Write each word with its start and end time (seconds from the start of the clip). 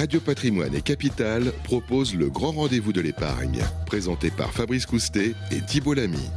Radio 0.00 0.18
Patrimoine 0.18 0.74
et 0.74 0.80
Capital 0.80 1.52
proposent 1.62 2.14
le 2.14 2.30
grand 2.30 2.52
rendez-vous 2.52 2.90
de 2.90 3.02
l'épargne, 3.02 3.60
présenté 3.84 4.30
par 4.30 4.50
Fabrice 4.50 4.86
Coustet 4.86 5.34
et 5.50 5.60
Thibault 5.60 5.92
Lamy. 5.92 6.30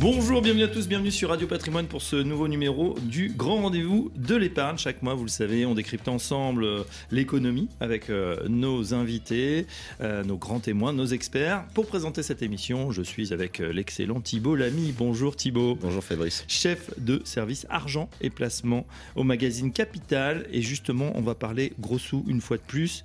Bonjour, 0.00 0.40
bienvenue 0.40 0.62
à 0.62 0.68
tous, 0.68 0.88
bienvenue 0.88 1.10
sur 1.10 1.28
Radio 1.28 1.46
Patrimoine 1.46 1.86
pour 1.86 2.00
ce 2.00 2.16
nouveau 2.16 2.48
numéro 2.48 2.98
du 3.02 3.28
grand 3.28 3.60
rendez-vous 3.60 4.10
de 4.16 4.34
l'épargne. 4.34 4.78
Chaque 4.78 5.02
mois, 5.02 5.12
vous 5.12 5.24
le 5.24 5.28
savez, 5.28 5.66
on 5.66 5.74
décrypte 5.74 6.08
ensemble 6.08 6.64
euh, 6.64 6.84
l'économie 7.10 7.68
avec 7.80 8.08
euh, 8.08 8.48
nos 8.48 8.94
invités, 8.94 9.66
euh, 10.00 10.24
nos 10.24 10.38
grands 10.38 10.58
témoins, 10.58 10.94
nos 10.94 11.04
experts. 11.04 11.66
Pour 11.74 11.86
présenter 11.86 12.22
cette 12.22 12.40
émission, 12.40 12.92
je 12.92 13.02
suis 13.02 13.34
avec 13.34 13.58
l'excellent 13.58 14.22
Thibault 14.22 14.56
Lamy. 14.56 14.94
Bonjour 14.96 15.36
Thibault. 15.36 15.76
Bonjour 15.78 16.02
Fabrice. 16.02 16.46
Chef 16.48 16.98
de 16.98 17.20
service 17.26 17.66
argent 17.68 18.08
et 18.22 18.30
placement 18.30 18.86
au 19.16 19.22
magazine 19.22 19.70
Capital. 19.70 20.46
Et 20.50 20.62
justement, 20.62 21.12
on 21.14 21.20
va 21.20 21.34
parler 21.34 21.74
gros 21.78 21.98
sous 21.98 22.24
une 22.26 22.40
fois 22.40 22.56
de 22.56 22.62
plus 22.62 23.04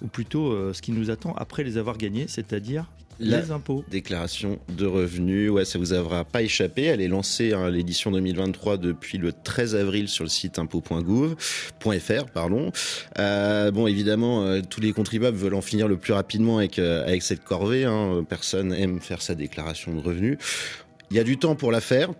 ou 0.00 0.06
plutôt 0.06 0.72
ce 0.72 0.80
qui 0.80 0.92
nous 0.92 1.10
attend 1.10 1.34
après 1.34 1.64
les 1.64 1.76
avoir 1.76 1.98
gagnés, 1.98 2.26
c'est-à-dire 2.28 2.86
les 3.18 3.50
impôts. 3.50 3.84
Déclaration 3.90 4.58
de 4.68 4.86
revenus, 4.86 5.50
ouais, 5.50 5.64
ça 5.64 5.78
vous 5.78 5.92
aura 5.92 6.24
pas 6.24 6.42
échappé. 6.42 6.84
Elle 6.84 7.00
est 7.00 7.08
lancée 7.08 7.52
à 7.52 7.58
hein, 7.58 7.70
l'édition 7.70 8.10
2023 8.10 8.76
depuis 8.76 9.18
le 9.18 9.32
13 9.32 9.76
avril 9.76 10.08
sur 10.08 10.24
le 10.24 10.30
site 10.30 10.58
impôt.gouv.fr, 10.58 12.26
pardon. 12.32 12.72
Euh, 13.18 13.70
bon, 13.70 13.86
évidemment, 13.86 14.44
euh, 14.44 14.60
tous 14.68 14.80
les 14.80 14.92
contribuables 14.92 15.36
veulent 15.36 15.54
en 15.54 15.62
finir 15.62 15.88
le 15.88 15.96
plus 15.96 16.12
rapidement 16.12 16.58
avec 16.58 16.78
euh, 16.78 17.04
avec 17.06 17.22
cette 17.22 17.44
corvée. 17.44 17.84
Hein. 17.84 18.24
Personne 18.28 18.72
aime 18.72 19.00
faire 19.00 19.22
sa 19.22 19.34
déclaration 19.34 19.94
de 19.94 20.00
revenus. 20.00 20.38
Il 21.10 21.16
y 21.16 21.20
a 21.20 21.24
du 21.24 21.38
temps 21.38 21.54
pour 21.54 21.72
la 21.72 21.80
faire. 21.80 22.10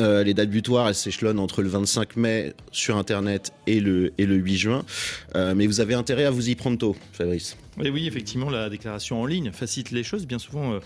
Euh, 0.00 0.22
les 0.22 0.34
dates 0.34 0.50
butoirs, 0.50 0.88
elles 0.88 0.94
s'échelonnent 0.94 1.38
entre 1.38 1.62
le 1.62 1.68
25 1.68 2.16
mai 2.16 2.54
sur 2.70 2.96
Internet 2.96 3.52
et 3.66 3.80
le, 3.80 4.12
et 4.18 4.26
le 4.26 4.36
8 4.36 4.56
juin. 4.56 4.84
Euh, 5.34 5.54
mais 5.54 5.66
vous 5.66 5.80
avez 5.80 5.94
intérêt 5.94 6.24
à 6.24 6.30
vous 6.30 6.48
y 6.48 6.54
prendre 6.54 6.78
tôt, 6.78 6.96
Fabrice. 7.12 7.56
Oui, 7.78 7.90
oui, 7.90 8.06
effectivement, 8.06 8.50
la 8.50 8.68
déclaration 8.70 9.20
en 9.20 9.26
ligne 9.26 9.52
facilite 9.52 9.90
les 9.90 10.02
choses. 10.02 10.26
Bien 10.26 10.38
souvent, 10.38 10.74
euh, 10.74 10.78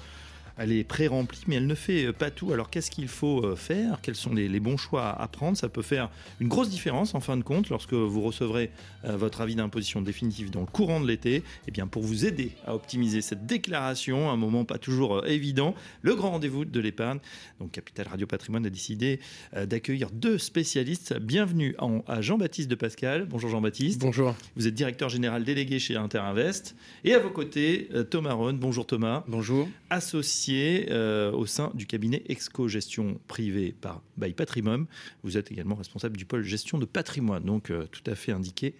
elle 0.59 0.73
est 0.73 0.85
pré-remplie, 0.85 1.43
mais 1.47 1.57
elle 1.57 1.67
ne 1.67 1.75
fait 1.75 2.13
pas 2.13 2.31
tout. 2.31 2.53
Alors 2.53 2.71
qu'est-ce 2.71 2.91
qu'il 2.91 3.09
faut 3.09 3.45
euh, 3.45 3.57
faire? 3.57 4.01
Quels 4.01 4.15
sont 4.15 4.33
les, 4.35 4.61
bons 4.61 4.77
choix 4.77 5.09
à 5.09 5.29
prendre? 5.29 5.57
Ça 5.57 5.69
peut 5.69 5.83
faire 5.83 6.11
une 6.41 6.49
grosse 6.49 6.71
différence 6.71 7.15
en 7.15 7.21
fin 7.21 7.37
de 7.37 7.43
compte 7.43 7.69
lorsque 7.69 7.93
vous 7.93 8.23
recevrez 8.23 8.71
euh, 9.05 9.17
votre 9.17 9.43
avis 9.43 9.55
d'imposition 9.55 10.01
définitive 10.01 10.51
dans 10.51 10.61
le 10.61 10.67
courant 10.67 11.01
de 11.01 11.07
l'été. 11.07 11.37
Et 11.37 11.43
eh 11.69 11.71
bien 11.71 11.87
pour 11.87 12.03
vous 12.03 12.25
aider 12.25 12.53
à 12.67 12.75
optimiser 12.75 13.21
cette 13.21 13.47
déclaration, 13.47 14.31
un 14.31 14.37
moment 14.37 14.65
pas 14.65 14.79
toujours 14.79 15.19
euh, 15.19 15.27
évident, 15.27 15.75
le 16.01 16.15
grand 16.15 16.31
rendez-vous 16.31 16.65
de 16.65 16.81
l'épargne. 16.81 17.19
Donc 17.61 17.73
Capital 17.73 18.09
Radio 18.09 18.27
Patrimoine 18.27 18.67
a 18.67 18.71
décidé 18.71 19.21
d'accueillir 19.55 20.11
deux 20.11 20.39
spécialistes. 20.39 21.19
Bienvenue 21.19 21.75
à 22.07 22.21
Jean-Baptiste 22.21 22.69
de 22.69 22.75
Pascal. 22.75 23.27
Bonjour 23.27 23.51
Jean-Baptiste. 23.51 24.01
Bonjour. 24.01 24.35
Vous 24.57 24.67
êtes 24.67 24.75
directeur 24.75 25.09
général 25.09 25.45
délégué 25.45 25.79
chez 25.79 25.97
Interinvest. 25.97 26.77
Et 27.05 27.15
à 27.15 27.19
vos 27.19 27.31
côtés, 27.31 27.89
Thomas 28.11 28.35
Ron. 28.35 28.55
Bonjour 28.55 28.87
Thomas. 28.87 29.25
Bonjour. 29.27 29.69
Associé 29.91 30.46
euh, 30.49 31.33
au 31.33 31.47
sein 31.47 31.71
du 31.75 31.87
cabinet 31.87 32.23
Exco 32.29 32.69
Gestion 32.69 33.19
Privée 33.27 33.75
par 33.81 34.03
By 34.17 34.33
Patrimum. 34.33 34.87
Vous 35.23 35.37
êtes 35.37 35.51
également 35.51 35.75
responsable 35.75 36.17
du 36.17 36.25
pôle 36.25 36.43
gestion 36.43 36.79
de 36.79 36.85
patrimoine, 36.85 37.45
donc 37.45 37.71
euh, 37.71 37.87
tout 37.91 38.09
à 38.11 38.15
fait 38.15 38.33
indiqué 38.33 38.75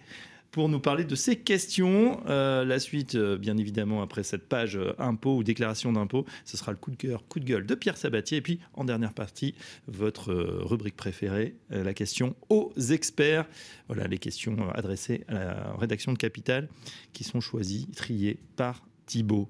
pour 0.51 0.69
nous 0.69 0.79
parler 0.79 1.03
de 1.03 1.13
ces 1.13 1.35
questions. 1.35 2.21
Euh, 2.27 2.63
la 2.63 2.79
suite, 2.79 3.17
bien 3.17 3.57
évidemment, 3.57 4.01
après 4.01 4.23
cette 4.23 4.47
page 4.47 4.79
impôt 4.97 5.35
ou 5.35 5.43
déclaration 5.43 5.91
d'impôt, 5.91 6.25
ce 6.45 6.55
sera 6.55 6.71
le 6.71 6.77
coup 6.77 6.89
de 6.89 6.95
cœur, 6.95 7.27
coup 7.27 7.39
de 7.39 7.45
gueule 7.45 7.65
de 7.65 7.75
Pierre 7.75 7.97
Sabatier. 7.97 8.37
Et 8.37 8.41
puis, 8.41 8.59
en 8.73 8.85
dernière 8.85 9.13
partie, 9.13 9.53
votre 9.87 10.33
rubrique 10.33 10.95
préférée, 10.95 11.55
la 11.69 11.93
question 11.93 12.35
aux 12.49 12.71
experts. 12.77 13.45
Voilà 13.87 14.07
les 14.07 14.17
questions 14.17 14.69
adressées 14.71 15.25
à 15.27 15.33
la 15.33 15.75
rédaction 15.77 16.13
de 16.13 16.17
Capital 16.17 16.69
qui 17.11 17.25
sont 17.25 17.41
choisies, 17.41 17.87
triées 17.93 18.39
par 18.55 18.86
Thibault. 19.07 19.49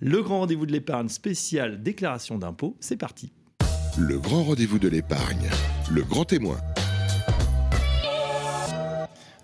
Le 0.00 0.22
grand 0.22 0.40
rendez-vous 0.40 0.64
de 0.64 0.72
l'épargne 0.72 1.10
spécial 1.10 1.82
déclaration 1.82 2.38
d'impôt, 2.38 2.76
c'est 2.80 2.96
parti. 2.96 3.32
Le 3.98 4.18
grand 4.18 4.44
rendez-vous 4.44 4.78
de 4.78 4.88
l'épargne, 4.88 5.50
le 5.90 6.02
grand 6.02 6.24
témoin. 6.24 6.56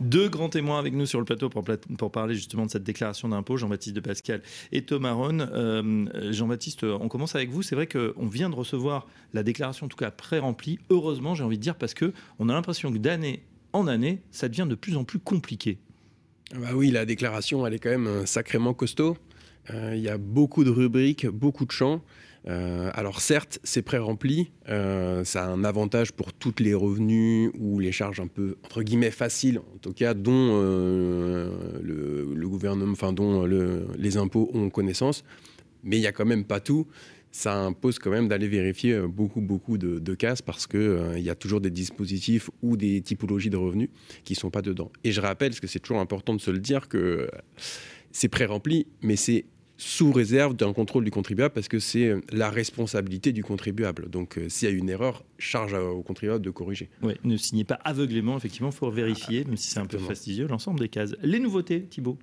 Deux 0.01 0.29
grands 0.29 0.49
témoins 0.49 0.79
avec 0.79 0.95
nous 0.95 1.07
sur 1.07 1.19
le 1.19 1.25
plateau 1.25 1.49
pour, 1.49 1.65
pour 1.99 2.13
parler 2.13 2.35
justement 2.35 2.67
de 2.67 2.71
cette 2.71 2.85
déclaration 2.85 3.29
d'impôt, 3.29 3.57
Jean-Baptiste 3.57 3.97
de 3.97 4.01
Pascal 4.01 4.43
et 4.71 4.83
Thomas 4.83 5.13
Ron. 5.13 5.41
Euh, 5.41 6.33
Jean-Baptiste, 6.33 6.85
on 6.85 7.09
commence 7.09 7.35
avec 7.35 7.51
vous. 7.51 7.63
C'est 7.63 7.75
vrai 7.75 7.89
qu'on 7.89 8.27
vient 8.27 8.49
de 8.49 8.55
recevoir 8.55 9.07
la 9.35 9.43
déclaration, 9.43 9.87
en 9.87 9.89
tout 9.89 9.97
cas 9.97 10.13
pré-remplie. 10.13 10.79
Heureusement, 10.89 11.35
j'ai 11.35 11.43
envie 11.43 11.59
de 11.59 11.63
dire, 11.63 11.75
parce 11.75 11.95
qu'on 11.95 12.49
a 12.49 12.53
l'impression 12.53 12.93
que 12.93 12.99
d'année 12.99 13.43
en 13.73 13.89
année, 13.89 14.23
ça 14.31 14.49
devient 14.49 14.67
de 14.69 14.77
plus 14.77 14.97
en 14.97 15.05
plus 15.05 15.19
compliqué. 15.19 15.79
Ah 16.55 16.59
bah 16.61 16.69
oui, 16.75 16.91
la 16.91 17.05
déclaration, 17.05 17.67
elle 17.67 17.75
est 17.75 17.79
quand 17.79 17.91
même 17.91 18.07
euh, 18.07 18.25
sacrément 18.25 18.73
costaud. 18.73 19.17
Euh, 19.73 19.95
il 19.95 20.03
y 20.03 20.09
a 20.09 20.19
beaucoup 20.19 20.65
de 20.65 20.71
rubriques, 20.71 21.27
beaucoup 21.27 21.65
de 21.65 21.71
champs. 21.71 22.03
Euh, 22.47 22.91
alors 22.95 23.21
certes, 23.21 23.59
c'est 23.65 23.83
pré-rempli, 23.83 24.51
euh, 24.69 25.25
ça 25.25 25.45
a 25.45 25.49
un 25.49 25.65
avantage 25.65 26.13
pour 26.13 26.33
toutes 26.33 26.61
les 26.61 26.73
revenus 26.73 27.51
ou 27.59 27.79
les 27.79 27.93
charges 27.93 28.21
un 28.21 28.27
peu 28.27 28.57
entre 28.65 28.83
guillemets 28.83 29.11
faciles, 29.11 29.59
en 29.59 29.79
tout 29.83 29.93
cas 29.93 30.15
dont 30.15 30.57
le, 31.83 32.49
gouvernement, 32.49 32.93
enfin 32.93 33.13
dont 33.13 33.45
les 33.45 34.17
impôts 34.17 34.51
ont 34.55 34.71
connaissance. 34.71 35.25
Mais 35.83 35.97
il 35.99 36.01
n'y 36.01 36.07
a 36.07 36.13
quand 36.13 36.25
même 36.25 36.45
pas 36.45 36.61
tout. 36.61 36.87
Ça 37.31 37.55
impose 37.55 37.99
quand 37.99 38.11
même 38.11 38.29
d'aller 38.29 38.49
vérifier 38.49 38.99
beaucoup 39.01 39.43
beaucoup 39.43 39.77
de, 39.77 40.15
cases 40.15 40.41
parce 40.41 40.67
que 40.67 41.13
il 41.17 41.23
y 41.23 41.31
a 41.31 41.35
toujours 41.35 41.61
des 41.61 41.71
dispositifs 41.71 42.49
ou 42.63 42.79
des 42.79 43.03
typologies 43.03 43.51
de 43.51 43.59
revenus 43.59 43.91
qui 44.25 44.35
sont 44.35 44.51
pas 44.51 44.63
dedans. 44.63 44.91
Et 45.05 45.13
je 45.13 45.21
rappelle, 45.21 45.51
parce 45.51 45.61
que 45.61 45.67
c'est 45.67 45.81
toujours 45.81 46.01
important 46.01 46.35
de 46.35 46.41
se 46.41 46.51
le 46.51 46.61
dire, 46.61 46.89
que 46.89 47.29
c'est 48.11 48.29
pré-rempli, 48.29 48.87
mais 49.03 49.17
c'est 49.17 49.45
sous 49.79 50.13
réserve 50.13 50.55
d'un 50.55 50.73
contrôle 50.73 51.05
du 51.05 51.11
contribuable 51.11 51.55
parce 51.55 51.69
que 51.69 51.79
c'est 51.79 52.07
euh, 52.07 52.21
la 52.31 52.51
responsabilité 52.51 53.33
du 53.33 53.43
contribuable. 53.43 54.11
Donc 54.11 54.37
euh, 54.37 54.49
s'il 54.49 54.69
y 54.69 54.73
a 54.73 54.75
une 54.75 54.91
erreur, 54.91 55.25
charge 55.39 55.73
au 55.73 56.03
contribuable 56.03 56.45
de 56.45 56.51
corriger. 56.51 56.91
Oui, 57.03 57.15
ne 57.25 57.37
signez 57.37 57.65
pas 57.65 57.79
aveuglément, 57.85 58.37
effectivement, 58.37 58.71
il 58.71 58.75
faut 58.75 58.91
vérifier, 58.91 59.45
même 59.45 59.57
si 59.57 59.71
c'est 59.71 59.79
un 59.79 59.87
peu 59.87 59.99
fastidieux, 59.99 60.49
l'ensemble 60.49 60.81
des 60.81 60.89
cases. 60.89 61.15
Les 61.23 61.39
nouveautés, 61.39 61.83
Thibault 61.85 62.19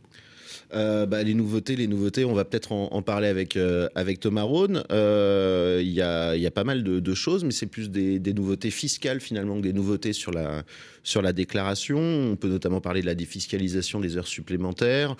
euh, 0.74 1.06
bah, 1.06 1.24
les 1.24 1.34
nouveautés, 1.34 1.76
les 1.76 1.88
nouveautés, 1.88 2.26
on 2.26 2.34
va 2.34 2.46
peut-être 2.46 2.72
en, 2.72 3.02
parler 3.02 3.28
avec, 3.28 3.56
euh, 3.56 3.88
avec 3.96 4.20
Thomas 4.20 4.44
Rhône. 4.44 4.84
Euh, 4.92 5.80
il 5.82 5.92
y, 5.92 6.02
a, 6.02 6.36
y, 6.36 6.46
a, 6.46 6.52
pas 6.52 6.64
mal 6.64 6.84
de, 6.84 7.14
choses, 7.14 7.44
mais 7.44 7.52
c'est 7.52 7.68
plus 7.68 7.90
des, 7.90 8.34
nouveautés 8.34 8.72
fiscales 8.72 9.20
finalement 9.20 9.58
que 9.58 9.62
des 9.62 9.74
nouveautés 9.74 10.14
sur 10.14 10.32
la, 10.32 10.64
sur 11.04 11.22
la 11.22 11.34
déclaration. 11.34 12.00
On 12.00 12.36
peut 12.36 12.50
notamment 12.50 12.82
parler 12.82 13.02
de 13.02 13.06
la 13.06 13.16
défiscalisation 13.16 14.00
des 14.00 14.18
heures 14.18 14.28
supplémentaires, 14.28 15.16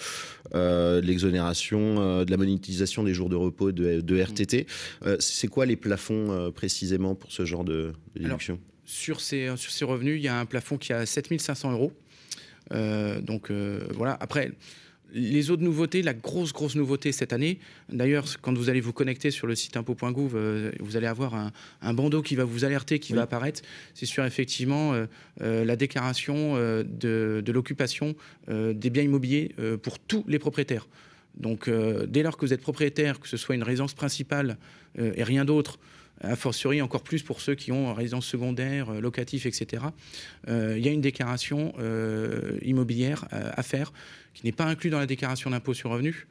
de 0.54 1.02
l'exonération, 1.02 2.24
de 2.24 2.32
la 2.32 2.38
monétisation 2.38 3.04
des 3.04 3.14
jours 3.14 3.30
de 3.30 3.36
repos 3.36 3.72
de, 3.72 4.02
de 4.02 4.22
RTT. 4.22 4.66
c'est 5.20 5.48
quoi 5.48 5.66
les 5.66 5.76
plafonds 5.76 6.52
précisément 6.54 7.16
pour 7.16 7.32
ce 7.32 7.46
genre 7.46 7.64
de, 7.64 7.94
déduction? 8.16 8.60
sur 8.88 9.20
ces, 9.20 9.56
sur 9.58 9.72
ces 9.72 9.86
revenus, 9.86 10.18
il 10.18 10.24
y 10.24 10.28
a 10.28 10.40
un 10.40 10.46
plafond 10.46 10.78
qui 10.78 10.92
est 10.92 10.96
à 10.96 11.06
7500 11.06 11.72
euros. 11.72 11.92
donc 13.22 13.52
voilà, 13.92 14.18
après, 14.20 14.52
les 15.16 15.50
autres 15.50 15.64
nouveautés, 15.64 16.02
la 16.02 16.14
grosse, 16.14 16.52
grosse 16.52 16.76
nouveauté 16.76 17.14
cette 17.14 17.32
année, 17.32 17.60
d'ailleurs, 17.90 18.26
quand 18.42 18.56
vous 18.56 18.70
allez 18.70 18.82
vous 18.82 18.92
connecter 18.92 19.32
sur 19.32 19.48
le 19.48 19.56
site 19.56 19.78
impôt.gouv, 19.78 20.34
euh, 20.36 20.72
vous 20.82 20.98
allez 20.98 21.08
avoir 21.08 21.34
un, 21.82 21.94
bandeau 21.94 22.22
qui 22.22 22.36
va 22.36 22.44
vous 22.44 22.66
alerter, 22.66 23.00
qui 23.00 23.14
va 23.14 23.22
apparaître. 23.22 23.62
C'est 23.94 24.06
sur 24.06 24.26
effectivement 24.26 24.94
euh, 24.94 25.06
euh, 25.42 25.64
la 25.64 25.78
déclaration 25.78 26.56
de, 26.56 27.44
l'occupation 27.48 28.16
des 28.50 28.90
biens 28.90 29.04
immobiliers 29.04 29.56
pour 29.82 29.98
tous 29.98 30.26
les 30.28 30.40
propriétaires. 30.40 30.88
Donc, 31.38 31.70
dès 31.70 32.22
lors 32.22 32.36
que 32.36 32.46
vous 32.46 32.54
êtes 32.54 32.62
propriétaire, 32.62 33.20
que 33.22 33.30
ce 33.30 33.38
soit 33.38 33.56
une 33.56 33.64
résidence 33.64 33.94
principale 33.94 34.58
et 34.98 35.24
rien 35.24 35.46
d'autre, 35.46 35.80
a 36.22 36.36
fortiori 36.36 36.82
encore 36.82 37.04
plus 37.04 37.24
pour 37.24 37.42
ceux 37.42 37.56
qui 37.56 37.72
ont 37.72 37.94
résidence 37.94 38.26
secondaire, 38.26 38.90
euh, 38.90 39.00
locatif, 39.02 39.46
etc. 39.46 39.84
Euh, 40.48 40.76
il 40.78 40.86
y 40.86 40.90
a 40.90 40.92
une 40.92 41.02
déclaration 41.02 41.74
euh, 41.80 42.58
immobilière 42.62 43.26
à 43.32 43.64
faire 43.64 43.92
qui 44.34 44.46
n'est 44.46 44.52
pas 44.52 44.66
inclue 44.66 44.90
dans 44.90 45.00
la 45.00 45.06
déclaration 45.06 45.50
d'impôt 45.50 45.74
sur 45.74 45.90
revenu, 45.90 46.28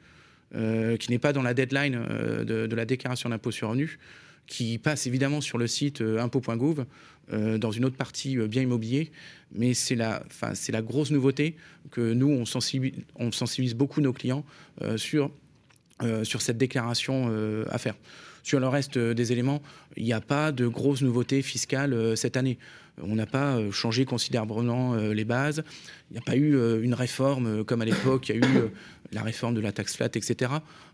qui 0.53 1.11
n'est 1.11 1.19
pas 1.19 1.33
dans 1.33 1.41
la 1.41 1.53
deadline 1.53 1.99
de, 2.45 2.75
la 2.75 2.85
déclaration 2.85 3.29
d'impôt 3.29 3.51
sur 3.51 3.69
revenu, 3.69 3.97
qui 4.45 4.77
passe 4.77 5.07
évidemment 5.07 5.41
sur 5.41 5.57
le 5.57 5.65
site 5.65 6.01
impôt.gouv 6.01 6.85
dans 7.31 7.71
une 7.71 7.83
autre 7.83 7.97
partie 7.97 8.37
bien 8.37 8.61
immobilier, 8.61 9.11
mais 9.53 9.73
c'est 9.73 9.95
la, 9.95 10.21
grosse 10.83 11.09
nouveauté 11.09 11.55
que 11.89 12.13
nous, 12.13 12.29
on 12.29 12.45
sensibilise, 12.45 13.73
beaucoup 13.73 14.01
nos 14.01 14.13
clients 14.13 14.45
sur 14.97 15.31
cette 16.39 16.59
déclaration 16.59 17.65
à 17.67 17.79
faire. 17.79 17.95
Sur 18.45 18.59
le 18.59 18.67
reste 18.67 18.97
euh, 18.97 19.15
des 19.15 19.31
éléments, 19.31 19.59
il 19.97 20.03
n'y 20.03 20.13
a 20.13 20.21
pas 20.21 20.51
de 20.51 20.67
grosses 20.67 21.01
nouveautés 21.01 21.41
fiscales 21.41 21.93
euh, 21.93 22.15
cette 22.15 22.37
année. 22.37 22.59
On 23.01 23.15
n'a 23.15 23.25
pas 23.25 23.55
euh, 23.55 23.71
changé 23.71 24.05
considérablement 24.05 24.95
les 24.95 25.25
bases. 25.25 25.63
Il 26.11 26.13
n'y 26.13 26.19
a 26.19 26.21
pas 26.21 26.35
eu 26.35 26.55
une 26.83 26.93
réforme 26.93 27.63
comme 27.63 27.81
à 27.81 27.85
l'époque, 27.85 28.29
il 28.29 28.35
y 28.35 28.43
a 28.43 28.47
eu 28.47 28.69
la 29.11 29.21
réforme 29.21 29.55
de 29.55 29.61
la 29.61 29.71
taxe 29.71 29.95
flat, 29.95 30.09
etc. 30.13 30.51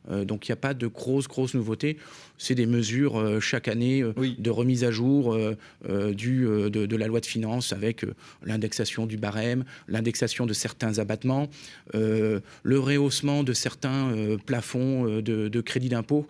donc 0.09 0.47
il 0.47 0.51
n'y 0.51 0.53
a 0.53 0.57
pas 0.57 0.73
de 0.73 0.87
grosses, 0.87 1.27
grosses 1.27 1.53
nouveautés. 1.53 1.97
C'est 2.37 2.55
des 2.55 2.65
mesures 2.65 3.41
chaque 3.41 3.67
année 3.67 4.03
de 4.03 4.49
remise 4.49 4.83
à 4.83 4.91
jour 4.91 5.37
du, 5.87 6.45
de, 6.45 6.95
la 6.95 7.07
loi 7.07 7.19
de 7.19 7.25
finances 7.25 7.73
avec 7.73 8.05
l'indexation 8.43 9.05
du 9.05 9.17
barème, 9.17 9.63
l'indexation 9.87 10.45
de 10.45 10.53
certains 10.53 10.99
abattements, 10.99 11.49
le 11.93 12.41
rehaussement 12.79 13.43
de 13.43 13.53
certains 13.53 14.13
plafonds 14.45 15.21
de, 15.21 15.47
de 15.47 15.61
crédit 15.61 15.89
d'impôt 15.89 16.27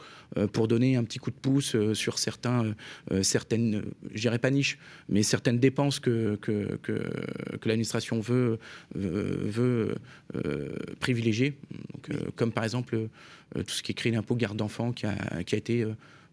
pour 0.54 0.68
donner 0.68 0.95
un 0.95 1.04
petit 1.04 1.19
coup 1.19 1.31
de 1.31 1.36
pouce 1.36 1.75
sur 1.94 2.19
certains, 2.19 2.74
certaines, 3.22 3.84
je 4.13 4.22
dirais 4.22 4.39
pas 4.39 4.50
niches, 4.50 4.77
mais 5.10 5.24
certaines 5.24 5.60
dépenses 5.60 6.00
que, 6.00 6.38
que, 6.42 6.77
que, 6.81 6.94
que 7.57 7.68
l'administration 7.68 8.22
veut, 8.22 8.60
veut, 8.96 9.96
privilégier, 11.00 11.58
comme 12.36 12.52
par 12.52 12.64
exemple 12.64 13.08
tout 13.54 13.74
ce 13.74 13.84
qui 13.84 13.92
est 13.92 13.96
crédit 13.96 14.16
d'impôt 14.16 14.36
garde 14.36 14.58
d'enfants 14.58 14.92
qui 14.92 15.06
a, 15.06 15.44
qui 15.44 15.56
a 15.56 15.58
été 15.58 15.86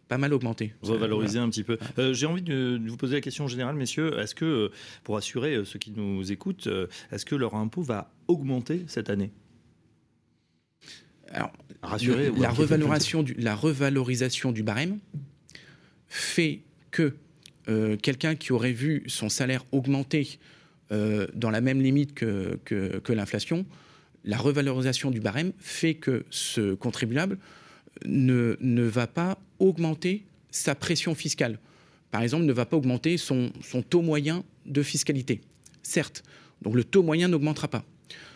pas 0.08 0.19
mal 0.19 0.32
augmenté. 0.32 0.73
Revaloriser 0.82 1.38
un 1.38 1.49
petit 1.49 1.62
peu. 1.62 1.79
Euh, 1.99 2.14
j'ai 2.14 2.26
envie 2.26 2.43
de, 2.43 2.81
vous 2.87 2.96
poser 2.96 3.14
la 3.14 3.20
question 3.20 3.46
générale, 3.46 3.76
messieurs. 3.76 4.19
Est-ce 4.19 4.35
que, 4.35 4.44
euh, 4.44 4.73
pour 5.05 5.17
assurer 5.17 5.55
euh, 5.55 5.64
ceux 5.64 5.79
qui 5.79 5.93
nous 5.93 6.32
écoutent, 6.32 6.69
est-ce 7.12 7.25
que 7.25 7.35
leur 7.35 7.55
impôt 7.55 7.82
va 7.82 8.11
augmenter 8.26 8.85
cette 8.88 9.11
année? 9.11 9.31
Alors, 11.31 11.52
Rassurer, 11.82 12.32
la, 12.37 12.50
revalorisation 12.50 13.23
du, 13.23 13.35
la 13.35 13.55
revalorisation 13.55 14.50
du 14.50 14.62
barème 14.62 14.99
fait 16.08 16.62
que 16.90 17.14
quelqu'un 18.02 18.35
qui 18.35 18.52
aurait 18.52 18.73
vu 18.73 19.05
son 19.06 19.29
salaire 19.29 19.62
augmenter 19.73 20.38
dans 20.90 21.50
la 21.50 21.61
même 21.61 21.82
limite 21.82 22.14
que, 22.14 23.12
l'inflation, 23.12 23.67
la 24.25 24.37
revalorisation 24.37 25.11
du 25.11 25.20
barème 25.20 25.52
fait 25.58 25.94
que 25.94 26.25
ce 26.31 26.75
contribuable 26.75 27.38
ne, 28.05 28.82
va 28.82 29.06
pas 29.06 29.38
augmenter 29.58 30.25
sa 30.50 30.75
pression 30.75 31.14
fiscale. 31.14 31.58
Par 32.11 32.23
exemple, 32.23 32.44
ne 32.44 32.52
va 32.52 32.64
pas 32.64 32.76
augmenter 32.76 33.17
son 33.19 33.50
taux 33.88 34.02
moyen 34.02 34.44
de 34.67 34.82
fiscalité. 34.82 35.40
Certes, 35.82 36.23
donc 36.62 36.75
le 36.75 36.85
taux 36.85 37.02
moyen 37.02 37.29
n'augmentera 37.29 37.69
pas. 37.69 37.85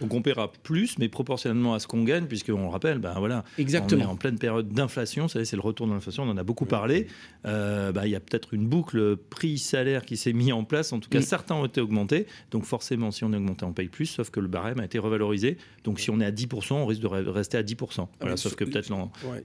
Donc 0.00 0.14
on 0.14 0.22
paiera 0.22 0.50
plus, 0.62 0.98
mais 0.98 1.08
proportionnellement 1.08 1.74
à 1.74 1.78
ce 1.78 1.86
qu'on 1.86 2.04
gagne, 2.04 2.26
puisqu'on 2.26 2.62
le 2.62 2.68
rappelle, 2.68 2.98
ben 2.98 3.14
voilà, 3.18 3.44
Exactement. 3.58 4.02
on 4.02 4.04
est 4.04 4.08
en 4.08 4.16
pleine 4.16 4.38
période 4.38 4.68
d'inflation, 4.68 5.28
c'est 5.28 5.52
le 5.52 5.60
retour 5.60 5.86
de 5.86 5.92
l'inflation, 5.92 6.24
on 6.24 6.30
en 6.30 6.36
a 6.36 6.44
beaucoup 6.44 6.66
parlé. 6.66 7.06
Euh, 7.46 7.92
ben, 7.92 8.04
il 8.04 8.10
y 8.10 8.16
a 8.16 8.20
peut-être 8.20 8.54
une 8.54 8.66
boucle 8.66 9.16
prix-salaire 9.16 10.04
qui 10.04 10.16
s'est 10.16 10.32
mise 10.32 10.52
en 10.52 10.64
place, 10.64 10.92
en 10.92 11.00
tout 11.00 11.08
cas 11.08 11.20
certains 11.20 11.54
ont 11.54 11.66
été 11.66 11.80
augmentés, 11.80 12.26
donc 12.50 12.64
forcément 12.64 13.10
si 13.10 13.24
on 13.24 13.32
est 13.32 13.36
augmenté 13.36 13.64
on 13.64 13.72
paye 13.72 13.88
plus, 13.88 14.06
sauf 14.06 14.30
que 14.30 14.40
le 14.40 14.48
barème 14.48 14.80
a 14.80 14.84
été 14.84 14.98
revalorisé, 14.98 15.56
donc 15.84 16.00
si 16.00 16.10
on 16.10 16.20
est 16.20 16.24
à 16.24 16.30
10%, 16.30 16.74
on 16.74 16.86
risque 16.86 17.02
de 17.02 17.06
rester 17.06 17.58
à 17.58 17.62
10%. 17.62 18.08
Voilà, 18.20 18.36
sauf 18.36 18.54
que 18.54 18.64
peut-être... 18.64 18.92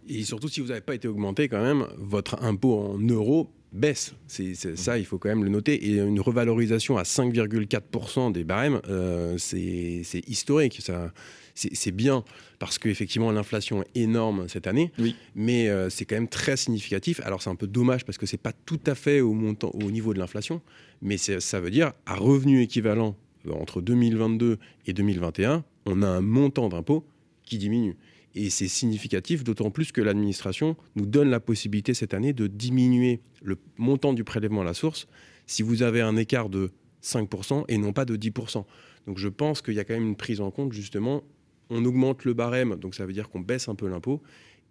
Et 0.08 0.24
surtout 0.24 0.48
si 0.48 0.62
vous 0.62 0.68
n'avez 0.68 0.82
pas 0.82 0.96
été 0.96 1.08
augmenté 1.08 1.48
quand 1.48 1.62
même, 1.62 1.88
votre 1.98 2.44
impôt 2.44 2.80
en 2.80 3.00
euros 3.00 3.50
baisse. 3.72 4.14
C'est, 4.28 4.56
ça, 4.56 4.98
il 4.98 5.06
faut 5.06 5.18
quand 5.18 5.30
même 5.30 5.44
le 5.44 5.50
noter. 5.50 5.90
Et 5.90 5.98
une 5.98 6.20
revalorisation 6.20 6.98
à 6.98 7.04
5,4% 7.04 8.32
des 8.32 8.44
barèmes, 8.44 8.82
euh, 8.90 9.38
c'est, 9.38 10.04
historique. 10.28 10.80
Ça, 10.82 11.12
c'est, 11.56 11.92
bien 11.92 12.24
parce 12.60 12.78
qu'effectivement, 12.78 13.32
l'inflation 13.32 13.84
est 13.84 14.02
énorme 14.02 14.48
cette 14.48 14.68
année, 14.68 14.92
oui. 15.00 15.16
mais 15.36 15.70
euh, 15.70 15.90
c'est 15.90 16.06
quand 16.06 16.16
même 16.16 16.28
très 16.28 16.58
significatif. 16.58 17.20
Alors, 17.24 17.42
c'est 17.42 17.50
un 17.50 17.56
peu 17.56 17.68
dommage 17.68 18.06
parce 18.06 18.18
que 18.18 18.26
c'est 18.26 18.38
pas 18.38 18.54
tout 18.54 18.80
à 18.86 18.96
fait 18.96 19.22
au, 19.22 19.34
montant, 19.34 19.72
au 19.74 19.92
niveau 19.92 20.14
de 20.14 20.20
l'inflation, 20.20 20.62
mais 21.02 21.18
ça 21.18 21.60
veut 21.60 21.72
dire 21.72 21.94
à 22.06 22.16
revenu 22.16 22.62
équivalent 22.62 23.16
euh, 23.48 23.52
entre 23.54 23.82
2022 23.82 24.58
et 24.86 24.94
2021, 24.94 25.64
on 25.86 26.02
a 26.02 26.08
un 26.08 26.22
montant 26.22 26.70
d'impôt 26.70 27.06
qui 27.44 27.58
diminue. 27.58 27.96
Et 28.38 28.52
c'est 28.52 28.68
significatif, 28.68 29.44
d'autant 29.44 29.72
plus 29.72 29.92
que 29.92 30.00
l'administration 30.00 30.78
nous 30.96 31.08
donne 31.08 31.32
la 31.32 31.40
possibilité 31.40 31.96
cette 31.96 32.14
année 32.14 32.34
de 32.34 32.46
diminuer 32.46 33.20
le 33.42 33.58
montant 33.78 34.14
du 34.14 34.24
prélèvement 34.24 34.62
à 34.62 34.64
la 34.64 34.76
source 34.76 35.08
si 35.48 35.64
vous 35.64 35.82
avez 35.82 36.02
un 36.02 36.16
écart 36.18 36.48
de 36.48 36.72
5% 37.04 37.66
et 37.68 37.80
non 37.80 37.94
pas 37.94 38.06
de 38.06 38.16
10%. 38.16 38.64
Donc 39.08 39.18
je 39.18 39.28
pense 39.28 39.64
qu'il 39.64 39.74
y 39.74 39.80
a 39.80 39.84
quand 39.84 39.96
même 39.96 40.10
une 40.10 40.16
prise 40.16 40.40
en 40.40 40.52
compte, 40.52 40.72
justement, 40.72 41.24
on 41.72 41.84
augmente 41.84 42.26
le 42.26 42.36
barème, 42.36 42.76
donc 42.76 42.94
ça 42.94 43.08
veut 43.08 43.14
dire 43.14 43.28
qu'on 43.30 43.40
baisse 43.40 43.70
un 43.70 43.76
peu 43.76 43.88
l'impôt, 43.88 44.22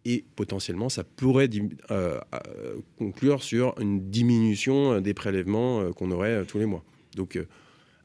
et 0.05 0.25
potentiellement 0.37 0.89
ça 0.89 1.03
pourrait 1.03 1.51
euh, 1.91 2.21
euh, 2.35 2.77
conclure 2.99 3.43
sur 3.43 3.75
une 3.81 4.09
diminution 4.11 5.01
des 5.01 5.13
prélèvements 5.13 5.81
euh, 5.81 5.91
qu'on 5.91 6.13
aurait 6.13 6.45
tous 6.45 6.61
les 6.61 6.67
mois. 6.67 6.85
Donc 7.17 7.37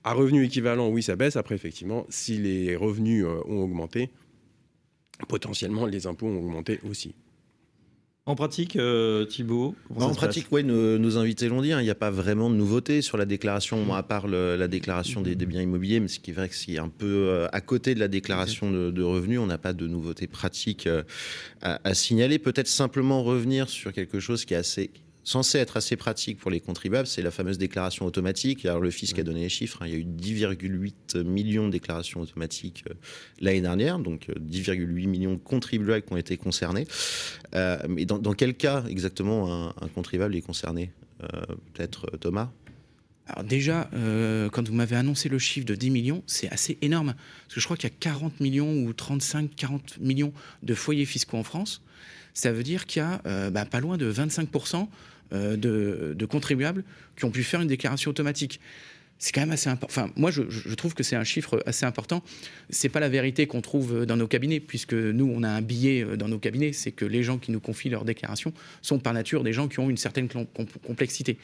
à 0.03 0.13
revenu 0.13 0.43
équivalent, 0.43 0.89
oui, 0.89 1.03
ça 1.03 1.15
baisse. 1.15 1.35
Après, 1.35 1.53
effectivement, 1.53 2.07
si 2.09 2.37
les 2.37 2.75
revenus 2.75 3.25
ont 3.25 3.61
augmenté, 3.61 4.09
potentiellement 5.27 5.85
les 5.85 6.07
impôts 6.07 6.27
ont 6.27 6.38
augmenté 6.38 6.79
aussi. 6.89 7.15
En 8.27 8.35
pratique, 8.35 8.75
euh, 8.75 9.25
Thibault 9.25 9.75
En 9.95 10.13
pratique, 10.13 10.45
oui, 10.51 10.63
nos, 10.63 11.18
invités 11.18 11.50
l'ont 11.50 11.63
dit, 11.63 11.73
hein, 11.73 11.81
il 11.81 11.85
n'y 11.85 11.89
a 11.89 11.95
pas 11.95 12.12
vraiment 12.12 12.51
de 12.51 12.56
nouveauté 12.56 13.01
sur 13.01 13.18
la 13.18 13.25
déclaration, 13.25 13.91
à 13.95 14.03
part 14.03 14.27
la 14.27 14.68
déclaration 14.68 15.21
des, 15.21 15.35
biens 15.35 15.62
immobiliers, 15.62 16.00
mais 16.00 16.07
ce 16.07 16.19
qui 16.19 16.29
est 16.29 16.33
vrai 16.33 16.47
que 16.47 16.56
c'est 16.56 16.77
un 16.77 16.88
peu 16.88 17.07
euh, 17.07 17.47
à 17.51 17.62
côté 17.62 17.95
de 17.95 18.00
la 18.00 18.07
déclaration 18.07 18.69
de, 18.69 19.03
revenus, 19.03 19.39
on 19.39 19.47
n'a 19.47 19.57
pas 19.57 19.73
de 19.73 19.88
nouveauté 19.88 20.27
pratique 20.27 20.85
euh, 20.85 21.01
à, 21.62 21.95
signaler. 21.95 22.38
Peut-être 22.38 22.68
simplement 22.68 23.23
revenir 23.23 23.69
sur 23.69 23.91
quelque 23.91 24.19
chose 24.19 24.45
qui 24.45 24.53
est 24.53 24.57
assez 24.57 24.91
censé 25.23 25.59
être 25.59 25.77
assez 25.77 25.95
pratique 25.95 26.39
pour 26.39 26.51
les 26.51 26.59
contribuables, 26.59 27.07
c'est 27.07 27.21
la 27.21 27.31
fameuse 27.31 27.57
déclaration 27.57 28.06
automatique. 28.06 28.65
Alors 28.65 28.81
le 28.81 28.89
fisc 28.89 29.18
a 29.19 29.23
donné 29.23 29.41
les 29.41 29.50
chiffres, 29.50 29.81
hein. 29.81 29.88
il 29.88 29.94
y 29.94 29.95
a 29.95 30.00
eu 30.00 30.06
10,8 30.06 31.23
millions 31.23 31.68
de 31.68 31.71
déclarations 31.71 32.21
automatiques 32.21 32.83
euh, 32.89 32.94
l'année 33.39 33.62
dernière, 33.62 34.00
donc 34.00 34.27
10,8 34.29 34.81
euh, 34.81 35.07
millions 35.07 35.33
de 35.33 35.39
contribuables 35.39 36.06
qui 36.06 36.13
ont 36.13 36.18
été 36.18 36.38
concernés. 36.38 36.88
Euh, 37.56 37.77
mais 37.88 38.06
dans, 38.06 38.33
quel 38.33 38.56
cas 38.56 38.83
exactement 38.88 39.69
un, 39.69 39.88
contribuable 39.94 40.35
est 40.35 40.41
concerné 40.41 40.91
Peut-être 41.73 42.18
Thomas? 42.18 42.50
Alors 43.27 43.44
déjà, 43.44 43.89
quand 44.51 44.68
vous 44.68 44.73
m'avez 44.73 44.95
annoncé 44.95 45.29
le 45.29 45.38
chiffre 45.38 45.68
de 45.68 45.75
10 45.75 45.91
millions, 45.91 46.23
c'est 46.25 46.50
assez 46.50 46.79
énorme. 46.81 47.13
Parce 47.44 47.56
que 47.56 47.59
je 47.59 47.65
crois 47.65 47.77
qu'il 47.77 47.89
y 47.89 47.94
a 47.94 47.95
40 48.00 48.39
millions 48.39 48.83
ou 48.83 48.91
35, 48.91 49.56
40 49.56 50.00
millions 50.00 50.33
de 50.63 50.73
foyers 50.73 51.06
fiscaux 51.06 51.38
en 51.38 51.44
France. 51.44 51.83
Ça 52.33 52.51
veut 52.51 52.63
dire 52.63 52.86
qu'il 52.86 53.01
y 53.01 53.06
a 53.06 53.50
bah, 53.50 53.66
pas 53.66 53.80
loin 53.80 53.98
de 53.98 54.12
25% 54.12 54.88
euh, 55.33 55.56
de, 55.56 56.25
contribuables 56.25 56.83
qui 57.16 57.24
ont 57.24 57.31
pu 57.31 57.44
faire 57.44 57.62
une 57.62 57.68
déclaration 57.68 58.12
automatique. 58.12 58.60
C'est 59.18 59.31
quand 59.31 59.39
même 59.42 59.51
assez 59.51 59.69
important. 59.69 60.01
Enfin, 60.04 60.13
moi, 60.18 60.30
je, 60.30 60.74
trouve 60.75 60.94
que 60.94 61.04
c'est 61.04 61.16
un 61.16 61.24
chiffre 61.24 61.63
assez 61.66 61.86
important. 61.86 62.22
C'est 62.69 62.89
pas 62.89 63.00
la 63.00 63.07
vérité 63.07 63.48
qu'on 63.48 63.62
trouve 63.62 64.06
dans 64.06 64.18
nos 64.18 64.28
cabinets, 64.28 64.60
puisque 64.60 64.94
nous, 64.94 65.31
on 65.33 65.44
a 65.44 65.50
un 65.50 65.62
billet 65.62 66.04
euh, 66.04 66.18
dans 66.18 66.28
nos 66.28 66.38
cabinets. 66.38 66.74
C'est 66.74 66.92
que 66.92 67.06
les 67.06 67.24
gens 67.24 67.38
qui 67.38 67.51
nous 67.51 67.62
confient 67.62 67.89
leurs 67.89 68.04
déclarations 68.04 68.54
sont 68.81 69.00
par 69.00 69.13
nature 69.13 69.44
des 69.44 69.54
gens 69.54 69.69
qui 69.69 69.80
ont 69.80 69.89
une 69.89 69.98
certaine 69.98 70.28
complexité. 70.86 71.38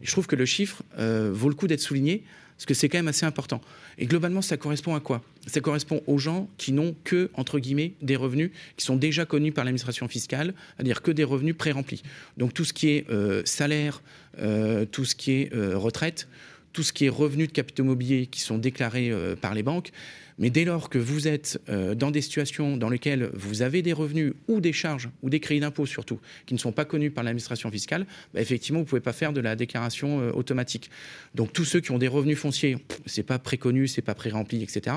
je 0.00 0.10
trouve 0.12 0.28
que 0.28 0.36
le 0.36 0.46
chiffre 0.46 0.84
euh, 0.98 1.30
vaut 1.32 1.48
le 1.48 1.56
coup 1.56 1.66
d'être 1.66 1.80
souligné 1.80 2.22
parce 2.56 2.66
que 2.66 2.74
c'est 2.74 2.88
quand 2.88 2.98
même 2.98 3.08
assez 3.08 3.26
important. 3.26 3.60
Et 3.98 4.06
globalement, 4.06 4.42
ça 4.42 4.56
correspond 4.56 4.94
à 4.94 5.00
quoi? 5.00 5.22
Ça 5.46 5.60
correspond 5.60 6.02
aux 6.06 6.18
gens 6.18 6.48
qui 6.56 6.72
n'ont 6.72 6.94
que, 7.04 7.30
entre 7.34 7.58
guillemets, 7.58 7.94
des 8.00 8.16
revenus 8.16 8.50
qui 8.76 8.84
sont 8.84 8.96
déjà 8.96 9.26
connus 9.26 9.52
par 9.52 9.64
l'administration 9.64 10.08
fiscale, 10.08 10.54
c'est-à-dire 10.76 11.02
que 11.02 11.10
des 11.10 11.24
revenus 11.24 11.56
pré-remplis. 11.56 12.02
Donc 12.36 12.54
tout 12.54 12.64
ce 12.64 12.72
qui 12.72 12.90
est 12.90 13.10
euh, 13.10 13.42
salaire, 13.44 14.02
euh, 14.38 14.84
tout 14.84 15.04
ce 15.04 15.14
qui 15.14 15.32
est 15.32 15.54
euh, 15.54 15.76
retraite, 15.76 16.28
tout 16.72 16.82
ce 16.82 16.92
qui 16.92 17.06
est 17.06 17.10
revenus 17.10 17.48
de 17.48 17.52
capitaux 17.52 17.84
mobiliers 17.84 18.26
qui 18.26 18.40
sont 18.40 18.58
déclarés 18.58 19.12
par 19.40 19.54
les 19.54 19.62
banques, 19.62 19.92
mais 20.38 20.50
dès 20.50 20.64
lors 20.64 20.88
que 20.88 20.98
vous 20.98 21.28
êtes 21.28 21.60
euh, 21.68 21.94
dans 21.94 22.10
des 22.10 22.20
situations 22.20 22.76
dans 22.76 22.88
lesquelles 22.88 23.30
vous 23.34 23.62
avez 23.62 23.82
des 23.82 23.92
revenus 23.92 24.32
ou 24.48 24.60
des 24.60 24.72
charges 24.72 25.08
ou 25.22 25.30
des 25.30 25.40
crédits 25.40 25.60
d'impôt 25.60 25.86
surtout 25.86 26.18
qui 26.46 26.54
ne 26.54 26.58
sont 26.58 26.72
pas 26.72 26.84
connus 26.84 27.10
par 27.10 27.24
l'administration 27.24 27.70
fiscale, 27.70 28.06
bah, 28.32 28.40
effectivement 28.40 28.80
vous 28.80 28.84
ne 28.84 28.88
pouvez 28.88 29.00
pas 29.00 29.12
faire 29.12 29.32
de 29.32 29.40
la 29.40 29.56
déclaration 29.56 30.20
euh, 30.20 30.30
automatique. 30.32 30.90
Donc 31.34 31.52
tous 31.52 31.64
ceux 31.64 31.80
qui 31.80 31.90
ont 31.90 31.98
des 31.98 32.08
revenus 32.08 32.38
fonciers, 32.38 32.78
c'est 33.06 33.22
pas 33.22 33.38
préconnu, 33.38 33.86
c'est 33.86 34.02
pas 34.02 34.14
pré-rempli, 34.14 34.62
etc. 34.62 34.96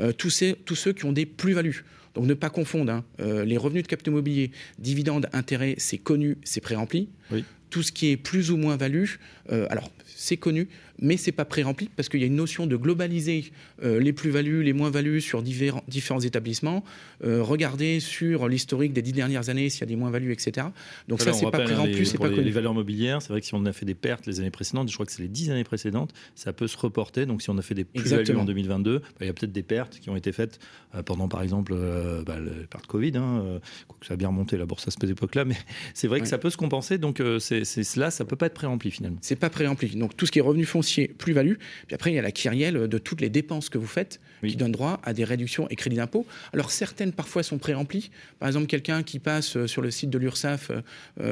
Euh, 0.00 0.12
tous, 0.12 0.30
ces, 0.30 0.54
tous 0.54 0.76
ceux 0.76 0.92
qui 0.92 1.04
ont 1.04 1.12
des 1.12 1.26
plus-values. 1.26 1.84
Donc 2.14 2.26
ne 2.26 2.34
pas 2.34 2.50
confondre 2.50 2.92
hein, 2.92 3.04
les 3.18 3.56
revenus 3.56 3.84
de 3.84 3.88
capitaux 3.88 4.10
immobilier, 4.10 4.50
dividendes, 4.78 5.30
intérêts, 5.32 5.76
c'est 5.78 5.96
connu, 5.96 6.36
c'est 6.44 6.60
pré-rempli. 6.60 7.08
Oui 7.30 7.42
tout 7.72 7.82
ce 7.82 7.90
qui 7.90 8.10
est 8.10 8.16
plus 8.18 8.50
ou 8.50 8.58
moins 8.58 8.76
valu, 8.76 9.18
euh, 9.50 9.66
alors 9.70 9.90
c'est 10.06 10.36
connu, 10.36 10.68
mais 11.02 11.16
c'est 11.16 11.32
pas 11.32 11.44
pré-rempli 11.44 11.90
parce 11.94 12.08
qu'il 12.08 12.20
y 12.20 12.22
a 12.22 12.26
une 12.26 12.36
notion 12.36 12.66
de 12.66 12.76
globaliser 12.76 13.52
euh, 13.82 14.00
les 14.00 14.12
plus-values, 14.12 14.62
les 14.62 14.72
moins-values 14.72 15.20
sur 15.20 15.42
différents, 15.42 15.82
différents 15.88 16.20
établissements, 16.20 16.84
euh, 17.24 17.42
regarder 17.42 18.00
sur 18.00 18.48
l'historique 18.48 18.92
des 18.92 19.02
dix 19.02 19.12
dernières 19.12 19.48
années 19.48 19.68
s'il 19.68 19.80
y 19.80 19.84
a 19.84 19.86
des 19.86 19.96
moins-values, 19.96 20.32
etc. 20.32 20.68
Donc 21.08 21.20
ça, 21.20 21.32
c'est 21.32 21.50
pas 21.50 21.58
pré-rempli, 21.58 22.06
c'est 22.06 22.18
pas 22.18 22.28
les, 22.28 22.36
connu. 22.36 22.46
Les 22.46 22.52
valeurs 22.52 22.72
mobilières, 22.72 23.20
c'est 23.20 23.30
vrai 23.30 23.40
que 23.40 23.46
si 23.46 23.54
on 23.54 23.66
a 23.66 23.72
fait 23.72 23.84
des 23.84 23.94
pertes 23.94 24.26
les 24.26 24.40
années 24.40 24.50
précédentes, 24.50 24.88
je 24.88 24.94
crois 24.94 25.04
que 25.04 25.12
c'est 25.12 25.22
les 25.22 25.28
dix 25.28 25.50
années 25.50 25.64
précédentes, 25.64 26.12
ça 26.36 26.52
peut 26.52 26.68
se 26.68 26.76
reporter. 26.76 27.26
Donc 27.26 27.42
si 27.42 27.50
on 27.50 27.58
a 27.58 27.62
fait 27.62 27.74
des 27.74 27.84
plus-values 27.84 28.36
en 28.36 28.44
2022, 28.44 29.00
bah, 29.00 29.06
il 29.22 29.26
y 29.26 29.30
a 29.30 29.32
peut-être 29.32 29.52
des 29.52 29.64
pertes 29.64 29.98
qui 29.98 30.08
ont 30.08 30.16
été 30.16 30.30
faites 30.30 30.60
pendant, 31.04 31.26
par 31.26 31.42
exemple, 31.42 31.72
euh, 31.74 32.22
bah, 32.22 32.36
l'épargne 32.38 32.86
Covid. 32.86 33.16
Hein, 33.16 33.60
ça 34.02 34.14
a 34.14 34.16
bien 34.16 34.28
remonté 34.28 34.56
la 34.56 34.66
bourse 34.66 34.86
à 34.86 34.90
cette 34.92 35.02
époque-là, 35.04 35.44
mais 35.44 35.56
c'est 35.94 36.06
vrai 36.06 36.20
que 36.20 36.28
ça 36.28 36.38
peut 36.38 36.50
se 36.50 36.56
compenser. 36.56 36.98
Donc 36.98 37.20
c'est 37.40 37.64
cela, 37.64 38.12
ça 38.12 38.24
peut 38.24 38.36
pas 38.36 38.46
être 38.46 38.54
préampli 38.54 38.92
finalement. 38.92 39.18
C'est 39.20 39.36
pas 39.36 39.50
préampli. 39.50 39.96
Donc 39.96 40.16
tout 40.16 40.26
ce 40.26 40.32
qui 40.32 40.38
est 40.38 40.42
revenu 40.42 40.64
foncier, 40.64 40.91
plus-value. 41.18 41.54
Puis 41.86 41.94
après, 41.94 42.10
il 42.10 42.14
y 42.14 42.18
a 42.18 42.22
la 42.22 42.32
kyrielle 42.32 42.88
de 42.88 42.98
toutes 42.98 43.20
les 43.20 43.30
dépenses 43.30 43.68
que 43.68 43.78
vous 43.78 43.86
faites 43.86 44.20
qui 44.46 44.56
donne 44.56 44.72
droit 44.72 45.00
à 45.04 45.12
des 45.12 45.24
réductions 45.24 45.68
et 45.70 45.76
crédits 45.76 45.96
d'impôt. 45.96 46.26
Alors 46.52 46.70
certaines 46.70 47.12
parfois 47.12 47.42
sont 47.42 47.58
pré-remplies. 47.58 48.10
Par 48.40 48.48
exemple, 48.48 48.66
quelqu'un 48.66 49.02
qui 49.02 49.18
passe 49.18 49.66
sur 49.66 49.82
le 49.82 49.90
site 49.90 50.10
de 50.10 50.18
l'URSSAF 50.18 50.72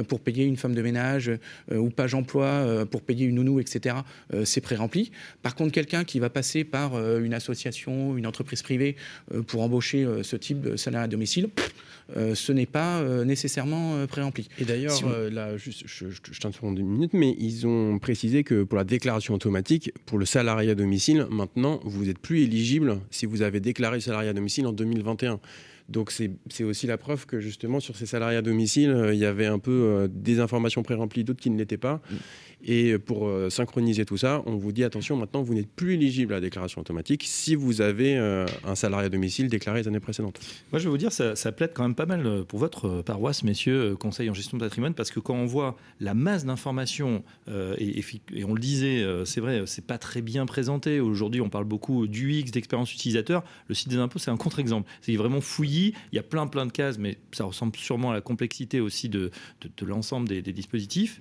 pour 0.07 0.21
payer 0.21 0.45
une 0.45 0.57
femme 0.57 0.75
de 0.75 0.83
ménage 0.83 1.31
ou 1.73 1.91
page 1.91 2.15
emploi 2.15 2.87
pour 2.89 3.03
payer 3.03 3.27
une 3.27 3.35
nounou, 3.35 3.59
etc. 3.59 3.97
c'est 4.45 4.61
pré-rempli. 4.61 5.11
Par 5.43 5.57
contre, 5.57 5.73
quelqu'un 5.73 6.05
qui 6.05 6.21
va 6.21 6.31
passer 6.31 6.63
par 6.63 6.97
une 7.19 7.35
association, 7.35 8.17
une 8.17 8.29
entreprise 8.29 8.63
privée 8.63 8.95
pour 9.49 9.63
embaucher 9.63 10.07
ce 10.23 10.37
type 10.37 10.61
de 10.61 10.77
salaire 10.77 11.01
à 11.01 11.09
domicile, 11.09 11.51
euh, 12.17 12.35
ce 12.35 12.53
n'est 12.53 12.67
pas 12.67 12.99
euh, 12.99 13.25
nécessairement 13.25 13.95
euh, 13.95 14.07
préempli. 14.07 14.49
Et 14.59 14.65
d'ailleurs, 14.65 14.99
là, 15.31 15.57
juste, 15.57 15.85
je, 15.87 16.11
je, 16.11 16.21
je 16.31 16.41
t'interromps 16.41 16.79
une 16.79 16.87
minute, 16.87 17.13
mais 17.13 17.37
ils 17.39 17.67
ont 17.67 17.99
précisé 17.99 18.43
que 18.43 18.63
pour 18.65 18.77
la 18.77 18.85
déclaration 18.85 19.35
automatique, 19.41 19.93
pour 20.05 20.19
le 20.19 20.27
salarié 20.27 20.71
à 20.71 20.75
domicile, 20.75 21.27
maintenant, 21.31 21.81
vous 21.85 22.05
n'êtes 22.05 22.19
plus 22.19 22.43
éligible 22.43 23.01
si 23.11 23.25
vous 23.25 23.41
avez 23.41 23.61
déclaré 23.61 23.97
le 23.97 24.01
salarié 24.01 24.29
à 24.29 24.35
domicile 24.35 24.67
en 24.67 24.73
2021. 24.73 25.41
Donc 25.89 26.13
c'est 26.13 26.65
aussi 26.65 26.87
la 26.87 26.99
preuve 26.99 27.27
que 27.27 27.41
justement 27.41 27.81
sur 27.81 27.97
ces 27.97 28.07
salariés 28.07 28.37
à 28.37 28.43
domicile, 28.43 29.11
il 29.13 29.19
y 29.19 29.25
avait 29.25 29.47
un 29.47 29.59
peu 29.59 30.09
des 30.13 30.39
informations 30.39 30.85
pré-remplies, 30.85 31.25
d'autres 31.25 31.41
qui 31.41 31.51
ne 31.51 31.59
l'étaient 31.59 31.79
pas. 31.79 32.01
Mm. 32.11 32.17
Et 32.63 32.99
pour 32.99 33.27
euh, 33.27 33.49
synchroniser 33.49 34.05
tout 34.05 34.19
ça, 34.19 34.43
on 34.47 34.57
vous 34.57 34.73
dit 34.73 34.85
attention, 34.85 35.17
maintenant 35.17 35.43
vous 35.43 35.55
n'êtes 35.55 35.71
plus 35.71 35.95
éligible 35.95 36.35
à 36.35 36.37
la 36.37 36.41
déclaration 36.41 36.81
automatique 36.81 37.25
si 37.27 37.55
vous 37.55 37.81
avez 37.81 38.17
euh, 38.17 38.47
un 38.65 38.75
salarié 38.75 39.07
à 39.07 39.09
domicile 39.09 39.49
déclaré 39.49 39.81
les 39.81 39.89
années 39.89 40.01
précédentes. 40.01 40.39
Moi 40.71 40.79
je 40.79 40.85
vais 40.85 40.91
vous 40.91 40.99
dire, 40.99 41.13
ça, 41.13 41.37
ça 41.37 41.53
plaide 41.53 41.73
quand 41.75 41.83
même 41.83 41.95
pas 41.95 42.07
mal 42.07 42.27
euh, 42.27 42.45
pour 42.45 42.59
votre 42.59 43.03
paroisse, 43.03 43.45
messieurs, 43.45 43.97
conseil 43.97 44.29
en 44.29 44.35
gestion 44.35 44.59
de 44.59 44.63
patrimoine, 44.63 44.93
parce 44.95 45.11
que 45.11 45.21
quand 45.21 45.35
on 45.35 45.47
voit 45.47 45.77
la 46.01 46.15
masse 46.15 46.45
d'informations, 46.45 47.23
et, 47.49 48.05
on 48.45 48.55
le 48.55 48.61
disait, 48.61 49.05
c'est 49.25 49.41
vrai, 49.41 49.63
c'est 49.67 49.87
pas 49.87 49.99
très 49.99 50.23
bien 50.23 50.47
présenté. 50.47 51.01
Aujourd'hui, 51.01 51.41
on 51.41 51.49
parle 51.49 51.65
beaucoup 51.65 52.07
du 52.07 52.33
X, 52.33 52.51
d'expérience 52.51 52.93
utilisateur. 52.93 53.45
Le 53.69 53.75
site 53.75 53.89
des 53.89 53.97
impôts, 53.97 54.19
c'est 54.19 54.31
un 54.31 54.37
contre-exemple. 54.37 54.89
C'est 55.01 55.15
vraiment 55.17 55.41
fouillis, 55.41 55.95
il 56.13 56.17
y 56.17 56.19
a 56.19 56.23
plein 56.23 56.47
plein 56.47 56.67
de 56.67 56.73
cases, 56.73 56.99
mais 56.99 57.19
ça 57.33 57.45
ressemble 57.45 57.77
sûrement 57.77 58.11
à 58.11 58.15
la 58.15 58.21
complexité 58.21 58.81
aussi 58.81 59.09
de, 59.09 59.31
l'ensemble 59.83 60.29
des 60.29 60.53
dispositifs. 60.53 61.21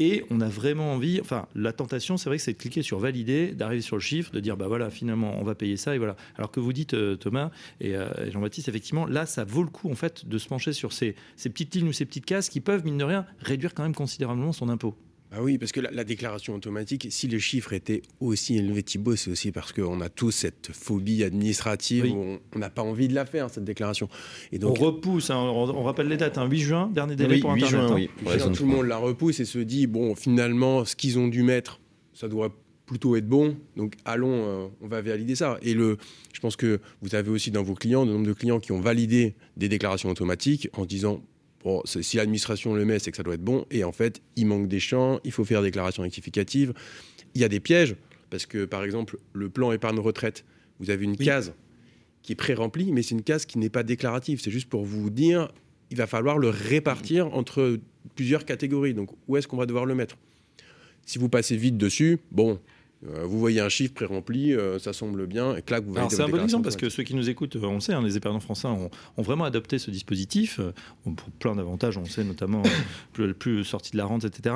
Et 0.00 0.24
on 0.30 0.40
a 0.40 0.48
vraiment 0.48 0.94
envie, 0.94 1.20
enfin, 1.20 1.46
la 1.54 1.74
tentation, 1.74 2.16
c'est 2.16 2.30
vrai 2.30 2.38
que 2.38 2.42
c'est 2.42 2.54
de 2.54 2.58
cliquer 2.58 2.80
sur 2.80 2.98
valider, 2.98 3.52
d'arriver 3.52 3.82
sur 3.82 3.96
le 3.96 4.00
chiffre, 4.00 4.32
de 4.32 4.40
dire, 4.40 4.56
bah 4.56 4.66
voilà, 4.66 4.88
finalement, 4.88 5.36
on 5.38 5.44
va 5.44 5.54
payer 5.54 5.76
ça, 5.76 5.94
et 5.94 5.98
voilà. 5.98 6.16
Alors 6.38 6.50
que 6.50 6.58
vous 6.58 6.72
dites, 6.72 6.94
euh, 6.94 7.16
Thomas 7.16 7.50
euh, 7.84 8.10
et, 8.26 8.30
Jean-Baptiste, 8.30 8.70
effectivement, 8.70 9.04
là, 9.04 9.26
ça 9.26 9.44
vaut 9.44 9.62
le 9.62 9.68
coup, 9.68 9.90
en 9.90 9.94
fait, 9.94 10.26
de 10.26 10.38
se 10.38 10.48
pencher 10.48 10.72
sur 10.72 10.94
ces, 10.94 11.14
ces 11.36 11.50
petites 11.50 11.74
lignes 11.74 11.88
ou 11.88 11.92
ces 11.92 12.06
petites 12.06 12.24
cases 12.24 12.48
qui 12.48 12.62
peuvent, 12.62 12.82
mine 12.82 12.96
de 12.96 13.04
rien, 13.04 13.26
réduire 13.40 13.74
quand 13.74 13.82
même 13.82 13.94
considérablement 13.94 14.52
son 14.52 14.70
impôt. 14.70 14.96
Ah 15.32 15.42
oui, 15.42 15.58
parce 15.58 15.70
que 15.70 15.80
la, 15.80 16.02
déclaration 16.02 16.54
automatique, 16.54 17.06
si 17.10 17.28
les 17.28 17.38
chiffres 17.38 17.72
étaient 17.72 18.02
aussi 18.18 18.56
élevés, 18.56 18.82
Thibault, 18.82 19.14
c'est 19.14 19.30
aussi 19.30 19.52
parce 19.52 19.72
qu'on 19.72 20.00
a 20.00 20.08
tous 20.08 20.32
cette 20.32 20.70
phobie 20.72 21.22
administrative 21.22 22.06
où 22.12 22.38
on 22.54 22.58
n'a 22.58 22.70
pas 22.70 22.82
envie 22.82 23.06
de 23.06 23.14
la 23.14 23.24
faire, 23.26 23.48
cette 23.48 23.64
déclaration. 23.64 24.08
Et 24.50 24.58
donc, 24.58 24.78
on 24.80 24.84
repousse, 24.84 25.30
hein, 25.30 25.38
on, 25.38 25.84
rappelle 25.84 26.08
les 26.08 26.16
dates, 26.16 26.36
8 26.36 26.40
hein, 26.40 26.48
juin, 26.56 26.90
dernier 26.92 27.14
délai 27.14 27.38
pour 27.38 27.52
Internet. 27.52 27.70
Juin, 27.70 27.94
oui. 27.94 28.10
Hein. 28.26 28.50
tout 28.52 28.64
le 28.64 28.70
monde 28.70 28.86
la 28.86 28.96
repousse 28.96 29.38
et 29.38 29.44
se 29.44 29.60
dit, 29.60 29.86
bon, 29.86 30.16
finalement, 30.16 30.84
ce 30.84 30.96
qu'ils 30.96 31.16
ont 31.18 31.28
dû 31.28 31.44
mettre, 31.44 31.80
ça 32.12 32.26
doit 32.26 32.52
plutôt 32.90 33.14
être 33.14 33.28
bon. 33.28 33.56
Donc 33.76 33.94
allons, 34.04 34.32
euh, 34.32 34.66
on 34.80 34.88
va 34.88 35.00
valider 35.00 35.36
ça. 35.36 35.58
Et 35.62 35.74
le, 35.74 35.96
je 36.32 36.40
pense 36.40 36.56
que 36.56 36.80
vous 37.02 37.14
avez 37.14 37.30
aussi 37.30 37.52
dans 37.52 37.62
vos 37.62 37.74
clients, 37.74 38.04
le 38.04 38.10
nombre 38.10 38.26
de 38.26 38.32
clients 38.32 38.58
qui 38.58 38.72
ont 38.72 38.80
validé 38.80 39.36
des 39.56 39.68
déclarations 39.68 40.10
automatiques 40.10 40.68
en 40.76 40.84
disant 40.84 41.22
Bon, 41.62 41.82
si 41.84 42.16
l'administration 42.16 42.74
le 42.74 42.84
met, 42.84 42.98
c'est 42.98 43.10
que 43.10 43.16
ça 43.16 43.22
doit 43.22 43.34
être 43.34 43.44
bon. 43.44 43.66
Et 43.70 43.84
en 43.84 43.92
fait, 43.92 44.22
il 44.36 44.46
manque 44.46 44.68
des 44.68 44.80
champs, 44.80 45.20
il 45.24 45.32
faut 45.32 45.44
faire 45.44 45.62
déclaration 45.62 46.02
rectificative. 46.02 46.72
Il 47.34 47.40
y 47.40 47.44
a 47.44 47.48
des 47.48 47.60
pièges, 47.60 47.96
parce 48.30 48.46
que 48.46 48.64
par 48.64 48.82
exemple, 48.82 49.18
le 49.32 49.50
plan 49.50 49.72
épargne 49.72 49.98
retraite, 49.98 50.44
vous 50.78 50.90
avez 50.90 51.04
une 51.04 51.16
case 51.16 51.52
qui 52.22 52.32
est 52.32 52.36
pré-remplie, 52.36 52.92
mais 52.92 53.02
c'est 53.02 53.14
une 53.14 53.22
case 53.22 53.44
qui 53.44 53.58
n'est 53.58 53.70
pas 53.70 53.82
déclarative. 53.82 54.40
C'est 54.42 54.50
juste 54.50 54.68
pour 54.68 54.84
vous 54.84 55.10
dire, 55.10 55.52
il 55.90 55.96
va 55.96 56.06
falloir 56.06 56.38
le 56.38 56.48
répartir 56.48 57.34
entre 57.34 57.78
plusieurs 58.14 58.44
catégories. 58.44 58.94
Donc, 58.94 59.10
où 59.28 59.36
est-ce 59.36 59.46
qu'on 59.46 59.56
va 59.56 59.66
devoir 59.66 59.84
le 59.84 59.94
mettre? 59.94 60.16
Si 61.04 61.18
vous 61.18 61.28
passez 61.28 61.56
vite 61.56 61.76
dessus, 61.76 62.18
bon, 62.30 62.60
euh, 63.08 63.24
vous 63.24 63.38
voyez 63.38 63.60
un 63.60 63.70
chiffre 63.70 63.94
pré-rempli, 63.94 64.52
euh, 64.52 64.78
ça 64.78 64.92
semble 64.92 65.26
bien, 65.26 65.56
et 65.56 65.62
clac, 65.62 65.84
vous 65.84 65.94
C'est 66.10 66.20
un 66.20 66.28
bon 66.28 66.42
exemple 66.42 66.64
parce 66.64 66.76
que 66.76 66.90
ceux 66.90 67.02
qui 67.02 67.14
nous 67.14 67.30
écoutent, 67.30 67.56
on 67.56 67.80
sait, 67.80 67.94
hein, 67.94 68.02
les 68.02 68.18
épargnants 68.18 68.40
français 68.40 68.68
ont, 68.68 68.90
vraiment 69.16 69.44
adopté 69.44 69.78
ce 69.78 69.90
dispositif 69.90 70.60
euh, 70.60 70.72
pour 71.02 71.30
plein 71.38 71.54
d'avantages, 71.54 71.96
on 71.96 72.04
sait 72.04 72.24
notamment 72.24 72.62
plus, 73.12 73.32
plus 73.32 73.64
sortie 73.64 73.92
de 73.92 73.96
la 73.96 74.04
rente, 74.04 74.24
etc. 74.24 74.54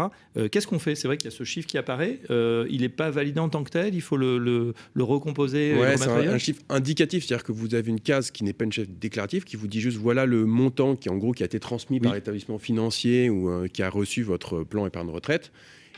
Qu'est-ce 0.50 0.66
qu'on 0.66 0.78
fait? 0.78 0.94
C'est 0.94 1.08
vrai 1.08 1.16
qu'il 1.16 1.30
y 1.30 1.34
a 1.34 1.36
ce 1.36 1.44
chiffre 1.44 1.66
qui 1.66 1.78
apparaît, 1.78 2.20
il 2.30 2.80
n'est 2.80 2.88
pas 2.88 3.10
validé 3.10 3.40
en 3.40 3.48
tant 3.48 3.64
que 3.64 3.70
tel, 3.70 3.94
il 3.94 4.00
faut 4.00 4.16
le, 4.16 4.38
le, 4.38 4.74
recomposer. 5.02 5.74
Ouais, 5.74 5.96
c'est 5.96 6.08
un, 6.08 6.38
chiffre 6.38 6.62
indicatif, 6.68 7.24
c'est-à-dire 7.24 7.44
que 7.44 7.52
vous 7.52 7.74
avez 7.74 7.90
une 7.90 8.00
case 8.00 8.30
qui 8.30 8.44
n'est 8.44 8.52
pas 8.52 8.64
une 8.64 8.72
chef 8.72 8.88
déclarative, 8.88 9.44
qui 9.44 9.56
vous 9.56 9.68
dit 9.68 9.80
juste 9.80 9.98
voilà 9.98 10.26
le 10.26 10.44
montant 10.44 10.96
qui 10.96 11.08
en 11.08 11.16
gros 11.16 11.32
qui 11.32 11.42
a 11.42 11.46
été 11.46 11.60
transmis 11.60 12.00
par 12.00 12.14
l'établissement 12.14 12.58
financier 12.58 13.30
ou 13.30 13.66
qui 13.68 13.82
a 13.82 13.88
reçu 13.88 14.22
votre 14.22 14.64
plan 14.64 14.86
épargne 14.86 15.08
retraite 15.08 15.52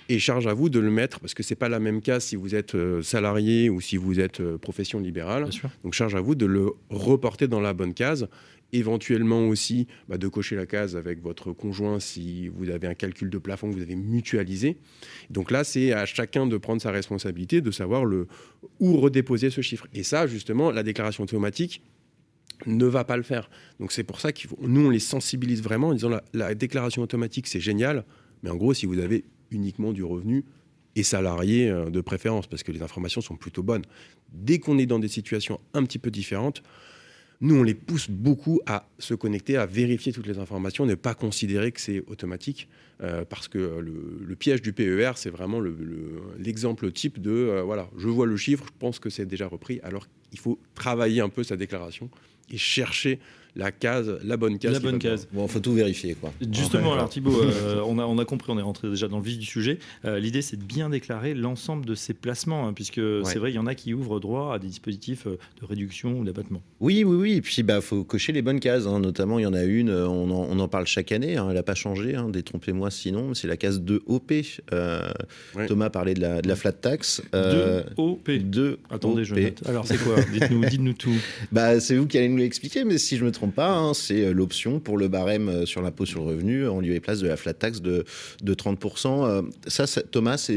et 0.08 0.18
charge 0.18 0.46
à 0.46 0.54
vous 0.54 0.68
de 0.68 0.78
le 0.78 0.90
mettre, 0.90 1.20
parce 1.20 1.34
que 1.34 1.42
ce 1.42 1.52
n'est 1.52 1.56
pas 1.56 1.68
la 1.68 1.80
même 1.80 2.00
case 2.00 2.24
si 2.24 2.36
vous 2.36 2.54
êtes 2.54 2.74
euh, 2.74 3.02
salarié 3.02 3.70
ou 3.70 3.80
si 3.80 3.96
vous 3.96 4.20
êtes 4.20 4.40
euh, 4.40 4.58
profession 4.58 5.00
libérale. 5.00 5.48
Donc 5.82 5.94
charge 5.94 6.14
à 6.14 6.20
vous 6.20 6.34
de 6.34 6.46
le 6.46 6.70
reporter 6.90 7.48
dans 7.48 7.60
la 7.60 7.72
bonne 7.72 7.94
case. 7.94 8.28
Éventuellement 8.72 9.46
aussi 9.46 9.86
bah, 10.08 10.18
de 10.18 10.26
cocher 10.26 10.56
la 10.56 10.66
case 10.66 10.96
avec 10.96 11.22
votre 11.22 11.52
conjoint 11.52 12.00
si 12.00 12.48
vous 12.48 12.68
avez 12.70 12.88
un 12.88 12.94
calcul 12.94 13.30
de 13.30 13.38
plafond 13.38 13.70
que 13.70 13.76
vous 13.76 13.82
avez 13.82 13.94
mutualisé. 13.94 14.76
Donc 15.30 15.50
là, 15.50 15.62
c'est 15.62 15.92
à 15.92 16.04
chacun 16.04 16.46
de 16.46 16.56
prendre 16.56 16.82
sa 16.82 16.90
responsabilité, 16.90 17.60
de 17.60 17.70
savoir 17.70 18.04
le, 18.04 18.26
où 18.80 18.96
redéposer 18.96 19.50
ce 19.50 19.60
chiffre. 19.60 19.86
Et 19.94 20.02
ça, 20.02 20.26
justement, 20.26 20.72
la 20.72 20.82
déclaration 20.82 21.24
automatique, 21.24 21.82
ne 22.64 22.86
va 22.86 23.04
pas 23.04 23.18
le 23.18 23.22
faire. 23.22 23.50
Donc 23.80 23.92
c'est 23.92 24.02
pour 24.02 24.18
ça 24.18 24.32
que 24.32 24.40
nous, 24.62 24.86
on 24.86 24.90
les 24.90 24.98
sensibilise 24.98 25.62
vraiment 25.62 25.88
en 25.88 25.92
disant 25.92 26.08
la, 26.08 26.24
la 26.32 26.54
déclaration 26.54 27.02
automatique, 27.02 27.46
c'est 27.48 27.60
génial, 27.60 28.04
mais 28.42 28.48
en 28.48 28.56
gros, 28.56 28.72
si 28.72 28.86
vous 28.86 28.98
avez 28.98 29.24
uniquement 29.50 29.92
du 29.92 30.04
revenu 30.04 30.44
et 30.96 31.02
salarié 31.02 31.68
euh, 31.68 31.90
de 31.90 32.00
préférence, 32.00 32.46
parce 32.46 32.62
que 32.62 32.72
les 32.72 32.82
informations 32.82 33.20
sont 33.20 33.36
plutôt 33.36 33.62
bonnes. 33.62 33.84
Dès 34.32 34.58
qu'on 34.58 34.78
est 34.78 34.86
dans 34.86 34.98
des 34.98 35.08
situations 35.08 35.60
un 35.74 35.84
petit 35.84 35.98
peu 35.98 36.10
différentes, 36.10 36.62
nous, 37.42 37.56
on 37.56 37.62
les 37.62 37.74
pousse 37.74 38.08
beaucoup 38.08 38.60
à 38.66 38.88
se 38.98 39.12
connecter, 39.12 39.58
à 39.58 39.66
vérifier 39.66 40.12
toutes 40.12 40.26
les 40.26 40.38
informations, 40.38 40.86
ne 40.86 40.94
pas 40.94 41.14
considérer 41.14 41.70
que 41.70 41.80
c'est 41.80 42.02
automatique, 42.06 42.68
euh, 43.02 43.26
parce 43.26 43.46
que 43.46 43.58
le, 43.58 44.36
piège 44.36 44.62
du 44.62 44.72
PER, 44.72 45.12
c'est 45.16 45.28
vraiment 45.28 45.60
l'exemple 46.38 46.90
type 46.92 47.20
de, 47.20 47.30
euh, 47.30 47.62
voilà, 47.62 47.90
je 47.96 48.08
vois 48.08 48.26
le 48.26 48.36
chiffre, 48.38 48.64
je 48.66 48.72
pense 48.78 48.98
que 48.98 49.10
c'est 49.10 49.26
déjà 49.26 49.46
repris, 49.46 49.80
alors 49.82 50.06
qu'il 50.30 50.38
faut 50.38 50.58
travailler 50.74 51.20
un 51.20 51.28
peu 51.28 51.42
sa 51.42 51.56
déclaration 51.56 52.10
et 52.50 52.56
chercher 52.56 53.18
la 53.56 53.72
case, 53.72 54.18
la 54.22 54.36
bonne 54.36 54.58
case. 54.58 54.72
La 54.72 54.80
bonne 54.80 54.98
case. 54.98 55.26
Bon, 55.32 55.48
faut 55.48 55.60
tout 55.60 55.72
vérifier, 55.72 56.14
quoi. 56.14 56.32
Justement, 56.52 56.92
alors 56.92 57.08
Thibault, 57.08 57.40
euh, 57.40 57.80
on, 57.86 57.98
a, 57.98 58.04
on 58.04 58.18
a 58.18 58.24
compris, 58.24 58.52
on 58.52 58.58
est 58.58 58.62
rentré 58.62 58.88
déjà 58.88 59.08
dans 59.08 59.18
le 59.18 59.24
vif 59.24 59.38
du 59.38 59.46
sujet. 59.46 59.78
Euh, 60.04 60.18
l'idée, 60.18 60.42
c'est 60.42 60.56
de 60.56 60.64
bien 60.64 60.90
déclarer 60.90 61.34
l'ensemble 61.34 61.86
de 61.86 61.94
ces 61.94 62.12
placements, 62.12 62.68
hein, 62.68 62.72
puisque 62.74 63.00
c'est 63.24 63.38
vrai, 63.38 63.52
il 63.52 63.54
y 63.54 63.58
en 63.58 63.66
a 63.66 63.74
qui 63.74 63.94
ouvrent 63.94 64.20
droit 64.20 64.54
à 64.54 64.58
des 64.58 64.68
dispositifs 64.68 65.26
euh, 65.26 65.38
de 65.60 65.66
réduction 65.66 66.18
ou 66.20 66.24
d'abattement. 66.24 66.62
Oui, 66.80 67.02
oui, 67.04 67.16
oui. 67.16 67.32
Et 67.32 67.40
puis, 67.40 67.62
bah, 67.62 67.80
faut 67.80 68.04
cocher 68.04 68.32
les 68.32 68.42
bonnes 68.42 68.60
cases. 68.60 68.86
Hein. 68.86 69.00
Notamment, 69.00 69.38
il 69.38 69.42
y 69.42 69.46
en 69.46 69.54
a 69.54 69.64
une, 69.64 69.90
on 69.90 70.30
en, 70.30 70.48
on 70.50 70.58
en 70.58 70.68
parle 70.68 70.86
chaque 70.86 71.12
année. 71.12 71.36
Hein. 71.36 71.46
elle 71.48 71.56
n'a 71.56 71.62
pas 71.62 71.74
changé. 71.74 72.16
Détrompez-moi 72.28 72.90
sinon. 72.90 73.32
C'est 73.34 73.48
la 73.48 73.56
case 73.56 73.80
2OP. 73.80 74.60
Thomas 75.66 75.90
parlait 75.90 76.14
de 76.14 76.20
la, 76.20 76.42
de 76.42 76.48
la 76.48 76.56
flat 76.56 76.72
tax. 76.72 77.22
2OP. 77.32 78.38
2 78.38 78.78
Attendez, 78.90 79.24
je 79.24 79.34
note. 79.34 79.62
Alors, 79.66 79.86
c'est 79.86 79.98
quoi? 79.98 80.16
Dites-nous 80.32 80.64
dites 80.66 80.98
tout. 80.98 81.10
Bah, 81.52 81.80
c'est 81.80 81.96
vous 81.96 82.06
qui 82.06 82.18
allez 82.18 82.28
nous 82.28 82.36
l'expliquer, 82.36 82.84
mais 82.84 82.98
si 82.98 83.16
je 83.16 83.24
me 83.24 83.30
trompe 83.30 83.45
pas, 83.50 83.72
hein, 83.72 83.94
c'est 83.94 84.26
euh, 84.26 84.32
l'option 84.32 84.80
pour 84.80 84.98
le 84.98 85.08
barème 85.08 85.48
euh, 85.48 85.66
sur 85.66 85.82
l'impôt 85.82 86.06
sur 86.06 86.20
le 86.20 86.26
revenu 86.26 86.66
en 86.68 86.80
lieu 86.80 86.94
et 86.94 87.00
place 87.00 87.20
de 87.20 87.28
la 87.28 87.36
flat 87.36 87.54
tax 87.54 87.80
de, 87.80 88.04
de 88.42 88.54
30%. 88.54 89.26
Euh, 89.26 89.42
ça, 89.66 89.86
Thomas, 90.02 90.50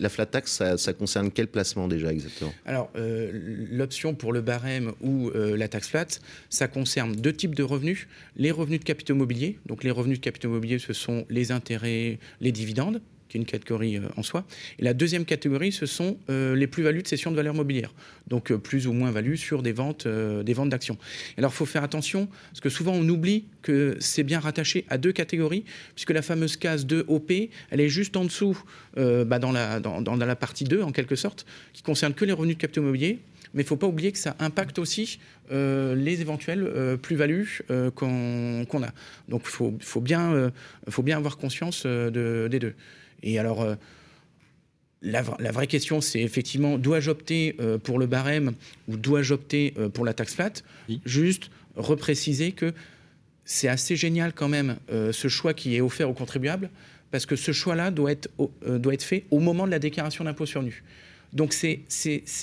la 0.00 0.08
flat 0.08 0.26
tax, 0.26 0.62
ça, 0.76 0.92
concerne 0.92 1.30
quel 1.30 1.48
placement 1.48 1.88
déjà 1.88 2.12
exactement? 2.12 2.52
Alors, 2.66 2.90
l'option 2.94 4.14
pour 4.14 4.32
le 4.32 4.40
barème 4.40 4.92
ou 5.00 5.30
la 5.34 5.68
taxe 5.68 5.88
flat, 5.88 6.06
ça 6.50 6.68
concerne 6.68 7.14
deux 7.14 7.32
types 7.32 7.54
de 7.54 7.62
revenus. 7.62 8.06
Les 8.36 8.50
revenus 8.50 8.80
de 8.80 8.84
capitaux 8.84 9.14
mobiliers. 9.14 9.58
Donc, 9.66 9.84
les 9.84 9.90
revenus 9.90 10.18
de 10.20 10.24
capitaux 10.24 10.48
mobiliers, 10.48 10.78
ce 10.78 10.92
sont 10.92 11.26
les 11.30 11.52
intérêts, 11.52 12.18
les 12.40 12.52
dividendes 12.52 13.00
une 13.34 13.44
catégorie 13.44 13.96
euh, 13.96 14.08
en 14.16 14.22
soi. 14.22 14.44
Et 14.78 14.84
la 14.84 14.94
deuxième 14.94 15.24
catégorie, 15.24 15.72
ce 15.72 15.86
sont 15.86 16.18
euh, 16.30 16.54
les 16.54 16.66
plus-values 16.66 17.02
de 17.02 17.08
cession 17.08 17.30
de 17.30 17.36
valeur 17.36 17.54
mobilière, 17.54 17.92
donc 18.28 18.50
euh, 18.50 18.58
plus 18.58 18.86
ou 18.86 18.92
moins 18.92 19.10
values 19.10 19.36
sur 19.36 19.62
des 19.62 19.72
ventes, 19.72 20.06
des 20.06 20.52
ventes 20.52 20.70
d'actions. 20.70 20.98
Alors, 21.38 21.52
il 21.52 21.54
faut 21.54 21.66
faire 21.66 21.84
attention, 21.84 22.28
parce 22.50 22.60
que 22.60 22.68
souvent 22.68 22.92
on 22.92 23.08
oublie 23.08 23.44
que 23.62 23.96
c'est 24.00 24.22
bien 24.22 24.40
rattaché 24.40 24.84
à 24.88 24.98
deux 24.98 25.12
catégories, 25.12 25.64
puisque 25.94 26.10
la 26.10 26.22
fameuse 26.22 26.56
case 26.56 26.86
2 26.86 27.06
OP, 27.08 27.32
elle 27.70 27.80
est 27.80 27.88
juste 27.88 28.16
en 28.16 28.24
dessous, 28.24 28.58
bah, 28.96 29.38
dans, 29.38 29.52
la, 29.52 30.36
partie 30.36 30.64
2, 30.64 30.82
en 30.82 30.92
quelque 30.92 31.16
sorte, 31.16 31.46
qui 31.72 31.82
concerne 31.82 32.14
que 32.14 32.24
les 32.24 32.32
revenus 32.32 32.56
de 32.56 32.60
capitaux 32.60 32.82
mobilier 32.82 33.18
mais 33.52 33.62
il 33.62 33.66
ne 33.66 33.68
faut 33.68 33.76
pas 33.76 33.86
oublier 33.86 34.10
que 34.10 34.18
ça 34.18 34.34
impacte 34.40 34.80
aussi 34.80 35.20
les 35.50 36.20
éventuelles 36.20 36.98
plus-values 37.00 37.62
qu'on 37.94 38.82
a. 38.82 38.90
Donc 39.28 39.42
il 39.44 39.78
faut, 39.80 40.00
bien, 40.00 40.50
avoir 41.12 41.36
conscience 41.36 41.86
de, 41.86 42.48
des 42.50 42.58
deux. 42.58 42.74
Et 43.24 43.40
alors, 43.40 43.66
la, 45.02 45.22
vraie 45.22 45.66
question, 45.66 46.00
c'est 46.00 46.20
effectivement, 46.20 46.78
dois-je 46.78 47.10
opter 47.10 47.56
pour 47.82 47.98
le 47.98 48.06
barème 48.06 48.52
ou 48.86 48.96
dois-je 48.96 49.34
opter 49.34 49.74
pour 49.92 50.04
la 50.04 50.14
taxe 50.14 50.34
flat? 50.34 50.52
Juste 51.04 51.50
repréciser 51.74 52.52
que 52.52 52.72
c'est 53.44 53.68
assez 53.68 53.96
génial 53.96 54.32
quand 54.32 54.48
même 54.48 54.76
ce 54.88 55.28
choix 55.28 55.52
qui 55.54 55.74
est 55.74 55.80
offert 55.80 56.08
aux 56.08 56.14
contribuables 56.14 56.70
parce 57.14 57.26
que 57.26 57.36
ce 57.36 57.52
choix-là 57.52 57.92
doit, 57.92 58.10
être, 58.10 58.28
euh, 58.66 58.76
doit 58.80 58.92
être 58.92 59.04
fait 59.04 59.22
au 59.30 59.38
moment 59.38 59.66
de 59.66 59.70
la 59.70 59.78
déclaration 59.78 60.24
d'impôt 60.24 60.46
sur 60.46 60.64
nu. 60.64 60.82
Donc 61.32 61.52
c'est 61.52 61.84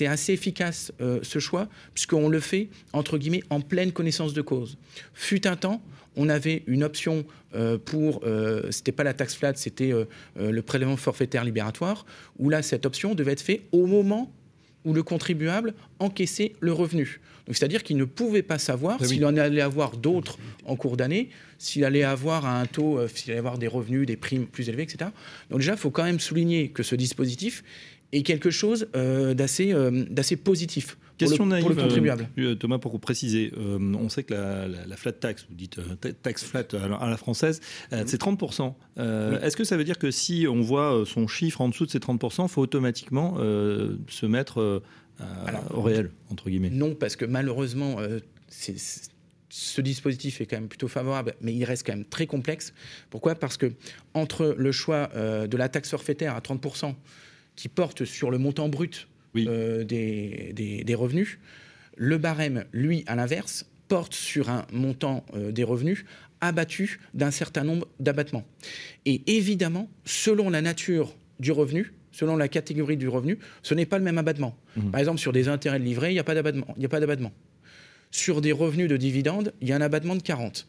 assez 0.06 0.32
efficace 0.32 0.94
euh, 1.02 1.20
ce 1.22 1.38
choix, 1.40 1.68
puisqu'on 1.92 2.30
le 2.30 2.40
fait, 2.40 2.70
entre 2.94 3.18
guillemets, 3.18 3.42
en 3.50 3.60
pleine 3.60 3.92
connaissance 3.92 4.32
de 4.32 4.40
cause. 4.40 4.78
Fut 5.12 5.46
un 5.46 5.56
temps, 5.56 5.82
on 6.16 6.28
avait 6.28 6.62
une 6.66 6.84
option 6.84 7.24
euh, 7.54 7.78
pour, 7.78 8.22
c'était 8.70 8.92
pas 8.92 9.04
la 9.04 9.14
taxe 9.14 9.34
flat, 9.34 9.54
c'était 9.54 9.92
le 10.36 10.62
prélèvement 10.62 10.96
forfaitaire 10.96 11.44
libératoire, 11.44 12.06
où 12.38 12.48
là, 12.48 12.62
cette 12.62 12.86
option 12.86 13.14
devait 13.14 13.32
être 13.32 13.40
faite 13.40 13.62
au 13.72 13.86
moment 13.86 14.32
où 14.84 14.92
le 14.92 15.02
contribuable 15.02 15.74
encaissait 15.98 16.52
le 16.60 16.72
revenu. 16.72 17.20
Donc 17.46 17.56
c'est-à-dire 17.56 17.82
qu'il 17.82 17.96
ne 17.96 18.04
pouvait 18.04 18.42
pas 18.42 18.58
savoir 18.58 18.98
ah 19.00 19.04
s'il 19.04 19.24
en 19.24 19.36
allait 19.36 19.60
avoir 19.60 19.96
d'autres 19.96 20.38
en 20.64 20.76
cours 20.76 20.96
d'année, 20.96 21.28
s'il 21.58 21.84
allait 21.84 22.04
avoir 22.04 22.46
un 22.46 22.66
taux, 22.66 22.98
euh, 22.98 23.08
s'il 23.08 23.30
allait 23.30 23.38
avoir 23.38 23.58
des 23.58 23.66
revenus, 23.68 24.06
des 24.06 24.16
primes 24.16 24.46
plus 24.46 24.68
élevés, 24.68 24.84
etc. 24.84 25.10
Donc 25.50 25.60
déjà, 25.60 25.72
il 25.72 25.78
faut 25.78 25.90
quand 25.90 26.04
même 26.04 26.20
souligner 26.20 26.68
que 26.68 26.82
ce 26.82 26.94
dispositif 26.94 27.64
est 28.12 28.22
quelque 28.22 28.50
chose 28.50 28.88
euh, 28.94 29.34
euh, 29.34 30.04
d'assez 30.10 30.36
positif. 30.36 30.96
Question 31.22 31.48
pour 31.48 31.70
le, 31.70 31.74
contribuable. 31.74 32.28
Thomas, 32.58 32.78
pour 32.78 32.92
vous 32.92 32.98
préciser, 32.98 33.52
on 33.56 34.08
sait 34.08 34.22
que 34.22 34.34
la, 34.34 34.96
flat 34.96 35.12
tax, 35.12 35.46
vous 35.48 35.54
dites 35.54 35.80
taxe 36.22 36.44
flat 36.44 36.64
à 37.00 37.10
la 37.10 37.16
française, 37.16 37.60
c'est 37.90 38.20
30%. 38.20 38.74
Est-ce 39.42 39.56
que 39.56 39.64
ça 39.64 39.76
veut 39.76 39.84
dire 39.84 39.98
que 39.98 40.10
si 40.10 40.46
on 40.48 40.60
voit 40.60 41.04
son 41.06 41.26
chiffre 41.26 41.60
en 41.60 41.68
dessous 41.68 41.86
de 41.86 41.90
ces 41.90 41.98
30%, 41.98 42.44
il 42.44 42.48
faut 42.48 42.62
automatiquement 42.62 43.36
se 43.36 44.26
mettre 44.26 44.82
au 45.74 45.82
réel, 45.82 46.10
entre 46.30 46.50
guillemets? 46.50 46.70
Non, 46.70 46.94
parce 46.94 47.16
que 47.16 47.24
malheureusement, 47.24 47.96
c'est 48.48 48.76
ce 49.52 49.82
dispositif 49.82 50.40
est 50.40 50.46
quand 50.46 50.56
même 50.56 50.68
plutôt 50.68 50.88
favorable, 50.88 51.34
mais 51.42 51.52
il 51.52 51.64
reste 51.64 51.84
quand 51.84 51.92
même 51.92 52.06
très 52.06 52.26
complexe. 52.26 52.72
Pourquoi? 53.10 53.34
Parce 53.34 53.58
que 53.58 53.74
entre 54.14 54.54
le 54.56 54.72
choix 54.72 55.10
euh, 55.14 55.46
de 55.46 55.58
la 55.58 55.68
taxe 55.68 55.90
forfaitaire 55.90 56.34
à 56.34 56.40
30%, 56.40 56.94
qui 57.54 57.68
porte 57.68 58.06
sur 58.06 58.30
le 58.30 58.38
montant 58.38 58.70
brut 58.70 59.08
euh, 59.36 59.84
des, 59.84 60.94
revenus, 60.94 61.38
le 61.96 62.18
barème, 62.18 62.64
lui, 62.72 63.04
à 63.06 63.16
l'inverse, 63.16 63.66
porte 63.88 64.14
sur 64.14 64.50
un 64.50 64.66
montant 64.72 65.24
euh, 65.34 65.52
des 65.52 65.64
revenus 65.64 66.04
abattu 66.40 67.00
d'un 67.14 67.30
certain 67.30 67.64
nombre 67.64 67.86
d'abattements. 68.00 68.44
Et 69.06 69.22
évidemment, 69.26 69.88
selon 70.04 70.50
la 70.50 70.60
nature 70.60 71.14
du 71.38 71.52
revenu, 71.52 71.92
selon 72.10 72.36
la 72.36 72.48
catégorie 72.48 72.96
du 72.96 73.08
revenu, 73.08 73.38
ce 73.62 73.74
n'est 73.74 73.86
pas 73.86 73.98
le 73.98 74.04
même 74.04 74.18
abattement. 74.18 74.56
Mmh. 74.76 74.90
Par 74.90 75.00
exemple, 75.00 75.18
sur 75.18 75.32
des 75.32 75.48
intérêts 75.48 75.78
de 75.78 75.84
livret, 75.84 76.10
il 76.10 76.14
n'y 76.14 76.20
a 76.20 76.24
pas 76.24 76.34
d'abattement. 76.34 77.32
Sur 78.10 78.40
des 78.40 78.52
revenus 78.52 78.88
de 78.88 78.96
dividendes, 78.96 79.54
il 79.60 79.68
y 79.68 79.72
a 79.72 79.76
un 79.76 79.80
abattement 79.80 80.16
de 80.16 80.22
40. 80.22 80.66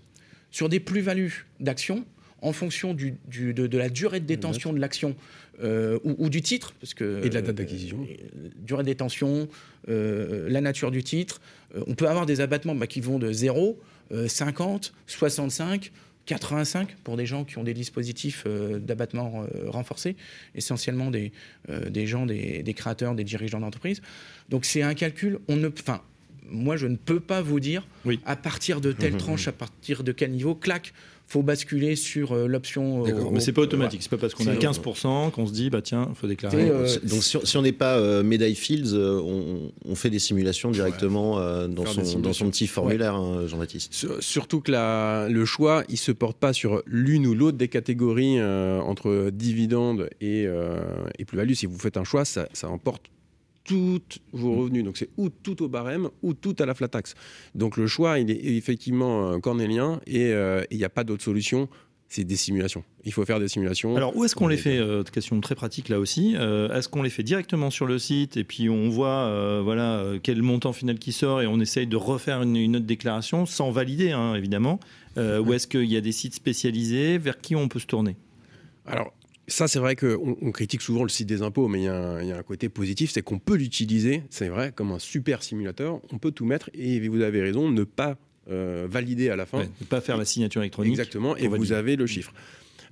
Sur 0.51 0.69
des 0.69 0.79
plus-values 0.79 1.47
d'actions, 1.59 2.05
en 2.43 2.51
fonction 2.51 2.93
du, 2.93 3.15
de, 3.27 3.77
la 3.77 3.89
durée 3.89 4.19
de 4.19 4.25
détention 4.25 4.73
de 4.73 4.79
l'action 4.79 5.15
euh, 5.63 5.97
ou, 6.03 6.29
du 6.29 6.41
titre, 6.41 6.73
parce 6.79 6.93
que 6.93 7.23
et 7.23 7.29
de 7.29 7.33
la 7.33 7.41
date 7.41 7.55
d'acquisition, 7.55 8.05
euh, 8.09 8.49
durée 8.57 8.83
de 8.83 8.87
détention, 8.87 9.47
euh, 9.89 10.47
la 10.49 10.61
nature 10.61 10.91
du 10.91 11.03
titre, 11.03 11.41
on 11.87 11.95
peut 11.95 12.07
avoir 12.07 12.25
des 12.25 12.41
abattements 12.41 12.75
bah, 12.75 12.87
qui 12.87 13.01
vont 13.01 13.17
de 13.17 13.31
0, 13.31 13.79
50, 14.27 14.93
65. 15.07 15.91
85 16.25 16.95
pour 17.03 17.17
des 17.17 17.25
gens 17.25 17.43
qui 17.43 17.57
ont 17.57 17.65
des 17.65 17.73
dispositifs 17.73 18.47
d'abattement 18.47 19.45
renforcés, 19.67 20.15
essentiellement 20.55 21.11
des, 21.11 21.33
des 21.89 22.07
gens, 22.07 22.25
des, 22.25 22.63
des, 22.63 22.73
créateurs, 22.73 23.13
des 23.13 23.25
dirigeants 23.25 23.59
d'entreprise. 23.59 24.01
Donc 24.47 24.63
c'est 24.63 24.83
un 24.83 24.93
calcul, 24.93 25.39
on 25.49 25.57
ne, 25.57 25.67
enfin, 25.67 26.01
moi, 26.49 26.77
je 26.77 26.87
ne 26.87 26.95
peux 26.95 27.19
pas 27.19 27.41
vous 27.41 27.59
dire 27.59 27.87
à 28.25 28.35
partir 28.35 28.81
de 28.81 28.91
telle 28.91 29.13
mmh, 29.13 29.15
mmh, 29.15 29.19
tranche, 29.19 29.45
mmh. 29.47 29.49
à 29.49 29.53
partir 29.53 30.03
de 30.03 30.11
quel 30.11 30.31
niveau, 30.31 30.55
clac, 30.55 30.93
faut 31.33 31.41
basculer 31.41 31.95
sur 31.95 32.33
euh, 32.33 32.45
l'option. 32.45 33.01
Euh, 33.01 33.07
D'accord, 33.07 33.31
mais 33.31 33.39
c'est 33.39 33.53
pas 33.53 33.61
automatique. 33.61 34.03
C'est 34.03 34.09
pas 34.09 34.17
parce 34.17 34.35
qu'on 34.35 34.45
a 34.45 34.53
15% 34.53 35.31
qu'on 35.31 35.47
se 35.47 35.51
dit 35.51 35.71
bah 35.71 35.81
tiens, 35.81 36.07
il 36.09 36.15
faut 36.15 36.27
déclarer. 36.27 36.69
Euh, 36.69 36.87
donc 37.03 37.23
si, 37.23 37.57
on 37.57 37.61
n'est 37.63 37.71
pas 37.71 38.21
médaille 38.21 38.55
Fields, 38.55 38.93
on, 38.93 39.95
fait 39.95 40.11
des 40.11 40.19
simulations 40.19 40.69
directement 40.71 41.37
dans, 41.67 41.85
son, 41.85 42.19
dans, 42.19 42.33
son, 42.33 42.49
petit 42.49 42.67
formulaire, 42.67 43.15
hein, 43.15 43.47
Jean-Baptiste. 43.47 43.93
Surtout 44.19 44.59
que 44.61 44.71
la, 44.71 45.27
le 45.29 45.45
choix, 45.45 45.83
il 45.89 45.97
se 45.97 46.11
porte 46.11 46.37
pas 46.37 46.53
sur 46.53 46.83
l'une 46.85 47.25
ou 47.25 47.33
l'autre 47.33 47.57
des 47.57 47.67
catégories 47.67 48.41
entre 48.41 49.29
dividendes 49.31 50.09
et, 50.21 50.47
et 51.19 51.25
plus-value. 51.25 51.53
Si 51.53 51.65
vous 51.65 51.79
faites 51.79 51.97
un 51.97 52.03
choix, 52.03 52.25
ça, 52.25 52.47
ça 52.53 52.69
emporte 52.69 53.09
tous 53.63 54.01
vos 54.31 54.55
revenus. 54.55 54.83
Donc 54.83 54.97
c'est 54.97 55.09
ou 55.17 55.29
tout 55.29 55.63
au 55.63 55.69
barème 55.69 56.09
ou 56.21 56.33
tout 56.33 56.55
à 56.59 56.65
la 56.65 56.73
flat 56.73 56.87
tax. 56.87 57.15
Donc 57.55 57.77
le 57.77 57.87
choix, 57.87 58.19
il 58.19 58.29
est 58.31 58.43
effectivement 58.57 59.31
euh, 59.31 59.39
cornélien 59.39 60.01
et 60.07 60.31
euh, 60.33 60.63
il 60.71 60.77
n'y 60.77 60.83
a 60.83 60.89
pas 60.89 61.03
d'autre 61.03 61.23
solution. 61.23 61.69
C'est 62.09 62.25
des 62.25 62.35
simulations. 62.35 62.83
Il 63.05 63.11
faut 63.11 63.25
faire 63.25 63.39
des 63.39 63.47
simulations. 63.47 63.95
Alors 63.95 64.15
où 64.15 64.23
est-ce 64.23 64.35
qu'on 64.35 64.47
les 64.47 64.57
fait 64.57 64.77
euh, 64.77 65.01
Question 65.01 65.41
très 65.41 65.55
pratique 65.55 65.89
là 65.89 65.99
aussi. 65.99 66.35
est-ce 66.35 66.87
qu'on 66.87 67.01
les 67.01 67.09
fait 67.09 67.23
directement 67.23 67.71
sur 67.71 67.87
le 67.87 67.97
site 67.97 68.37
et 68.37 68.43
puis 68.43 68.69
on 68.69 68.89
voit 68.89 69.61
voilà 69.63 70.03
quel 70.21 70.43
montant 70.43 70.73
final 70.73 70.99
qui 70.99 71.11
sort 71.11 71.41
et 71.41 71.47
on 71.47 71.59
essaye 71.59 71.87
de 71.87 71.97
refaire 71.97 72.43
une, 72.43 72.75
autre 72.75 72.85
déclaration 72.85 73.47
sans 73.47 73.71
valider 73.71 74.11
hein, 74.11 74.35
évidemment. 74.35 74.79
ou 75.17 75.53
est-ce 75.53 75.65
qu'il 75.65 75.85
y 75.85 75.97
a 75.97 76.01
des 76.01 76.11
sites 76.11 76.35
spécialisés 76.35 77.17
vers 77.17 77.41
qui 77.41 77.55
on 77.55 77.67
peut 77.67 77.79
se 77.79 77.87
tourner? 77.87 78.15
Alors 78.85 79.11
ça, 79.47 79.67
c'est 79.67 79.79
vrai 79.79 79.95
qu'on 79.95 80.37
on 80.41 80.51
critique 80.51 80.81
souvent 80.81 81.03
le 81.03 81.09
site 81.09 81.27
des 81.27 81.41
impôts, 81.41 81.67
mais 81.67 81.81
il 81.81 81.85
y, 81.85 81.87
a 81.87 82.37
un 82.37 82.43
côté 82.43 82.69
positif, 82.69 83.11
c'est 83.11 83.21
qu'on 83.21 83.39
peut 83.39 83.55
l'utiliser, 83.55 84.23
c'est 84.29 84.47
vrai, 84.47 84.71
comme 84.73 84.91
un 84.91 84.99
super 84.99 85.43
simulateur. 85.43 85.99
On 86.11 86.17
peut 86.17 86.31
tout 86.31 86.45
mettre 86.45 86.69
et 86.73 87.05
vous 87.07 87.21
avez 87.21 87.41
raison, 87.41 87.69
ne 87.69 87.83
pas 87.83 88.17
euh, 88.49 88.87
valider 88.89 89.29
à 89.29 89.35
la 89.35 89.45
fin. 89.45 89.63
ne 89.63 89.85
pas 89.85 90.01
faire 90.01 90.17
la 90.17 90.25
signature 90.25 90.61
électronique. 90.61 90.91
Exactement, 90.91 91.35
et 91.35 91.47
vous 91.47 91.73
avez 91.73 91.95
le 91.95 92.07
chiffre. 92.07 92.33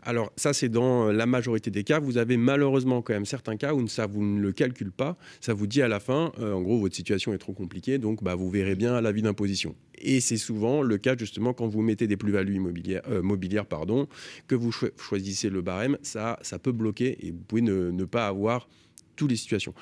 Alors 0.03 0.31
ça, 0.35 0.53
c'est 0.53 0.69
dans 0.69 1.11
la 1.11 1.25
majorité 1.25 1.69
des 1.69 1.83
cas. 1.83 1.99
Vous 1.99 2.17
avez 2.17 2.37
malheureusement 2.37 3.01
quand 3.01 3.13
même 3.13 3.25
certains 3.25 3.57
cas 3.57 3.73
où 3.73 3.87
ça 3.87 4.07
vous 4.07 4.23
ne 4.23 4.41
le 4.41 4.51
calcule 4.51 4.91
pas. 4.91 5.17
Ça 5.41 5.53
vous 5.53 5.67
dit 5.67 5.81
à 5.81 5.87
la 5.87 5.99
fin, 5.99 6.31
euh, 6.39 6.53
en 6.53 6.61
gros, 6.61 6.79
votre 6.79 6.95
situation 6.95 7.33
est 7.33 7.37
trop 7.37 7.53
compliquée, 7.53 7.99
donc 7.99 8.23
bah, 8.23 8.35
vous 8.35 8.49
verrez 8.49 8.75
bien 8.75 8.95
à 8.95 9.01
l'avis 9.01 9.21
d'imposition. 9.21 9.75
Et 9.99 10.19
c'est 10.19 10.37
souvent 10.37 10.81
le 10.81 10.97
cas 10.97 11.15
justement 11.15 11.53
quand 11.53 11.67
vous 11.67 11.81
mettez 11.81 12.07
des 12.07 12.17
plus-values 12.17 12.55
immobilières, 12.55 13.03
euh, 13.09 13.21
mobilières, 13.21 13.67
pardon, 13.67 14.07
que 14.47 14.55
vous 14.55 14.71
choisissez 14.71 15.49
le 15.49 15.61
barème, 15.61 15.97
ça, 16.01 16.37
peut 16.61 16.71
bloquer 16.71 17.25
et 17.25 17.31
vous 17.31 17.41
pouvez 17.41 17.61
ne, 17.61 18.05
pas 18.05 18.27
avoir 18.27 18.67
toutes 19.15 19.29
les 19.29 19.37
situations. 19.37 19.75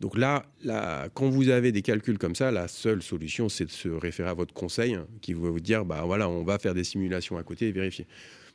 Donc 0.00 0.18
là, 0.18 0.46
là, 0.64 1.08
quand 1.14 1.28
vous 1.28 1.48
avez 1.48 1.70
des 1.70 1.82
calculs 1.82 2.18
comme 2.18 2.34
ça, 2.34 2.50
la 2.50 2.66
seule 2.66 3.02
solution, 3.02 3.48
c'est 3.48 3.66
de 3.66 3.70
se 3.70 3.88
référer 3.88 4.30
à 4.30 4.34
votre 4.34 4.52
conseil 4.52 4.94
hein, 4.94 5.06
qui 5.20 5.32
va 5.32 5.48
vous 5.48 5.60
dire, 5.60 5.84
bah 5.84 6.02
voilà, 6.04 6.28
on 6.28 6.42
va 6.42 6.58
faire 6.58 6.74
des 6.74 6.82
simulations 6.82 7.36
à 7.36 7.44
côté 7.44 7.68
et 7.68 7.72
vérifier. 7.72 8.08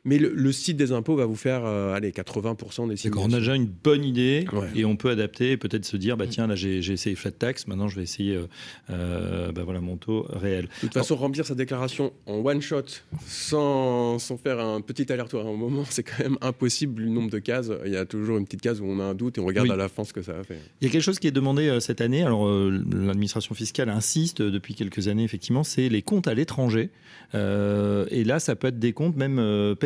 Mais 0.08 0.16
le, 0.16 0.52
site 0.52 0.78
des 0.78 0.92
impôts 0.92 1.16
va 1.16 1.26
vous 1.26 1.36
faire 1.36 1.66
euh, 1.66 1.92
allez, 1.92 2.12
80% 2.12 2.88
des 2.88 2.96
simulations. 2.96 3.28
On 3.30 3.34
a 3.34 3.40
déjà 3.40 3.54
une 3.54 3.66
bonne 3.66 4.04
idée 4.04 4.46
et 4.74 4.86
on 4.86 4.96
peut 4.96 5.10
adapter 5.10 5.50
et 5.50 5.56
peut-être 5.58 5.84
se 5.84 5.98
dire 5.98 6.16
bah, 6.16 6.26
tiens, 6.26 6.46
là 6.46 6.54
j'ai 6.54 6.78
essayé 6.78 7.14
flat 7.14 7.30
tax, 7.30 7.66
maintenant 7.66 7.88
je 7.88 7.96
vais 7.96 8.04
essayer 8.04 8.34
euh, 8.34 8.46
euh, 8.88 9.52
bah, 9.52 9.64
voilà, 9.64 9.82
mon 9.82 9.98
taux 9.98 10.26
réel. 10.30 10.64
De 10.64 10.70
toute 10.80 10.94
façon, 10.94 11.14
remplir 11.14 11.44
sa 11.44 11.54
déclaration 11.54 12.14
en 12.24 12.36
one 12.36 12.62
shot 12.62 12.84
sans, 13.26 14.18
sans 14.18 14.38
faire 14.38 14.60
un 14.60 14.80
petit 14.80 15.12
aller-retour 15.12 15.42
à 15.42 15.50
un 15.50 15.56
moment, 15.56 15.84
c'est 15.90 16.04
quand 16.04 16.22
même 16.22 16.38
impossible 16.40 17.02
le 17.02 17.10
nombre 17.10 17.30
de 17.30 17.38
cases. 17.38 17.70
Il 17.84 17.92
y 17.92 17.96
a 17.96 18.06
toujours 18.06 18.38
une 18.38 18.46
petite 18.46 18.62
case 18.62 18.80
où 18.80 18.86
on 18.86 19.00
a 19.00 19.04
un 19.04 19.14
doute 19.14 19.36
et 19.36 19.42
on 19.42 19.46
regarde 19.46 19.70
à 19.70 19.76
la 19.76 19.90
fin 19.90 20.04
ce 20.04 20.14
que 20.14 20.22
ça 20.22 20.32
va 20.32 20.42
faire. 20.42 20.60
Il 20.80 20.86
y 20.86 20.90
a 20.90 20.90
quelque 20.90 21.02
chose 21.02 21.18
qui 21.18 21.26
est 21.26 21.32
demandé 21.32 21.80
cette 21.80 22.00
année. 22.00 22.22
Alors, 22.22 22.48
l'administration 22.48 23.54
fiscale 23.54 23.90
insiste 23.90 24.40
depuis 24.40 24.74
quelques 24.74 25.08
années, 25.08 25.24
effectivement, 25.24 25.64
c'est 25.64 25.90
les 25.90 26.00
comptes 26.00 26.28
à 26.28 26.34
l'étranger. 26.34 26.88
et 27.34 28.24
là, 28.24 28.40
ça 28.40 28.56
peut 28.56 28.68
être 28.68 28.78
des 28.78 28.94
comptes 28.94 29.16
même 29.16 29.76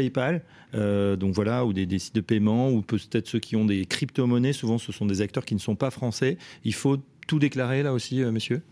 Euh, 0.75 1.17
donc 1.17 1.35
voilà, 1.35 1.65
ou 1.65 1.73
des, 1.73 1.99
sites 1.99 2.15
de 2.15 2.21
paiement, 2.21 2.71
ou 2.71 2.83
peut-être 2.83 3.29
ceux 3.29 3.41
qui 3.41 3.57
ont 3.57 3.65
des 3.65 3.85
crypto-monnaies. 3.85 4.53
Souvent, 4.53 4.79
ce 4.79 4.93
sont 4.93 5.07
des 5.07 5.21
acteurs 5.21 5.45
qui 5.45 5.55
ne 5.55 5.61
sont 5.61 5.77
pas 5.77 5.91
français. 5.91 6.39
Il 6.65 6.75
faut 6.75 6.99
tout 7.27 7.39
déclarer 7.39 7.83
là 7.83 7.93
aussi, 7.93 8.23
euh, 8.23 8.33
messieurs 8.33 8.63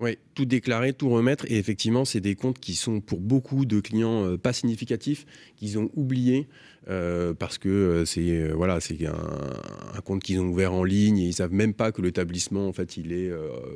Oui, 0.00 0.18
tout 0.34 0.44
déclarer, 0.44 0.92
tout 0.92 1.10
remettre. 1.10 1.44
Et 1.50 1.58
effectivement, 1.58 2.04
c'est 2.04 2.20
des 2.20 2.34
comptes 2.34 2.58
qui 2.58 2.74
sont 2.74 3.00
pour 3.00 3.20
beaucoup 3.20 3.64
de 3.64 3.80
clients 3.80 4.24
euh, 4.24 4.36
pas 4.36 4.52
significatifs, 4.52 5.26
qu'ils 5.56 5.78
ont 5.78 5.90
oubliés 5.94 6.48
euh, 6.88 7.34
parce 7.34 7.58
que 7.58 7.68
euh, 7.68 8.04
c'est 8.04 8.48
voilà, 8.50 8.80
c'est 8.80 9.06
un, 9.06 10.00
compte 10.04 10.22
qu'ils 10.22 10.40
ont 10.40 10.46
ouvert 10.46 10.72
en 10.72 10.84
ligne 10.84 11.18
et 11.18 11.26
ils 11.28 11.32
savent 11.32 11.52
même 11.52 11.72
pas 11.72 11.92
que 11.92 12.02
l'établissement 12.02 12.68
en 12.68 12.72
fait 12.72 12.96
il 12.96 13.12
est 13.12 13.30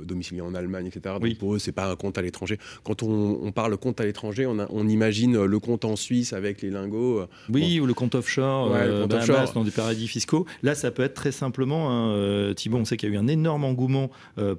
domicilié 0.05 0.41
en 0.41 0.55
Allemagne, 0.55 0.87
etc. 0.87 1.15
Donc 1.21 1.39
pour 1.39 1.55
eux, 1.55 1.59
c'est 1.59 1.73
pas 1.73 1.91
un 1.91 1.97
compte 1.97 2.19
à 2.19 2.23
l'étranger. 2.23 2.59
Quand 2.85 3.03
on, 3.03 3.51
parle 3.53 3.77
compte 3.77 4.01
à 4.01 4.05
l'étranger, 4.05 4.47
on, 4.47 4.59
on, 4.71 4.89
imagine 4.89 5.45
le 5.45 5.59
compte 5.59 5.85
en 5.85 5.97
Suisse 5.97 6.33
avec 6.33 6.61
les 6.63 6.71
lingots. 6.71 7.25
Oui, 7.49 7.81
ou 7.81 7.87
le 7.87 7.95
compte 7.95 8.15
offshore, 8.15 8.75
le 8.75 9.03
compte 9.03 9.15
offshore. 9.15 9.53
dans 9.55 9.65
des 9.65 9.71
paradis 9.71 10.07
fiscaux. 10.07 10.47
Là, 10.63 10.75
ça 10.75 10.91
peut 10.91 11.03
être 11.03 11.15
très 11.15 11.33
simplement. 11.33 11.91
Hein, 11.91 12.53
Thibault, 12.55 12.79
on 12.79 12.85
sait 12.85 12.97
qu'il 12.97 13.09
y 13.09 13.13
a 13.13 13.15
eu 13.15 13.19
un 13.19 13.29
énorme 13.29 13.65
engouement 13.65 14.11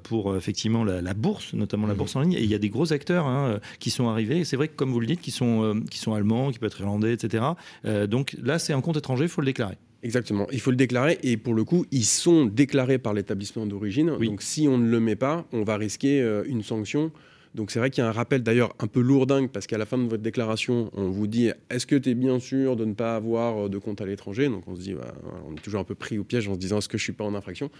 pour 0.02 0.36
effectivement 0.36 0.84
la, 0.84 1.00
la 1.00 1.14
bourse 1.14 1.54
notamment 1.60 1.86
la 1.86 1.94
mhm. 1.94 1.98
bourse 1.98 2.16
en 2.16 2.20
ligne. 2.22 2.32
Et 2.32 2.42
il 2.42 2.50
y 2.50 2.54
a 2.54 2.58
des 2.58 2.70
gros 2.70 2.92
acteurs 2.92 3.26
hein, 3.26 3.60
qui 3.78 3.90
sont 3.90 4.08
arrivés. 4.08 4.44
C'est 4.44 4.56
vrai 4.56 4.68
que, 4.68 4.74
comme 4.74 4.90
vous 4.90 5.00
le 5.00 5.06
dites, 5.06 5.20
qui 5.20 5.30
sont, 5.30 5.62
euh, 5.62 5.74
qui 5.90 5.98
sont 5.98 6.14
allemands, 6.14 6.50
qui 6.50 6.58
peuvent 6.58 6.68
être 6.68 6.80
irlandais, 6.80 7.12
etc. 7.12 7.44
Euh, 7.84 8.06
donc 8.06 8.36
là, 8.42 8.58
c'est 8.58 8.72
un 8.72 8.80
compte 8.80 8.96
étranger, 8.96 9.24
il 9.24 9.28
faut 9.28 9.40
le 9.40 9.46
déclarer. 9.46 9.76
Exactement, 10.02 10.46
il 10.50 10.60
faut 10.60 10.70
le 10.70 10.76
déclarer 10.76 11.18
et 11.22 11.36
pour 11.36 11.54
le 11.54 11.64
coup, 11.64 11.84
ils 11.90 12.04
sont 12.04 12.46
déclarés 12.46 12.98
par 12.98 13.12
l'établissement 13.12 13.66
d'origine. 13.66 14.16
Donc 14.18 14.40
si 14.40 14.66
on 14.66 14.78
ne 14.78 14.88
le 14.88 14.98
met 14.98 15.16
pas, 15.16 15.46
on 15.52 15.62
va 15.62 15.76
risquer 15.76 16.22
euh, 16.22 16.42
une 16.46 16.62
sanction. 16.62 17.12
Donc 17.54 17.70
c'est 17.70 17.80
vrai 17.80 17.90
qu'il 17.90 18.02
y 18.02 18.06
a 18.06 18.08
un 18.08 18.12
rappel 18.12 18.42
d'ailleurs 18.42 18.74
un 18.78 18.86
peu 18.86 19.00
lourdingue 19.00 19.50
parce 19.50 19.66
qu'à 19.66 19.76
la 19.76 19.84
fin 19.84 19.98
de 19.98 20.04
votre 20.04 20.22
déclaration, 20.22 20.90
on 20.94 21.10
vous 21.10 21.26
dit 21.26 21.50
est-ce 21.68 21.86
que 21.86 21.96
tu 21.96 22.10
es 22.10 22.14
bien 22.14 22.38
sûr 22.38 22.76
de 22.76 22.84
ne 22.84 22.94
pas 22.94 23.16
avoir 23.16 23.68
de 23.68 23.76
compte 23.76 24.00
à 24.00 24.06
l'étranger? 24.06 24.48
Donc 24.48 24.62
on 24.68 24.76
se 24.76 24.80
dit, 24.80 24.94
bah, 24.94 25.12
on 25.48 25.52
est 25.54 25.60
toujours 25.60 25.80
un 25.80 25.84
peu 25.84 25.96
pris 25.96 26.18
au 26.18 26.24
piège 26.24 26.48
en 26.48 26.54
se 26.54 26.58
disant 26.58 26.78
est-ce 26.78 26.88
que 26.88 26.96
je 26.96 27.02
suis 27.02 27.12
pas 27.12 27.24
en 27.24 27.34
infraction? 27.34 27.70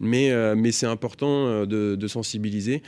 Mais, 0.00 0.32
mais 0.56 0.72
c'est 0.72 0.86
important 0.86 1.64
de, 1.64 1.94
de, 1.94 2.08
sensibiliser 2.08 2.82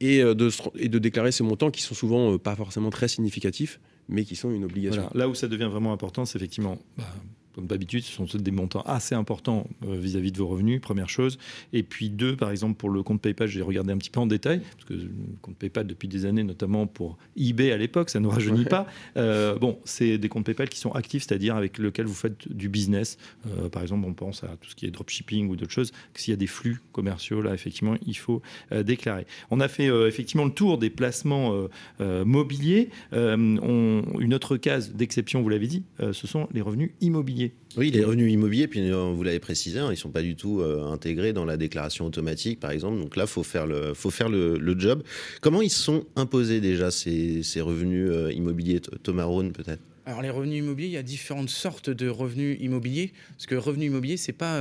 et 0.00 0.22
euh, 0.22 0.34
de, 0.34 0.50
et 0.78 0.88
de 0.88 0.98
déclarer 0.98 1.32
ces 1.32 1.44
montants 1.44 1.70
qui 1.70 1.82
sont 1.82 1.94
souvent 1.94 2.34
euh, 2.34 2.38
pas 2.38 2.56
forcément 2.56 2.90
très 2.90 3.08
significatifs, 3.08 3.80
mais 4.10 4.24
qui 4.24 4.36
sont 4.36 4.50
une 4.50 4.64
obligation. 4.64 5.08
Là 5.14 5.28
où 5.28 5.34
ça 5.34 5.48
devient 5.48 5.68
vraiment 5.70 5.92
important, 5.92 6.24
c'est 6.26 6.38
effectivement 6.38 6.78
bah, 6.98 7.04
comme 7.54 7.66
d'habitude, 7.66 8.04
ce 8.04 8.12
sont 8.12 8.26
des 8.38 8.50
montants 8.50 8.82
assez 8.82 9.14
importants 9.14 9.66
euh, 9.84 9.96
vis-à-vis 9.96 10.30
de 10.32 10.38
vos 10.38 10.46
revenus, 10.46 10.80
première 10.80 11.08
chose. 11.08 11.38
Et 11.72 11.82
puis 11.82 12.08
deux, 12.10 12.36
par 12.36 12.50
exemple, 12.50 12.76
pour 12.76 12.90
le 12.90 13.02
compte 13.02 13.20
PayPal, 13.20 13.48
j'ai 13.48 13.62
regardé 13.62 13.92
un 13.92 13.98
petit 13.98 14.10
peu 14.10 14.20
en 14.20 14.26
détail, 14.26 14.60
parce 14.60 14.84
que 14.84 14.94
le 14.94 15.10
compte 15.42 15.56
PayPal 15.56 15.86
depuis 15.86 16.08
des 16.08 16.26
années, 16.26 16.44
notamment 16.44 16.86
pour 16.86 17.18
eBay 17.36 17.72
à 17.72 17.76
l'époque, 17.76 18.10
ça 18.10 18.20
ne 18.20 18.28
rajeunit 18.28 18.64
pas. 18.64 18.86
Euh, 19.16 19.58
bon, 19.58 19.78
c'est 19.84 20.18
des 20.18 20.28
comptes 20.28 20.46
PayPal 20.46 20.68
qui 20.68 20.78
sont 20.78 20.92
actifs, 20.92 21.24
c'est-à-dire 21.26 21.56
avec 21.56 21.78
lesquels 21.78 22.06
vous 22.06 22.14
faites 22.14 22.48
du 22.52 22.68
business. 22.68 23.18
Euh, 23.46 23.68
par 23.68 23.82
exemple, 23.82 24.06
on 24.06 24.14
pense 24.14 24.44
à 24.44 24.56
tout 24.60 24.70
ce 24.70 24.76
qui 24.76 24.86
est 24.86 24.90
dropshipping 24.90 25.48
ou 25.48 25.56
d'autres 25.56 25.72
choses. 25.72 25.92
S'il 26.14 26.32
y 26.32 26.34
a 26.34 26.38
des 26.38 26.46
flux 26.46 26.80
commerciaux, 26.92 27.42
là, 27.42 27.54
effectivement, 27.54 27.96
il 28.06 28.16
faut 28.16 28.42
déclarer. 28.70 29.26
On 29.50 29.60
a 29.60 29.68
fait 29.68 29.86
effectivement 30.06 30.44
le 30.44 30.52
tour 30.52 30.78
des 30.78 30.90
placements 30.90 31.66
mobiliers. 31.98 32.90
une 33.12 34.34
autre 34.34 34.56
case 34.56 34.92
d'exception, 34.92 35.42
vous 35.42 35.48
l'avez 35.48 35.66
dit, 35.66 35.84
ce 36.00 36.26
sont 36.26 36.48
les 36.52 36.60
revenus 36.60 36.90
immobiliers. 37.00 37.39
Oui, 37.76 37.90
les 37.90 38.04
revenus 38.04 38.32
immobiliers, 38.32 38.66
puis 38.66 38.80
euh, 38.80 39.12
vous 39.14 39.22
l'avez 39.22 39.38
précisé, 39.38 39.78
hein, 39.78 39.86
ils 39.88 39.92
ne 39.92 39.96
sont 39.96 40.10
pas 40.10 40.22
du 40.22 40.34
tout 40.34 40.60
euh, 40.60 40.84
intégrés 40.90 41.32
dans 41.32 41.44
la 41.44 41.56
déclaration 41.56 42.04
automatique, 42.04 42.58
par 42.58 42.72
exemple. 42.72 42.98
Donc 42.98 43.16
là, 43.16 43.24
il 43.24 43.30
faut 43.30 43.44
faire, 43.44 43.66
le, 43.66 43.94
faut 43.94 44.10
faire 44.10 44.28
le, 44.28 44.74
job. 44.78 45.02
Comment 45.40 45.62
ils 45.62 45.70
sont 45.70 46.04
imposés 46.16 46.60
déjà, 46.60 46.90
ces, 46.90 47.42
revenus 47.60 48.08
euh, 48.10 48.32
immobiliers? 48.32 48.80
Thomas 49.02 49.24
Rhone, 49.24 49.52
peut-être 49.52 49.82
alors 50.06 50.22
les 50.22 50.30
revenus 50.30 50.58
immobiliers, 50.58 50.88
il 50.88 50.94
y 50.94 50.96
a 50.96 51.04
différentes 51.04 51.50
sortes 51.50 51.88
de 51.88 52.08
revenus 52.08 52.56
immobiliers, 52.58 53.12
parce 53.36 53.46
que 53.46 53.54
revenu 53.54 53.84
immobilier, 53.86 54.16
c'est 54.16 54.32
pas 54.32 54.60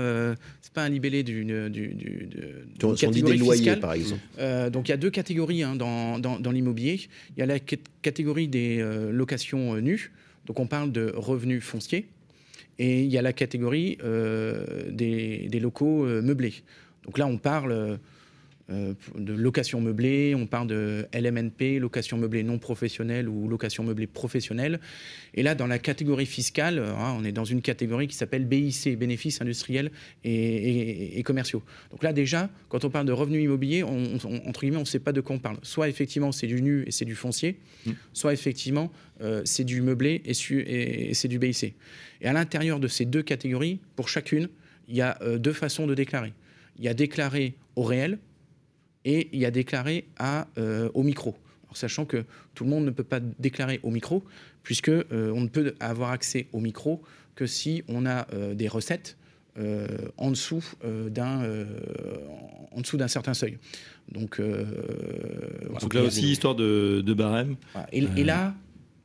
pas 0.76 0.84
un 0.84 0.90
libellé 0.90 1.24
d'une 1.24 1.70
du, 1.70 1.88
du, 1.96 2.30
catégorie 2.78 3.24
des 3.24 3.38
loyers, 3.38 3.76
par 3.78 3.94
exemple. 3.94 4.22
donc 4.70 4.90
il 4.90 4.92
y 4.92 4.94
a 4.94 4.98
deux 4.98 5.10
catégories 5.10 5.64
hein, 5.64 5.76
dans, 5.76 6.20
dans, 6.20 6.52
l'immobilier. 6.52 7.00
Il 7.36 7.40
y 7.40 7.42
a 7.42 7.48
la 7.48 7.58
catégorie 7.58 8.48
des 8.48 8.86
locations 9.12 9.76
nues, 9.78 10.12
donc 10.46 10.60
on 10.60 10.68
parle 10.68 10.92
de 10.92 11.14
revenus 11.16 11.64
fonciers. 11.64 12.06
Et 12.80 13.04
il 13.04 13.12
y 13.12 13.18
a 13.18 13.22
la 13.22 13.34
catégorie 13.34 13.98
euh, 14.04 14.90
des, 14.90 15.60
locaux 15.62 16.06
euh, 16.06 16.22
meublés. 16.22 16.54
Donc 17.04 17.18
là, 17.18 17.28
on 17.28 17.38
parle 17.38 17.72
euh, 17.74 17.98
de 18.70 19.34
location 19.34 19.82
meublée, 19.82 20.36
on 20.36 20.46
parle 20.46 20.68
de 20.68 21.08
LMNP, 21.14 21.80
location 21.80 22.18
meublée 22.18 22.44
non 22.44 22.60
professionnelle 22.60 23.28
ou 23.28 23.48
location 23.48 23.84
meublée 23.84 24.08
professionnelle. 24.08 24.80
Et 25.34 25.44
là, 25.44 25.56
dans 25.56 25.68
la 25.68 25.80
catégorie 25.80 26.26
fiscale, 26.26 26.80
hein, 26.80 27.16
on 27.18 27.24
est 27.24 27.32
dans 27.32 27.46
une 27.46 27.62
catégorie 27.62 28.08
qui 28.08 28.16
s'appelle 28.16 28.46
BIC, 28.46 28.98
bénéfices 28.98 29.42
industriels 29.42 29.92
et, 30.24 31.22
commerciaux. 31.24 31.64
Donc 31.92 32.04
là, 32.04 32.14
déjà, 32.14 32.50
quand 32.70 32.86
on 32.86 32.90
parle 32.90 33.06
de 33.06 33.12
revenus 33.12 33.44
immobiliers, 33.44 33.84
on, 33.84 34.16
entre 34.48 34.62
guillemets, 34.62 34.78
on 34.78 34.82
ne 34.82 34.86
sait 34.86 35.00
pas 35.00 35.12
de 35.12 35.22
quoi 35.22 35.36
on 35.36 35.40
parle. 35.40 35.58
Soit 35.64 35.90
effectivement, 35.90 36.32
c'est 36.32 36.48
du 36.48 36.62
nu 36.62 36.84
et 36.88 36.92
c'est 36.92 37.06
du 37.06 37.16
foncier, 37.16 37.60
mmh. 37.86 37.92
soit 38.14 38.34
effectivement, 38.34 38.92
c'est 39.44 39.66
du 39.66 39.82
meublé 39.82 40.22
et 40.26 40.34
c'est 41.14 41.28
du 41.28 41.40
BIC. 41.40 41.76
Et 42.22 42.28
à 42.28 42.34
l'intérieur 42.34 42.80
de 42.80 42.88
ces 42.88 43.06
deux 43.06 43.24
catégories, 43.24 43.80
pour 43.96 44.10
chacune, 44.10 44.50
il 44.88 44.96
y 44.96 45.02
a 45.02 45.18
euh, 45.22 45.38
deux 45.38 45.54
façons 45.54 45.88
de 45.88 45.96
déclarer. 45.96 46.34
Il 46.78 46.84
y 46.84 46.88
a 46.88 46.94
déclaré 46.94 47.56
au 47.76 47.84
réel 47.84 48.18
et 49.06 49.30
il 49.32 49.40
y 49.40 49.46
a 49.46 49.52
déclaré 49.52 50.06
à, 50.18 50.48
euh, 50.58 50.90
au 50.94 51.04
micro. 51.04 51.36
sachant 51.74 52.06
que 52.06 52.26
tout 52.56 52.64
le 52.64 52.70
monde 52.70 52.86
ne 52.86 52.92
peut 52.92 53.04
pas 53.04 53.20
déclarer 53.20 53.80
au 53.84 53.92
micro, 53.92 54.24
puisque 54.64 54.90
euh, 54.90 55.04
on 55.12 55.42
ne 55.42 55.48
peut 55.48 55.76
avoir 55.80 56.12
accès 56.12 56.48
au 56.52 56.60
micro 56.60 57.02
que 57.36 57.46
si 57.46 57.84
on 57.88 58.06
a 58.06 58.28
des 58.54 58.68
recettes 58.68 59.16
en 60.18 60.30
dessous 60.30 60.64
d'un 60.84 61.66
en 62.72 62.82
dessous 62.82 62.98
d'un 62.98 63.08
certain 63.08 63.34
seuil. 63.34 63.58
Donc, 64.12 64.42
Donc 65.82 65.94
là 65.94 66.04
aussi, 66.04 66.32
histoire 66.32 66.56
de, 66.56 67.14
barème. 67.14 67.56
et, 67.94 68.02
là, 68.26 68.54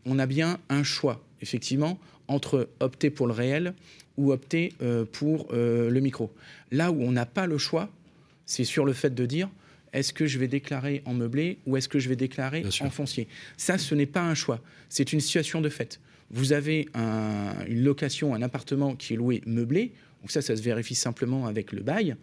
on 0.05 0.19
a 0.19 0.27
bien 0.27 0.59
un 0.69 0.83
choix, 0.83 1.23
effectivement, 1.41 1.99
entre 2.27 2.69
opter 2.81 3.11
pour 3.11 3.27
le 3.29 3.33
réel 3.33 3.75
ou 4.17 4.33
opter 4.33 4.73
euh, 4.83 5.05
pour 5.05 5.49
euh, 5.53 5.91
le 5.91 6.01
micro. 6.01 6.33
Là 6.71 6.91
où 6.93 7.03
on 7.03 7.13
n'a 7.13 7.27
pas 7.27 7.47
le 7.47 7.59
choix, 7.59 7.89
c'est 8.47 8.65
sur 8.65 8.85
le 8.85 8.93
fait 8.93 9.15
de 9.15 9.27
dire 9.27 9.49
est-ce 9.95 10.13
que 10.13 10.27
je 10.27 10.39
vais 10.39 10.49
déclarer 10.49 11.03
en 11.07 11.15
meublé 11.15 11.59
ou 11.67 11.77
est-ce 11.77 11.89
que 11.89 11.99
je 11.99 12.09
vais 12.09 12.17
déclarer 12.17 12.65
en 12.81 12.91
foncier? 12.91 13.29
Ça, 13.57 13.79
ce 13.79 13.95
n'est 13.95 14.07
pas 14.07 14.23
un 14.23 14.35
choix, 14.35 14.61
c'est 14.89 15.13
une 15.13 15.21
situation 15.21 15.61
de 15.61 15.69
fait. 15.69 16.01
Vous 16.31 16.53
avez 16.53 16.89
une 16.95 17.85
location, 17.85 18.35
un 18.35 18.43
appartement 18.43 18.95
qui 18.97 19.15
est 19.15 19.17
loué 19.17 19.43
meublé, 19.47 19.93
donc 20.21 20.31
ça, 20.31 20.43
ça 20.43 20.57
se 20.57 20.63
vérifie 20.63 20.95
simplement 20.95 21.47
avec 21.47 21.73
le 21.73 21.83
bail. 21.83 22.17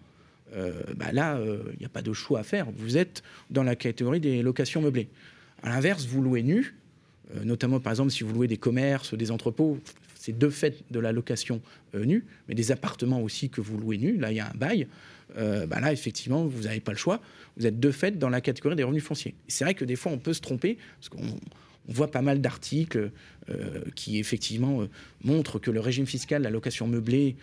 Euh, 0.53 0.81
bah 0.97 1.11
là, 1.13 1.39
il 1.73 1.79
n'y 1.79 1.85
a 1.85 1.89
pas 1.89 2.01
de 2.01 2.11
choix 2.11 2.39
à 2.41 2.43
faire. 2.43 2.67
Vous 2.75 2.97
êtes 2.97 3.23
dans 3.49 3.63
la 3.63 3.75
catégorie 3.75 4.19
des 4.19 4.41
locations 4.41 4.81
meublées. 4.81 5.07
À 5.63 5.69
l'inverse, 5.69 6.05
vous 6.05 6.21
louez 6.21 6.43
nu, 6.43 6.75
euh, 7.35 7.43
notamment 7.43 7.79
par 7.79 7.93
exemple 7.93 8.11
si 8.11 8.23
vous 8.23 8.33
louez 8.33 8.47
des 8.47 8.57
commerces, 8.57 9.13
des 9.13 9.31
entrepôts, 9.31 9.79
c'est 10.15 10.37
de 10.37 10.49
fait 10.49 10.83
de 10.91 10.99
la 10.99 11.11
location 11.11 11.61
euh, 11.95 12.05
nue, 12.05 12.25
mais 12.47 12.55
des 12.55 12.71
appartements 12.71 13.21
aussi 13.21 13.49
que 13.49 13.61
vous 13.61 13.77
louez 13.77 13.97
nus, 13.97 14.17
là 14.17 14.31
il 14.31 14.37
y 14.37 14.39
a 14.39 14.47
un 14.47 14.57
bail, 14.57 14.87
euh, 15.37 15.65
bah 15.65 15.79
là 15.79 15.91
effectivement 15.91 16.45
vous 16.45 16.63
n'avez 16.63 16.79
pas 16.79 16.91
le 16.91 16.97
choix, 16.97 17.21
vous 17.57 17.65
êtes 17.65 17.79
de 17.79 17.91
fait 17.91 18.17
dans 18.17 18.29
la 18.29 18.41
catégorie 18.41 18.75
des 18.75 18.83
revenus 18.83 19.03
fonciers. 19.03 19.35
C'est 19.47 19.63
vrai 19.63 19.73
que 19.73 19.85
des 19.85 19.95
fois 19.95 20.11
on 20.11 20.17
peut 20.17 20.33
se 20.33 20.41
tromper, 20.41 20.77
parce 20.99 21.09
qu'on 21.09 21.37
voit 21.87 22.11
pas 22.11 22.21
mal 22.21 22.41
d'articles 22.41 23.11
qui 23.95 24.19
effectivement 24.19 24.87
montrent 25.23 25.59
que 25.59 25.71
le 25.71 25.79
régime 25.81 26.05
fiscal, 26.05 26.41
la 26.43 26.49
location 26.49 26.87
meublée, 26.87 27.35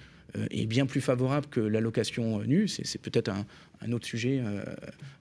est 0.51 0.67
bien 0.67 0.87
plus 0.87 1.01
favorable 1.01 1.47
que 1.51 1.61
la 1.61 1.81
location 1.81 2.41
nue. 2.45 2.69
C'est 2.69 3.01
peut-être 3.01 3.31
un, 3.31 3.45
un 3.81 3.93
autre 3.93 4.07
sujet, 4.07 4.41
euh, 4.45 4.63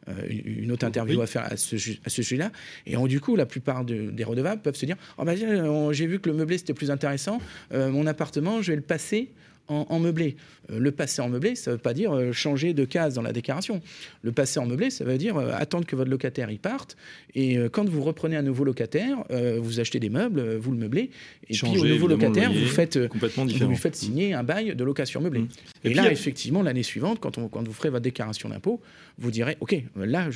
euh, 0.09 0.13
une 0.29 0.71
autre 0.71 0.85
interview 0.85 1.21
à 1.21 1.27
faire 1.27 1.43
à 1.43 1.57
ce, 1.57 1.77
sujet-là. 1.77 2.51
Et 2.85 2.95
du 3.07 3.19
coup, 3.19 3.35
la 3.35 3.45
plupart 3.45 3.85
des 3.85 4.23
redevables 4.23 4.61
peuvent 4.61 4.75
se 4.75 4.85
dire 4.85 4.97
oh, 5.17 5.23
bah, 5.23 5.35
j'ai 5.35 6.07
vu 6.07 6.19
que 6.19 6.29
le 6.29 6.35
meublé 6.35 6.57
c'était 6.57 6.73
plus 6.73 6.91
intéressant, 6.91 7.39
euh, 7.73 7.89
mon 7.89 8.07
appartement, 8.07 8.61
je 8.61 8.71
vais 8.71 8.75
le 8.75 8.81
passer 8.81 9.31
en, 9.67 9.99
meublé. 9.99 10.35
Euh, 10.71 10.79
le 10.79 10.91
passer 10.91 11.21
en 11.21 11.29
meublé, 11.29 11.55
ça 11.55 11.71
ne 11.71 11.75
veut 11.75 11.81
pas 11.81 11.93
dire 11.93 12.13
euh, 12.13 12.31
changer 12.31 12.73
de 12.73 12.85
case 12.85 13.13
dans 13.15 13.21
la 13.21 13.33
déclaration. 13.33 13.81
Le 14.21 14.31
passer 14.31 14.59
en 14.59 14.65
meublé, 14.65 14.89
ça 14.89 15.03
veut 15.03 15.17
dire 15.17 15.37
euh, 15.37 15.51
attendre 15.53 15.85
que 15.85 15.95
votre 15.95 16.09
locataire 16.09 16.49
y 16.51 16.57
parte. 16.57 16.97
Et 17.35 17.57
quand 17.71 17.87
vous 17.87 18.01
reprenez 18.01 18.35
un 18.35 18.41
nouveau 18.41 18.63
locataire, 18.63 19.23
vous 19.59 19.79
achetez 19.79 19.99
des 19.99 20.09
meubles, 20.09 20.55
vous 20.55 20.71
le 20.71 20.77
meublez. 20.77 21.11
Et 21.49 21.53
puis 21.53 21.77
au 21.77 21.85
nouveau 21.85 22.07
locataire, 22.07 22.51
vous, 22.51 22.65
faites, 22.65 22.97
vous 22.97 23.67
lui 23.67 23.75
faites 23.75 23.95
signer 23.95 24.33
un 24.33 24.43
bail 24.43 24.75
de 24.75 24.83
location 24.83 25.21
meublée. 25.21 25.41
Mmh. 25.41 25.49
Et, 25.83 25.93
là, 25.93 26.11
effectivement, 26.11 26.63
l'année 26.63 26.83
suivante, 26.83 27.19
quand, 27.19 27.37
on, 27.37 27.47
quand 27.47 27.65
vous 27.67 27.73
ferez 27.73 27.89
votre 27.89 28.03
déclaration 28.03 28.49
d'impôt, 28.49 28.81
vous 29.19 29.29
direz 29.29 29.57
OK, 29.59 29.75
là, 29.95 30.29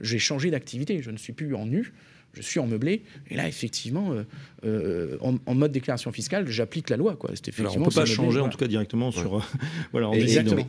j'ai 0.00 0.18
changé 0.18 0.50
d'activité. 0.50 1.02
Je 1.02 1.10
ne 1.10 1.18
suis 1.18 1.32
plus 1.32 1.54
en 1.54 1.66
nu 1.66 1.92
je 2.32 2.42
suis 2.42 2.60
en 2.60 2.66
meublé. 2.66 3.02
Et 3.28 3.36
là, 3.36 3.48
effectivement, 3.48 4.12
euh, 4.12 4.24
euh, 4.64 5.16
en, 5.20 5.54
mode 5.54 5.72
déclaration 5.72 6.12
fiscale, 6.12 6.46
j'applique 6.48 6.90
la 6.90 6.96
loi. 6.96 7.16
Quoi. 7.16 7.30
Alors, 7.58 7.76
on 7.76 7.80
ne 7.80 7.84
peut 7.86 7.90
pas 7.90 8.04
changer, 8.04 8.40
en 8.40 8.48
tout 8.48 8.58
cas, 8.58 8.68
directement 8.68 9.10
sur. 9.10 9.38
Euh, 9.38 9.42
voilà, 9.92 10.10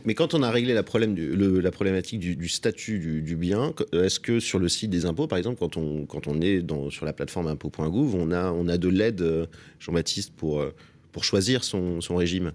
mais, 0.04 0.14
quand 0.14 0.34
on 0.34 0.42
a 0.42 0.50
réglé 0.50 0.74
la, 0.74 0.82
problème 0.82 1.14
du, 1.14 1.34
la 1.36 1.70
problématique 1.70 2.20
du, 2.20 2.48
statut 2.48 3.22
du, 3.22 3.36
bien, 3.36 3.72
est-ce 3.92 4.20
que 4.20 4.40
sur 4.40 4.58
le 4.58 4.68
site 4.68 4.90
des 4.90 5.06
impôts, 5.06 5.26
par 5.26 5.38
exemple, 5.38 5.58
quand 5.58 5.76
on, 5.76 6.06
quand 6.06 6.26
on 6.26 6.40
est 6.40 6.62
dans, 6.62 6.90
sur 6.90 7.06
la 7.06 7.12
plateforme 7.12 7.46
impôts.gouv, 7.46 8.14
on 8.14 8.32
a, 8.32 8.50
on 8.50 8.68
a 8.68 8.76
de 8.76 8.88
l'aide, 8.88 9.48
Jean-Baptiste, 9.78 10.32
pour, 10.36 10.64
pour 11.12 11.24
choisir 11.24 11.64
son, 11.64 12.00
son 12.00 12.16
régime? 12.16 12.52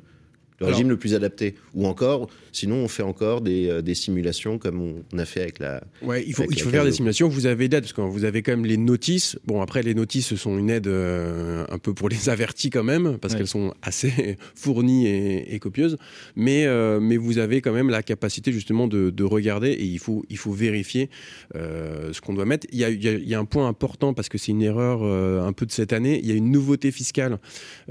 Le 0.59 0.65
régime 0.65 0.89
le 0.89 0.97
plus 0.97 1.13
adapté. 1.13 1.55
Ou 1.75 1.85
encore, 1.87 2.27
sinon 2.51 2.77
on 2.77 2.87
fait 2.87 3.03
encore 3.03 3.41
des, 3.41 3.67
euh, 3.69 3.81
des 3.81 3.93
simulations 3.95 4.57
comme 4.57 4.81
on 5.13 5.17
a 5.17 5.25
fait 5.25 5.41
avec 5.41 5.59
la. 5.59 5.83
Ouais, 6.01 6.23
il 6.25 6.33
faut, 6.33 6.45
il 6.49 6.59
faire 6.59 6.83
des 6.83 6.91
simulations. 6.91 7.27
Vous 7.27 7.45
avez 7.45 7.67
d'aide 7.67 7.83
parce 7.83 7.93
que 7.93 8.01
vous 8.01 8.23
avez 8.25 8.41
quand 8.41 8.51
même 8.53 8.65
les 8.65 8.77
notices. 8.77 9.37
Bon, 9.45 9.61
après 9.61 9.83
les 9.83 9.93
notices, 9.93 10.27
ce 10.27 10.35
sont 10.35 10.57
une 10.57 10.69
aide 10.69 10.87
euh, 10.87 11.65
un 11.69 11.77
peu 11.77 11.93
pour 11.93 12.09
les 12.09 12.29
avertis 12.29 12.69
quand 12.69 12.83
même 12.83 13.17
parce 13.19 13.33
Ouais. 13.33 13.39
qu'elles 13.39 13.47
sont 13.47 13.73
assez 13.81 14.37
fournies 14.55 15.07
et, 15.07 15.53
et 15.53 15.59
copieuses. 15.59 15.97
Mais 16.35 16.65
euh, 16.65 16.99
mais 16.99 17.17
vous 17.17 17.37
avez 17.37 17.61
quand 17.61 17.73
même 17.73 17.89
la 17.89 18.01
capacité 18.03 18.51
justement 18.51 18.87
de, 18.87 19.09
de 19.09 19.23
regarder 19.23 19.69
et 19.69 19.83
il 19.83 19.99
faut 19.99 20.23
il 20.29 20.37
faut 20.37 20.51
vérifier 20.51 21.09
ce 21.55 22.19
qu'on 22.21 22.33
doit 22.33 22.45
mettre. 22.45 22.65
Il 22.71 22.79
y 22.79 22.83
a, 22.83 22.89
il 22.89 23.03
y 23.03 23.07
a- 23.07 23.13
il 23.13 23.27
y 23.27 23.33
a 23.35 23.39
un 23.39 23.45
point 23.45 23.67
important 23.67 24.13
parce 24.13 24.29
que 24.29 24.37
c'est 24.37 24.51
une 24.51 24.61
erreur 24.61 25.03
un 25.03 25.53
peu 25.53 25.65
de 25.65 25.71
cette 25.71 25.93
année. 25.93 26.19
Il 26.23 26.27
y 26.29 26.31
a 26.31 26.35
une 26.35 26.51
nouveauté 26.51 26.91
fiscale. 26.91 27.37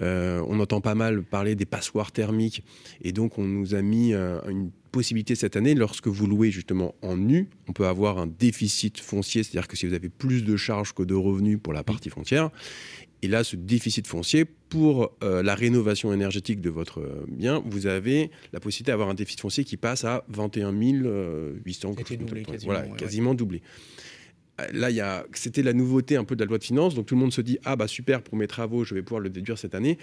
On 0.01 0.59
entend 0.61 0.81
pas 0.81 0.95
mal 0.95 1.23
parler 1.23 1.55
des 1.55 1.67
passoires 1.67 2.13
thermiques 2.13 2.56
et 3.03 3.13
donc 3.13 3.39
on 3.39 3.45
nous 3.45 3.75
a 3.75 3.83
mis 3.83 4.13
euh, 4.13 4.41
une 4.49 4.71
possibilité 4.93 5.35
cette 5.35 5.57
année, 5.57 5.75
lorsque 5.75 6.09
vous 6.09 6.27
louez 6.27 6.51
justement 6.51 6.95
en 7.03 7.17
nu, 7.17 7.49
on 7.69 7.73
peut 7.73 7.87
avoir 7.87 8.19
un 8.19 8.27
déficit 8.27 8.99
foncier, 8.99 9.43
c'est-à-dire 9.43 9.69
que 9.69 9.77
si 9.77 9.87
vous 9.87 9.93
avez 9.93 10.09
plus 10.09 10.43
de 10.45 10.57
charges 10.57 10.95
que 10.95 11.03
de 11.03 11.15
revenus 11.15 11.59
pour 11.63 11.73
la 11.73 11.85
partie 11.85 12.09
foncière, 12.09 12.51
et 13.23 13.29
là, 13.29 13.45
ce 13.45 13.57
déficit 13.57 14.07
foncier, 14.07 14.45
pour 14.45 15.17
euh, 15.23 15.43
la 15.43 15.55
rénovation 15.55 16.13
énergétique 16.13 16.61
de 16.61 16.71
votre 16.71 17.01
euh, 17.01 17.25
bien, 17.29 17.63
vous 17.67 17.87
avez 17.87 18.31
la 18.53 18.61
possibilité 18.61 18.93
d'avoir 18.93 19.09
un 19.09 19.15
déficit 19.15 19.41
foncier 19.41 19.65
qui 19.65 19.77
passe 19.77 20.05
à 20.05 20.25
21 20.29 20.73
800. 20.73 21.95
Qui 21.95 21.99
a 21.99 22.03
été 22.03 22.17
doublé 22.17 22.45
quasiment, 22.45 22.73
Voilà, 22.73 22.89
ouais, 22.89 22.97
quasiment 22.97 23.35
doublé. 23.35 23.63
Là, 24.73 24.91
y 24.91 25.01
a, 25.01 25.27
c'était 25.33 25.63
la 25.63 25.73
nouveauté 25.73 26.17
un 26.17 26.25
peu 26.25 26.35
de 26.35 26.41
la 26.41 26.47
loi 26.47 26.59
de 26.59 26.65
finances, 26.65 26.95
donc 26.95 27.07
tout 27.07 27.15
le 27.15 27.21
monde 27.21 27.33
se 27.33 27.43
dit 27.43 27.59
ah 27.65 27.77
bah 27.77 27.89
super 27.89 28.23
pour 28.23 28.37
mes 28.39 28.47
travaux, 28.47 28.85
je 28.85 28.95
vais 28.95 29.03
pouvoir 29.03 29.21
le 29.21 29.29
déduire 29.29 29.59
cette 29.59 29.75
année. 29.75 29.99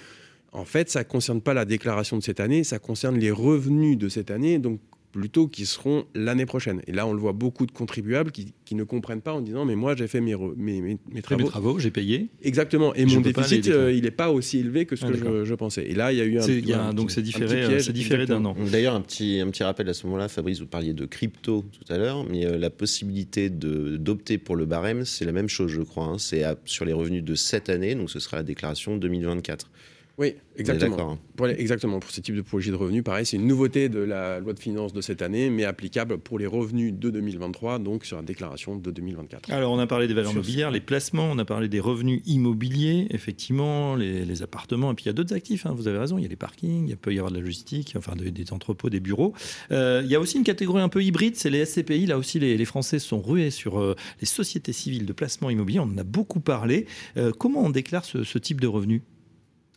En 0.54 0.66
fait, 0.66 0.89
ça 0.89 1.00
ne 1.00 1.06
concerne 1.06 1.42
pas 1.42 1.54
la 1.54 1.66
déclaration 1.66 2.18
de 2.18 2.24
cette 2.24 2.39
année, 2.39 2.63
ça 2.63 2.80
concerne 2.80 3.18
les 3.18 3.32
revenus 3.32 3.98
de 3.98 4.08
cette 4.10 4.32
année, 4.32 4.60
donc 4.60 4.80
plutôt 5.12 5.48
qui 5.48 5.68
seront 5.68 6.06
l'année 6.16 6.48
prochaine. 6.48 6.82
Et 6.88 6.92
là, 6.92 7.06
on 7.06 7.13
le 7.13 7.20
voit 7.20 7.34
beaucoup 7.34 7.68
de 7.68 7.72
contribuables 7.72 8.32
qui, 8.32 8.52
qui 8.66 8.74
ne 8.74 8.84
comprennent 8.84 9.22
pas 9.22 9.34
en 9.34 9.42
disant 9.42 9.63
mais 9.63 9.76
moi 9.76 9.96
j'ai 9.96 10.08
fait 10.08 10.22
mes, 10.22 10.34
re- 10.34 10.56
mes, 10.58 10.82
mes, 10.82 10.94
mes 10.94 10.98
Mes 11.13 11.22
travaux. 11.22 11.44
travaux, 11.48 11.78
j'ai 11.78 11.92
payé. 11.92 12.30
Exactement. 12.42 12.96
Et 12.96 13.06
mon 13.06 13.22
déficit, 13.22 13.68
euh, 13.68 13.92
il 13.94 14.04
n'est 14.06 14.10
pas 14.12 14.32
aussi 14.32 14.58
élevé 14.58 14.88
que 14.88 14.96
ce 14.96 15.06
Ah, 15.06 15.10
que 15.12 15.16
je, 15.18 15.46
je 15.46 15.54
pensais. 15.54 15.86
Et 15.86 15.94
là, 15.94 16.12
il 16.12 16.18
y 16.18 16.22
a 16.22 16.26
eu 16.26 16.39
un, 16.39 16.42
C'est- 16.42 16.58
il 16.58 16.68
y 16.68 16.74
a 16.74 16.78
voilà, 16.78 16.84
un- 16.86 16.89
un 16.89 16.94
donc 16.96 17.08
petit- 17.10 17.16
c'est 17.16 17.22
différé, 17.22 17.78
différé 17.94 18.26
d'un 18.26 18.44
an. 18.46 18.56
D'ailleurs, 18.72 18.96
un 18.96 19.02
petit, 19.02 19.39
un 19.39 19.52
petit 19.52 19.63
rappel 19.63 19.88
à 19.88 19.94
ce 19.94 20.08
moment-là, 20.08 20.30
Fabrice, 20.30 20.60
vous 20.62 20.66
parliez 20.66 20.94
de 20.94 21.06
crypto 21.06 21.63
tout 21.72 21.94
à 21.94 21.98
l'heure, 22.00 22.26
mais 22.28 22.48
euh, 22.48 22.58
la 22.58 22.72
possibilité 22.72 23.52
de- 23.52 23.98
d'opter 23.98 24.39
pour 24.39 24.56
le 24.56 24.66
barème, 24.66 25.06
c'est 25.06 25.26
la 25.26 25.32
même 25.32 25.48
chose, 25.50 25.72
je 25.72 25.82
crois. 25.84 26.06
hein. 26.06 26.18
C'est 26.18 26.44
sur 26.66 26.86
les 26.86 26.94
revenus 26.94 27.24
de 27.24 27.36
cette 27.36 27.70
année, 27.70 27.94
donc 27.94 28.10
ce 28.10 28.20
sera 28.20 28.38
la 28.38 28.44
déclaration 28.44 28.98
2024. 28.98 29.70
Oui, 30.19 30.28
est 30.28 30.38
exactement. 30.60 31.13
hein. 31.13 31.19
Pour 31.36 31.47
les- 31.47 31.56
exactement. 31.60 31.99
Pour 31.99 32.12
ce 32.12 32.21
type 32.21 32.36
de 32.36 32.41
projet 32.41 32.69
de 32.69 32.76
revenus, 32.76 33.04
pareil, 33.04 33.26
c'est 33.26 33.38
une 33.38 33.47
nouveauté 33.47 33.89
de 33.89 33.97
la 33.97 34.39
loi 34.39 34.54
de 34.54 34.60
finances 34.60 34.93
de 34.93 35.02
cette 35.02 35.23
année, 35.23 35.49
mais 35.49 35.63
applicable 35.65 36.19
pour 36.19 36.38
les 36.38 36.45
revenus 36.45 36.93
de 36.93 37.10
2023, 37.10 37.80
donc 37.80 38.06
sur 38.06 38.17
la 38.17 38.21
déclaration 38.21 38.76
de 38.76 38.91
2024. 38.91 39.52
Alors, 39.52 39.71
on 39.71 39.80
a 39.80 39.88
parlé 39.88 40.08
des 40.08 40.13
valeurs 40.13 40.36
mobilières, 40.36 40.69
les 40.69 40.82
placements, 40.82 41.30
on 41.32 41.39
a 41.39 41.45
parlé 41.45 41.67
des 41.67 41.80
revenus 41.80 42.21
immobiliers, 42.28 43.08
effectivement, 43.10 43.95
les, 43.95 44.23
les 44.23 44.43
appartements, 44.43 44.91
et 44.91 44.93
puis 44.93 45.06
il 45.06 45.08
y 45.08 45.10
a 45.10 45.13
d'autres 45.13 45.34
actifs, 45.34 45.65
hein, 45.65 45.73
vous 45.76 45.88
avez 45.88 45.97
raison, 45.97 46.19
il 46.19 46.21
y 46.21 46.26
a 46.26 46.30
les 46.30 46.36
parkings, 46.36 46.89
il 46.89 46.97
peut 46.97 47.12
y 47.12 47.17
avoir 47.17 47.32
de 47.32 47.38
la 47.38 47.41
logistique, 47.43 47.95
enfin 47.97 48.15
des, 48.15 48.30
des 48.30 48.54
entrepôts, 48.54 48.91
des 48.91 48.99
bureaux. 48.99 49.34
Euh, 49.71 50.02
il 50.06 50.12
y 50.12 50.15
a 50.15 50.19
aussi 50.19 50.38
une 50.38 50.43
catégorie 50.43 50.84
un 50.84 50.89
peu 50.89 51.04
hybride, 51.04 51.36
c'est 51.38 51.49
les 51.49 51.65
SCPI. 51.65 52.06
Là 52.06 52.19
aussi, 52.19 52.39
les, 52.39 52.56
les 52.56 52.65
Français 52.65 52.99
sont 52.99 53.19
rués 53.19 53.49
sur 53.49 53.80
euh, 53.80 53.95
les 54.21 54.28
sociétés 54.28 54.73
civiles 54.73 55.08
de 55.08 55.13
placement 55.13 55.49
immobilier, 55.49 55.80
on 55.80 55.84
en 55.86 55.97
a 55.97 56.04
beaucoup 56.04 56.39
parlé. 56.39 56.86
Euh, 57.17 57.32
comment 57.32 57.63
on 57.63 57.71
déclare 57.71 58.06
ce, 58.06 58.23
ce 58.23 58.38
type 58.38 58.62
de 58.62 58.67
revenus 58.67 59.02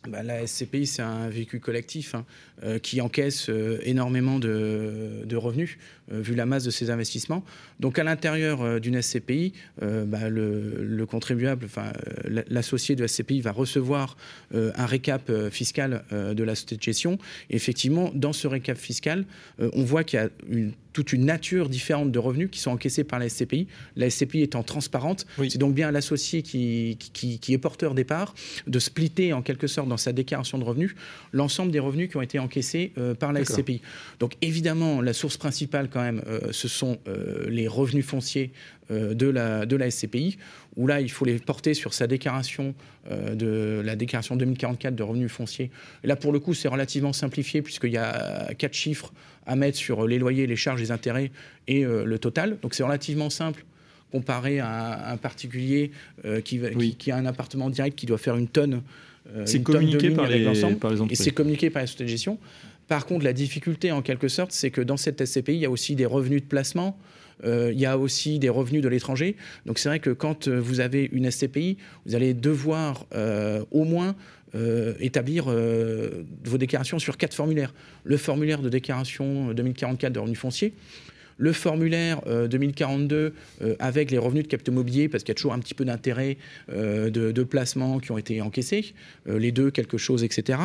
Bah, 0.07 0.23
la 0.23 0.45
SCPI, 0.47 0.87
c'est 0.87 1.01
un 1.01 1.29
véhicule 1.29 1.59
collectif 1.59 2.15
hein, 2.15 2.25
euh, 2.63 2.79
qui 2.79 3.01
encaisse 3.01 3.49
euh, 3.49 3.79
énormément 3.83 4.39
de, 4.39 5.23
de 5.25 5.35
revenus, 5.35 5.77
euh, 6.11 6.21
vu 6.21 6.33
la 6.35 6.45
masse 6.45 6.63
de 6.63 6.69
ses 6.71 6.89
investissements. 6.89 7.43
Donc, 7.79 7.99
à 7.99 8.03
l'intérieur 8.03 8.79
d'une 8.79 8.99
SCPI, 9.01 9.53
bah, 9.81 10.29
le, 10.29 10.83
le 10.83 11.05
contribuable, 11.05 11.65
enfin, 11.65 11.91
la- 12.23 12.43
l'associé 12.49 12.95
de 12.95 13.05
SCPI 13.05 13.41
va 13.41 13.51
recevoir 13.51 14.17
un 14.53 14.85
récap 14.85 15.31
fiscal 15.51 16.03
de 16.11 16.43
la 16.43 16.55
société 16.55 16.77
de 16.77 16.81
gestion. 16.81 17.19
Et 17.51 17.55
effectivement, 17.55 18.11
dans 18.15 18.33
ce 18.33 18.47
récap 18.47 18.77
fiscal, 18.77 19.25
on 19.59 19.83
voit 19.83 20.03
qu'il 20.03 20.19
y 20.19 20.21
a 20.23 20.29
une- 20.49 20.71
toute 20.93 21.13
une 21.13 21.25
nature 21.25 21.69
différente 21.69 22.11
de 22.11 22.17
revenus 22.17 22.49
qui 22.49 22.59
sont 22.59 22.71
encaissés 22.71 23.03
par 23.03 23.19
la 23.19 23.29
SCPI. 23.29 23.67
La 23.95 24.09
SCPI 24.09 24.41
étant 24.41 24.63
transparente, 24.63 25.27
Oui. 25.37 25.51
c'est 25.51 25.59
donc 25.59 25.75
bien 25.75 25.91
l'associé 25.91 26.41
qui, 26.41 26.97
qui, 27.13 27.37
qui 27.37 27.53
est 27.53 27.59
porteur 27.59 27.93
des 27.93 28.03
parts 28.03 28.33
de 28.65 28.79
splitter 28.79 29.31
en 29.31 29.43
quelque 29.43 29.67
sorte 29.67 29.87
dans 29.87 29.96
sa 29.97 30.13
déclaration 30.13 30.57
de 30.57 30.63
revenus 30.63 30.95
l'ensemble 31.33 31.71
des 31.71 31.79
revenus 31.79 32.09
qui 32.09 32.17
ont 32.17 32.21
été 32.21 32.39
encaissés 32.39 32.91
euh, 32.97 33.13
par 33.13 33.33
la. 33.33 33.43
SCPI. 33.43 33.81
Donc 34.19 34.33
évidemment, 34.41 35.01
la 35.01 35.13
source 35.13 35.37
principale 35.37 35.89
quand 35.89 36.01
même, 36.01 36.21
euh, 36.27 36.39
ce 36.51 36.67
sont 36.67 36.97
euh, 37.07 37.49
les 37.49 37.67
revenus 37.67 38.05
fonciers 38.05 38.51
de, 38.89 39.27
la, 39.27 39.65
de 39.65 39.75
la 39.75 39.91
SCPI, 39.91 40.37
où 40.77 40.87
là, 40.87 41.01
il 41.01 41.11
faut 41.11 41.25
les 41.25 41.39
porter 41.39 41.73
sur 41.73 41.93
sa 41.93 42.07
déclaration 42.07 42.73
de 43.11 43.81
la 43.83 43.95
déclaration 43.97 44.35
2044 44.37 44.95
de 44.95 45.03
revenus 45.03 45.29
fonciers. 45.31 45.71
Et 46.03 46.07
là, 46.07 46.15
pour 46.15 46.31
le 46.31 46.39
coup, 46.39 46.53
c'est 46.53 46.67
relativement 46.69 47.11
simplifié 47.13 47.61
puisqu'il 47.61 47.91
y 47.91 47.97
a 47.97 48.53
quatre 48.57 48.73
chiffres 48.75 49.11
à 49.45 49.57
mettre 49.57 49.77
sur 49.77 50.07
les 50.07 50.19
loyers, 50.19 50.47
les 50.47 50.55
charges, 50.55 50.79
les 50.79 50.91
intérêts 50.91 51.31
et 51.67 51.83
le 51.83 52.17
total. 52.19 52.57
Donc 52.61 52.73
c'est 52.75 52.83
relativement 52.83 53.29
simple 53.29 53.65
comparé 54.11 54.59
à 54.59 55.09
un, 55.09 55.13
un 55.13 55.17
particulier 55.17 55.91
qui, 56.45 56.57
va- 56.57 56.69
Oui. 56.75 56.91
qui, 56.91 56.95
qui 56.95 57.11
a 57.11 57.17
un 57.17 57.25
appartement 57.25 57.69
direct 57.69 57.97
qui 57.97 58.05
doit 58.05 58.17
faire 58.17 58.37
une 58.37 58.47
tonne. 58.47 58.81
Euh, 59.35 59.43
C'est 59.45 59.61
communiqué 59.61 60.11
par 60.11 60.27
les, 60.27 60.43
par 60.79 60.91
les 60.91 61.01
Et 61.09 61.15
c'est 61.15 61.31
communiqué 61.31 61.69
par 61.69 61.81
la 61.81 61.87
société 61.87 62.05
de 62.05 62.09
gestion. 62.09 62.37
Par 62.87 63.05
contre, 63.05 63.25
la 63.25 63.33
difficulté, 63.33 63.91
en 63.91 64.01
quelque 64.01 64.27
sorte, 64.27 64.51
c'est 64.51 64.71
que 64.71 64.81
dans 64.81 64.97
cette 64.97 65.25
SCPI, 65.25 65.53
il 65.53 65.59
y 65.59 65.65
a 65.65 65.69
aussi 65.69 65.95
des 65.95 66.05
revenus 66.05 66.41
de 66.41 66.47
placement. 66.47 66.97
euh, 67.45 67.71
il 67.73 67.79
y 67.79 67.85
a 67.85 67.97
aussi 67.97 68.39
des 68.39 68.49
revenus 68.49 68.81
de 68.81 68.87
l'étranger. 68.87 69.35
Donc 69.65 69.79
c'est 69.79 69.89
vrai 69.89 69.99
que 69.99 70.09
quand 70.09 70.47
euh, 70.47 70.59
vous 70.59 70.79
avez 70.79 71.09
une 71.11 71.29
SCPI, 71.29 71.77
vous 72.05 72.15
allez 72.15 72.33
devoir 72.33 73.05
euh, 73.13 73.63
au 73.71 73.83
moins 73.83 74.15
euh, 74.55 74.93
établir 74.99 75.45
vos 76.45 76.57
déclarations 76.57 76.99
sur 76.99 77.17
quatre 77.17 77.33
formulaires. 77.33 77.73
Le 78.03 78.17
formulaire 78.17 78.61
de 78.61 78.69
déclaration 78.69 79.53
2044 79.53 80.13
de 80.13 80.19
revenus 80.19 80.39
fonciers, 80.39 80.73
le 81.37 81.53
formulaire 81.53 82.21
euh, 82.27 82.47
2042 82.47 83.33
euh, 83.61 83.75
avec 83.79 84.11
les 84.11 84.17
revenus 84.17 84.43
de 84.43 84.47
capital 84.47 84.73
mobilier, 84.73 85.07
parce 85.07 85.23
qu'il 85.23 85.29
y 85.29 85.35
a 85.35 85.35
toujours 85.35 85.53
un 85.53 85.59
petit 85.59 85.73
peu 85.73 85.85
d'intérêt 85.85 86.37
euh, 86.71 87.09
de, 87.09 87.31
de 87.31 87.43
placement 87.43 87.99
qui 87.99 88.11
ont 88.11 88.17
été 88.17 88.41
encaissés, 88.41 88.93
euh, 89.29 89.37
les 89.37 89.51
deux, 89.51 89.69
quelque 89.71 89.97
chose, 89.97 90.23
etc. 90.23 90.59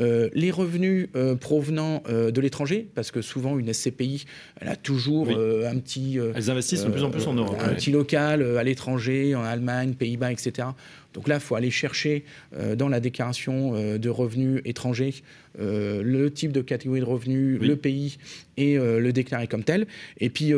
Euh, 0.00 0.28
les 0.34 0.50
revenus 0.50 1.08
euh, 1.16 1.34
provenant 1.36 2.02
euh, 2.08 2.30
de 2.30 2.40
l'étranger, 2.40 2.88
parce 2.94 3.10
que 3.10 3.22
souvent 3.22 3.58
une 3.58 3.72
SCPI, 3.72 4.24
elle 4.60 4.68
a 4.68 4.76
toujours 4.76 5.28
Oui. 5.28 5.34
euh, 5.36 5.70
un 5.70 5.78
petit... 5.78 6.18
euh, 6.18 6.32
Elles 6.34 6.50
investissent 6.50 6.84
de 6.84 6.90
plus 6.90 7.02
en 7.04 7.10
plus 7.10 7.26
en 7.26 7.34
euh, 7.36 7.40
Europe. 7.40 7.56
Un 7.60 7.68
ouais. 7.68 7.74
petit 7.76 7.90
local 7.90 8.42
euh, 8.42 8.58
à 8.58 8.62
l'étranger, 8.64 9.34
en 9.34 9.42
Allemagne, 9.42 9.94
Pays-Bas, 9.94 10.32
etc. 10.32 10.68
Donc 11.14 11.28
là, 11.28 11.36
il 11.36 11.40
faut 11.40 11.54
aller 11.54 11.70
chercher 11.70 12.24
euh, 12.56 12.76
dans 12.76 12.88
la 12.88 13.00
déclaration 13.00 13.74
euh, 13.74 13.98
de 13.98 14.08
revenus 14.08 14.60
étrangers 14.64 15.14
euh, 15.58 16.02
le 16.02 16.30
type 16.32 16.52
de 16.52 16.60
catégorie 16.60 17.00
de 17.00 17.04
revenus, 17.04 17.58
Oui. 17.60 17.66
le 17.66 17.76
pays 17.76 18.18
et 18.56 18.76
le 18.76 19.10
déclarer 19.12 19.46
comme 19.46 19.64
tel. 19.64 19.86
Et 20.18 20.28
puis, 20.28 20.52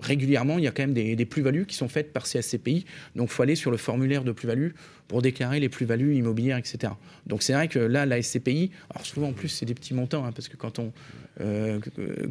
régulièrement, 0.00 0.58
il 0.58 0.64
y 0.64 0.66
a 0.66 0.70
quand 0.70 0.82
même 0.82 0.94
des, 0.94 1.16
des 1.16 1.24
plus-values 1.26 1.66
qui 1.66 1.76
sont 1.76 1.88
faites 1.88 2.12
par 2.12 2.26
ces 2.26 2.42
SCPI. 2.42 2.84
Donc, 3.14 3.28
il 3.30 3.32
faut 3.32 3.42
aller 3.42 3.54
sur 3.56 3.70
le 3.70 3.76
formulaire 3.76 4.24
de 4.24 4.32
plus-value 4.32 4.70
pour 5.08 5.22
déclarer 5.22 5.60
les 5.60 5.68
plus-values 5.68 6.16
immobilières, 6.16 6.56
etc. 6.58 6.92
Donc, 7.26 7.42
c'est 7.42 7.52
vrai 7.52 7.68
que 7.68 7.78
là, 7.78 8.06
la 8.06 8.20
SCPI, 8.20 8.70
alors 8.90 9.06
souvent 9.06 9.28
en 9.28 9.32
plus, 9.32 9.48
c'est 9.48 9.64
des 9.66 9.74
petits 9.74 9.94
montants, 9.94 10.24
hein, 10.24 10.32
parce 10.32 10.48
que 10.48 10.56
quand 10.56 10.78
on, 10.80 10.92
euh, 11.40 11.78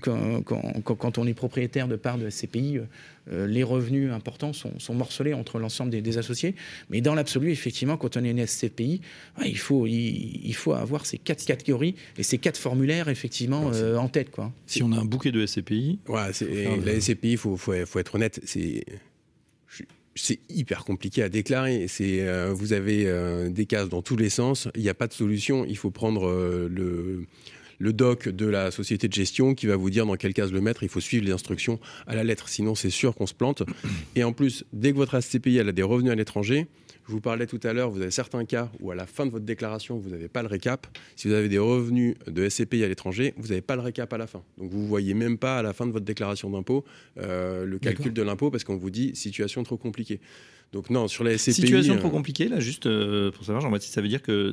quand, 0.02 0.42
quand- 0.84 1.18
on 1.18 1.28
est 1.28 1.34
propriétaire 1.34 1.88
de 1.88 1.96
parts 1.96 2.18
de 2.18 2.30
SCPI, 2.30 2.80
euh, 3.32 3.48
les 3.48 3.64
revenus 3.64 4.12
importants 4.12 4.52
sont, 4.54 4.78
sont 4.80 4.94
morcelés 4.94 5.34
entre 5.34 5.58
l'ensemble 5.58 5.90
des, 5.90 6.02
des 6.02 6.18
associés. 6.18 6.54
Mais 6.90 7.02
dans 7.02 7.16
l'absolu, 7.16 7.50
effectivement, 7.52 7.98
quand 7.98 8.18
on 8.18 8.24
est 8.24 8.32
une 8.32 8.46
SCPI, 8.46 9.02
ouais, 9.40 9.50
il, 9.50 9.58
faut, 9.58 9.88
il, 9.88 10.42
il 10.44 10.54
faut 10.56 10.74
avoir 10.74 11.06
ces 11.06 11.18
quatre 11.18 11.46
catégories 11.46 11.96
et 12.18 12.24
ces 12.24 12.38
quatre 12.38 12.58
formulaires, 12.58 13.08
effectivement, 13.10 13.72
euh, 13.74 13.96
en 13.98 14.10
tête. 14.10 14.32
Quoi. 14.32 14.52
Si 14.68 14.84
on 14.84 14.92
a 14.92 14.98
un 14.98 15.06
bouquet 15.06 15.32
de 15.32 15.46
SCPI, 15.46 16.00
Ouais, 16.08 16.30
la 16.86 17.00
SCPI, 17.00 17.32
il 17.32 17.38
faut, 17.38 17.55
faut, 17.58 17.74
faut 17.86 18.00
être 18.00 18.16
honnête, 18.16 18.40
c'est 20.16 20.40
hyper 20.50 20.86
compliqué 20.86 21.24
à 21.24 21.30
déclarer. 21.30 21.88
C'est 21.88 22.22
euh, 22.22 22.54
vous 22.54 22.74
avez 22.74 23.08
euh, 23.08 23.50
des 23.50 23.66
cases 23.66 23.90
dans 23.90 24.02
tous 24.02 24.16
les 24.16 24.30
sens. 24.30 24.70
Il 24.76 24.82
n'y 24.82 24.90
a 24.90 24.94
pas 24.94 25.08
de 25.08 25.14
solution. 25.14 25.66
Il 25.66 25.78
faut 25.78 25.92
prendre 25.92 26.28
euh, 26.28 26.68
le 26.70 27.26
le 27.78 27.92
doc 27.92 28.30
de 28.30 28.46
la 28.46 28.72
société 28.72 29.10
de 29.10 29.14
gestion 29.14 29.54
qui 29.54 29.66
va 29.66 29.76
vous 29.76 29.90
dire 29.90 30.06
dans 30.06 30.16
quelle 30.16 30.34
case 30.34 30.54
le 30.54 30.62
mettre. 30.62 30.84
Il 30.84 30.90
faut 30.90 31.02
suivre 31.02 31.26
les 31.26 31.34
instructions 31.34 31.78
à 32.08 32.16
la 32.16 32.24
lettre. 32.24 32.48
Sinon, 32.48 32.74
c'est 32.74 32.90
sûr 32.90 33.14
qu'on 33.16 33.28
se 33.28 33.34
plante. 33.34 33.64
Et 34.16 34.24
en 34.24 34.32
plus, 34.32 34.64
dès 34.72 34.94
que 34.94 34.96
votre 34.96 35.20
SCPI 35.20 35.58
elle 35.58 35.68
a 35.68 35.74
des 35.74 35.84
revenus 35.84 36.14
à 36.14 36.16
l'étranger, 36.16 36.68
Je 37.08 37.12
vous 37.12 37.22
parlais 37.22 37.46
tout 37.46 37.60
à 37.64 37.72
l'heure, 37.72 37.92
vous 37.92 38.02
avez 38.02 38.10
certains 38.10 38.46
cas 38.46 38.72
où 38.80 38.90
à 38.90 38.96
la 38.96 39.06
fin 39.06 39.28
de 39.28 39.32
votre 39.32 39.46
déclaration, 39.46 39.98
vous 39.98 40.10
n'avez 40.10 40.28
pas 40.28 40.42
le 40.42 40.48
récap. 40.48 40.88
Si 41.16 41.28
vous 41.28 41.36
avez 41.36 41.50
des 41.50 41.60
revenus 41.60 42.16
de 42.26 42.50
SCPI 42.50 42.84
à 42.84 42.88
l'étranger, 42.88 43.34
vous 43.38 43.50
n'avez 43.50 43.62
pas 43.62 43.76
le 43.76 43.84
récap 43.84 44.12
à 44.12 44.18
la 44.18 44.26
fin. 44.26 44.42
Donc 44.58 44.72
vous 44.72 44.82
ne 44.82 44.88
voyez 44.88 45.14
même 45.14 45.38
pas 45.38 45.60
à 45.60 45.62
la 45.62 45.74
fin 45.74 45.86
de 45.86 45.92
votre 45.92 46.06
déclaration 46.06 46.50
d'impôt 46.50 46.84
euh, 47.20 47.66
le 47.66 47.78
calcul 47.78 48.12
de 48.12 48.22
l'impôt 48.24 48.50
parce 48.50 48.64
qu'on 48.64 48.78
vous 48.78 48.90
dit 48.90 49.16
situation 49.16 49.62
trop 49.64 49.78
compliquée. 49.78 50.20
Donc 50.74 50.90
non, 50.90 51.08
sur 51.08 51.24
la 51.24 51.38
SCPI... 51.38 51.54
Situation 51.54 51.96
trop 51.98 52.10
compliquée, 52.10 52.48
là, 52.48 52.60
juste 52.60 52.90
pour 53.32 53.46
savoir, 53.46 53.62
Jean-Baptiste, 53.62 53.94
ça 53.94 54.02
veut 54.02 54.08
dire 54.08 54.24
que 54.24 54.52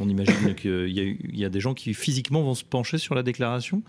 on, 0.00 0.08
imagine 0.08 0.54
qu'il 0.56 0.88
y, 0.88 1.38
y, 1.38 1.44
a 1.44 1.48
des 1.48 1.60
gens 1.60 1.74
qui 1.74 1.94
physiquement 1.94 2.42
vont 2.42 2.54
se 2.54 2.64
pencher 2.64 2.98
sur 2.98 3.14
la 3.14 3.22
déclaration 3.22 3.84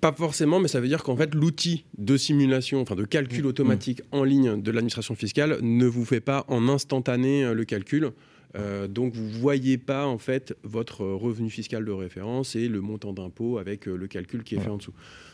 pas 0.00 0.12
forcément, 0.12 0.60
mais 0.60 0.68
ça 0.68 0.80
veut 0.80 0.88
dire 0.88 1.02
qu'en 1.02 1.16
fait, 1.16 1.34
l'outil 1.34 1.84
de 1.98 2.16
simulation, 2.16 2.80
enfin 2.80 2.94
de 2.94 3.04
calcul 3.04 3.44
mmh. 3.44 3.46
automatique 3.46 4.02
en 4.12 4.24
ligne 4.24 4.60
de 4.60 4.70
l'administration 4.70 5.14
fiscale 5.14 5.58
ne 5.60 5.86
vous 5.86 6.04
fait 6.04 6.20
pas 6.20 6.44
en 6.48 6.68
instantané 6.68 7.44
euh, 7.44 7.54
le 7.54 7.64
calcul. 7.64 8.12
Euh, 8.54 8.86
donc 8.86 9.14
vous 9.14 9.24
ne 9.24 9.32
voyez 9.32 9.78
pas 9.78 10.06
en 10.06 10.18
fait 10.18 10.54
votre 10.62 11.04
revenu 11.04 11.48
fiscal 11.48 11.84
de 11.84 11.90
référence 11.90 12.54
et 12.54 12.68
le 12.68 12.80
montant 12.80 13.12
d'impôt 13.12 13.58
avec 13.58 13.88
euh, 13.88 13.96
le 13.96 14.06
calcul 14.06 14.42
qui 14.42 14.56
est 14.56 14.60
fait 14.60 14.68
en 14.68 14.76
dessous. 14.76 14.92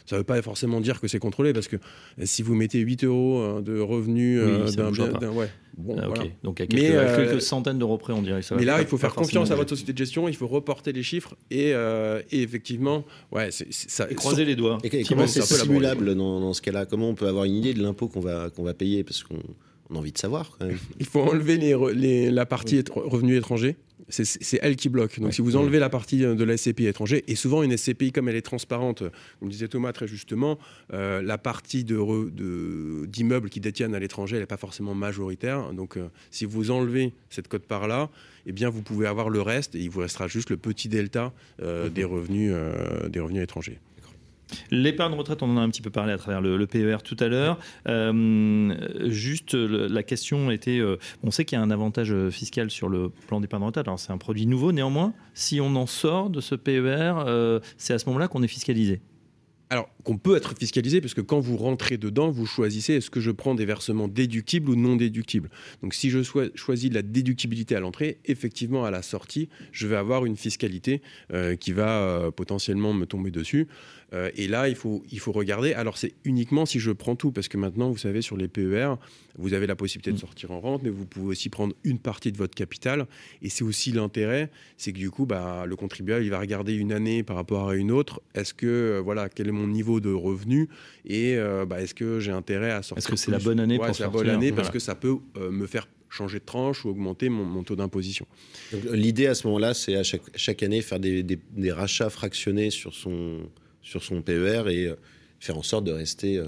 Ça 0.08 0.16
ne 0.16 0.20
veut 0.20 0.24
pas 0.24 0.40
forcément 0.42 0.80
dire 0.80 1.00
que 1.00 1.08
c'est 1.08 1.18
contrôlé 1.18 1.52
parce 1.52 1.68
que 1.68 1.76
si 2.24 2.42
vous 2.42 2.54
mettez 2.54 2.78
8 2.78 3.04
euros 3.04 3.40
hein, 3.40 3.60
de 3.60 3.78
revenu 3.78 4.40
d'un 4.74 4.90
bien, 4.90 5.30
ouais, 5.30 5.50
bon, 5.76 5.96
ah, 6.00 6.06
voilà. 6.06 6.24
Donc 6.42 6.60
à 6.60 6.66
quelques, 6.66 7.16
quelques 7.16 7.42
centaines 7.42 7.78
d'euros 7.78 7.98
près, 7.98 8.12
on 8.12 8.22
dirait. 8.22 8.42
Ça 8.42 8.54
mais 8.56 8.64
là, 8.64 8.80
il 8.80 8.86
faut 8.86 8.98
faire 8.98 9.14
confiance 9.14 9.50
à 9.50 9.54
votre 9.54 9.70
société 9.70 9.92
de 9.92 9.98
gestion, 9.98 10.28
il 10.28 10.36
faut 10.36 10.46
reporter 10.46 10.92
les 10.92 11.02
chiffres 11.02 11.34
et, 11.50 11.70
et 12.30 12.42
effectivement, 12.42 13.04
ouais, 13.32 13.50
ça. 13.50 14.10
Et 14.10 14.14
croiser 14.14 14.44
les 14.44 14.56
doigts. 14.56 14.78
Et, 14.82 15.02
comment 15.04 15.26
c'est 15.26 15.42
simulable 15.42 16.14
dans, 16.14 16.40
dans, 16.40 16.54
ce 16.54 16.62
cas-là? 16.62 16.86
Comment 16.86 17.10
on 17.10 17.14
peut 17.14 17.28
avoir 17.28 17.44
une 17.44 17.54
idée 17.54 17.74
de 17.74 17.82
l'impôt 17.82 18.08
qu'on 18.08 18.20
va, 18.20 18.50
qu'on 18.50 18.62
va 18.62 18.74
payer? 18.74 19.04
Parce 19.04 19.22
qu'on 19.22 19.36
on 19.90 19.96
a 19.96 19.98
envie 19.98 20.12
de 20.12 20.18
savoir. 20.18 20.56
Quand 20.58 20.66
même. 20.66 20.78
Il 20.98 21.06
faut 21.06 21.20
enlever 21.20 21.56
les, 21.56 22.30
la 22.30 22.46
partie 22.46 22.82
revenus 22.94 23.38
étrangers. 23.38 23.76
C'est 24.10 24.58
elle 24.62 24.76
qui 24.76 24.88
bloque. 24.88 25.20
Donc, 25.20 25.34
si 25.34 25.42
vous 25.42 25.56
enlevez 25.56 25.78
la 25.78 25.90
partie 25.90 26.20
de 26.20 26.44
la 26.44 26.56
SCPI 26.56 26.86
étranger, 26.86 27.24
et 27.28 27.34
souvent 27.34 27.62
une 27.62 27.76
SCPI, 27.76 28.10
comme 28.12 28.28
elle 28.28 28.36
est 28.36 28.42
transparente, 28.42 29.02
comme 29.38 29.48
disait 29.50 29.68
Thomas 29.68 29.92
très 29.92 30.06
justement, 30.06 30.58
euh, 30.94 31.20
la 31.20 31.36
partie 31.36 31.84
d'immeubles 31.84 33.48
de, 33.48 33.50
qui 33.50 33.60
détiennent 33.60 33.94
à 33.94 33.98
l'étranger, 33.98 34.36
elle 34.36 34.42
n'est 34.42 34.46
pas 34.46 34.56
forcément 34.56 34.94
majoritaire. 34.94 35.74
Donc, 35.74 35.96
euh, 35.96 36.08
si 36.30 36.46
vous 36.46 36.70
enlevez 36.70 37.12
cette 37.28 37.48
cote-part-là, 37.48 38.08
eh 38.46 38.52
bien, 38.52 38.70
vous 38.70 38.82
pouvez 38.82 39.06
avoir 39.06 39.28
le 39.28 39.42
reste 39.42 39.74
et 39.74 39.80
il 39.80 39.90
vous 39.90 40.00
restera 40.00 40.26
juste 40.26 40.48
le 40.48 40.56
petit 40.56 40.88
delta 40.88 41.34
euh, 41.60 41.90
des, 41.90 42.04
revenus, 42.04 42.54
des 43.10 43.20
revenus 43.20 43.42
étrangers. 43.42 43.78
L'épargne 44.70 45.14
retraite, 45.14 45.42
on 45.42 45.50
en 45.50 45.56
a 45.56 45.60
un 45.60 45.70
petit 45.70 45.82
peu 45.82 45.90
parlé 45.90 46.12
à 46.12 46.18
travers 46.18 46.40
le, 46.40 46.66
PER 46.66 46.98
tout 47.02 47.16
à 47.20 47.28
l'heure. 47.28 47.58
Euh, 47.88 48.74
juste, 49.08 49.54
la 49.54 50.02
question 50.02 50.50
était, 50.50 50.78
euh, 50.78 50.96
on 51.22 51.30
sait 51.30 51.44
qu'il 51.44 51.56
y 51.56 51.60
a 51.60 51.64
un 51.64 51.70
avantage 51.70 52.12
euh, 52.12 52.30
fiscal 52.30 52.70
sur 52.70 52.88
le 52.88 53.08
plan 53.08 53.40
d'épargne 53.40 53.64
retraite. 53.64 53.86
Alors 53.88 53.98
c'est 53.98 54.12
un 54.12 54.18
produit 54.18 54.46
nouveau, 54.46 54.72
néanmoins, 54.72 55.14
si 55.34 55.60
on 55.60 55.74
en 55.76 55.86
sort 55.86 56.30
de 56.30 56.40
ce 56.40 56.54
PER, 56.54 57.14
c'est 57.76 57.94
à 57.94 57.98
ce 57.98 58.06
moment-là 58.06 58.28
qu'on 58.28 58.42
est 58.42 58.48
fiscalisé 58.48 59.00
alors 59.70 59.90
qu'on 60.02 60.16
peut 60.16 60.34
être 60.34 60.54
fiscalisé, 60.58 61.02
parce 61.02 61.12
que 61.12 61.20
quand 61.20 61.40
vous 61.40 61.58
rentrez 61.58 61.98
dedans, 61.98 62.30
vous 62.30 62.46
choisissez 62.46 62.94
est-ce 62.94 63.10
que 63.10 63.20
je 63.20 63.30
prends 63.30 63.54
des 63.54 63.66
versements 63.66 64.08
déductibles 64.08 64.70
ou 64.70 64.76
non 64.76 64.96
déductibles? 64.96 65.50
Donc 65.82 65.92
si 65.92 66.08
je 66.08 66.20
choisis 66.54 66.88
de 66.88 66.94
la 66.94 67.02
déductibilité 67.02 67.76
à 67.76 67.80
l'entrée, 67.80 68.18
effectivement 68.24 68.86
à 68.86 68.90
la 68.90 69.02
sortie, 69.02 69.50
je 69.70 69.86
vais 69.86 69.96
avoir 69.96 70.24
une 70.24 70.38
fiscalité 70.38 71.02
qui 71.60 71.72
va 71.72 72.30
potentiellement 72.34 72.94
me 72.94 73.04
tomber 73.04 73.30
dessus. 73.30 73.68
Euh, 74.14 74.30
et 74.36 74.48
là, 74.48 74.68
il 74.68 74.74
faut, 74.74 75.02
il 75.10 75.20
faut 75.20 75.32
regarder. 75.32 75.74
Alors 75.74 75.98
c'est 75.98 76.14
uniquement 76.24 76.66
si 76.66 76.80
je 76.80 76.90
prends 76.90 77.16
tout, 77.16 77.32
parce 77.32 77.48
que 77.48 77.56
maintenant, 77.56 77.90
vous 77.90 77.98
savez, 77.98 78.22
sur 78.22 78.36
les 78.36 78.48
PER, 78.48 78.94
vous 79.36 79.52
avez 79.52 79.66
la 79.66 79.76
possibilité 79.76 80.10
de 80.10 80.16
mm. 80.16 80.20
sortir 80.20 80.50
en 80.50 80.60
rente, 80.60 80.82
mais 80.82 80.90
vous 80.90 81.06
pouvez 81.06 81.28
aussi 81.28 81.48
prendre 81.48 81.74
une 81.84 81.98
partie 81.98 82.32
de 82.32 82.38
votre 82.38 82.54
capital. 82.54 83.06
Et 83.42 83.50
c'est 83.50 83.64
aussi 83.64 83.92
l'intérêt, 83.92 84.50
c'est 84.76 84.92
que 84.92 84.98
du 84.98 85.10
coup, 85.10 85.26
bah, 85.26 85.64
le 85.66 85.76
contribuable, 85.76 86.24
il 86.24 86.30
va 86.30 86.38
regarder 86.38 86.74
une 86.74 86.92
année 86.92 87.22
par 87.22 87.36
rapport 87.36 87.68
à 87.68 87.76
une 87.76 87.92
autre. 87.92 88.22
Est-ce 88.34 88.54
que, 88.54 89.00
voilà, 89.04 89.28
quel 89.28 89.48
est 89.48 89.52
mon 89.52 89.66
niveau 89.66 90.00
de 90.00 90.12
revenus 90.12 90.68
et 91.04 91.36
euh, 91.36 91.64
bah, 91.66 91.80
est-ce 91.80 91.94
que 91.94 92.20
j'ai 92.20 92.32
intérêt 92.32 92.70
à 92.70 92.82
sortir 92.82 92.98
Est-ce 92.98 93.08
que 93.08 93.16
c'est 93.16 93.30
la 93.30 93.38
bonne 93.38 93.60
année 93.60 93.78
pour 93.78 93.94
C'est 93.94 94.02
la 94.02 94.08
bonne 94.08 94.28
année 94.28 94.52
parce 94.52 94.70
que 94.70 94.78
ça 94.78 94.94
peut 94.94 95.16
euh, 95.36 95.50
me 95.50 95.66
faire 95.66 95.86
changer 96.10 96.38
de 96.38 96.44
tranche 96.44 96.84
ou 96.84 96.88
augmenter 96.88 97.28
mon, 97.28 97.62
taux 97.62 97.76
d'imposition. 97.76 98.26
L'idée 98.92 99.26
à 99.26 99.34
ce 99.34 99.46
moment-là, 99.46 99.74
c'est 99.74 99.94
à 99.94 100.02
chaque, 100.02 100.22
chaque, 100.34 100.62
année 100.62 100.80
faire 100.80 100.98
des, 101.00 101.22
des, 101.22 101.72
rachats 101.72 102.08
fractionnés 102.08 102.70
sur 102.70 102.94
son, 102.94 103.40
sur 103.88 104.02
son 104.02 104.22
PER 104.22 104.64
et 104.68 104.86
euh, 104.86 104.96
faire 105.40 105.56
en 105.56 105.62
sorte 105.62 105.84
de 105.84 105.92
rester 105.92 106.42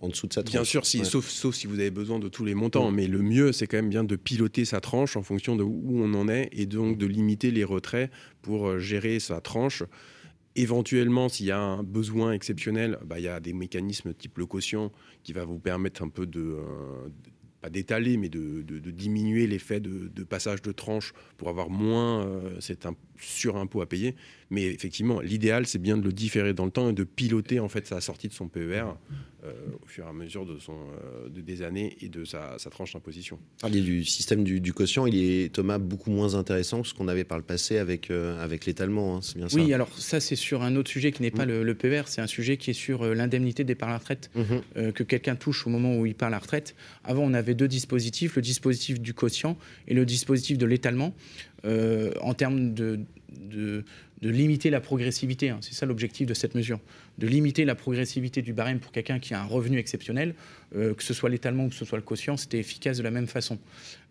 en 0.00 0.08
dessous 0.08 0.26
de 0.26 0.32
sa 0.32 0.42
tranche. 0.42 0.52
Bien 0.52 0.64
sûr, 0.64 0.84
si, 0.84 1.04
sauf, 1.04 1.28
sauf, 1.28 1.54
si 1.54 1.66
vous 1.66 1.78
avez 1.78 1.90
besoin 1.90 2.18
de 2.18 2.28
tous 2.28 2.44
les 2.44 2.54
montants, 2.54 2.90
mais 2.90 3.06
le 3.06 3.22
mieux, 3.22 3.52
c'est 3.52 3.66
quand 3.66 3.76
même 3.76 3.88
bien 3.88 4.04
de 4.04 4.16
piloter 4.16 4.64
sa 4.64 4.80
tranche 4.80 5.16
en 5.16 5.22
fonction 5.22 5.54
de 5.54 5.62
où 5.62 6.02
on 6.02 6.12
en 6.14 6.28
est 6.28 6.48
et 6.52 6.66
donc 6.66 6.98
de 6.98 7.06
limiter 7.06 7.50
les 7.50 7.64
retraits 7.64 8.10
pour 8.42 8.78
gérer 8.78 9.20
sa 9.20 9.40
tranche. 9.40 9.84
Éventuellement, 10.54 11.28
s'il 11.28 11.46
y 11.46 11.50
a 11.50 11.58
un 11.58 11.82
besoin 11.82 12.32
exceptionnel, 12.32 12.98
bah, 13.06 13.18
il 13.18 13.24
y 13.24 13.28
a 13.28 13.40
des 13.40 13.54
mécanismes 13.54 14.12
type 14.12 14.36
le 14.36 14.44
quotient 14.44 14.92
qui 15.22 15.32
va 15.32 15.44
vous 15.44 15.58
permettre 15.58 16.02
un 16.02 16.08
peu 16.08 16.26
de, 16.26 16.40
euh, 16.40 17.08
pas 17.62 17.70
d'étaler, 17.70 18.16
mais 18.16 18.28
de, 18.28 18.62
diminuer 18.90 19.46
l'effet 19.46 19.80
de, 19.80 20.24
passage 20.24 20.60
de 20.62 20.72
tranche 20.72 21.14
pour 21.38 21.48
avoir 21.48 21.70
moins 21.70 22.26
euh, 22.26 22.60
cet 22.60 22.86
sur-impôt 23.18 23.80
à 23.80 23.88
payer. 23.88 24.16
Mais 24.50 24.64
effectivement, 24.64 25.20
l'idéal, 25.20 25.66
c'est 25.66 25.78
bien 25.78 25.96
de 25.96 26.02
le 26.02 26.12
différer 26.12 26.52
dans 26.52 26.64
le 26.64 26.72
temps 26.72 26.90
et 26.90 26.92
de 26.92 27.04
piloter 27.04 27.60
en 27.60 27.68
fait 27.68 27.86
sa 27.86 28.00
sortie 28.00 28.28
de 28.28 28.32
son 28.32 28.48
PER 28.48 28.84
au 29.44 29.86
fur 29.86 30.04
et 30.04 30.08
à 30.08 30.12
mesure 30.12 30.46
de 30.46 30.58
son, 30.58 30.72
euh, 30.72 31.28
des 31.28 31.62
années 31.62 31.96
et 32.00 32.08
de 32.08 32.24
sa, 32.24 32.56
tranche 32.70 32.92
d'imposition. 32.94 33.38
Parler 33.60 33.80
du 33.80 34.04
système 34.04 34.44
du, 34.44 34.72
quotient, 34.72 35.06
il 35.06 35.16
est, 35.16 35.52
Thomas, 35.52 35.78
beaucoup 35.78 36.10
moins 36.10 36.34
intéressant 36.34 36.82
que 36.82 36.88
ce 36.88 36.94
qu'on 36.94 37.08
avait 37.08 37.24
par 37.24 37.38
le 37.38 37.44
passé 37.44 37.78
avec, 37.78 38.10
avec 38.10 38.66
l'étalement, 38.66 39.16
hein, 39.16 39.20
c'est 39.22 39.36
bien 39.36 39.48
ça 39.48 39.56
Oui, 39.56 39.72
alors 39.74 39.92
ça, 39.98 40.20
c'est 40.20 40.36
sur 40.36 40.62
un 40.62 40.76
autre 40.76 40.90
sujet 40.90 41.12
qui 41.12 41.22
n'est 41.22 41.30
pas 41.30 41.46
mmh. 41.46 41.62
le, 41.62 41.74
PER, 41.74 42.02
c'est 42.06 42.20
un 42.20 42.26
sujet 42.26 42.56
qui 42.56 42.70
est 42.70 42.74
sur 42.74 43.04
l'indemnité 43.14 43.64
départ 43.64 43.88
à 43.88 43.92
la 43.92 43.98
retraite 43.98 44.30
mmh. 44.34 44.92
que 44.92 45.02
quelqu'un 45.02 45.36
touche 45.36 45.66
au 45.66 45.70
moment 45.70 45.96
où 45.96 46.06
il 46.06 46.14
part 46.14 46.28
à 46.28 46.30
la 46.30 46.38
retraite. 46.38 46.74
Avant, 47.04 47.22
on 47.22 47.34
avait 47.34 47.54
deux 47.54 47.68
dispositifs, 47.68 48.36
le 48.36 48.42
dispositif 48.42 49.00
du 49.00 49.14
quotient 49.14 49.56
et 49.88 49.94
le 49.94 50.06
dispositif 50.06 50.58
de 50.58 50.66
l'étalement, 50.66 51.14
euh, 51.64 52.12
en 52.20 52.34
termes 52.34 52.74
de, 52.74 53.00
de, 53.40 53.84
limiter 54.28 54.70
la 54.70 54.80
progressivité. 54.80 55.50
Hein. 55.50 55.58
C'est 55.60 55.74
ça 55.74 55.86
l'objectif 55.86 56.26
de 56.26 56.34
cette 56.34 56.54
mesure, 56.54 56.80
de 57.18 57.26
limiter 57.26 57.64
la 57.64 57.74
progressivité 57.74 58.42
du 58.42 58.52
barème 58.52 58.78
pour 58.78 58.92
quelqu'un 58.92 59.18
qui 59.18 59.34
a 59.34 59.40
un 59.40 59.44
revenu 59.44 59.78
exceptionnel, 59.78 60.34
euh, 60.76 60.94
que 60.94 61.02
ce 61.02 61.14
soit 61.14 61.28
l'étalement 61.28 61.66
ou 61.66 61.68
que 61.68 61.74
ce 61.74 61.84
soit 61.84 61.98
le 61.98 62.04
quotient, 62.04 62.36
c'était 62.36 62.58
efficace 62.58 62.98
de 62.98 63.02
la 63.02 63.10
même 63.10 63.26
façon. 63.26 63.58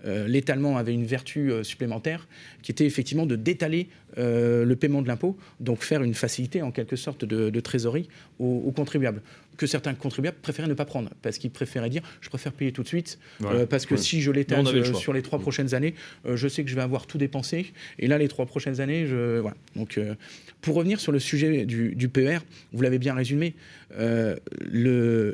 Euh, 0.05 0.27
l'étalement 0.27 0.77
avait 0.77 0.93
une 0.93 1.05
vertu 1.05 1.51
supplémentaire 1.63 2.27
qui 2.61 2.71
était 2.71 2.85
effectivement 2.85 3.25
de 3.25 3.35
détaler 3.35 3.89
le 4.17 4.73
paiement 4.73 5.01
de 5.01 5.07
l'impôt, 5.07 5.37
donc 5.61 5.83
faire 5.83 6.03
une 6.03 6.13
facilité 6.13 6.61
en 6.61 6.71
quelque 6.71 6.97
sorte 6.97 7.23
de, 7.23 7.59
trésorerie 7.61 8.09
aux 8.39 8.71
contribuables 8.71 9.21
que 9.61 9.67
certains 9.67 9.93
contribuables 9.93 10.37
préféraient 10.41 10.67
ne 10.67 10.73
pas 10.73 10.85
prendre, 10.85 11.11
parce 11.21 11.37
qu'ils 11.37 11.51
préféraient 11.51 11.91
dire 11.91 12.01
je 12.19 12.29
préfère 12.29 12.51
payer 12.51 12.71
tout 12.71 12.81
de 12.81 12.87
suite, 12.87 13.19
euh, 13.43 13.67
parce 13.67 13.85
que 13.85 13.95
si 13.95 14.19
je 14.19 14.31
l'étale 14.31 14.65
sur 14.95 15.13
les 15.13 15.21
trois 15.21 15.37
mm. 15.37 15.41
prochaines 15.43 15.75
années, 15.75 15.93
euh, 16.25 16.35
je 16.35 16.47
sais 16.47 16.63
que 16.63 16.69
je 16.71 16.75
vais 16.75 16.81
avoir 16.81 17.05
tout 17.05 17.19
dépensé, 17.19 17.71
et 17.99 18.07
là 18.07 18.17
les 18.17 18.27
trois 18.27 18.47
prochaines 18.47 18.81
années, 18.81 19.05
je 19.05 19.37
voilà. 19.37 19.55
Donc 19.75 19.99
euh, 19.99 20.15
pour 20.61 20.73
revenir 20.75 20.99
sur 20.99 21.11
le 21.11 21.19
sujet 21.19 21.67
du, 21.67 22.09
PER, 22.09 22.39
vous 22.73 22.81
l'avez 22.81 22.97
bien 22.97 23.13
résumé, 23.13 23.53
le, 23.97 24.41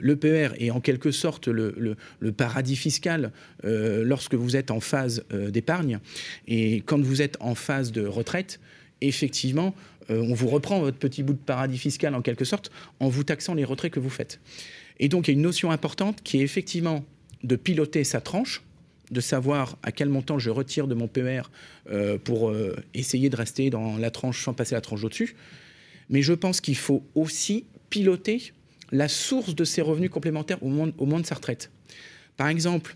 le, 0.01 0.15
PER 0.17 0.49
est 0.59 0.71
en 0.71 0.81
quelque 0.81 1.11
sorte 1.11 1.47
le, 1.47 1.95
le 2.19 2.31
paradis 2.31 2.75
fiscal 2.75 3.31
lorsque 3.63 4.35
vous 4.35 4.55
êtes 4.55 4.71
en 4.71 4.79
phase 4.79 5.25
d'épargne, 5.31 5.99
et 6.47 6.81
quand 6.85 7.01
vous 7.01 7.21
êtes 7.21 7.37
en 7.39 7.55
phase 7.55 7.91
de 7.91 8.05
retraite, 8.05 8.59
effectivement, 9.01 9.73
euh, 10.09 10.21
on 10.21 10.33
vous 10.33 10.47
reprend 10.47 10.79
votre 10.79 10.97
petit 10.97 11.23
bout 11.23 11.33
de 11.33 11.39
paradis 11.39 11.77
fiscal 11.77 12.15
en 12.15 12.21
quelque 12.21 12.45
sorte 12.45 12.71
en 12.99 13.09
vous 13.09 13.23
taxant 13.23 13.53
les 13.53 13.63
retraits 13.63 13.91
que 13.91 13.99
vous 13.99 14.09
faites. 14.09 14.39
Et 14.99 15.09
donc 15.09 15.27
il 15.27 15.31
y 15.31 15.33
a 15.33 15.37
une 15.37 15.43
notion 15.43 15.71
importante 15.71 16.21
qui 16.23 16.39
est 16.39 16.43
effectivement 16.43 17.05
de 17.43 17.55
piloter 17.55 18.03
sa 18.03 18.21
tranche, 18.21 18.63
de 19.11 19.21
savoir 19.21 19.77
à 19.83 19.91
quel 19.91 20.09
montant 20.09 20.39
je 20.39 20.49
retire 20.49 20.87
de 20.87 20.95
mon 20.95 21.07
PER 21.07 21.43
euh, 21.89 22.17
pour 22.17 22.49
euh, 22.49 22.75
essayer 22.93 23.29
de 23.29 23.35
rester 23.35 23.69
dans 23.69 23.97
la 23.97 24.11
tranche 24.11 24.43
sans 24.43 24.53
passer 24.53 24.75
la 24.75 24.81
tranche 24.81 25.03
au-dessus. 25.03 25.35
Mais 26.09 26.21
je 26.21 26.33
pense 26.33 26.61
qu'il 26.61 26.77
faut 26.77 27.03
aussi 27.15 27.65
piloter 27.89 28.53
la 28.91 29.07
source 29.07 29.55
de 29.55 29.63
ses 29.63 29.81
revenus 29.81 30.09
complémentaires 30.09 30.61
au 30.63 30.69
moment, 30.69 30.91
au 30.97 31.05
moment 31.05 31.19
de 31.19 31.25
sa 31.25 31.35
retraite. 31.35 31.69
Par 32.37 32.47
exemple, 32.47 32.95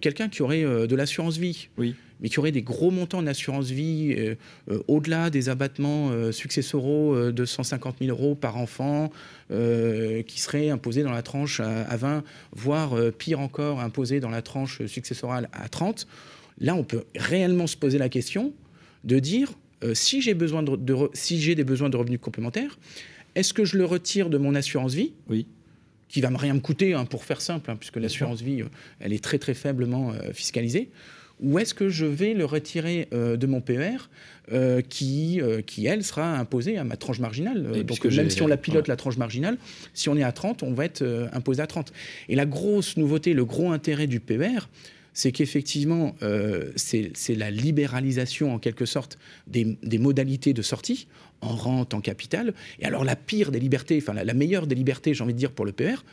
quelqu'un 0.00 0.28
qui 0.28 0.42
aurait 0.42 0.62
de 0.62 0.96
l'assurance 0.96 1.38
vie, 1.38 1.68
oui 1.78 1.94
mais 2.22 2.28
qui 2.28 2.38
aurait 2.38 2.52
des 2.52 2.62
gros 2.62 2.90
montants 2.90 3.18
en 3.18 3.26
assurance 3.26 3.68
vie 3.70 4.14
euh, 4.16 4.36
euh, 4.70 4.80
au-delà 4.86 5.28
des 5.28 5.48
abattements 5.48 6.10
euh, 6.10 6.30
successoraux 6.30 7.32
de 7.32 7.44
150 7.44 7.96
000 8.00 8.10
euros 8.10 8.34
par 8.34 8.56
enfant, 8.56 9.10
qui 9.50 10.40
seraient 10.40 10.70
imposés 10.70 11.02
dans 11.02 11.12
la 11.12 11.22
tranche 11.22 11.60
à, 11.60 11.96
20, 11.96 12.22
voire 12.52 12.94
pire 13.18 13.40
encore, 13.40 13.80
imposés 13.80 14.20
dans 14.20 14.30
la 14.30 14.40
tranche 14.40 14.84
successorale 14.86 15.50
à 15.52 15.68
30. 15.68 16.06
Là, 16.58 16.74
on 16.74 16.84
peut 16.84 17.04
réellement 17.16 17.66
se 17.66 17.76
poser 17.76 17.98
la 17.98 18.08
question 18.08 18.54
de 19.04 19.18
dire 19.18 19.52
si 19.92 20.22
j'ai 20.22 20.32
besoin 20.32 20.62
de, 20.62 21.10
si 21.12 21.40
j'ai 21.40 21.54
des 21.54 21.64
besoins 21.64 21.90
de 21.90 21.96
revenus 21.96 22.20
complémentaires, 22.20 22.78
est-ce 23.34 23.52
que 23.52 23.64
je 23.64 23.76
le 23.76 23.84
retire 23.84 24.30
de 24.30 24.38
mon 24.38 24.54
assurance 24.54 24.94
vie? 24.94 25.12
Oui. 25.28 25.46
Qui 26.08 26.22
va 26.22 26.28
rien 26.28 26.54
me 26.54 26.60
coûter, 26.60 26.94
hein, 26.94 27.04
pour 27.04 27.24
faire 27.24 27.40
simple, 27.40 27.70
hein, 27.70 27.76
puisque 27.76 27.96
l'assurance 27.96 28.40
vie, 28.40 28.62
elle 29.00 29.12
est 29.12 29.22
très 29.22 29.38
très 29.38 29.54
faiblement 29.54 30.12
fiscalisée 30.32 30.90
ou 31.42 31.58
est-ce 31.58 31.74
que 31.74 31.88
je 31.88 32.06
vais 32.06 32.34
le 32.34 32.44
retirer 32.44 33.08
de 33.12 33.46
mon 33.46 33.60
PER 33.60 34.08
qui, 34.88 35.40
qui, 35.66 35.86
elle, 35.86 36.04
sera 36.04 36.36
imposée 36.38 36.78
à 36.78 36.84
ma 36.84 36.96
tranche 36.96 37.18
marginale. 37.18 37.84
Donc, 37.84 38.04
même 38.04 38.30
si 38.30 38.42
on 38.42 38.46
la 38.46 38.56
pilote, 38.56 38.88
la 38.88 38.96
tranche 38.96 39.16
marginale, 39.16 39.58
si 39.94 40.08
on 40.08 40.16
est 40.16 40.22
à 40.22 40.32
30, 40.32 40.62
on 40.62 40.72
va 40.72 40.84
être 40.84 41.28
imposé 41.32 41.62
à 41.62 41.66
30. 41.66 41.92
Et 42.28 42.36
la 42.36 42.46
grosse 42.46 42.96
nouveauté, 42.96 43.34
le 43.34 43.44
gros 43.44 43.70
intérêt 43.70 44.06
du 44.06 44.20
PER, 44.20 44.68
c'est 45.14 45.32
qu'effectivement, 45.32 46.14
c'est 46.76 47.34
la 47.34 47.50
libéralisation 47.50 48.54
en 48.54 48.58
quelque 48.58 48.86
sorte 48.86 49.18
des, 49.46 49.76
des, 49.82 49.98
modalités 49.98 50.52
de 50.52 50.62
sortie 50.62 51.06
en 51.42 51.54
rente, 51.54 51.92
en 51.92 52.00
capital. 52.00 52.54
Et 52.80 52.86
alors 52.86 53.04
la 53.04 53.16
pire 53.16 53.50
des 53.50 53.60
libertés, 53.60 53.98
enfin 54.00 54.14
la, 54.14 54.34
meilleure 54.34 54.66
des 54.66 54.74
libertés, 54.74 55.12
j'ai 55.12 55.22
envie 55.22 55.34
de 55.34 55.38
dire 55.38 55.52
pour 55.52 55.66
le 55.66 55.72
PR, 55.72 56.04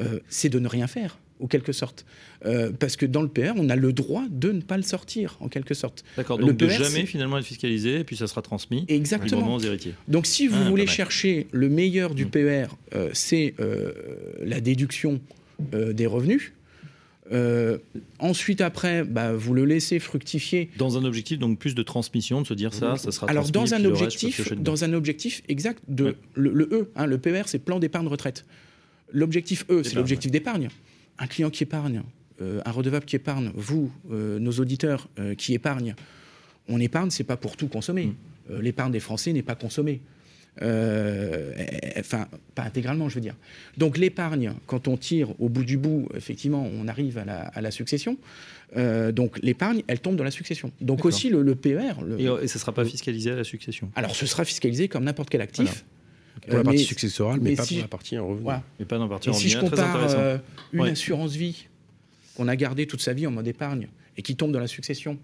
euh, 0.00 0.20
c'est 0.28 0.48
de 0.48 0.58
ne 0.58 0.68
rien 0.68 0.86
faire, 0.86 1.18
en 1.40 1.46
quelque 1.46 1.72
sorte. 1.72 2.04
Euh, 2.44 2.70
parce 2.78 2.96
que 2.96 3.06
dans 3.06 3.22
le 3.22 3.28
PR, 3.28 3.52
on 3.56 3.68
a 3.68 3.76
le 3.76 3.92
droit 3.92 4.24
de 4.30 4.52
ne 4.52 4.60
pas 4.60 4.76
le 4.76 4.82
sortir, 4.82 5.36
en 5.40 5.48
quelque 5.48 5.74
sorte. 5.74 6.04
D'accord, 6.16 6.38
donc 6.38 6.56
de 6.56 6.68
jamais 6.68 7.06
finalement 7.06 7.38
être 7.38 7.44
fiscalisé, 7.44 8.00
et 8.00 8.04
puis 8.04 8.16
ça 8.16 8.26
sera 8.26 8.42
transmis 8.42 8.84
Exactement. 8.88 9.54
aux 9.54 9.60
héritiers. 9.60 9.94
Donc 10.08 10.26
si 10.26 10.46
vous 10.46 10.60
ah, 10.60 10.68
voulez 10.68 10.86
chercher 10.86 11.46
le 11.52 11.68
meilleur 11.68 12.14
du 12.14 12.26
mmh. 12.26 12.30
PR, 12.30 12.76
euh, 12.94 13.10
c'est 13.12 13.54
la 14.42 14.60
déduction 14.60 15.20
des 15.72 16.06
revenus. 16.06 16.52
Euh, 17.32 17.78
ensuite, 18.18 18.60
après, 18.60 19.04
bah, 19.04 19.32
vous 19.32 19.54
le 19.54 19.64
laissez 19.64 19.98
fructifier. 19.98 20.70
Dans 20.78 20.96
un 20.96 21.04
objectif, 21.04 21.38
donc 21.38 21.58
plus 21.58 21.74
de 21.74 21.82
transmission, 21.82 22.42
de 22.42 22.46
se 22.46 22.54
dire 22.54 22.72
ça, 22.72 22.96
ça 22.96 23.10
sera 23.10 23.28
Alors, 23.28 23.50
dans 23.50 23.74
un, 23.74 23.84
objectif, 23.84 24.52
dans 24.54 24.84
un 24.84 24.92
objectif 24.92 25.42
exact 25.48 25.82
de 25.88 26.16
le, 26.34 26.68
E, 26.72 26.90
hein, 26.96 27.06
le 27.06 27.18
PER, 27.18 27.42
c'est 27.46 27.58
plan 27.58 27.78
d'épargne 27.78 28.06
retraite. 28.06 28.44
L'objectif 29.12 29.64
E, 29.70 29.82
c'est 29.82 29.94
l'objectif 29.94 30.30
d'épargne. 30.30 30.68
Un 31.18 31.26
client 31.26 31.50
qui 31.50 31.62
épargne, 31.62 32.02
euh, 32.40 32.60
un 32.64 32.70
redevable 32.70 33.04
qui 33.04 33.16
épargne, 33.16 33.50
vous, 33.54 33.90
euh, 34.10 34.38
nos 34.38 34.52
auditeurs 34.52 35.08
qui 35.36 35.54
épargnent, 35.54 35.94
on 36.68 36.80
épargne, 36.80 37.10
c'est 37.10 37.24
pas 37.24 37.36
pour 37.36 37.56
tout 37.56 37.68
consommer. 37.68 38.06
Mm. 38.06 38.60
L'épargne 38.60 38.92
des 38.92 39.00
Français 39.00 39.32
n'est 39.32 39.42
pas 39.42 39.54
consommée. 39.54 40.00
Euh, 40.62 41.52
enfin, 41.98 42.26
pas 42.54 42.62
intégralement, 42.62 43.08
je 43.08 43.16
veux 43.16 43.20
dire. 43.20 43.36
Donc 43.76 43.96
l'épargne, 43.96 44.52
quand 44.66 44.88
on 44.88 44.96
tire 44.96 45.28
au 45.40 45.48
bout 45.48 45.64
du 45.64 45.76
bout, 45.76 46.08
effectivement, 46.16 46.68
on 46.72 46.88
arrive 46.88 47.18
à 47.18 47.60
la, 47.60 47.70
succession. 47.70 48.16
Euh, 48.76 49.12
donc 49.12 49.38
l'épargne, 49.42 49.82
elle 49.86 50.00
tombe 50.00 50.16
dans 50.16 50.24
la 50.24 50.30
succession. 50.30 50.72
Donc 50.80 51.04
aussi 51.04 51.28
le, 51.28 51.54
PER. 51.54 51.92
et, 52.18 52.26
ça 52.26 52.42
ne 52.42 52.46
sera 52.46 52.72
pas 52.72 52.84
fiscalisé 52.84 53.30
à 53.30 53.36
la 53.36 53.44
succession? 53.44 53.90
Alors 53.94 54.14
ce 54.14 54.26
sera 54.26 54.44
fiscalisé 54.44 54.88
comme 54.88 55.04
n'importe 55.04 55.30
quel 55.30 55.40
actif. 55.40 55.84
Pour 56.46 56.56
la 56.56 56.64
partie 56.64 56.84
successorale, 56.84 57.40
mais, 57.40 57.54
pas 57.54 57.66
pour 57.66 57.78
la 57.78 57.88
partie 57.88 58.18
en 58.18 58.28
revenu. 58.28 58.48
Mais 58.78 58.84
pas 58.84 58.96
dans 58.96 59.04
la 59.04 59.10
partie 59.10 59.30
en 59.30 59.32
Si 59.32 59.48
je 59.48 59.58
compare 59.58 59.96
euh, 60.10 60.38
une 60.72 60.86
assurance 60.86 61.34
vie 61.34 61.66
qu'on 62.36 62.48
a 62.48 62.56
gardée 62.56 62.86
toute 62.86 63.00
sa 63.00 63.12
vie 63.12 63.26
en 63.26 63.30
mode 63.30 63.48
épargne 63.48 63.88
et 64.16 64.22
qui 64.22 64.36
tombe 64.36 64.52
dans 64.52 64.60
la 64.60 64.66
succession, 64.66 65.18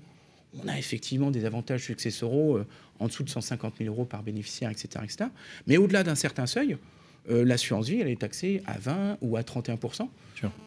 on 0.63 0.69
a 0.69 0.79
effectivement 0.79 1.31
des 1.31 1.45
avantages 1.45 1.85
successoraux 1.85 2.61
en 2.99 3.07
dessous 3.07 3.25
de 3.25 3.31
150 3.31 3.75
000 3.79 3.93
euros 3.93 4.05
par 4.05 4.23
bénéficiaire, 4.23 4.71
etc. 4.71 4.89
etc. 5.03 5.31
Mais 5.67 5.77
au-delà 5.77 6.03
d'un 6.03 6.15
certain 6.15 6.47
seuil, 6.47 6.77
euh, 7.31 7.45
l'assurance 7.45 7.89
vie, 7.89 8.01
elle 8.01 8.09
est 8.09 8.21
taxée 8.21 8.63
à 8.67 8.79
20 8.79 9.19
ou 9.23 9.37
à 9.37 9.43
31 9.43 9.79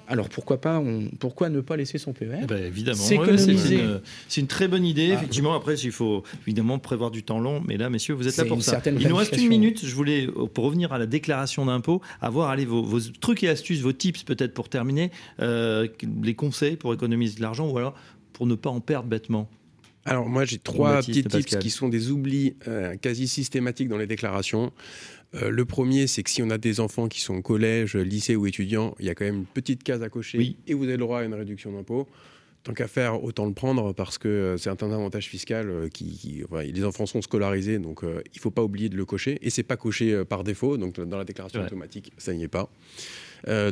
Alors 0.08 0.28
pourquoi 0.28 0.60
pas 0.60 0.80
on, 0.80 1.10
Pourquoi 1.20 1.49
ne 1.49 1.62
pas 1.62 1.78
laisser 1.78 1.99
son 1.99 2.14
PER 2.14 2.39
eh 2.41 2.45
ben, 2.45 2.64
Évidemment, 2.64 2.97
c'est 2.97 3.16
une, 4.41 4.47
très 4.47 4.68
bonne 4.68 4.86
idée. 4.86 5.10
Ah. 5.12 5.16
effectivement, 5.16 5.53
après, 5.53 5.76
il 5.76 5.91
faut 5.91 6.24
évidemment 6.47 6.80
prévoir 6.80 7.12
du 7.12 7.22
temps 7.22 7.39
long. 7.39 7.62
Mais 7.68 7.78
là, 7.78 7.91
messieurs, 7.91 8.16
vous 8.16 8.28
êtes 8.28 8.38
là 8.38 8.45
pour 8.45 8.62
ça. 8.64 8.82
Il 8.86 9.08
nous 9.08 9.16
reste 9.16 9.38
une 9.38 9.49
minute. 9.49 9.86
Je 9.86 9.93
voulais, 9.93 10.28
pour 10.53 10.66
revenir 10.66 10.93
à 10.93 10.97
la 10.97 11.05
déclaration 11.05 11.66
d'impôt, 11.66 12.01
avoir 12.22 12.49
allez, 12.49 12.66
vos, 12.66 12.82
vos, 12.82 12.99
trucs 12.99 13.43
et 13.43 13.49
astuces, 13.49 13.82
vos 13.82 13.93
tips 13.93 14.24
peut-être 14.24 14.53
pour 14.53 14.70
terminer, 14.70 15.12
euh, 15.39 15.88
les 16.24 16.34
conseils 16.34 16.76
pour 16.76 16.93
économiser 16.93 17.38
de 17.38 17.41
l'argent 17.41 17.70
ou 17.70 17.78
alors 17.78 17.93
pour 18.34 18.47
ne 18.47 18.55
pas 18.55 18.70
en 18.70 18.80
perdre 18.80 19.10
bêtement. 19.10 19.49
Alors 20.08 20.30
moi 20.30 20.45
j'ai 20.45 20.58
trois 20.58 20.99
petits 20.99 21.24
tips 21.24 21.58
qui 21.58 21.70
sont 21.70 21.89
des 21.89 22.12
oublis 22.12 22.55
euh, 22.68 22.95
quasi 22.95 23.28
systématiques 23.28 23.89
dans 23.89 23.97
les 23.97 24.08
déclarations. 24.08 24.72
Euh, 25.36 25.49
le 25.49 25.66
premier, 25.66 26.08
c'est 26.08 26.24
que 26.24 26.30
si 26.30 26.41
on 26.41 26.49
a 26.49 26.58
des 26.58 26.80
enfants 26.80 27.10
qui 27.10 27.20
sont 27.20 27.36
au 27.36 27.41
collège, 27.41 27.97
lycée 27.97 28.38
ou 28.38 28.47
étudiants, 28.47 28.95
il 28.99 29.05
y 29.05 29.10
a 29.10 29.16
quand 29.16 29.26
même 29.26 29.39
une 29.39 29.45
petite 29.45 29.84
case 29.84 30.01
à 30.01 30.10
cocher 30.10 30.55
et 30.66 30.74
vous 30.74 30.86
avez 30.86 30.93
le 30.93 30.99
droit 30.99 31.20
à 31.20 31.24
une 31.24 31.34
réduction 31.34 31.74
d'impôt. 31.74 32.08
Tant 32.64 32.74
qu'à 32.74 32.88
faire, 32.88 33.24
autant 33.24 33.45
le 33.45 33.53
prendre 33.53 33.93
parce 33.93 34.18
que 34.18 34.28
euh, 34.28 34.58
c'est 34.58 34.70
un 34.70 34.91
avantage 34.91 35.28
fiscal 35.28 35.89
qui, 35.93 36.43
les 36.74 36.84
enfants 36.86 37.05
sont 37.05 37.22
scolarisés, 37.22 37.78
donc 37.78 37.99
il 38.03 38.08
ne 38.08 38.39
faut 38.39 38.51
pas 38.51 38.64
oublier 38.64 38.88
de 38.88 38.95
le 38.95 39.03
cocher. 39.03 39.38
Et 39.41 39.49
c'est 39.49 39.64
pas 39.64 39.78
coché 39.78 40.24
par 40.24 40.45
défaut, 40.45 40.78
donc 40.78 41.01
dans 41.01 41.18
la 41.18 41.26
déclaration 41.26 41.62
automatique, 41.62 42.14
ça 42.18 42.34
n'y 42.34 42.43
est 42.43 42.47
pas. 42.47 42.70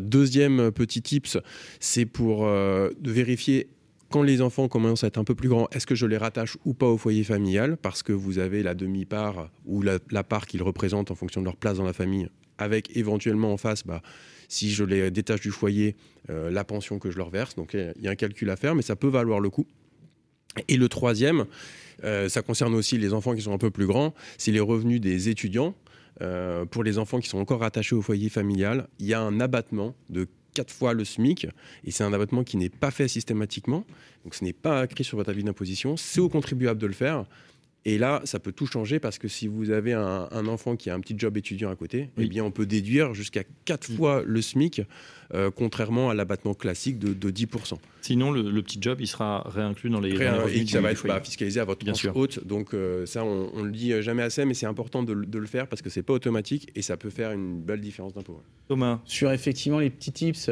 deuxième 0.02 0.72
petit 0.72 1.02
tips, 1.02 1.38
c'est 1.80 2.06
pour 2.06 2.46
de 2.46 3.12
vérifier 3.12 3.70
quand 4.10 4.24
les 4.24 4.42
enfants 4.42 4.68
commencent 4.68 5.04
à 5.04 5.08
être 5.08 5.18
un 5.18 5.24
peu 5.24 5.36
plus 5.36 5.50
grands, 5.50 5.68
est-ce 5.72 5.86
que 5.88 5.96
je 5.96 6.06
les 6.06 6.18
rattache 6.18 6.58
ou 6.66 6.74
pas 6.74 6.88
au 6.88 6.98
foyer 6.98 7.24
familial 7.24 7.78
Parce 7.78 8.04
que 8.04 8.14
vous 8.14 8.40
avez 8.40 8.64
la 8.64 8.74
demi-part 8.74 9.50
ou 9.66 9.82
la, 9.82 10.24
part 10.24 10.48
qu'ils 10.48 10.64
représentent 10.64 11.12
en 11.12 11.16
fonction 11.16 11.42
de 11.42 11.46
leur 11.46 11.56
place 11.56 11.78
dans 11.78 11.84
la 11.86 11.94
famille, 11.94 12.30
avec 12.58 12.96
éventuellement 12.96 13.52
en 13.52 13.58
face, 13.58 13.86
bah, 13.86 14.02
si 14.48 14.72
je 14.72 14.84
les 14.84 15.12
détache 15.12 15.42
du 15.42 15.52
foyer, 15.52 15.96
euh, 16.30 16.52
la 16.52 16.64
pension 16.64 17.00
que 17.00 17.12
je 17.12 17.18
leur 17.18 17.30
verse. 17.30 17.56
Donc 17.56 17.74
il 17.74 18.04
y 18.04 18.08
a 18.08 18.12
un 18.12 18.16
calcul 18.16 18.50
à 18.50 18.56
faire, 18.56 18.76
mais 18.76 18.84
ça 18.84 18.96
peut 18.96 19.08
valoir 19.08 19.40
le 19.40 19.50
coup. 19.50 19.66
Et 20.68 20.78
le 20.78 20.88
troisième, 20.88 21.46
euh, 22.04 22.30
ça 22.30 22.42
concerne 22.42 22.74
aussi 22.76 22.98
les 22.98 23.14
enfants 23.14 23.36
qui 23.36 23.42
sont 23.42 23.54
un 23.54 23.58
peu 23.58 23.72
plus 23.72 23.88
grands, 23.88 24.14
c'est 24.38 24.52
les 24.52 24.60
revenus 24.60 25.02
des 25.02 25.30
étudiants. 25.30 25.76
Euh, 26.22 26.64
pour 26.66 26.84
les 26.84 26.98
enfants 26.98 27.20
qui 27.20 27.28
sont 27.28 27.40
encore 27.40 27.60
rattachés 27.60 27.96
au 27.96 28.02
foyer 28.02 28.30
familial, 28.30 28.88
il 29.00 29.08
y 29.08 29.14
a 29.14 29.20
un 29.20 29.40
abattement 29.42 29.96
de 30.10 30.28
quatre 30.56 30.74
fois 30.74 30.94
le 30.94 31.06
SMIC, 31.06 31.46
et 31.84 31.92
c'est 31.92 32.04
un 32.04 32.14
abattement 32.14 32.44
qui 32.44 32.58
n'est 32.58 32.70
pas 32.70 32.90
fait 32.90 33.08
systématiquement, 33.08 33.86
donc 34.24 34.34
ce 34.34 34.44
n'est 34.44 34.54
pas 34.54 34.86
écrit 34.86 35.04
sur 35.04 35.18
votre 35.18 35.30
avis 35.30 35.44
d'imposition, 35.44 35.98
c'est 35.98 36.22
au 36.22 36.30
contribuable 36.30 36.82
de 36.82 36.88
le 36.88 36.94
faire. 36.94 37.26
Et 37.88 38.00
là, 38.00 38.20
ça 38.24 38.40
peut 38.40 38.52
tout 38.52 38.66
changer 38.66 39.00
parce 39.00 39.20
que 39.20 39.28
si 39.28 39.48
vous 39.48 39.70
avez 39.70 39.94
un, 39.94 40.48
enfant 40.48 40.76
qui 40.76 40.90
a 40.90 40.96
un 40.96 41.00
petit 41.00 41.14
job 41.16 41.38
étudiant 41.38 41.70
à 41.70 41.76
côté, 41.76 42.10
eh 42.18 42.26
bien, 42.26 42.44
on 42.44 42.50
peut 42.50 42.66
déduire 42.66 43.14
jusqu'à 43.14 43.44
4 43.66 43.92
mm. 43.92 43.96
fois 43.96 44.24
le 44.26 44.42
SMIC, 44.42 44.82
euh, 45.36 45.52
contrairement 45.56 46.10
à 46.10 46.16
l'abattement 46.16 46.56
classique 46.56 46.98
de, 46.98 47.32
10%. 47.32 47.78
Sinon, 48.02 48.32
le, 48.32 48.62
petit 48.64 48.80
job, 48.82 48.98
il 49.02 49.08
sera 49.08 49.44
réinclus 49.48 49.92
dans 49.92 50.00
les, 50.00 50.14
Et 50.14 50.66
ça 50.66 50.82
va 50.82 50.92
être 50.92 51.06
bah, 51.06 51.22
fiscalisé 51.22 51.60
à 51.60 51.66
votre 51.66 51.86
tranche 51.86 52.08
haute. 52.16 52.46
Donc 52.46 52.74
euh, 52.74 53.06
ça, 53.06 53.24
on, 53.24 53.62
ne 53.62 53.66
le 53.66 53.72
dit 53.72 54.02
jamais 54.02 54.24
assez, 54.24 54.46
mais 54.46 54.56
c'est 54.56 54.66
important 54.66 55.04
de, 55.04 55.14
le 55.14 55.46
faire 55.46 55.68
parce 55.68 55.84
que 55.84 55.92
c'est 55.92 56.04
pas 56.04 56.14
automatique 56.14 56.72
et 56.76 56.82
ça 56.82 56.98
peut 56.98 57.12
faire 57.12 57.32
une 57.32 57.62
belle 57.62 57.82
différence 57.82 58.14
d'impôt. 58.16 58.42
Thomas 58.68 59.02
Sur 59.06 59.32
effectivement 59.32 59.80
les 59.80 59.90
petits 59.90 60.12
tips... 60.12 60.50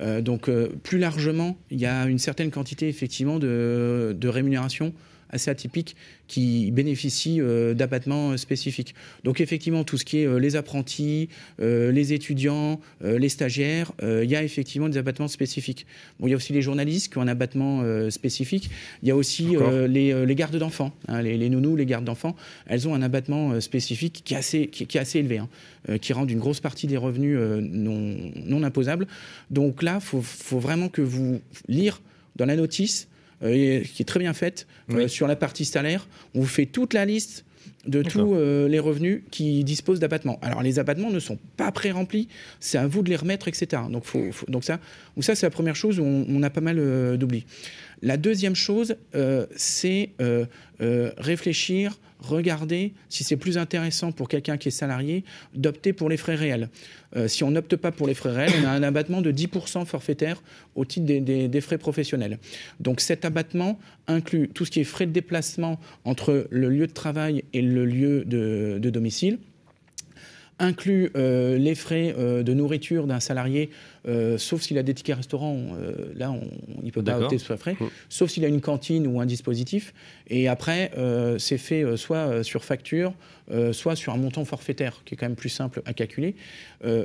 Euh, 0.00 0.20
donc 0.20 0.50
plus 0.82 0.98
largement, 0.98 1.56
il 1.70 1.78
y 1.78 1.86
a 1.86 2.08
une 2.08 2.18
certaine 2.18 2.50
quantité 2.50 2.88
effectivement 2.88 3.38
de, 3.38 4.12
de 4.18 4.28
rémunération 4.28 4.92
assez 5.34 5.50
atypiques 5.50 5.96
qui 6.28 6.70
bénéficient 6.70 7.40
euh, 7.40 7.74
d'abattements 7.74 8.36
spécifiques. 8.36 8.94
Donc 9.24 9.40
effectivement, 9.40 9.84
tout 9.84 9.98
ce 9.98 10.04
qui 10.04 10.20
est 10.20 10.26
euh, 10.26 10.38
les 10.38 10.56
apprentis, 10.56 11.28
euh, 11.60 11.92
les 11.92 12.12
étudiants, 12.12 12.80
les 13.02 13.28
stagiaires, 13.28 13.92
il 14.02 14.30
y 14.30 14.36
a 14.36 14.42
effectivement 14.42 14.88
des 14.88 14.98
abattements 14.98 15.28
spécifiques. 15.28 15.86
Bon, 16.18 16.26
il 16.26 16.30
y 16.30 16.32
a 16.32 16.36
aussi 16.36 16.52
les 16.52 16.62
journalistes 16.62 17.12
qui 17.12 17.18
ont 17.18 17.22
un 17.22 17.28
abattement 17.28 17.82
spécifique. 18.10 18.70
Il 19.02 19.08
y 19.08 19.10
a 19.10 19.16
aussi 19.16 19.56
les, 19.88 20.34
gardes 20.34 20.56
d'enfants, 20.56 20.92
hein, 21.08 21.22
les, 21.22 21.48
nounous, 21.48 21.76
les 21.76 21.86
gardes 21.86 22.04
d'enfants. 22.04 22.36
Elles 22.66 22.88
ont 22.88 22.94
un 22.94 23.02
abattement 23.02 23.60
spécifique 23.60 24.22
qui 24.24 24.34
est 24.34 24.36
assez, 24.36 24.68
qui, 24.68 24.84
est 24.84 25.00
assez 25.00 25.18
élevé, 25.18 25.38
hein, 25.38 25.48
qui 25.98 26.12
rend 26.12 26.26
une 26.26 26.38
grosse 26.38 26.60
partie 26.60 26.86
des 26.86 26.96
revenus 26.96 27.38
non, 27.38 28.16
non 28.36 28.62
imposables. 28.62 29.06
Donc 29.50 29.82
là, 29.82 29.98
il 30.00 30.04
faut, 30.04 30.22
faut, 30.22 30.60
vraiment 30.60 30.88
que 30.88 31.02
vous 31.02 31.40
lire 31.68 32.00
dans 32.36 32.46
la 32.46 32.56
notice 32.56 33.08
euh, 33.08 33.13
qui 33.52 34.02
est 34.02 34.06
très 34.06 34.20
bien 34.20 34.32
faite 34.32 34.66
euh, 34.90 35.08
sur 35.08 35.26
la 35.26 35.36
partie 35.36 35.64
salaire. 35.64 36.08
On 36.34 36.40
vous 36.40 36.46
fait 36.46 36.66
toute 36.66 36.94
la 36.94 37.04
liste 37.04 37.44
de 37.86 38.02
tous 38.02 38.34
euh, 38.34 38.68
les 38.68 38.78
revenus 38.78 39.22
qui 39.30 39.62
disposent 39.64 40.00
d'abattements. 40.00 40.38
Alors 40.42 40.62
les 40.62 40.78
abattements 40.78 41.10
ne 41.10 41.20
sont 41.20 41.38
pas 41.56 41.70
pré-remplis, 41.70 42.28
c'est 42.60 42.78
à 42.78 42.86
vous 42.86 43.02
de 43.02 43.10
les 43.10 43.16
remettre, 43.16 43.48
etc. 43.48 43.82
Donc, 43.90 44.04
faut, 44.04 44.30
donc 44.48 44.64
ça, 44.64 44.80
ça 45.20 45.34
c'est 45.34 45.46
la 45.46 45.50
première 45.50 45.76
chose 45.76 45.98
où 45.98 46.04
on, 46.04 46.42
a 46.42 46.50
pas 46.50 46.60
mal 46.62 47.18
d'oubli. 47.18 47.44
La 48.02 48.16
deuxième 48.16 48.54
chose, 48.54 48.96
c'est 49.56 50.10
réfléchir 50.80 51.98
regardez 52.28 52.92
si 53.08 53.24
c'est 53.24 53.36
plus 53.36 53.58
intéressant 53.58 54.12
pour 54.12 54.28
quelqu'un 54.28 54.56
qui 54.56 54.68
est 54.68 54.72
salarié 54.72 55.24
d'opter 55.54 55.92
pour 55.92 56.08
les 56.08 56.16
frais 56.16 56.34
réels. 56.34 56.68
Euh, 57.16 57.28
si 57.28 57.44
on 57.44 57.50
n'opte 57.50 57.76
pas 57.76 57.92
pour 57.92 58.06
les 58.06 58.14
frais 58.14 58.32
réels, 58.32 58.52
on 58.62 58.66
a 58.66 58.70
un 58.70 58.82
abattement 58.82 59.20
de 59.20 59.30
10% 59.30 59.84
forfaitaire 59.86 60.42
au 60.74 60.84
titre 60.84 61.06
des, 61.06 61.60
frais 61.60 61.78
professionnels. 61.78 62.38
Donc 62.80 63.00
cet 63.00 63.24
abattement 63.24 63.78
inclut 64.06 64.48
tout 64.48 64.64
ce 64.64 64.70
qui 64.70 64.80
est 64.80 64.84
frais 64.84 65.06
de 65.06 65.12
déplacement 65.12 65.78
entre 66.04 66.46
le 66.50 66.68
lieu 66.68 66.86
de 66.86 66.92
travail 66.92 67.44
et 67.52 67.62
le 67.62 67.84
lieu 67.84 68.24
de 68.24 68.90
domicile 68.90 69.38
inclut 70.58 71.10
euh, 71.16 71.58
les 71.58 71.74
frais 71.74 72.14
euh, 72.16 72.42
de 72.42 72.54
nourriture 72.54 73.06
d'un 73.06 73.20
salarié, 73.20 73.70
euh, 74.06 74.38
sauf 74.38 74.62
s'il 74.62 74.78
a 74.78 74.82
des 74.82 74.94
tickets 74.94 75.16
restaurants, 75.16 75.60
là 76.14 76.30
on 76.30 76.82
ne 76.82 76.90
peut 76.90 77.02
pas 77.02 77.18
opter 77.20 77.38
sur 77.38 77.58
frais, 77.58 77.76
sauf 78.08 78.30
s'il 78.30 78.44
a 78.44 78.48
une 78.48 78.60
cantine 78.60 79.06
ou 79.06 79.20
un 79.20 79.26
dispositif. 79.26 79.94
Et 80.28 80.48
après, 80.48 80.90
c'est 81.38 81.58
fait 81.58 81.96
soit 81.96 82.42
sur 82.42 82.64
facture, 82.64 83.14
soit 83.72 83.96
sur 83.96 84.12
un 84.12 84.16
montant 84.16 84.44
forfaitaire, 84.44 85.02
qui 85.04 85.14
est 85.14 85.16
quand 85.16 85.26
même 85.26 85.36
plus 85.36 85.48
simple 85.48 85.82
à 85.86 85.92
calculer. 85.92 86.34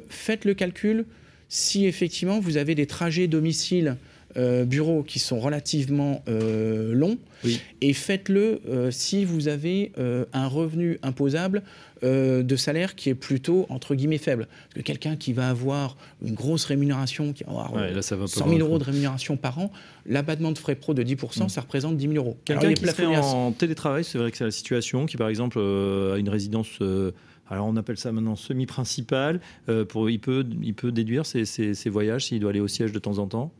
faites 0.09 0.45
le 0.45 0.53
calcul 0.53 1.05
si 1.51 1.85
effectivement 1.85 2.39
vous 2.39 2.57
avez 2.57 2.75
des 2.75 2.85
trajets 2.85 3.27
domicile 3.27 3.97
euh, 4.37 4.63
bureaux 4.63 5.01
qui 5.01 5.17
sont 5.17 5.39
relativement 5.39 6.23
euh, 6.27 6.93
longs 6.93 7.17
Oui. 7.43 7.59
et 7.81 7.93
faites-le 7.93 8.61
euh, 8.69 8.91
si 8.91 9.25
vous 9.25 9.47
avez 9.47 9.91
un 10.33 10.47
revenu 10.47 10.99
imposable 11.01 11.63
euh, 12.03 12.43
de 12.43 12.55
salaire 12.55 12.95
qui 12.95 13.09
est 13.09 13.15
plutôt 13.15 13.65
entre 13.69 13.95
guillemets 13.95 14.17
faible. 14.17 14.47
Parce 14.47 14.75
que 14.75 14.81
quelqu'un 14.81 15.15
qui 15.15 15.33
va 15.33 15.49
avoir 15.49 15.97
une 16.25 16.33
grosse 16.33 16.65
rémunération, 16.65 17.33
qui 17.33 17.43
va 17.43 17.51
avoir 17.51 17.73
Ouais, 17.73 17.81
euh, 17.91 17.93
là, 17.95 18.01
ça 18.01 18.15
va 18.15 18.23
pas 18.23 18.27
100 18.27 18.45
000 18.47 18.57
grand- 18.59 18.67
euros 18.67 18.79
de 18.79 18.83
rémunération 18.83 19.37
par 19.37 19.59
an, 19.59 19.71
l'abattement 20.05 20.51
de 20.51 20.57
frais 20.57 20.75
pro 20.75 20.93
de 20.93 21.03
10%, 21.03 21.45
Mm. 21.45 21.49
ça 21.49 21.61
représente 21.61 21.97
10 21.97 22.07
000 22.07 22.15
euros. 22.15 22.37
Quelqu'un 22.45 22.73
qui 22.73 22.85
serait 22.85 23.05
en 23.17 23.51
télétravail, 23.51 24.03
c'est 24.03 24.17
vrai 24.17 24.31
que 24.31 24.37
c'est 24.37 24.45
la 24.45 24.51
situation, 24.51 25.05
qui 25.05 25.17
par 25.17 25.29
exemple 25.29 25.57
euh, 25.59 26.15
a 26.15 26.17
une 26.17 26.29
résidence, 26.29 26.67
euh, 26.81 27.11
alors 27.49 27.65
on 27.67 27.75
appelle 27.77 27.97
ça 27.97 28.11
maintenant 28.11 28.35
semi-principale, 28.35 29.39
euh, 29.67 29.85
pour, 29.85 30.09
il, 30.09 30.19
peut, 30.19 30.45
il 30.61 30.73
peut 30.73 30.91
déduire 30.91 31.25
ses, 31.25 31.45
ses- 31.45 31.73
ses 31.73 31.89
voyages 31.89 32.25
s'il 32.25 32.39
doit 32.39 32.51
aller 32.51 32.59
au 32.59 32.67
siège 32.67 32.91
de 32.91 32.99
temps 32.99 33.17
en 33.17 33.27
temps? 33.27 33.51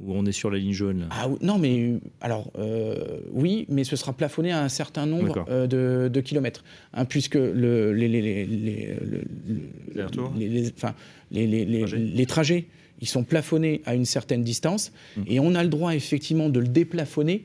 Ou 0.00 0.14
on 0.14 0.24
est 0.24 0.32
sur 0.32 0.50
la 0.50 0.58
ligne 0.58 0.72
jaune 0.72 1.00
là? 1.00 1.06
Ah 1.10 1.28
oui, 1.28 1.36
non, 1.42 1.58
mais 1.58 1.94
alors 2.22 2.50
euh, 2.58 2.94
oui, 3.32 3.66
mais 3.68 3.84
ce 3.84 3.94
sera 3.94 4.14
plafonné 4.14 4.50
à 4.50 4.62
un 4.62 4.70
certain 4.70 5.04
nombre 5.04 5.44
euh, 5.50 5.66
de, 5.66 6.08
de 6.08 6.20
kilomètres, 6.22 6.64
hein, 6.94 7.04
puisque 7.04 7.34
le, 7.34 7.92
les, 7.92 8.08
les, 8.08 8.22
les, 8.22 8.46
les- 8.46 8.86
le- 9.04 9.22
Les 9.94 10.02
retours? 10.04 10.32
les, 10.38 10.48
les- 10.48 10.72
enfin, 10.74 10.94
les, 11.30 11.46
les, 11.46 11.64
les- 11.66 12.26
Trajets. 12.26 12.64
ils 13.02 13.08
sont 13.08 13.22
plafonnés 13.22 13.82
à 13.84 13.94
une 13.94 14.06
certaine 14.06 14.42
distance, 14.42 14.92
Mhm. 15.18 15.24
et 15.26 15.40
on 15.40 15.54
a 15.54 15.62
le 15.62 15.68
droit 15.68 15.94
effectivement 15.94 16.48
de 16.48 16.60
le 16.60 16.68
déplafonner. 16.68 17.44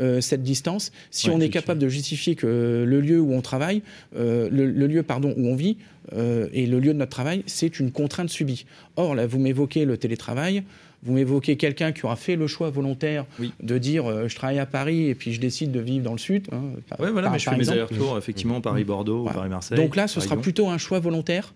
euh, 0.00 0.22
cette 0.22 0.42
distance, 0.42 0.90
si 1.10 1.28
Ouais, 1.28 1.34
on 1.36 1.40
est 1.42 1.50
capable 1.50 1.78
de 1.78 1.86
justifier 1.90 2.34
que 2.34 2.82
le 2.88 3.00
lieu 3.02 3.20
où 3.20 3.34
on 3.34 3.42
travaille, 3.42 3.82
euh, 4.16 4.48
le, 4.50 4.64
le 4.70 4.86
lieu 4.86 5.02
pardon 5.02 5.34
où 5.36 5.46
on 5.48 5.54
vit 5.54 5.76
euh, 6.14 6.48
et 6.54 6.66
le 6.66 6.80
lieu 6.80 6.94
de 6.94 6.98
notre 6.98 7.10
travail, 7.10 7.42
c'est 7.44 7.78
une 7.78 7.92
contrainte 7.92 8.30
subie. 8.30 8.64
Or 8.96 9.14
là, 9.14 9.26
vous 9.26 9.38
m'évoquez 9.38 9.84
le 9.84 9.98
télétravail, 9.98 10.62
vous 11.04 11.12
m'évoquez 11.14 11.56
quelqu'un 11.56 11.92
qui 11.92 12.04
aura 12.04 12.16
fait 12.16 12.36
le 12.36 12.46
choix 12.46 12.70
volontaire 12.70 13.24
Oui. 13.40 13.52
de 13.62 13.76
dire 13.78 14.06
euh, 14.08 14.28
je 14.28 14.36
travaille 14.36 14.58
à 14.60 14.66
Paris 14.66 15.08
et 15.08 15.14
puis 15.14 15.32
je 15.32 15.40
décide 15.40 15.72
de 15.72 15.80
vivre 15.80 16.04
dans 16.04 16.12
le 16.12 16.18
sud. 16.18 16.46
hein, 16.52 16.60
Ouais, 16.98 17.10
voilà, 17.10 17.22
par- 17.22 17.32
mais 17.32 17.38
je 17.38 17.50
fais 17.50 17.56
mes 17.56 17.68
allers-retours, 17.68 18.16
effectivement, 18.18 18.60
Paris-Bordeaux 18.60 19.22
ou. 19.26 19.30
Paris-Marseille. 19.32 19.76
Donc 19.78 19.96
là, 19.96 20.06
ce 20.06 20.20
sera 20.20 20.36
plutôt 20.36 20.68
un 20.68 20.78
choix 20.78 21.00
volontaire. 21.00 21.54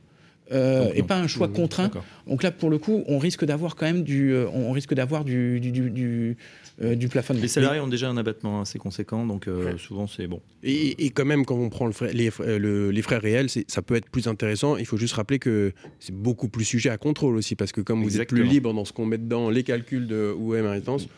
Euh, 0.52 0.90
et 0.94 1.00
non. 1.00 1.06
pas 1.06 1.18
un 1.18 1.26
choix 1.26 1.48
contraint. 1.48 1.90
Donc 2.26 2.42
là, 2.42 2.50
pour 2.50 2.70
le 2.70 2.78
coup, 2.78 3.02
on 3.08 3.18
risque 3.18 3.44
d'avoir 3.44 3.76
quand 3.76 3.86
même 3.86 4.02
du, 4.02 4.32
euh, 4.32 4.46
on 4.52 4.72
risque 4.72 4.94
d'avoir 4.94 5.24
du, 5.24 5.60
du, 5.60 5.72
du, 5.72 5.90
du, 5.90 6.36
euh, 6.82 6.94
du 6.94 7.08
plafonnement. 7.08 7.42
Les 7.42 7.48
salariés 7.48 7.80
ont 7.80 7.88
déjà 7.88 8.08
un 8.08 8.16
abattement 8.16 8.60
assez 8.60 8.78
conséquent, 8.78 9.26
donc 9.26 9.48
euh, 9.48 9.76
souvent 9.78 10.06
c'est 10.06 10.26
bon. 10.26 10.40
Et, 10.62 11.06
et 11.06 11.10
quand 11.10 11.24
même, 11.24 11.44
quand 11.44 11.56
on 11.56 11.68
prend 11.68 11.86
le 11.86 11.92
frais- 11.92 12.12
les, 12.12 12.30
frais- 12.30 12.58
le- 12.58 12.90
les 12.90 13.02
frais 13.02 13.18
réels, 13.18 13.48
ça 13.66 13.82
peut 13.82 13.94
être 13.96 14.10
plus 14.10 14.28
intéressant. 14.28 14.76
Il 14.76 14.86
faut 14.86 14.96
juste 14.98 15.14
rappeler 15.14 15.38
que 15.38 15.72
c'est 16.00 16.14
beaucoup 16.14 16.48
plus 16.48 16.64
sujet 16.64 16.90
à 16.90 16.98
contrôle 16.98 17.36
aussi, 17.36 17.54
parce 17.56 17.72
que 17.72 17.80
comme 17.80 18.02
vous 18.02 18.20
êtes 18.20 18.28
plus 18.28 18.44
libre 18.44 18.72
dans 18.74 18.84
ce 18.84 18.92
qu'on 18.92 19.06
met 19.06 19.18
dedans, 19.18 19.50
les 19.50 19.62
calculs 19.62 20.06
de 20.06 20.32
où 20.36 20.54
est 20.54 20.62
ma 20.62 20.72
résidence, 20.72 21.08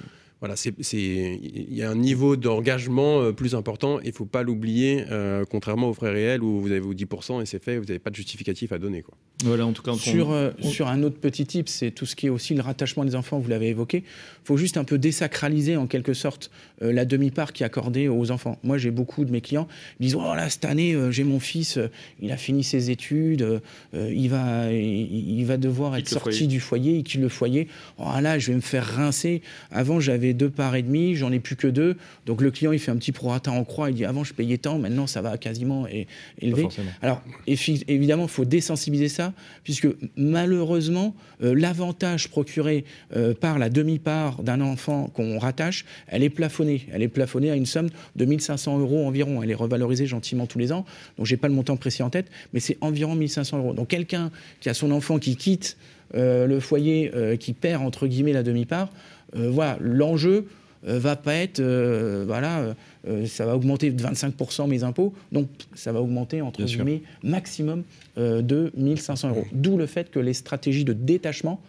voilà, 0.41 0.55
il 0.93 1.75
y 1.75 1.83
a 1.83 1.91
un 1.91 1.95
niveau 1.97 2.37
d'engagement 2.37 3.21
euh, 3.23 3.33
plus 3.33 3.55
important. 3.55 3.99
Il 4.05 4.13
faut 4.13 4.25
pas 4.25 4.43
l'oublier, 4.43 5.05
euh, 5.11 5.45
contrairement 5.51 5.89
aux 5.89 5.95
frais 5.95 6.11
réels 6.13 6.43
où 6.43 6.61
vous 6.61 6.71
avez 6.71 6.81
vos 6.81 6.95
10% 6.95 7.43
et 7.43 7.47
c'est 7.47 7.63
fait, 7.63 7.77
vous 7.79 7.85
n'avez 7.87 7.99
pas 7.99 8.11
de 8.11 8.15
justificatif 8.17 8.73
à 8.73 8.79
donner. 8.79 9.03
Quoi. 9.03 9.15
Voilà, 9.45 9.67
en 9.67 9.73
tout 9.73 9.83
cas, 9.83 9.93
on- 9.93 9.97
Sur, 9.97 10.31
euh, 10.33 10.51
on- 10.63 10.69
sur 10.69 10.89
un 10.89 11.03
autre 11.03 11.19
petit 11.19 11.45
type, 11.47 11.69
c'est 11.69 11.91
tout 11.91 12.07
ce 12.07 12.15
qui 12.17 12.27
est 12.27 12.31
aussi 12.31 12.55
le 12.55 12.61
rattachement 12.63 13.05
des 13.05 13.15
enfants, 13.15 13.39
vous 13.39 13.49
l'avez 13.49 13.69
évoqué. 13.69 13.99
Il 13.99 14.47
faut 14.47 14.57
juste 14.57 14.77
un 14.77 14.85
peu 14.85 14.99
désacraliser 14.99 15.77
en 15.77 15.87
quelque 15.87 16.15
sorte 16.15 16.51
euh, 16.83 16.93
la 16.93 17.05
demi-part 17.05 17.53
qui 17.53 17.65
est 17.65 17.67
accordée 17.67 18.07
aux 18.09 18.31
enfants. 18.31 18.59
Moi, 18.63 18.79
j'ai 18.79 18.91
beaucoup 18.93 19.25
de 19.25 19.33
mes 19.33 19.41
clients 19.41 19.67
qui 19.97 20.05
disent 20.05 20.15
Oh 20.15 20.35
là, 20.37 20.49
cette 20.49 20.65
année, 20.65 20.95
euh, 20.95 21.11
j'ai 21.11 21.25
mon 21.25 21.41
fils, 21.41 21.77
euh, 21.77 21.89
il 22.21 22.31
a 22.31 22.37
fini 22.37 22.63
ses 22.63 22.91
études, 22.91 23.61
il, 23.95 24.29
va, 24.29 24.73
il, 24.73 25.39
il 25.41 25.45
va 25.45 25.57
devoir 25.57 25.97
être 25.97 26.09
sorti 26.09 26.31
foyer. 26.31 26.47
du 26.47 26.61
foyer, 26.61 26.97
il 26.99 27.03
quitte 27.05 27.21
le 27.21 27.29
foyer. 27.29 27.69
Oh 27.99 28.05
là, 28.21 28.39
je 28.39 28.49
vais 28.53 28.57
me 28.57 28.61
faire 28.61 28.85
rincer. 28.87 29.43
Avant, 29.71 29.99
j'avais 30.01 30.28
deux 30.35 30.51
parts 30.51 30.77
et 30.77 30.83
demi, 30.83 31.15
j'en 31.15 31.33
ai 31.33 31.41
plus 31.41 31.57
que 31.57 31.67
deux. 31.67 31.97
Donc 32.27 32.41
le 32.41 32.51
client, 32.51 32.73
il 32.73 32.79
fait 32.79 32.91
un 32.91 32.97
petit 32.97 33.13
prorata 33.13 33.51
en 33.51 33.65
croix, 33.65 33.91
il 33.91 33.97
dit 33.97 34.05
Avant, 34.05 34.25
je 34.25 34.35
payais 34.35 34.59
tant, 34.59 34.79
maintenant, 34.79 35.07
ça 35.07 35.23
va 35.23 35.39
quasiment 35.39 35.87
é- 35.87 36.05
pas 36.05 36.47
élever. 36.47 36.63
forcément. 36.63 36.91
Alors, 37.03 37.23
évidemment, 37.47 38.25
il 38.25 38.29
faut 38.29 38.45
désensibiliser 38.45 39.09
ça, 39.09 39.33
puisque 39.65 39.89
malheureusement, 40.17 41.15
euh, 41.43 41.55
l'avantage 41.55 42.29
procuré 42.29 42.85
euh, 43.17 43.35
par 43.35 43.59
la 43.59 43.71
demi-part 43.71 44.43
d'un 44.43 44.61
enfant 44.61 45.09
qu'on 45.15 45.39
rattache, 45.39 45.85
elle 46.09 46.23
est 46.23 46.31
plafonnée. 46.31 46.87
Elle 46.93 47.03
est 47.03 47.09
plafonnée 47.09 47.51
à 47.51 47.57
une 47.57 47.67
somme 47.67 47.89
de 48.17 48.25
1500 48.25 48.79
euros 48.79 49.07
environ. 49.07 49.43
Elle 49.43 49.51
est 49.51 49.55
revalorisée 49.55 50.07
gentiment 50.07 50.47
tous 50.47 50.59
les 50.59 50.73
ans. 50.73 50.85
Donc, 51.17 51.27
j'ai 51.27 51.37
pas 51.37 51.49
le 51.49 51.55
montant 51.55 51.77
précis 51.77 52.03
en 52.03 52.11
tête, 52.11 52.27
mais 52.53 52.61
c'est 52.61 52.77
environ 52.81 53.15
1500 53.15 53.59
euros. 53.59 53.73
Donc, 53.75 53.89
quelqu'un 53.89 54.31
qui 54.61 54.69
a 54.69 54.75
son 54.75 54.91
enfant 54.91 55.19
qui 55.19 55.37
quitte 55.37 55.77
euh, 56.15 56.47
le 56.47 56.59
foyer, 56.61 57.13
qui 57.39 57.53
perd 57.53 57.83
entre 57.83 58.07
guillemets 58.07 58.33
la 58.33 58.43
demi-part, 58.43 58.91
voilà, 59.35 59.77
l'enjeu 59.81 60.47
euh, 60.87 60.99
va 60.99 61.17
pas 61.17 61.35
être, 61.35 61.61
euh, 61.61 62.25
voilà, 62.27 62.59
euh, 62.61 62.75
euh, 63.09 63.27
ça 63.27 63.45
va 63.47 63.57
augmenter 63.57 63.91
de 63.91 64.01
25% 64.03 64.69
mes 64.69 64.85
impôts, 64.85 65.13
donc 65.33 65.49
ça 65.75 65.91
va 65.93 66.01
augmenter 66.01 66.41
entre 66.41 66.59
Bien 66.59 66.67
sûr. 66.69 66.85
guillemets 66.85 67.03
maximum 67.25 67.83
euh, 68.17 68.43
de 68.43 68.71
1500 68.77 69.31
euros. 69.31 69.45
D'où 69.53 69.77
le 69.77 69.87
fait 69.87 70.11
que 70.11 70.21
les 70.21 70.35
stratégies 70.35 70.85
de 70.85 70.93
détachement 70.93 71.61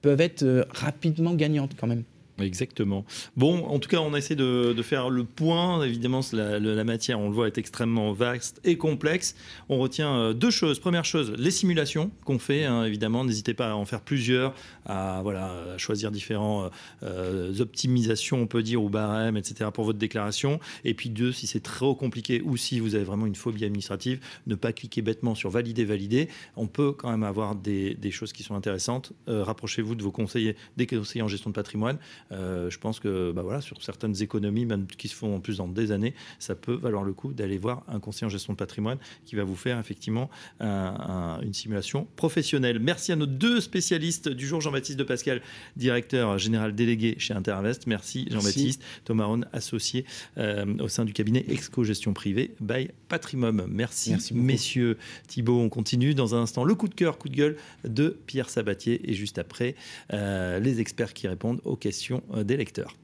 peuvent 0.00 0.20
être 0.20 0.42
euh, 0.44 0.64
rapidement 0.70 1.34
gagnantes 1.34 1.72
quand 1.78 1.86
même. 1.88 2.04
Exactement. 2.38 3.04
Bon, 3.36 3.64
en 3.66 3.78
tout 3.78 3.88
cas, 3.88 3.98
on 3.98 4.14
a 4.14 4.18
essayé 4.18 4.36
de, 4.36 4.72
de 4.72 4.82
faire 4.82 5.10
le 5.10 5.24
point. 5.24 5.84
Évidemment, 5.84 6.20
la, 6.32 6.84
matière, 6.84 7.20
on 7.20 7.28
le 7.28 7.34
voit, 7.34 7.46
est 7.46 7.58
extrêmement 7.58 8.12
vaste 8.12 8.60
et 8.64 8.76
complexe. 8.76 9.34
On 9.68 9.78
retient 9.78 10.14
euh, 10.14 10.32
deux 10.32 10.50
choses. 10.50 10.78
Première 10.78 11.04
chose, 11.04 11.32
les 11.38 11.50
simulations 11.50 12.10
qu'on 12.24 12.38
fait, 12.38 12.64
hein, 12.64 12.84
évidemment. 12.84 13.24
N'hésitez 13.24 13.54
pas 13.54 13.70
à 13.70 13.74
en 13.74 13.84
faire 13.84 14.00
plusieurs, 14.00 14.54
à, 14.86 15.20
voilà, 15.22 15.76
choisir 15.76 16.10
différents 16.10 16.70
euh, 17.02 17.52
optimisations, 17.60 18.40
on 18.40 18.46
peut 18.46 18.62
dire, 18.62 18.82
ou 18.82 18.88
barèmes, 18.88 19.36
etc., 19.36 19.70
pour 19.72 19.84
votre 19.84 19.98
déclaration. 19.98 20.58
Et 20.84 20.94
puis 20.94 21.10
deux, 21.10 21.32
si 21.32 21.46
c'est 21.46 21.62
trop 21.62 21.94
compliqué 21.94 22.40
ou 22.44 22.56
si 22.56 22.80
vous 22.80 22.94
avez 22.94 23.04
vraiment 23.04 23.26
une 23.26 23.34
phobie 23.34 23.64
administrative, 23.64 24.20
ne 24.46 24.54
pas 24.54 24.72
cliquer 24.72 25.02
bêtement 25.02 25.34
sur 25.34 25.50
valider, 25.50 25.84
valider. 25.84 26.28
On 26.56 26.66
peut 26.66 26.92
quand 26.92 27.10
même 27.10 27.24
avoir 27.24 27.54
des, 27.54 27.96
choses 28.10 28.32
qui 28.32 28.42
sont 28.42 28.54
intéressantes. 28.54 29.12
Euh, 29.28 29.44
Rapprochez-vous 29.44 29.94
de 29.94 30.02
vos 30.02 30.10
conseillers, 30.10 30.56
des 30.76 30.86
conseillers 30.86 31.22
en 31.22 31.28
gestion 31.28 31.50
de 31.50 31.54
patrimoine. 31.54 31.98
Euh, 32.32 32.70
je 32.70 32.78
pense 32.78 32.98
que 32.98 33.30
bah 33.32 33.42
voilà, 33.42 33.60
sur 33.60 33.82
certaines 33.82 34.20
économies, 34.22 34.64
même 34.64 34.86
qui 34.86 35.08
se 35.08 35.14
font 35.14 35.36
en 35.36 35.40
plus 35.40 35.58
dans 35.58 35.68
des 35.68 35.92
années, 35.92 36.14
ça 36.38 36.54
peut 36.54 36.74
valoir 36.74 37.02
le 37.04 37.12
coup 37.12 37.32
d'aller 37.32 37.58
voir 37.58 37.84
un 37.88 38.00
conseiller 38.00 38.26
en 38.26 38.30
gestion 38.30 38.52
de 38.54 38.58
patrimoine 38.58 38.98
qui 39.24 39.36
va 39.36 39.44
vous 39.44 39.56
faire 39.56 39.78
effectivement 39.78 40.30
un- 40.60 40.66
un- 40.66 41.40
une 41.42 41.52
simulation 41.52 42.06
professionnelle. 42.16 42.78
Merci 42.78 43.12
à 43.12 43.16
nos 43.16 43.26
deux 43.26 43.60
spécialistes 43.60 44.28
du 44.28 44.46
jour, 44.46 44.60
Jean-Baptiste 44.60 44.98
de 44.98 45.04
Pascal, 45.04 45.42
directeur 45.76 46.38
général 46.38 46.74
délégué 46.74 47.16
chez 47.18 47.34
Interinvest. 47.34 47.86
Merci 47.86 48.26
Jean-Baptiste. 48.30 48.82
Thomas 49.04 49.24
Ron, 49.26 49.42
associé 49.52 50.04
euh, 50.38 50.64
au 50.80 50.88
sein 50.88 51.04
du 51.04 51.12
cabinet 51.12 51.44
Exco 51.48 51.84
Gestion 51.84 52.12
Privée 52.12 52.54
by 52.60 52.88
Patrimum. 53.08 53.66
Merci, 53.68 54.14
messieurs. 54.34 54.96
Thibault, 55.28 55.60
on 55.60 55.68
continue 55.68 56.14
dans 56.14 56.34
un 56.34 56.42
instant. 56.42 56.64
Le 56.64 56.74
coup 56.74 56.88
de 56.88 56.94
cœur, 56.94 57.18
coup 57.18 57.28
de 57.28 57.36
gueule 57.36 57.56
de 57.84 58.16
Pierre 58.26 58.48
Sabatier 58.50 59.00
et 59.10 59.14
juste 59.14 59.38
après, 59.38 59.74
euh, 60.12 60.58
les 60.60 60.80
experts 60.80 61.14
qui 61.14 61.28
répondent 61.28 61.60
aux 61.64 61.76
questions 61.76 62.11
euh, 62.34 62.44
des 62.44 62.56
lecteurs. 62.56 62.96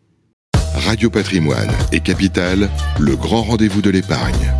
Radio 0.75 1.11
Patrimoine 1.11 1.71
et 1.93 2.01
Capital, 2.01 2.69
le 2.99 3.17
grand 3.17 3.43
rendez-vous 3.43 3.83
de 3.83 3.91
l'épargne. 3.91 4.53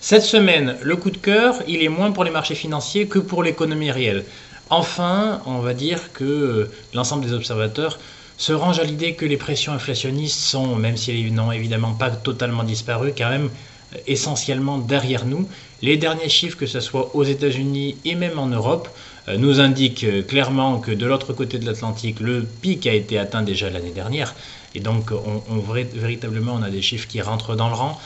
Cette 0.00 0.22
semaine, 0.22 0.76
le 0.82 0.96
coup 0.96 1.10
de 1.10 1.16
cœur, 1.16 1.62
il 1.68 1.82
est 1.82 1.88
moins 1.88 2.10
pour 2.10 2.24
les 2.24 2.30
marchés 2.30 2.54
financiers 2.54 3.06
que 3.06 3.18
pour 3.18 3.42
l'économie 3.42 3.90
réelle. 3.90 4.24
Enfin, 4.70 5.40
on 5.46 5.58
va 5.58 5.74
dire 5.74 6.12
que 6.12 6.24
euh, 6.24 6.70
l'ensemble 6.94 7.24
des 7.24 7.32
observateurs 7.32 8.00
se 8.36 8.52
rangent 8.52 8.80
à 8.80 8.84
l'idée 8.84 9.14
que 9.14 9.24
les 9.24 9.36
pressions 9.36 9.72
inflationnistes 9.72 10.40
sont, 10.40 10.74
même 10.74 10.96
si 10.96 11.12
elles 11.12 11.32
n'ont 11.32 11.52
évidemment 11.52 11.92
pas 11.92 12.10
totalement 12.10 12.64
disparu, 12.64 13.12
quand 13.16 13.28
même 13.28 13.50
euh, 13.94 13.98
essentiellement 14.06 14.78
derrière 14.78 15.24
nous. 15.24 15.48
Les 15.82 15.96
derniers 15.96 16.28
chiffres, 16.28 16.56
que 16.56 16.66
ce 16.66 16.80
soit 16.80 17.14
aux 17.14 17.24
États-Unis 17.24 17.96
et 18.04 18.14
même 18.14 18.38
en 18.38 18.46
Europe, 18.46 18.88
nous 19.28 19.60
indiquent 19.60 20.04
euh, 20.04 20.22
clairement 20.22 20.78
que 20.78 20.90
de 20.90 21.06
l'autre 21.06 21.32
côté 21.32 21.58
de 21.58 21.66
l'Atlantique, 21.66 22.20
le 22.20 22.42
pic 22.42 22.86
a 22.86 22.92
été 22.92 23.18
atteint 23.18 23.42
déjà 23.42 23.70
l'année 23.70 23.92
dernière. 23.92 24.34
Et 24.74 24.80
donc, 24.80 25.10
on, 25.12 25.42
on 25.48 25.58
véritablement, 25.58 26.54
on 26.54 26.62
a 26.62 26.70
des 26.70 26.82
chiffres 26.82 27.08
qui 27.08 27.20
rentrent 27.20 27.54
dans 27.54 27.68
le 27.68 27.74
rang. 27.74 27.98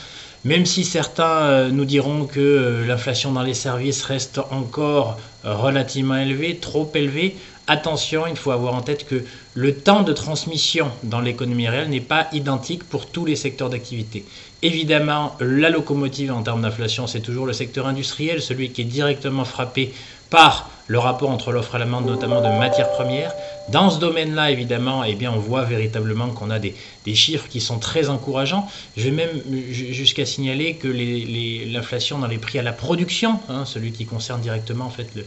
Même 0.47 0.65
si 0.65 0.85
certains 0.85 1.41
euh, 1.41 1.69
nous 1.69 1.85
diront 1.85 2.25
que 2.25 2.39
euh, 2.39 2.87
l'inflation 2.87 3.31
dans 3.31 3.41
les 3.41 3.53
services 3.53 4.03
reste 4.03 4.39
encore 4.51 5.17
euh, 5.45 5.55
relativement 5.55 6.15
élevée, 6.15 6.57
trop 6.57 6.89
élevée, 6.93 7.35
attention, 7.67 8.27
il 8.27 8.37
faut 8.37 8.51
avoir 8.51 8.73
en 8.75 8.81
tête 8.81 9.05
que 9.05 9.23
le 9.55 9.75
temps 9.75 10.03
de 10.03 10.13
transmission 10.13 10.89
dans 11.03 11.19
l'économie 11.19 11.67
réelle 11.67 11.89
n'est 11.89 11.99
pas 11.99 12.27
identique 12.31 12.83
pour 12.83 13.07
tous 13.07 13.25
les 13.25 13.35
secteurs 13.35 13.69
d'activité. 13.69 14.23
Évidemment, 14.61 15.35
la 15.39 15.69
locomotive 15.69 16.31
en 16.31 16.43
termes 16.43 16.61
d'inflation, 16.61 17.07
c'est 17.07 17.19
toujours 17.19 17.45
le 17.45 17.53
secteur 17.53 17.87
industriel, 17.87 18.41
celui 18.41 18.69
qui 18.69 18.83
est 18.83 18.85
directement 18.85 19.43
frappé 19.43 19.93
par 20.29 20.69
le 20.87 20.99
rapport 20.99 21.29
entre 21.29 21.51
l'offre 21.51 21.75
et 21.75 21.79
la 21.79 21.85
demande, 21.85 22.05
notamment 22.05 22.41
de 22.41 22.47
matières 22.47 22.91
premières, 22.91 23.33
Dans 23.69 23.89
ce 23.89 23.99
domaine-là, 23.99 24.51
évidemment, 24.51 25.03
eh 25.03 25.17
on 25.27 25.37
voit 25.37 25.63
véritablement 25.63 26.29
qu'on 26.29 26.49
a 26.49 26.59
des, 26.59 26.73
chiffres 27.15 27.47
qui 27.49 27.61
sont 27.61 27.79
très 27.79 28.09
encourageants. 28.09 28.67
Je 28.95 29.03
vais 29.03 29.11
même 29.11 29.41
jusqu'à 29.71 30.25
signaler 30.25 30.75
que 30.75 30.87
l'inflation 30.87 32.19
dans 32.19 32.27
les 32.27 32.37
prix 32.37 32.59
à 32.59 32.63
la 32.63 32.73
production, 32.73 33.39
hein, 33.49 33.65
celui 33.65 33.91
qui 33.91 34.05
concerne 34.05 34.41
directement 34.41 34.85
en 34.85 34.89
fait 34.89 35.09
le, 35.15 35.25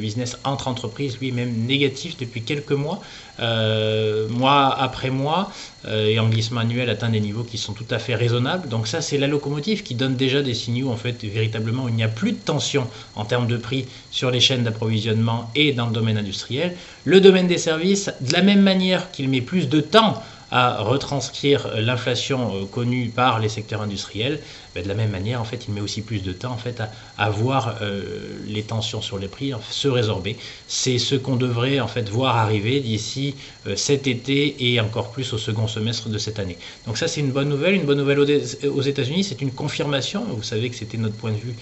business 0.00 0.38
entre 0.44 0.68
entreprises 0.68 1.18
lui-même 1.20 1.66
négatif 1.66 2.16
depuis 2.16 2.42
quelques 2.42 2.72
mois, 2.72 3.02
euh, 3.40 4.26
mois 4.28 4.74
après 4.80 5.10
mois, 5.10 5.52
euh, 5.84 6.06
et 6.06 6.18
en 6.18 6.28
glissement 6.28 6.60
annuel 6.60 6.88
atteint 6.88 7.10
des 7.10 7.20
niveaux 7.20 7.44
qui 7.44 7.58
sont 7.58 7.72
tout 7.72 7.86
à 7.90 7.98
fait 7.98 8.14
raisonnables. 8.14 8.68
Donc 8.68 8.86
ça, 8.86 9.00
c'est 9.00 9.18
la 9.18 9.26
locomotive 9.26 9.82
qui 9.82 9.94
donne 9.94 10.16
déjà 10.16 10.42
des 10.42 10.54
signaux, 10.54 10.90
en 10.90 10.96
fait, 10.96 11.22
véritablement, 11.24 11.84
où 11.84 11.88
il 11.88 11.94
n'y 11.94 12.04
a 12.04 12.08
plus 12.08 12.32
de 12.32 12.38
tension 12.38 12.86
en 13.16 13.24
termes 13.24 13.46
de 13.46 13.56
prix 13.56 13.86
sur 14.10 14.30
les 14.30 14.40
chaînes 14.40 14.64
d'approvisionnement 14.64 15.50
et 15.54 15.72
dans 15.72 15.86
le 15.86 15.92
domaine 15.92 16.18
industriel. 16.18 16.76
Le 17.04 17.20
domaine 17.20 17.46
des 17.46 17.58
services, 17.58 18.10
de 18.20 18.32
la 18.32 18.42
même 18.42 18.62
manière 18.62 19.10
qu'il 19.10 19.28
met 19.28 19.40
plus 19.40 19.68
de 19.68 19.80
temps 19.80 20.22
à 20.52 20.82
retranscrire 20.82 21.68
l'inflation 21.78 22.54
euh, 22.54 22.64
connue 22.66 23.08
par 23.08 23.40
les 23.40 23.48
secteurs 23.48 23.80
industriels, 23.80 24.38
ben, 24.74 24.82
de 24.82 24.88
la 24.88 24.94
même 24.94 25.10
manière, 25.10 25.40
en 25.40 25.44
fait, 25.44 25.64
il 25.66 25.72
met 25.72 25.80
aussi 25.80 26.02
plus 26.02 26.22
de 26.22 26.32
temps 26.32 26.52
en 26.52 26.58
fait, 26.58 26.82
à, 27.16 27.30
voir 27.30 27.76
euh, 27.80 28.02
les 28.46 28.62
tensions 28.62 29.00
sur 29.00 29.18
les 29.18 29.28
prix 29.28 29.52
se 29.70 29.88
résorber. 29.88 30.36
C'est 30.68 30.98
ce 30.98 31.14
qu'on 31.14 31.36
devrait 31.36 31.80
en 31.80 31.88
fait 31.88 32.10
voir 32.10 32.36
arriver 32.36 32.80
d'ici 32.80 33.34
euh, 33.66 33.76
cet 33.76 34.06
été 34.06 34.72
et 34.72 34.78
encore 34.78 35.10
plus 35.10 35.32
au 35.32 35.38
second 35.38 35.66
semestre 35.66 36.10
de 36.10 36.18
cette 36.18 36.38
année. 36.38 36.58
Donc 36.86 36.98
ça, 36.98 37.08
c'est 37.08 37.20
une 37.20 37.32
bonne 37.32 37.48
nouvelle. 37.48 37.74
Une 37.74 37.86
bonne 37.86 37.98
nouvelle 37.98 38.20
aux 38.20 38.82
États-Unis, 38.82 39.24
c'est 39.24 39.40
une 39.40 39.52
confirmation. 39.52 40.22
Vous 40.28 40.42
savez 40.42 40.68
que 40.68 40.76
c'était 40.76 40.98
notre 40.98 41.16
point 41.16 41.32
de 41.32 41.36
vue 41.36 41.54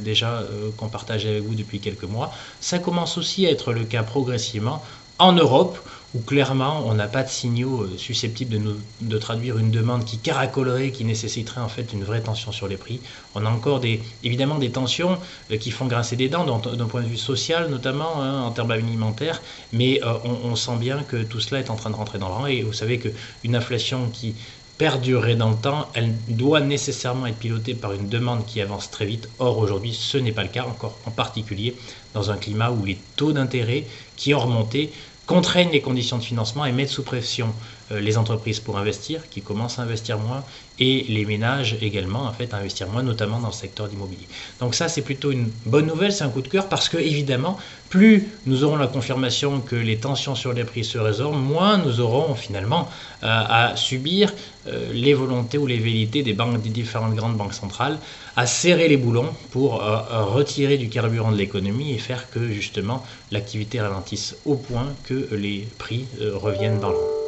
déjà 0.00 0.44
qu'on 0.76 0.88
partageait 0.88 1.28
avec 1.30 1.42
vous 1.42 1.54
depuis 1.54 1.80
quelques 1.80 2.04
mois. 2.04 2.32
Ça 2.60 2.78
commence 2.78 3.18
aussi 3.18 3.46
à 3.46 3.50
être 3.50 3.72
le 3.72 3.84
cas 3.84 4.02
progressivement 4.02 4.82
en 5.18 5.32
Europe 5.32 5.78
où 6.14 6.20
clairement 6.20 6.82
on 6.86 6.94
n'a 6.94 7.06
pas 7.06 7.22
de 7.22 7.28
signaux 7.28 7.82
euh, 7.82 7.96
susceptibles 7.96 8.52
de, 8.52 8.58
nous, 8.58 8.76
de 9.00 9.18
traduire 9.18 9.58
une 9.58 9.70
demande 9.70 10.04
qui 10.04 10.18
caracolerait, 10.18 10.90
qui 10.90 11.04
nécessiterait 11.04 11.60
en 11.60 11.68
fait 11.68 11.92
une 11.92 12.04
vraie 12.04 12.20
tension 12.20 12.52
sur 12.52 12.66
les 12.68 12.76
prix. 12.76 13.00
On 13.34 13.46
a 13.46 13.48
encore 13.48 13.80
des, 13.80 14.02
évidemment 14.24 14.58
des 14.58 14.70
tensions 14.70 15.18
euh, 15.50 15.56
qui 15.56 15.70
font 15.70 15.86
grincer 15.86 16.16
des 16.16 16.28
dents 16.28 16.44
d'un 16.44 16.86
point 16.86 17.02
de 17.02 17.08
vue 17.08 17.16
social 17.16 17.70
notamment 17.70 18.20
hein, 18.22 18.42
en 18.42 18.50
termes 18.50 18.72
alimentaires, 18.72 19.40
mais 19.72 20.00
euh, 20.04 20.14
on, 20.44 20.56
sent 20.56 20.76
bien 20.78 21.02
que 21.04 21.22
tout 21.22 21.40
cela 21.40 21.60
est 21.60 21.70
en 21.70 21.76
train 21.76 21.90
de 21.90 21.96
rentrer 21.96 22.18
dans 22.18 22.28
le 22.28 22.34
rang 22.34 22.46
et 22.46 22.62
vous 22.62 22.72
savez 22.72 22.98
qu'une 22.98 23.54
inflation 23.54 24.10
qui 24.12 24.34
perdurerait 24.76 25.36
dans 25.36 25.50
le 25.50 25.56
temps, 25.56 25.88
elle 25.92 26.14
doit 26.28 26.60
nécessairement 26.60 27.26
être 27.26 27.36
pilotée 27.36 27.74
par 27.74 27.92
une 27.92 28.08
demande 28.08 28.46
qui 28.46 28.62
avance 28.62 28.90
très 28.90 29.04
vite. 29.04 29.28
Or 29.38 29.58
aujourd'hui 29.58 29.92
ce 29.92 30.18
n'est 30.18 30.32
pas 30.32 30.42
le 30.42 30.48
cas 30.48 30.64
encore, 30.64 30.98
en 31.04 31.10
particulier 31.10 31.76
dans 32.14 32.30
un 32.30 32.36
climat 32.36 32.70
où 32.70 32.84
les 32.84 32.98
taux 33.14 33.32
d'intérêt 33.32 33.84
qui 34.16 34.34
ont 34.34 34.40
remonté 34.40 34.90
contraignent 35.30 35.70
les 35.70 35.80
conditions 35.80 36.18
de 36.18 36.24
financement 36.24 36.64
et 36.64 36.72
mettent 36.72 36.88
sous 36.88 37.04
pression 37.04 37.54
euh, 37.92 38.00
les 38.00 38.18
entreprises 38.18 38.58
pour 38.58 38.78
investir, 38.78 39.28
qui 39.30 39.42
commencent 39.42 39.78
à 39.78 39.82
investir 39.82 40.18
moins, 40.18 40.42
et 40.80 41.04
les 41.08 41.26
ménages 41.26 41.76
également, 41.82 42.24
en 42.24 42.32
fait, 42.32 42.54
investir 42.54 42.88
moins, 42.88 43.02
notamment 43.02 43.38
dans 43.38 43.48
le 43.48 43.52
secteur 43.52 43.86
d'immobilier. 43.86 44.26
Donc 44.60 44.74
ça, 44.74 44.88
c'est 44.88 45.02
plutôt 45.02 45.30
une 45.30 45.50
bonne 45.66 45.86
nouvelle, 45.86 46.10
c'est 46.10 46.24
un 46.24 46.30
coup 46.30 46.40
de 46.40 46.48
cœur, 46.48 46.68
parce 46.68 46.88
que 46.88 46.96
évidemment, 46.96 47.58
plus 47.90 48.28
nous 48.46 48.64
aurons 48.64 48.76
la 48.76 48.86
confirmation 48.86 49.60
que 49.60 49.76
les 49.76 49.98
tensions 49.98 50.34
sur 50.34 50.54
les 50.54 50.64
prix 50.64 50.84
se 50.84 50.96
résorbent, 50.96 51.36
moins 51.36 51.76
nous 51.76 52.00
aurons 52.00 52.34
finalement 52.34 52.88
euh, 53.22 53.26
à 53.26 53.76
subir 53.76 54.32
euh, 54.66 54.90
les 54.94 55.12
volontés 55.12 55.58
ou 55.58 55.66
les 55.66 55.78
velléités 55.78 56.22
des 56.22 56.34
différentes 56.70 57.14
grandes 57.14 57.36
banques 57.36 57.54
centrales, 57.54 57.98
à 58.36 58.46
serrer 58.46 58.88
les 58.88 58.96
boulons 58.96 59.28
pour 59.50 59.82
retirer 59.82 60.78
du 60.78 60.88
carburant 60.88 61.32
de 61.32 61.36
l'économie 61.36 61.92
et 61.92 61.98
faire 61.98 62.30
que 62.30 62.50
justement 62.50 63.04
l'activité 63.30 63.80
ralentisse 63.80 64.36
au 64.46 64.54
point 64.54 64.86
que 65.04 65.28
les 65.34 65.68
prix 65.78 66.06
reviennent 66.20 66.80
dans 66.80 66.90
le 66.90 66.96
rang. 66.96 67.19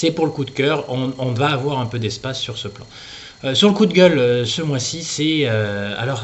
C'est 0.00 0.12
pour 0.12 0.26
le 0.26 0.30
coup 0.30 0.44
de 0.44 0.52
cœur, 0.52 0.84
on, 0.90 1.32
va 1.32 1.48
avoir 1.48 1.80
un 1.80 1.86
peu 1.86 1.98
d'espace 1.98 2.38
sur 2.38 2.56
ce 2.56 2.68
plan. 2.68 2.86
Euh, 3.42 3.56
sur 3.56 3.66
le 3.66 3.74
coup 3.74 3.84
de 3.84 3.92
gueule, 3.92 4.16
euh, 4.16 4.44
ce 4.44 4.62
mois-ci, 4.62 5.02
c'est 5.02 5.40
euh, 5.46 5.92
alors 5.98 6.22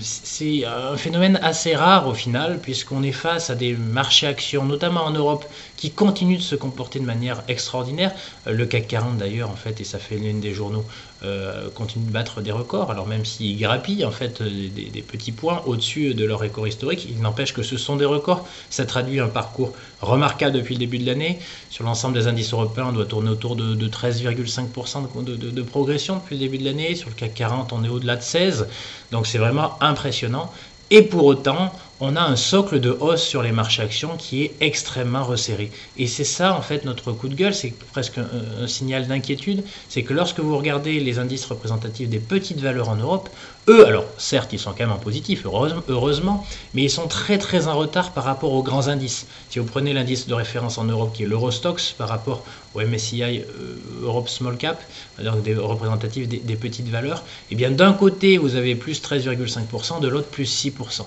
c'est 0.00 0.64
un 0.64 0.96
phénomène 0.96 1.38
assez 1.40 1.76
rare 1.76 2.08
au 2.08 2.14
final, 2.14 2.58
puisqu'on 2.60 3.04
est 3.04 3.12
face 3.12 3.50
à 3.50 3.54
des 3.54 3.74
marchés 3.74 4.26
actions, 4.26 4.64
notamment 4.64 5.04
en 5.04 5.12
Europe, 5.12 5.44
qui 5.76 5.92
continuent 5.92 6.38
de 6.38 6.42
se 6.42 6.56
comporter 6.56 6.98
de 6.98 7.04
manière 7.04 7.44
extraordinaire. 7.46 8.10
le 8.46 8.66
CAC 8.66 8.88
40 8.88 9.16
d'ailleurs, 9.16 9.50
en 9.50 9.56
fait, 9.56 9.80
et 9.80 9.84
ça 9.84 10.00
fait 10.00 10.16
l'une 10.16 10.40
des 10.40 10.52
journaux, 10.52 10.84
euh, 11.24 11.68
continuent 11.74 12.06
de 12.06 12.12
battre 12.12 12.40
des 12.40 12.52
records. 12.52 12.90
Alors 12.90 13.06
même 13.06 13.24
s'ils 13.24 13.58
grappillent 13.58 14.04
en 14.04 14.10
fait 14.10 14.40
des, 14.42 15.02
petits 15.02 15.32
points 15.32 15.62
au-dessus 15.66 16.14
de 16.14 16.24
leur 16.24 16.38
record 16.38 16.68
historique, 16.68 17.08
il 17.10 17.20
n'empêche 17.20 17.52
que 17.52 17.62
ce 17.62 17.76
sont 17.76 17.96
des 17.96 18.04
records. 18.04 18.46
Ça 18.70 18.86
traduit 18.86 19.18
un 19.18 19.28
parcours 19.28 19.72
remarquable 20.00 20.52
depuis 20.52 20.74
le 20.74 20.80
début 20.80 20.98
de 20.98 21.06
l'année. 21.06 21.40
Sur 21.70 21.84
l'ensemble 21.84 22.14
des 22.14 22.28
indices 22.28 22.52
européens, 22.52 22.86
on 22.90 22.92
doit 22.92 23.06
tourner 23.06 23.30
autour 23.30 23.56
de, 23.56 23.74
13,5% 23.88 25.24
de, 25.24 25.34
de, 25.34 25.62
progression 25.62 26.16
depuis 26.16 26.36
le 26.36 26.40
début 26.40 26.58
de 26.58 26.64
l'année. 26.64 26.94
Sur 26.94 27.08
le 27.08 27.14
CAC 27.14 27.34
40, 27.34 27.72
on 27.72 27.82
est 27.82 27.88
au-delà 27.88 28.14
de 28.14 28.22
16. 28.22 28.68
Donc 29.10 29.26
c'est 29.26 29.38
vraiment 29.38 29.76
impressionnant. 29.82 30.52
Et 30.90 31.02
pour 31.02 31.24
autant, 31.24 31.72
on 32.00 32.14
a 32.14 32.20
un 32.20 32.36
socle 32.36 32.78
de 32.78 32.90
hausse 32.90 33.22
sur 33.22 33.42
les 33.42 33.50
marchés 33.50 33.82
actions 33.82 34.16
qui 34.16 34.44
est 34.44 34.54
extrêmement 34.60 35.24
resserré. 35.24 35.70
Et 35.96 36.06
c'est 36.06 36.24
ça, 36.24 36.54
en 36.54 36.62
fait, 36.62 36.84
notre 36.84 37.12
coup 37.12 37.28
de 37.28 37.34
gueule, 37.34 37.54
c'est 37.54 37.74
presque 37.92 38.18
un, 38.18 38.66
signal 38.68 39.08
d'inquiétude, 39.08 39.64
c'est 39.88 40.02
que 40.02 40.14
lorsque 40.14 40.38
vous 40.38 40.56
regardez 40.56 41.00
les 41.00 41.18
indices 41.18 41.44
représentatifs 41.46 42.08
des 42.08 42.20
petites 42.20 42.60
valeurs 42.60 42.88
en 42.88 42.96
Europe, 42.96 43.28
eux, 43.68 43.86
alors 43.86 44.04
certes, 44.16 44.52
ils 44.52 44.58
sont 44.58 44.70
quand 44.70 44.80
même 44.80 44.92
en 44.92 44.98
positif, 44.98 45.44
heureusement, 45.44 46.46
mais 46.72 46.84
ils 46.84 46.90
sont 46.90 47.08
très 47.08 47.36
très 47.38 47.66
en 47.66 47.76
retard 47.76 48.12
par 48.12 48.24
rapport 48.24 48.52
aux 48.52 48.62
grands 48.62 48.88
indices. 48.88 49.26
Si 49.50 49.58
vous 49.58 49.66
prenez 49.66 49.92
l'indice 49.92 50.26
de 50.26 50.34
référence 50.34 50.78
en 50.78 50.84
Europe 50.84 51.12
qui 51.12 51.24
est 51.24 51.26
l'Eurostox 51.26 51.92
par 51.92 52.08
rapport 52.08 52.44
au 52.74 52.80
MSCI 52.80 53.22
euh, 53.22 53.44
Europe 54.02 54.28
Small 54.28 54.56
Cap, 54.56 54.80
donc 55.22 55.42
des 55.42 55.54
représentatifs 55.54 56.28
des, 56.28 56.38
des 56.38 56.56
petites 56.56 56.88
valeurs, 56.88 57.24
eh 57.50 57.56
bien 57.56 57.70
d'un 57.70 57.92
côté 57.92 58.38
vous 58.38 58.54
avez 58.54 58.74
plus 58.74 59.02
13,5%, 59.02 60.00
de 60.00 60.08
l'autre 60.08 60.28
plus 60.28 60.64
6%. 60.64 61.02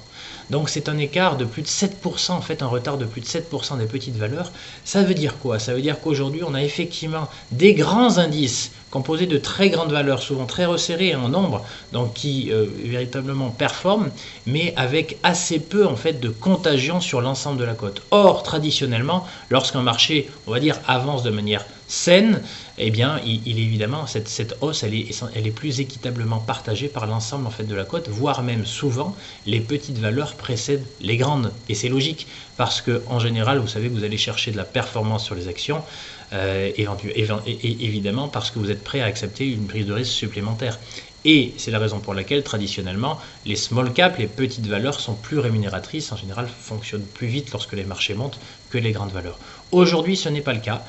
Donc 0.52 0.70
c'est 0.70 0.90
un 0.90 0.98
écart 0.98 1.38
de 1.38 1.46
plus 1.46 1.62
de 1.62 1.68
7%, 1.68 2.32
en 2.32 2.42
fait 2.42 2.62
un 2.62 2.68
retard 2.68 2.98
de 2.98 3.06
plus 3.06 3.22
de 3.22 3.26
7% 3.26 3.78
des 3.78 3.86
petites 3.86 4.18
valeurs. 4.18 4.52
Ça 4.84 5.02
veut 5.02 5.14
dire 5.14 5.38
quoi? 5.40 5.60
Ça 5.60 5.74
veut 5.74 5.82
dire 5.82 6.02
qu'aujourd'hui 6.02 6.42
on 6.46 6.54
a 6.54 6.62
effectivement 6.62 7.30
des 7.52 7.74
grands 7.74 8.18
indices 8.18 8.72
composés 8.92 9.26
de 9.26 9.38
très 9.38 9.70
grandes 9.70 9.94
valeurs, 9.94 10.22
souvent 10.22 10.46
très 10.46 10.66
resserrées 10.66 11.16
en 11.16 11.30
nombre, 11.30 11.64
donc 11.94 12.14
qui 12.14 12.52
euh, 12.52 12.66
véritablement 12.84 13.50
performent, 13.50 14.12
mais 14.46 14.74
avec 14.76 15.18
assez 15.24 15.60
peu 15.60 15.88
en 15.88 15.96
fait 15.96 16.20
de 16.20 16.28
contagion 16.28 17.00
sur 17.00 17.22
l'ensemble 17.22 17.58
de 17.58 17.64
la 17.64 17.74
cote. 17.74 18.02
Or, 18.12 18.44
traditionnellement, 18.44 19.26
lorsqu'un 19.50 19.82
marché, 19.82 20.30
on 20.48 20.52
va 20.52 20.60
dire, 20.60 20.78
avance 20.86 21.24
de 21.24 21.30
manière 21.30 21.66
saine, 21.92 22.42
eh 22.78 22.90
bien, 22.90 23.20
il, 23.26 23.60
évidemment, 23.60 24.08
cette, 24.08 24.30
cette 24.30 24.56
hausse, 24.62 24.84
elle 24.84 24.94
est, 24.94 25.10
est, 25.36 25.52
plus 25.52 25.82
équitablement 25.82 26.40
partagée 26.40 26.88
par 26.88 27.06
l'ensemble 27.06 27.46
en 27.46 27.50
fait 27.50 27.66
de 27.66 27.76
la 27.76 27.84
cote, 27.84 28.08
voire 28.08 28.44
même 28.44 28.66
souvent, 28.66 29.14
les 29.46 29.60
petites 29.60 29.98
valeurs 29.98 30.36
précèdent 30.36 30.86
les 31.02 31.18
grandes. 31.18 31.52
Et 31.68 31.76
c'est 31.76 31.90
logique, 31.90 32.28
parce 32.56 32.80
que 32.80 33.04
en 33.08 33.20
général, 33.20 33.60
vous 33.60 33.68
savez, 33.68 33.90
vous 33.90 34.06
allez 34.06 34.18
chercher 34.18 34.52
de 34.52 34.58
la 34.58 34.64
performance 34.64 35.26
sur 35.26 35.36
les 35.36 35.50
actions, 35.50 35.84
euh, 36.32 36.72
évidemment 36.78 38.30
parce 38.30 38.52
que 38.52 38.60
vous 38.60 38.72
êtes 38.72 38.86
prêt 38.86 39.02
à 39.02 39.06
accepter 39.06 39.52
une 39.52 39.68
prise 39.68 39.86
de 39.86 39.92
risque 39.92 40.14
supplémentaire. 40.14 40.80
Et 41.26 41.54
c'est 41.58 41.72
la 41.72 41.80
raison 41.80 42.00
pour 42.00 42.14
laquelle, 42.14 42.42
traditionnellement, 42.42 43.20
les 43.46 43.58
small 43.58 43.92
caps, 43.92 44.18
les 44.18 44.28
petites 44.28 44.66
valeurs, 44.66 45.00
sont 45.02 45.14
plus 45.14 45.40
rémunératrices, 45.40 46.12
en 46.14 46.18
général 46.18 46.48
fonctionnent 46.48 47.06
plus 47.06 47.28
vite 47.28 47.52
lorsque 47.52 47.74
les 47.74 47.84
marchés 47.84 48.14
montent 48.14 48.40
que 48.70 48.78
les 48.78 48.94
grandes 48.94 49.12
valeurs. 49.12 49.38
Aujourd'hui, 49.74 50.16
ce 50.16 50.30
n'est 50.30 50.42
pas 50.42 50.54
le 50.54 50.62
cas. 50.62 50.86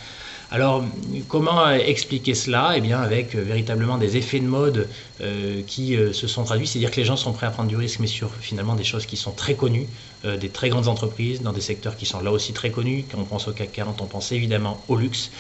Alors, 0.53 0.84
comment 1.28 1.70
expliquer 1.70 2.34
cela? 2.34 2.74
Eh 2.76 2.82
bien, 2.82 3.00
avec 3.00 3.34
euh, 3.34 3.40
véritablement 3.40 3.96
des 3.96 4.18
effets 4.18 4.38
de 4.38 4.46
mode 4.46 4.86
euh, 5.22 5.62
qui 5.66 5.96
euh, 5.96 6.12
se 6.12 6.26
sont 6.26 6.44
traduits, 6.44 6.66
c'est-à-dire 6.66 6.90
que 6.90 6.98
les 6.98 7.07
gens 7.07 7.16
sont 7.16 7.32
prêts 7.32 7.46
à 7.46 7.50
prendre 7.50 7.70
du 7.70 7.76
risque, 7.76 8.00
mais 8.00 8.07
sur 8.07 8.30
finalement 8.34 8.74
des 8.74 8.84
choses 8.84 9.07
qui 9.07 9.16
sont 9.16 9.32
très 9.32 9.55
connues, 9.55 9.88
des 10.24 10.50
très 10.50 10.68
grandes 10.68 10.88
entreprises, 10.88 11.40
dans 11.40 11.53
des 11.53 11.62
secteurs 11.62 11.96
qui 11.96 12.05
sont 12.05 12.20
là 12.20 12.30
aussi 12.30 12.53
très 12.53 12.70
connus. 12.70 13.07
Quand 13.11 13.18
on 13.18 13.24
pense 13.24 13.48
au 13.48 13.53
CAC 13.53 13.72
40, 13.72 14.03
on 14.03 14.07
pense 14.07 14.30
évidemment 14.30 14.84
au 14.88 14.96
luxe 14.96 15.30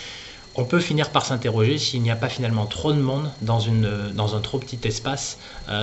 on 0.54 0.66
peut 0.66 0.80
finir 0.80 1.08
par 1.08 1.24
s'interroger 1.24 1.78
s'il 1.78 2.02
n'y 2.02 2.10
a 2.10 2.16
pas 2.16 2.28
finalement 2.28 2.66
trop 2.66 2.92
de 2.92 3.00
monde 3.00 3.30
dans, 3.40 3.58
une, 3.58 3.86
un 3.86 4.40
trop 4.40 4.58
petit 4.58 4.78
espace. 4.86 5.38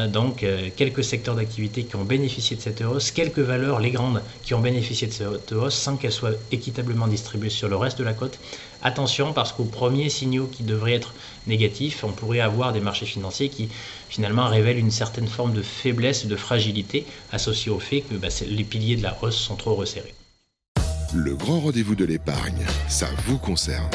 Donc, 0.09 0.45
quelques 0.75 1.03
secteurs 1.03 1.33
d'activité 1.33 1.85
qui 1.85 1.95
ont 1.95 2.03
bénéficié 2.03 2.55
de 2.55 2.61
cette 2.61 2.81
hausse, 2.81 3.09
quelques 3.09 3.39
valeurs, 3.39 3.79
les 3.79 3.89
grandes, 3.89 4.21
qui 4.43 4.53
ont 4.53 4.59
bénéficié 4.59 5.07
de 5.07 5.13
cette 5.13 5.51
hausse 5.53 5.73
sans 5.73 5.97
qu'elle 5.97 6.11
soit 6.11 6.35
équitablement 6.51 7.07
distribuée 7.07 7.49
sur 7.49 7.67
le 7.67 7.77
reste 7.77 7.97
de 7.97 8.03
la 8.03 8.13
côte. 8.13 8.37
Attention, 8.81 9.33
parce 9.33 9.51
qu'aux 9.51 9.65
premiers 9.65 10.09
signaux 10.09 10.47
qui 10.47 10.63
devraient 10.63 10.93
être 10.93 11.13
négatifs, 11.47 12.03
on 12.03 12.11
pourrait 12.11 12.39
avoir 12.39 12.71
des 12.71 12.79
marchés 12.79 13.05
financiers 13.05 13.49
qui 13.49 13.69
finalement 14.07 14.47
révèlent 14.47 14.77
une 14.77 14.91
certaine 14.91 15.27
forme 15.27 15.53
de 15.53 15.61
faiblesse, 15.61 16.25
de 16.25 16.35
fragilité 16.35 17.05
associée 17.31 17.71
au 17.71 17.79
fait 17.79 18.01
que 18.01 18.15
bah, 18.15 18.29
les 18.47 18.63
piliers 18.63 18.95
de 18.95 19.03
la 19.03 19.17
hausse 19.21 19.37
sont 19.37 19.55
trop 19.55 19.75
resserrés. 19.75 20.13
Le 21.13 21.35
grand 21.35 21.59
rendez-vous 21.59 21.95
de 21.95 22.05
l'épargne, 22.05 22.65
ça 22.87 23.07
vous 23.25 23.37
concerne. 23.37 23.89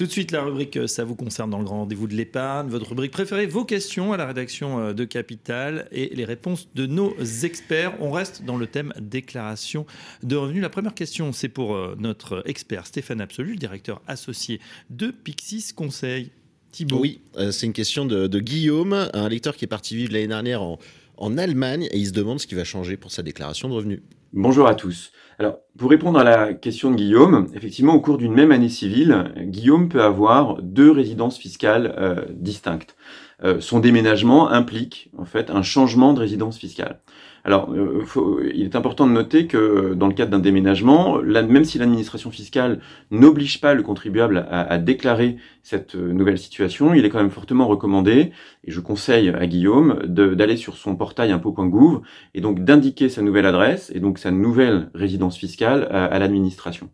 Tout 0.00 0.06
de 0.06 0.12
suite, 0.12 0.30
la 0.30 0.42
rubrique 0.42 0.78
euh, 0.78 0.86
Ça 0.86 1.04
vous 1.04 1.14
concerne 1.14 1.50
dans 1.50 1.58
le 1.58 1.66
grand 1.66 1.80
rendez-vous 1.80 2.06
de 2.06 2.14
l'épargne. 2.14 2.70
Votre 2.70 2.88
rubrique 2.88 3.12
préférée, 3.12 3.46
vos 3.46 3.66
questions 3.66 4.14
à 4.14 4.16
la 4.16 4.24
rédaction 4.24 4.80
euh, 4.80 4.92
de 4.94 5.04
Capital 5.04 5.88
et 5.92 6.10
les 6.14 6.24
réponses 6.24 6.70
de 6.74 6.86
nos 6.86 7.14
experts. 7.22 7.92
On 8.00 8.10
reste 8.10 8.42
dans 8.42 8.56
le 8.56 8.66
thème 8.66 8.94
déclaration 8.98 9.84
de 10.22 10.36
revenus. 10.36 10.62
La 10.62 10.70
première 10.70 10.94
question, 10.94 11.34
c'est 11.34 11.50
pour 11.50 11.74
euh, 11.74 11.96
notre 11.98 12.42
expert 12.46 12.86
Stéphane 12.86 13.20
Absolu, 13.20 13.50
le 13.50 13.58
directeur 13.58 14.00
associé 14.06 14.58
de 14.88 15.08
Pixis 15.08 15.74
Conseil. 15.76 16.30
Thibault. 16.72 17.00
Oui, 17.00 17.20
c'est 17.50 17.66
une 17.66 17.74
question 17.74 18.06
de, 18.06 18.38
Guillaume, 18.38 19.10
un 19.12 19.28
lecteur 19.28 19.54
qui 19.54 19.66
est 19.66 19.68
parti 19.68 19.96
vivre 19.96 20.14
l'année 20.14 20.28
dernière 20.28 20.62
en, 20.62 20.78
en 21.18 21.36
Allemagne 21.36 21.88
et 21.90 21.98
il 21.98 22.06
se 22.06 22.12
demande 22.12 22.40
ce 22.40 22.46
qui 22.46 22.54
va 22.54 22.64
changer 22.64 22.96
pour 22.96 23.10
sa 23.10 23.22
déclaration 23.22 23.68
de 23.68 23.74
revenus. 23.74 24.00
Bonjour 24.32 24.68
à 24.68 24.76
tous. 24.76 25.10
Alors, 25.40 25.60
pour 25.78 25.88
répondre 25.88 26.18
à 26.18 26.22
la 26.22 26.52
question 26.52 26.90
de 26.90 26.96
Guillaume, 26.96 27.46
effectivement, 27.54 27.94
au 27.94 28.00
cours 28.02 28.18
d'une 28.18 28.34
même 28.34 28.52
année 28.52 28.68
civile, 28.68 29.32
Guillaume 29.38 29.88
peut 29.88 30.02
avoir 30.02 30.60
deux 30.60 30.90
résidences 30.90 31.38
fiscales 31.38 31.94
euh, 31.96 32.26
distinctes. 32.28 32.94
Euh, 33.42 33.58
son 33.58 33.80
déménagement 33.80 34.50
implique 34.50 35.10
en 35.16 35.24
fait 35.24 35.48
un 35.48 35.62
changement 35.62 36.12
de 36.12 36.20
résidence 36.20 36.58
fiscale. 36.58 37.00
Alors, 37.44 37.72
euh, 37.72 38.50
il 38.54 38.64
est 38.64 38.76
important 38.76 39.06
de 39.06 39.12
noter 39.12 39.46
que 39.46 39.94
dans 39.94 40.06
le 40.06 40.14
cadre 40.14 40.30
d'un 40.30 40.38
déménagement, 40.38 41.20
même 41.22 41.64
si 41.64 41.78
l'administration 41.78 42.30
fiscale 42.30 42.80
n'oblige 43.10 43.60
pas 43.60 43.74
le 43.74 43.82
contribuable 43.82 44.46
à, 44.50 44.78
déclarer 44.78 45.36
cette 45.62 45.94
euh, 45.94 46.12
nouvelle 46.12 46.38
situation, 46.38 46.92
il 46.94 47.04
est 47.04 47.08
quand 47.08 47.18
même 47.18 47.30
fortement 47.30 47.66
recommandé, 47.66 48.32
et 48.64 48.70
je 48.70 48.80
conseille 48.80 49.30
à 49.30 49.46
Guillaume 49.46 50.00
d'aller 50.06 50.56
sur 50.56 50.76
son 50.76 50.96
portail 50.96 51.32
impôt.gouv 51.32 52.02
et 52.34 52.40
donc 52.40 52.62
d'indiquer 52.64 53.08
sa 53.08 53.22
nouvelle 53.22 53.46
adresse 53.46 53.90
et 53.94 54.00
donc 54.00 54.18
sa 54.18 54.30
nouvelle 54.30 54.90
résidence 54.94 55.36
fiscale 55.36 55.84
à 55.90 56.18
l'administration. 56.18 56.90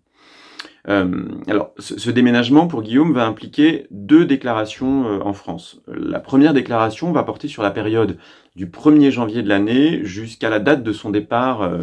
Euh, 0.89 1.24
alors, 1.49 1.72
ce, 1.78 2.11
déménagement 2.11 2.68
pour 2.68 2.82
Guillaume 2.82 3.12
va 3.12 3.26
impliquer 3.26 3.87
deux 3.91 4.24
déclarations 4.24 5.07
euh, 5.07 5.18
en 5.20 5.32
France. 5.32 5.80
La 5.89 6.20
première 6.20 6.55
déclaration 6.55 7.11
va 7.11 7.24
porter 7.24 7.49
sur 7.49 7.62
la 7.62 7.72
période 7.72 8.18
du 8.55 8.66
1er 8.66 9.11
janvier 9.11 9.43
de 9.43 9.49
l'année 9.49 10.05
jusqu'à 10.05 10.49
la 10.49 10.61
date 10.61 10.84
de 10.84 10.93
son 10.93 11.11
départ, 11.11 11.62
euh, 11.62 11.78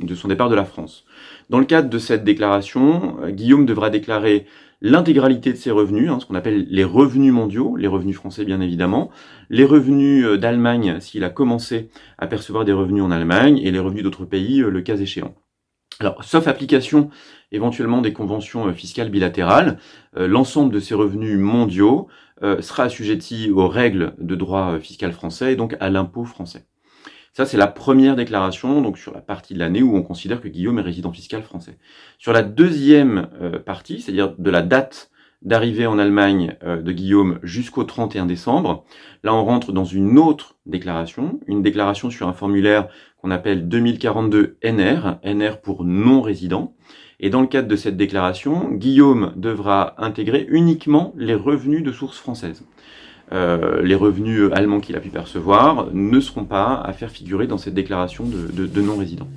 de 0.00 0.14
son 0.14 0.28
départ 0.28 0.50
de 0.50 0.54
la 0.54 0.64
France. 0.64 1.04
Dans 1.48 1.58
le 1.58 1.64
cadre 1.64 1.88
de 1.88 1.98
cette 1.98 2.24
déclaration, 2.24 3.16
Guillaume 3.28 3.64
devra 3.64 3.88
déclarer 3.88 4.46
l'intégralité 4.82 5.52
de 5.52 5.56
ses 5.56 5.70
revenus, 5.70 6.10
hein, 6.10 6.18
ce 6.20 6.26
qu'on 6.26 6.34
appelle 6.34 6.66
les 6.68 6.84
revenus 6.84 7.32
mondiaux, 7.32 7.76
les 7.76 7.88
revenus 7.88 8.16
français 8.16 8.44
bien 8.44 8.60
évidemment, 8.60 9.10
les 9.48 9.64
revenus 9.64 10.26
d'Allemagne 10.38 10.96
s'il 11.00 11.24
a 11.24 11.30
commencé 11.30 11.88
à 12.18 12.26
percevoir 12.26 12.64
des 12.64 12.72
revenus 12.72 13.02
en 13.02 13.12
Allemagne, 13.12 13.58
et 13.58 13.70
les 13.70 13.78
revenus 13.78 14.02
d'autres 14.02 14.24
pays 14.24 14.58
le 14.58 14.80
cas 14.80 14.96
échéant. 14.96 15.34
Alors, 16.02 16.24
sauf 16.24 16.48
application 16.48 17.10
éventuellement 17.52 18.00
des 18.00 18.12
conventions 18.12 18.66
euh, 18.66 18.72
fiscales 18.72 19.08
bilatérales, 19.08 19.78
euh, 20.16 20.26
l'ensemble 20.26 20.74
de 20.74 20.80
ces 20.80 20.94
revenus 20.94 21.38
mondiaux 21.38 22.08
euh, 22.42 22.60
sera 22.60 22.82
assujetti 22.82 23.52
aux 23.52 23.68
règles 23.68 24.14
de 24.18 24.34
droit 24.34 24.80
fiscal 24.80 25.12
français 25.12 25.52
et 25.52 25.56
donc 25.56 25.76
à 25.78 25.90
l'impôt 25.90 26.24
français. 26.24 26.66
Ça, 27.34 27.46
c'est 27.46 27.56
la 27.56 27.68
première 27.68 28.16
déclaration, 28.16 28.82
donc 28.82 28.98
sur 28.98 29.14
la 29.14 29.20
partie 29.20 29.54
de 29.54 29.60
l'année 29.60 29.80
où 29.80 29.94
on 29.96 30.02
considère 30.02 30.40
que 30.40 30.48
Guillaume 30.48 30.80
est 30.80 30.82
résident 30.82 31.12
fiscal 31.12 31.44
français. 31.44 31.78
Sur 32.18 32.32
la 32.32 32.42
deuxième 32.42 33.28
partie, 33.64 34.00
c'est-à-dire 34.00 34.34
de 34.36 34.50
la 34.50 34.60
date 34.60 35.10
d'arrivée 35.40 35.86
en 35.86 35.98
Allemagne 35.98 36.56
de 36.62 36.92
Guillaume 36.92 37.38
jusqu'au 37.42 37.84
31 37.84 38.26
décembre, 38.26 38.84
là 39.22 39.32
on 39.32 39.44
rentre 39.46 39.72
dans 39.72 39.86
une 39.86 40.18
autre 40.18 40.56
déclaration, 40.66 41.40
une 41.46 41.62
déclaration 41.62 42.10
sur 42.10 42.28
un 42.28 42.34
formulaire 42.34 42.88
qu'on 43.22 43.30
appelle 43.30 43.68
2042 43.68 44.56
NR, 44.64 45.18
NR 45.22 45.60
pour 45.60 45.84
non-résident. 45.84 46.74
Et 47.20 47.30
dans 47.30 47.40
le 47.40 47.46
cadre 47.46 47.68
de 47.68 47.76
cette 47.76 47.96
déclaration, 47.96 48.72
Guillaume 48.72 49.32
devra 49.36 49.94
intégrer 49.98 50.44
uniquement 50.50 51.14
les 51.16 51.36
revenus 51.36 51.84
de 51.84 51.92
source 51.92 52.18
française. 52.18 52.64
Euh, 53.32 53.80
les 53.82 53.94
revenus 53.94 54.50
allemands 54.52 54.80
qu'il 54.80 54.96
a 54.96 55.00
pu 55.00 55.08
percevoir 55.08 55.88
ne 55.92 56.18
seront 56.18 56.44
pas 56.44 56.74
à 56.74 56.92
faire 56.92 57.10
figurer 57.10 57.46
dans 57.46 57.58
cette 57.58 57.74
déclaration 57.74 58.24
de, 58.24 58.80
non-résident. 58.80 59.28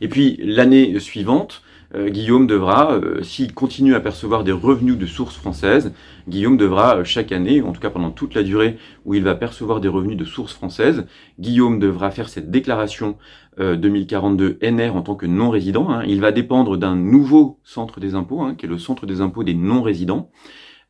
Et 0.00 0.08
puis 0.08 0.36
l'année 0.42 0.98
suivante, 0.98 1.62
Guillaume 2.08 2.46
devra, 2.46 2.94
euh, 2.94 3.22
s'il 3.22 3.54
continue 3.54 3.94
à 3.94 4.00
percevoir 4.00 4.44
des 4.44 4.52
revenus 4.52 4.98
de 4.98 5.06
source 5.06 5.36
française, 5.36 5.92
Guillaume 6.28 6.56
devra 6.56 7.04
chaque 7.04 7.32
année, 7.32 7.62
en 7.62 7.72
tout 7.72 7.80
cas 7.80 7.90
pendant 7.90 8.10
toute 8.10 8.34
la 8.34 8.42
durée 8.42 8.78
où 9.04 9.14
il 9.14 9.22
va 9.22 9.34
percevoir 9.34 9.80
des 9.80 9.88
revenus 9.88 10.16
de 10.16 10.24
source 10.24 10.52
française, 10.52 11.06
Guillaume 11.38 11.78
devra 11.78 12.10
faire 12.10 12.28
cette 12.28 12.50
déclaration 12.50 13.16
2042 13.58 14.58
euh, 14.62 14.70
NR 14.70 14.96
en 14.96 15.02
tant 15.02 15.14
que 15.14 15.26
non-résident. 15.26 15.90
Hein. 15.90 16.02
Il 16.06 16.20
va 16.20 16.32
dépendre 16.32 16.76
d'un 16.76 16.96
nouveau 16.96 17.60
centre 17.62 18.00
des 18.00 18.14
impôts, 18.14 18.42
hein, 18.42 18.54
qui 18.54 18.66
est 18.66 18.68
le 18.68 18.78
centre 18.78 19.06
des 19.06 19.20
impôts 19.20 19.44
des 19.44 19.54
non-résidents. 19.54 20.30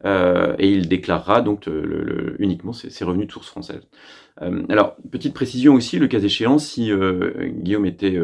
Euh, 0.05 0.55
et 0.59 0.71
il 0.71 0.89
déclarera 0.89 1.41
donc 1.41 1.69
uniquement 2.39 2.73
ses, 2.73 3.05
revenus 3.05 3.27
de 3.27 3.33
source 3.33 3.49
française. 3.49 3.83
Euh, 4.43 4.63
alors, 4.69 4.97
petite 5.11 5.33
précision 5.33 5.75
aussi, 5.75 5.99
le 5.99 6.09
cas 6.09 6.21
échéant, 6.21 6.59
si 6.59 6.91
Guillaume 7.59 7.87
était 7.87 8.19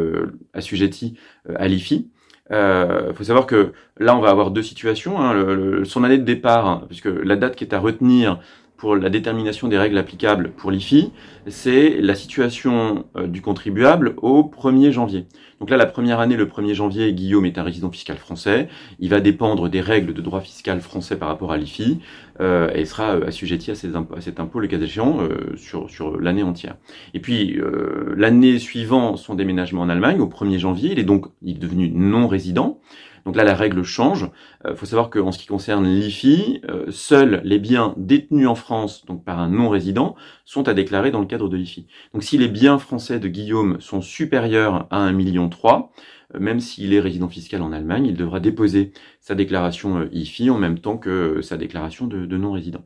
assujetti 0.53 1.17
à 1.55 1.69
l'IFI, 1.69 2.11
il 2.51 3.15
faut 3.15 3.25
savoir 3.25 3.47
que 3.47 3.73
là, 3.99 4.17
on 4.17 4.21
va 4.21 4.31
avoir 4.31 4.51
deux 4.51 4.63
situations. 4.63 5.21
Hein, 5.21 5.85
son 5.85 6.05
année 6.05 6.19
de 6.19 6.25
départ, 6.25 6.87
puisque 6.87 7.07
la 7.07 7.37
date 7.37 7.57
qui 7.57 7.65
est 7.65 7.75
à 7.75 7.79
retenir, 7.79 8.41
pour 8.81 8.97
la 8.97 9.11
détermination 9.11 9.69
des 9.69 9.77
règles 9.77 9.99
applicables 9.99 10.53
pour 10.53 10.71
l'IFI, 10.71 11.13
c'est 11.49 12.01
la 12.01 12.15
situation 12.15 13.05
euh, 13.15 13.27
du 13.27 13.43
contribuable 13.43 14.15
au 14.23 14.43
1er 14.43 14.91
janvier. 14.91 15.27
Donc 15.61 15.69
là, 15.69 15.77
la 15.77 15.85
première 15.85 16.19
année, 16.19 16.35
le 16.35 16.47
1er 16.47 16.73
janvier, 16.73 17.13
Guillaume 17.13 17.45
est 17.45 17.59
un 17.59 17.63
résident 17.63 17.91
fiscal 17.91 18.17
français. 18.17 18.69
Il 18.99 19.11
va 19.11 19.21
dépendre 19.21 19.69
des 19.69 19.83
règles 19.83 20.15
de 20.15 20.23
droit 20.23 20.41
fiscal 20.41 20.81
français 20.81 21.17
par 21.17 21.29
rapport 21.29 21.53
à 21.53 21.59
l'IFI 21.59 21.99
euh, 22.41 22.71
et 22.75 22.87
sera 22.87 23.17
euh, 23.17 23.27
assujetti 23.27 23.71
à, 23.71 23.75
cet 23.75 24.41
impôt, 24.41 24.61
le 24.61 24.67
cas 24.67 24.79
échéant, 24.79 25.29
sur, 25.57 25.91
sur 25.91 26.19
l'année 26.19 26.43
entière. 26.43 26.77
Et 27.13 27.21
puis, 27.21 27.61
l'année 28.17 28.59
suivant 28.59 29.19
son 29.19 29.35
déménagement 29.35 29.83
en 29.83 29.91
Allemagne, 29.91 30.21
au 30.21 30.27
1er 30.27 30.59
janvier, 30.59 30.93
il 30.93 30.99
est 30.99 31.05
donc 31.05 31.27
il 31.43 31.57
est 31.57 31.61
devenu 31.61 31.91
non 31.91 32.29
résident. 32.29 32.81
Donc 33.25 33.37
là, 33.37 33.45
la 33.45 33.55
règle 33.55 33.83
change. 33.83 34.31
Il 34.65 34.71
euh, 34.71 34.77
faut 34.77 34.87
savoir 34.87 35.11
qu'en 35.11 35.33
ce 35.33 35.39
qui 35.39 35.47
concerne 35.47 35.87
l'IFI, 35.87 36.61
euh, 36.69 36.87
seuls 36.91 37.41
les 37.45 37.59
biens 37.59 37.95
détenus 37.97 38.49
en 38.49 38.55
France, 38.55 39.05
donc 39.07 39.25
par 39.25 39.39
un 39.39 39.49
non-résident, 39.49 40.15
sont 40.45 40.69
à 40.69 40.75
déclarer 40.75 41.11
dans 41.11 41.21
le 41.21 41.27
cadre 41.27 41.49
de 41.49 41.57
l'IFI. 41.57 41.87
Donc 42.13 42.23
si 42.23 42.39
les 42.39 42.49
biens 42.49 42.79
français 42.79 43.19
de 43.19 43.29
Guillaume 43.29 43.81
sont 43.81 44.01
supérieurs 44.01 44.87
à 44.91 45.11
1,3 45.11 45.15
million, 45.15 45.51
euh, 46.35 46.39
même 46.39 46.61
s'il 46.61 46.95
est 46.95 47.01
résident 47.01 47.29
fiscal 47.29 47.63
en 47.63 47.73
Allemagne, 47.73 48.07
il 48.07 48.17
devra 48.17 48.41
déposer 48.41 48.93
sa 49.21 49.35
déclaration 49.35 50.09
IFI 50.13 50.51
en 50.51 50.59
même 50.59 50.79
temps 50.79 50.97
que 50.97 51.41
sa 51.43 51.57
déclaration 51.57 52.07
de 52.07 52.37
non-résident. 52.37 52.85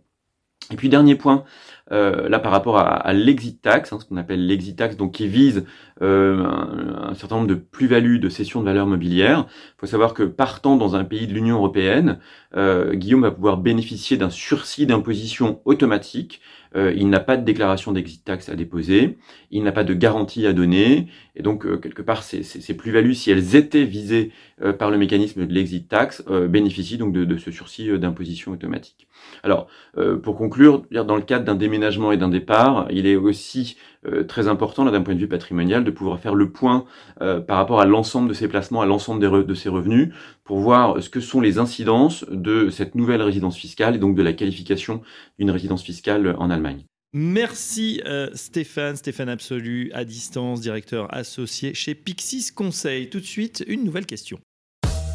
Et 0.73 0.77
puis 0.77 0.89
dernier 0.89 1.15
point, 1.15 1.45
euh, 1.93 2.31
là 2.31 2.39
par 2.39 2.51
rapport 2.51 2.79
à, 2.79 3.13
l'exit 3.13 3.61
tax, 3.61 3.93
hein, 3.93 3.99
ce 4.01 4.07
qu'on 4.07 4.17
appelle 4.17 4.47
l'exit 4.47 4.75
tax, 4.75 4.97
donc 4.97 5.13
qui 5.13 5.29
vise 5.29 5.67
euh, 6.01 6.43
un, 6.43 7.15
certain 7.15 7.37
nombre 7.37 7.49
de 7.49 7.55
plus-values 7.55 8.19
de 8.19 8.31
cession 8.31 8.61
de 8.61 8.65
valeurs 8.65 8.87
mobilières. 8.87 9.47
Il 9.51 9.81
faut 9.81 9.87
savoir 9.87 10.15
que 10.15 10.23
partant 10.23 10.77
dans 10.77 10.97
un 10.97 11.05
pays 11.05 11.27
de 11.27 11.35
l'Union 11.35 11.57
européenne, 11.57 12.19
euh, 12.57 12.95
Guillaume 12.95 13.23
va 13.23 13.31
pouvoir 13.31 13.59
bénéficier 13.59 14.17
d'un 14.17 14.31
sursis 14.31 14.87
d'imposition 14.87 15.61
automatique. 15.67 16.41
il 16.75 17.09
n'a 17.09 17.21
pas 17.21 17.37
de 17.37 17.45
déclaration 17.45 17.93
d'exit 17.93 18.25
tax 18.25 18.49
à 18.49 18.57
déposer, 18.57 19.19
il 19.53 19.63
n'a 19.63 19.71
pas 19.71 19.85
de 19.85 19.95
garantie 19.95 20.45
à 20.47 20.53
donner, 20.53 21.07
et 21.37 21.43
donc 21.43 21.63
quelque 21.81 22.03
part 22.03 22.25
ces, 22.25 22.75
plus-values, 22.77 23.15
si 23.15 23.31
elles 23.31 23.55
étaient 23.55 23.85
visées 23.85 24.33
par 24.79 24.91
le 24.91 24.99
mécanisme 24.99 25.47
de 25.47 25.55
l'exit 25.55 25.89
tax, 25.89 26.25
bénéficient 26.49 26.99
donc 26.99 27.13
de 27.13 27.39
ce 27.39 27.53
sursis 27.53 27.97
d'imposition 27.97 28.51
automatique. 28.51 29.07
Alors, 29.43 29.69
pour 30.23 30.37
conclure, 30.37 30.83
dans 30.91 31.17
le 31.17 31.23
cadre 31.23 31.45
d'un 31.45 31.55
déménagement 31.55 32.13
et 32.13 32.17
d'un 32.17 32.29
départ, 32.29 32.87
il 32.91 33.07
est 33.07 33.17
aussi 33.17 33.77
euh, 34.07 34.25
très 34.25 34.49
important, 34.49 34.85
d'un 34.85 35.01
point 35.01 35.15
de 35.15 35.19
vue 35.19 35.29
patrimonial, 35.29 35.83
de 35.85 35.91
pouvoir 35.91 36.21
faire 36.21 36.35
le 36.35 36.51
point 36.51 36.85
euh, 37.23 37.41
par 37.41 37.57
rapport 37.57 37.81
à 37.81 37.87
l'ensemble 37.87 38.29
de 38.29 38.35
ses 38.35 38.49
placements, 38.49 38.83
à 38.83 38.87
l'ensemble 38.87 39.47
de 39.47 39.55
ses 39.55 39.69
revenus, 39.69 40.11
pour 40.45 40.59
voir 40.59 41.03
ce 41.03 41.09
que 41.09 41.21
sont 41.21 41.41
les 41.41 41.59
incidences 41.59 42.25
de 42.31 42.69
cette 42.69 42.95
nouvelle 42.95 43.23
résidence 43.23 43.57
fiscale 43.57 43.95
et 43.95 43.99
donc 43.99 44.15
de 44.15 44.23
la 44.23 44.33
qualification 44.33 45.01
d'une 45.39 45.51
résidence 45.51 45.83
fiscale 45.83 46.35
en 46.39 46.51
Allemagne. 46.51 46.85
Merci 47.15 48.03
euh, 48.07 48.29
Stéphane, 48.35 48.97
Stéphane 48.97 49.29
Absolu, 49.29 49.91
à 49.95 50.05
distance, 50.05 50.61
directeur 50.61 51.07
associé 51.15 51.73
chez 51.73 51.95
Pixis 51.95 52.53
Conseil. 52.55 53.09
Tout 53.09 53.21
de 53.21 53.25
suite, 53.25 53.65
une 53.69 53.85
nouvelle 53.85 54.07
question. 54.07 54.39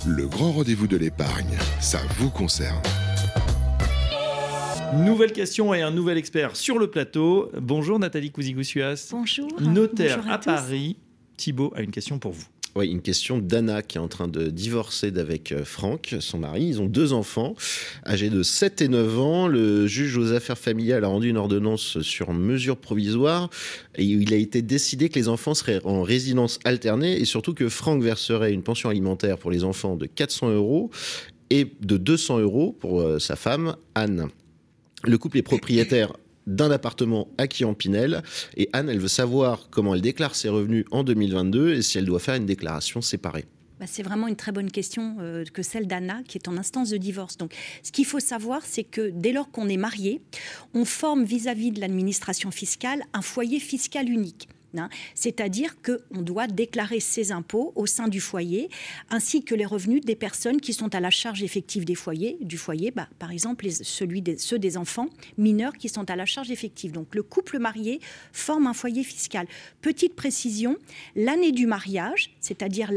Le 0.08 0.26
grand 0.28 0.54
rendez-vous 0.54 0.88
de 0.88 0.98
l'épargne, 0.98 1.58
ça 1.82 2.00
vous 2.18 2.30
concerne. 2.30 2.82
Nouvelle 4.94 5.32
question 5.32 5.74
et 5.74 5.82
un 5.82 5.92
nouvel 5.92 6.18
expert 6.18 6.56
sur 6.56 6.80
le 6.80 6.90
plateau. 6.90 7.52
Bonjour 7.60 8.00
Nathalie 8.00 8.32
Cousigoussias. 8.32 9.10
Bonjour. 9.12 9.48
Notaire 9.62 10.24
à, 10.30 10.40
Paris. 10.40 10.98
Thibault 11.38 11.72
a 11.76 11.82
une 11.82 11.92
question 11.92 12.18
pour 12.18 12.32
vous. 12.32 12.46
Oui, 12.76 12.88
une 12.88 13.02
question 13.02 13.40
d'Anna 13.40 13.82
qui 13.82 13.98
est 13.98 14.02
en 14.02 14.08
train 14.08 14.28
de 14.28 14.48
divorcer 14.48 15.12
d'avec 15.12 15.52
euh, 15.52 15.64
Franck, 15.66 16.16
son 16.20 16.40
mari. 16.40 16.66
Ils 16.66 16.82
ont 16.82 16.86
deux 16.86 17.14
enfants, 17.14 17.56
âgés 18.06 18.30
de 18.30 18.44
7 18.44 18.82
et 18.82 18.88
9 18.88 19.20
ans. 19.20 19.48
Le 19.48 19.88
juge 19.88 20.18
aux 20.18 20.34
affaires 20.34 20.58
familiales 20.58 21.04
a 21.04 21.08
rendu 21.08 21.30
une 21.30 21.38
ordonnance 21.38 22.02
sur 22.02 22.32
mesure 22.34 22.78
provisoire 22.78 23.50
et 23.96 24.04
il 24.04 24.34
a 24.34 24.38
été 24.38 24.62
décidé 24.62 25.10
que 25.10 25.20
les 25.20 25.28
enfants 25.28 25.56
seraient 25.56 25.82
en 25.84 26.04
résidence 26.04 26.60
alternée 26.64 27.20
et 27.20 27.26
surtout 27.26 27.54
que 27.54 27.70
Franck 27.70 28.02
verserait 28.02 28.54
une 28.54 28.64
pension 28.64 28.90
alimentaire 28.90 29.38
pour 29.38 29.52
les 29.52 29.64
enfants 29.64 29.96
de 29.96 30.06
400 30.06 30.52
euros 30.52 30.90
et 31.50 31.72
de 31.82 31.98
200 31.98 32.40
euros 32.40 32.76
pour 32.80 33.02
euh, 33.02 33.20
sa 33.20 33.36
femme, 33.36 33.76
Anne. 33.96 34.30
Le 35.04 35.18
couple 35.18 35.38
est 35.38 35.44
propriétaire 35.44 36.14
d'un 36.48 36.72
appartement 36.72 37.28
acquis 37.38 37.64
en 37.64 37.74
Pinel 37.74 38.24
et 38.58 38.70
Anne, 38.74 38.90
elle 38.90 39.00
veut 39.00 39.08
savoir 39.08 39.68
comment 39.70 39.94
elle 39.94 40.02
déclare 40.02 40.36
ses 40.36 40.50
revenus 40.50 40.86
en 40.92 41.04
2022 41.04 41.76
et 41.76 41.82
si 41.82 41.98
elle 41.98 42.06
doit 42.06 42.20
faire 42.20 42.36
une 42.36 42.46
déclaration 42.46 43.02
séparée. 43.02 43.46
Bah, 43.80 43.86
c'est 43.88 44.04
vraiment 44.04 44.28
une 44.28 44.36
très 44.36 44.52
bonne 44.52 44.72
question 44.72 45.18
euh, 45.22 45.46
que 45.54 45.64
celle 45.64 45.88
d'Anna, 45.88 46.22
qui 46.28 46.38
est 46.38 46.50
en 46.50 46.58
instance 46.58 46.90
de 46.90 46.98
divorce. 46.98 47.38
Donc, 47.38 47.56
ce 47.82 47.94
qu'il 47.94 48.06
faut 48.06 48.20
savoir, 48.20 48.62
c'est 48.66 48.84
que 48.84 49.10
dès 49.10 49.32
lors 49.32 49.52
qu'on 49.52 49.70
est 49.70 49.78
marié, 49.78 50.22
on 50.74 50.84
forme 50.84 51.24
vis-à-vis 51.24 51.72
de 51.72 51.80
l'administration 51.80 52.52
fiscale 52.52 53.04
un 53.14 53.22
foyer 53.22 53.60
fiscal 53.60 54.10
unique. 54.10 54.50
Hein. 54.78 54.90
C'est-à-dire 55.16 55.76
qu'on 55.82 56.22
doit 56.22 56.48
déclarer 56.48 57.00
ses 57.00 57.32
impôts 57.32 57.74
au 57.76 57.86
sein 57.86 58.08
du 58.08 58.20
foyer, 58.20 58.70
ainsi 59.10 59.44
que 59.44 59.56
les 59.56 59.66
revenus 59.66 60.02
des 60.02 60.16
personnes 60.16 60.62
qui 60.62 60.74
sont 60.74 60.94
à 60.96 61.00
la 61.00 61.10
charge 61.10 61.44
effective 61.44 61.86
des 61.86 61.96
foyers, 61.96 62.38
du 62.42 62.58
foyer, 62.58 62.92
bah, 62.92 63.08
par 63.20 63.32
exemple 63.32 63.70
ceux 63.70 64.60
des 64.60 64.78
enfants 64.78 65.08
mineurs 65.38 65.74
qui 65.74 65.90
sont 65.90 66.10
à 66.10 66.16
la 66.16 66.26
charge 66.26 66.52
effective. 66.52 66.92
Donc 66.92 67.16
le 67.16 67.24
couple 67.24 67.60
marié 67.60 68.00
forme 68.32 68.68
un 68.68 68.74
foyer 68.74 69.04
fiscal. 69.04 69.48
Petite 69.82 70.16
précision, 70.16 70.78
l'année 71.16 71.52
du 71.52 71.66
mariage, 71.66 72.32
c'est-à-dire 72.40 72.92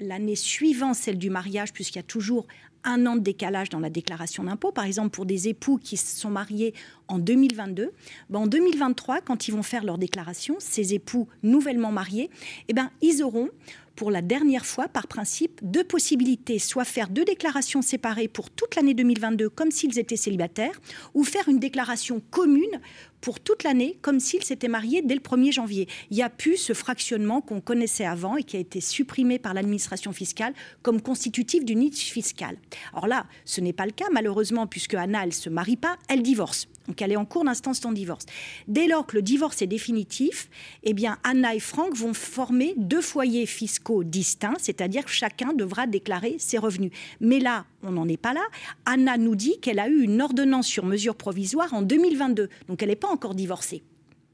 l'année 0.00 0.36
suivant 0.36 0.94
celle 0.94 1.18
du 1.18 1.30
mariage, 1.30 1.72
puisqu'il 1.72 1.98
y 1.98 2.00
a 2.00 2.04
toujours 2.04 2.46
un 2.84 3.06
an 3.06 3.16
de 3.16 3.20
décalage 3.20 3.68
dans 3.68 3.80
la 3.80 3.90
déclaration 3.90 4.44
d'impôt. 4.44 4.72
Par 4.72 4.84
exemple, 4.84 5.10
pour 5.10 5.26
des 5.26 5.48
époux 5.48 5.78
qui 5.78 5.96
se 5.96 6.16
sont 6.16 6.30
mariés 6.30 6.74
en 7.08 7.18
2022, 7.18 7.92
ben 8.30 8.40
en 8.40 8.46
2023, 8.46 9.20
quand 9.20 9.48
ils 9.48 9.52
vont 9.52 9.62
faire 9.62 9.84
leur 9.84 9.98
déclaration, 9.98 10.56
ces 10.58 10.94
époux 10.94 11.28
nouvellement 11.42 11.92
mariés, 11.92 12.30
eh 12.68 12.72
ben, 12.72 12.90
ils 13.00 13.22
auront 13.22 13.50
pour 13.98 14.12
la 14.12 14.22
dernière 14.22 14.64
fois, 14.64 14.86
par 14.86 15.08
principe, 15.08 15.58
deux 15.60 15.82
possibilités, 15.82 16.60
soit 16.60 16.84
faire 16.84 17.08
deux 17.08 17.24
déclarations 17.24 17.82
séparées 17.82 18.28
pour 18.28 18.48
toute 18.48 18.76
l'année 18.76 18.94
2022 18.94 19.48
comme 19.50 19.72
s'ils 19.72 19.98
étaient 19.98 20.14
célibataires, 20.16 20.80
ou 21.14 21.24
faire 21.24 21.48
une 21.48 21.58
déclaration 21.58 22.22
commune 22.30 22.80
pour 23.20 23.40
toute 23.40 23.64
l'année 23.64 23.98
comme 24.02 24.20
s'ils 24.20 24.44
s'étaient 24.44 24.68
mariés 24.68 25.02
dès 25.02 25.14
le 25.14 25.20
1er 25.20 25.52
janvier. 25.52 25.88
Il 26.10 26.16
n'y 26.16 26.22
a 26.22 26.30
plus 26.30 26.56
ce 26.56 26.72
fractionnement 26.72 27.40
qu'on 27.40 27.60
connaissait 27.60 28.06
avant 28.06 28.36
et 28.36 28.42
qui 28.42 28.56
a 28.56 28.60
été 28.60 28.80
supprimé 28.80 29.38
par 29.38 29.54
l'administration 29.54 30.12
fiscale 30.12 30.54
comme 30.82 31.00
constitutif 31.00 31.64
d'une 31.64 31.80
niche 31.80 32.10
fiscale. 32.10 32.58
Alors 32.92 33.06
là, 33.06 33.26
ce 33.44 33.60
n'est 33.60 33.72
pas 33.72 33.86
le 33.86 33.92
cas 33.92 34.08
malheureusement 34.12 34.66
puisque 34.66 34.94
Anna, 34.94 35.24
elle 35.24 35.32
se 35.32 35.48
marie 35.48 35.76
pas, 35.76 35.96
elle 36.08 36.22
divorce. 36.22 36.68
Donc 36.88 37.02
elle 37.02 37.12
est 37.12 37.16
en 37.16 37.26
cours 37.26 37.44
d'instance 37.44 37.80
de 37.80 37.92
divorce. 37.92 38.24
Dès 38.66 38.88
lors 38.88 39.06
que 39.06 39.14
le 39.14 39.22
divorce 39.22 39.62
est 39.62 39.66
définitif, 39.66 40.48
eh 40.82 40.94
bien 40.94 41.18
Anna 41.22 41.54
et 41.54 41.60
Franck 41.60 41.94
vont 41.94 42.14
former 42.14 42.74
deux 42.76 43.02
foyers 43.02 43.46
fiscaux 43.46 44.04
distincts, 44.04 44.56
c'est-à-dire 44.58 45.06
chacun 45.06 45.52
devra 45.52 45.86
déclarer 45.86 46.36
ses 46.38 46.58
revenus. 46.58 46.90
Mais 47.20 47.40
là, 47.40 47.66
on 47.82 47.92
n'en 47.92 48.08
est 48.08 48.16
pas 48.16 48.32
là. 48.32 48.40
Anna 48.86 49.18
nous 49.18 49.36
dit 49.36 49.60
qu'elle 49.60 49.78
a 49.78 49.88
eu 49.88 50.02
une 50.02 50.20
ordonnance 50.22 50.66
sur 50.66 50.86
mesure 50.86 51.14
provisoire 51.14 51.72
en 51.74 51.82
2022, 51.82 52.48
donc 52.68 52.82
elle 52.82 52.88
n'est 52.88 52.96
pas 52.96 53.07
encore 53.08 53.34
divorcée. 53.34 53.82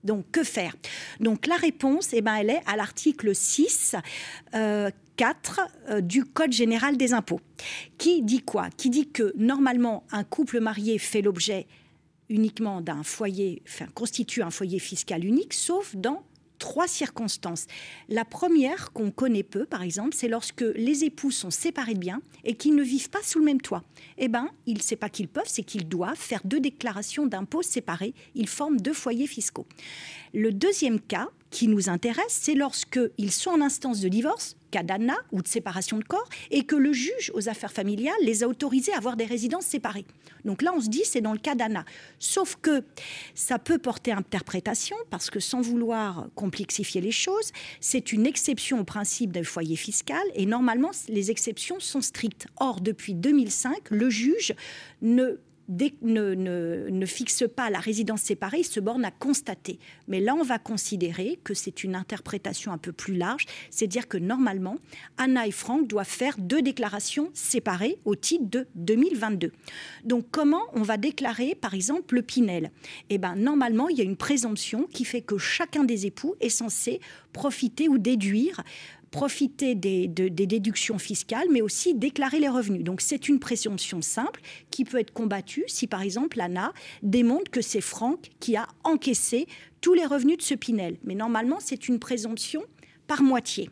Donc, 0.05 0.31
que 0.31 0.45
faire? 0.45 0.77
Donc, 1.19 1.47
la 1.47 1.57
réponse, 1.57 2.13
eh 2.13 2.21
ben, 2.21 2.35
elle 2.35 2.51
est 2.51 2.63
à 2.67 2.77
l'article 2.77 3.35
6, 3.35 3.97
4 4.53 4.53
euh, 4.55 4.93
euh, 5.89 6.01
du 6.03 6.25
Code 6.25 6.53
général 6.53 6.99
des 6.99 7.15
impôts, 7.15 7.41
qui 7.97 8.23
dit 8.23 8.43
quoi? 8.43 8.69
Qui 8.77 8.91
dit 8.91 9.09
que 9.09 9.33
normalement, 9.37 10.05
un 10.13 10.23
couple 10.23 10.61
marié 10.61 10.99
fait 10.99 11.23
l'objet 11.23 11.67
uniquement 12.29 12.81
d'un 12.81 13.03
foyer, 13.03 13.63
enfin, 13.67 13.87
constitue 13.95 14.43
un 14.43 14.51
foyer 14.51 14.79
fiscal 14.79 15.25
unique, 15.25 15.55
sauf 15.55 15.97
dans 15.97 16.23
trois 16.65 16.89
circonstances. 16.89 17.67
La 18.09 18.25
première, 18.25 18.95
qu'on 18.95 19.11
connaît 19.11 19.43
peu, 19.43 19.67
par 19.67 19.83
exemple, 19.83 20.15
c'est 20.15 20.29
lorsque 20.29 20.65
les 20.75 21.05
époux 21.05 21.31
sont 21.31 21.51
séparés 21.51 21.93
de 21.93 21.99
biens 21.99 22.23
et 22.43 22.55
qu'ils 22.55 22.75
ne 22.75 22.83
vivent 22.83 23.11
pas 23.11 23.23
sous 23.23 23.39
le 23.39 23.45
même 23.45 23.61
toit. 23.61 23.85
Eh 24.17 24.29
bien, 24.29 24.49
il 24.65 24.79
ne 24.79 24.83
sait 24.83 24.97
pas 24.97 25.11
qu'ils 25.11 25.29
peuvent, 25.29 25.45
c'est 25.47 25.63
qu'ils 25.63 25.87
doivent 25.87 26.17
faire 26.17 26.41
deux 26.43 26.61
déclarations 26.61 27.27
d'impôts 27.27 27.61
séparées. 27.61 28.15
Ils 28.35 28.49
forment 28.49 28.81
deux 28.81 28.95
foyers 28.95 29.27
fiscaux. 29.27 29.67
Le 30.33 30.53
deuxième 30.53 31.01
cas 31.01 31.29
qui 31.55 31.69
nous 31.69 31.89
intéresse, 31.89 32.25
c'est 32.29 32.57
lorsqu'ils 32.57 33.31
sont 33.31 33.51
en 33.51 33.61
instance 33.61 34.01
de 34.01 34.09
divorce, 34.09 34.57
cas 34.73 34.83
d'ANA 34.83 35.15
ou 35.31 35.41
de 35.41 35.47
séparation 35.47 35.99
de 35.99 36.03
corps, 36.03 36.29
et 36.51 36.65
que 36.65 36.75
le 36.75 36.93
juge 36.93 37.31
aux 37.33 37.49
affaires 37.49 37.71
familiales 37.71 38.13
les 38.23 38.43
a 38.43 38.49
autorisés 38.49 38.93
à 38.93 38.97
avoir 38.97 39.17
des 39.17 39.25
résidences 39.25 39.65
séparées. 39.65 40.05
Donc 40.45 40.63
là, 40.63 40.73
on 40.77 40.81
se 40.81 40.89
dit, 40.89 41.03
c'est 41.05 41.21
dans 41.21 41.33
le 41.33 41.39
cas 41.39 41.55
d'ANA. 41.55 41.85
Sauf 42.19 42.57
que 42.61 42.83
ça 43.37 43.61
peut 43.61 43.79
porter 43.79 44.11
interprétation, 44.11 44.97
parce 45.11 45.31
que 45.31 45.39
sans 45.39 45.61
vouloir 45.61 46.27
complexifier 46.35 47.01
les 47.01 47.13
choses, 47.13 47.53
c'est 47.79 48.11
une 48.11 48.27
exception 48.27 48.81
au 48.81 48.85
principe 48.85 49.31
d'un 49.31 49.45
foyer 49.45 49.77
fiscal, 49.77 50.25
et 50.35 50.47
normalement, 50.47 50.91
les 51.09 51.31
exceptions 51.31 51.79
sont 51.79 52.01
strictes. 52.01 52.49
Or, 52.59 52.81
depuis 52.81 53.15
2005, 53.15 53.91
le 53.91 54.11
juge 54.11 54.55
ne 55.03 55.39
ne, 55.69 56.35
ne, 56.91 57.07
fixe 57.07 57.45
pas 57.55 57.71
la 57.71 57.79
résidence 57.79 58.23
séparée, 58.23 58.59
il 58.61 58.65
se 58.65 58.81
borne 58.81 59.05
à 59.05 59.11
constater. 59.11 59.79
Mais 60.09 60.21
là, 60.21 60.35
on 60.35 60.43
va 60.43 60.59
considérer 60.59 61.39
que 61.45 61.55
c'est 61.55 61.85
une 61.85 61.95
interprétation 61.95 62.73
un 62.73 62.79
peu 62.79 62.93
plus 62.93 63.15
large, 63.15 63.47
c'est-à-dire 63.71 64.09
que 64.09 64.19
normalement, 64.19 64.77
Anna 65.17 65.47
et 65.47 65.51
Franck 65.51 65.87
doivent 65.87 66.07
faire 66.07 66.37
deux 66.39 66.63
déclarations 66.63 67.31
séparées 67.35 67.99
au 68.05 68.15
titre 68.15 68.45
de 68.49 68.67
2022. 68.75 69.53
Donc, 70.05 70.27
comment 70.31 70.63
on 70.75 70.83
va 70.83 70.97
déclarer, 70.97 71.55
par 71.55 71.75
exemple, 71.75 72.15
le 72.15 72.23
Pinel? 72.23 72.71
Eh 73.11 73.19
bien, 73.19 73.37
normalement, 73.37 73.89
il 73.89 73.99
y 73.99 74.01
a 74.01 74.05
une 74.05 74.17
présomption 74.17 74.87
qui 74.93 75.05
fait 75.05 75.23
que 75.23 75.39
chacun 75.39 75.85
des 75.85 76.07
époux 76.07 76.35
est 76.41 76.49
censé 76.49 77.01
profiter 77.33 77.89
ou 77.89 77.99
déduire 77.99 78.63
profiter 79.15 79.77
des, 79.77 80.09
déductions 80.09 80.99
fiscales, 80.99 81.47
mais 81.53 81.63
aussi 81.63 81.95
déclarer 81.95 82.41
les 82.41 82.49
revenus. 82.49 82.83
Donc 82.83 83.01
c'est 83.01 83.29
une 83.29 83.39
présomption 83.39 84.03
simple 84.03 84.41
qui 84.73 84.85
peut 84.85 84.99
être 84.99 85.13
combattue 85.13 85.63
si 85.69 85.87
par 85.87 86.03
exemple 86.03 86.37
l'ANA 86.37 86.73
démontre 87.05 87.49
que 87.49 87.63
c'est 87.63 87.81
Franck 87.81 88.31
qui 88.41 88.57
a 88.57 88.67
encaissé 88.83 89.47
tous 89.81 89.95
les 89.95 90.05
revenus 90.05 90.39
de 90.39 90.43
ce 90.43 90.55
Pinel. 90.55 90.97
Mais 91.05 91.15
normalement 91.15 91.59
c'est 91.61 91.87
une 91.87 92.01
présomption 92.01 92.65
par 93.07 93.23
moitié. 93.23 93.71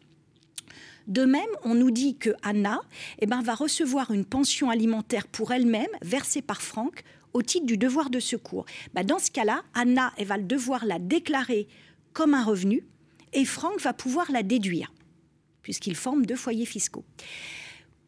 De 1.08 1.24
même, 1.24 1.42
on 1.64 1.74
nous 1.74 1.90
dit 1.90 2.16
que 2.16 2.30
Anna 2.44 2.80
eh 3.18 3.26
ben, 3.26 3.42
va 3.42 3.56
recevoir 3.56 4.12
une 4.12 4.24
pension 4.24 4.70
alimentaire 4.70 5.26
pour 5.26 5.50
elle-même 5.50 5.90
versée 6.02 6.40
par 6.40 6.62
Franck 6.62 7.02
au 7.32 7.42
titre 7.42 7.66
du 7.66 7.76
devoir 7.76 8.10
de 8.10 8.20
secours. 8.20 8.64
Ben, 8.94 9.04
dans 9.04 9.18
ce 9.18 9.32
cas-là, 9.32 9.62
Anna 9.74 10.12
elle 10.18 10.28
va 10.28 10.38
devoir 10.38 10.86
la 10.86 11.00
déclarer 11.00 11.66
comme 12.12 12.34
un 12.34 12.44
revenu 12.44 12.84
et 13.32 13.44
Franck 13.44 13.80
va 13.80 13.92
pouvoir 13.92 14.30
la 14.30 14.44
déduire 14.44 14.92
puisqu'ils 15.62 15.96
forment 15.96 16.26
deux 16.26 16.36
foyers 16.36 16.66
fiscaux. 16.66 17.04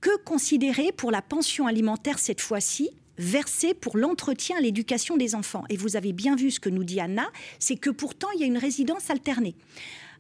Que 0.01 0.17
considérer 0.25 0.93
pour 0.93 1.11
la 1.11 1.23
pension 1.23 1.67
alimentaire 1.67 2.19
cette 2.19 2.41
fois-ci 2.41 2.91
versée 3.17 3.75
pour 3.75 3.97
l'entretien 3.97 4.59
et 4.59 4.63
l'éducation 4.63 5.17
des 5.17 5.35
enfants? 5.35 5.65
Et 5.71 5.77
vous 5.77 5.97
avez 5.97 6.13
bien 6.13 6.37
vu 6.37 6.51
ce 6.51 6.61
que 6.61 6.69
nous 6.69 6.85
dit 6.85 7.01
Anna, 7.01 7.31
c'est 7.59 7.77
que 7.77 7.91
pourtant 7.91 8.29
il 8.35 8.41
y 8.41 8.45
a 8.45 8.47
une 8.47 8.59
résidence 8.59 9.11
alternée. 9.11 9.55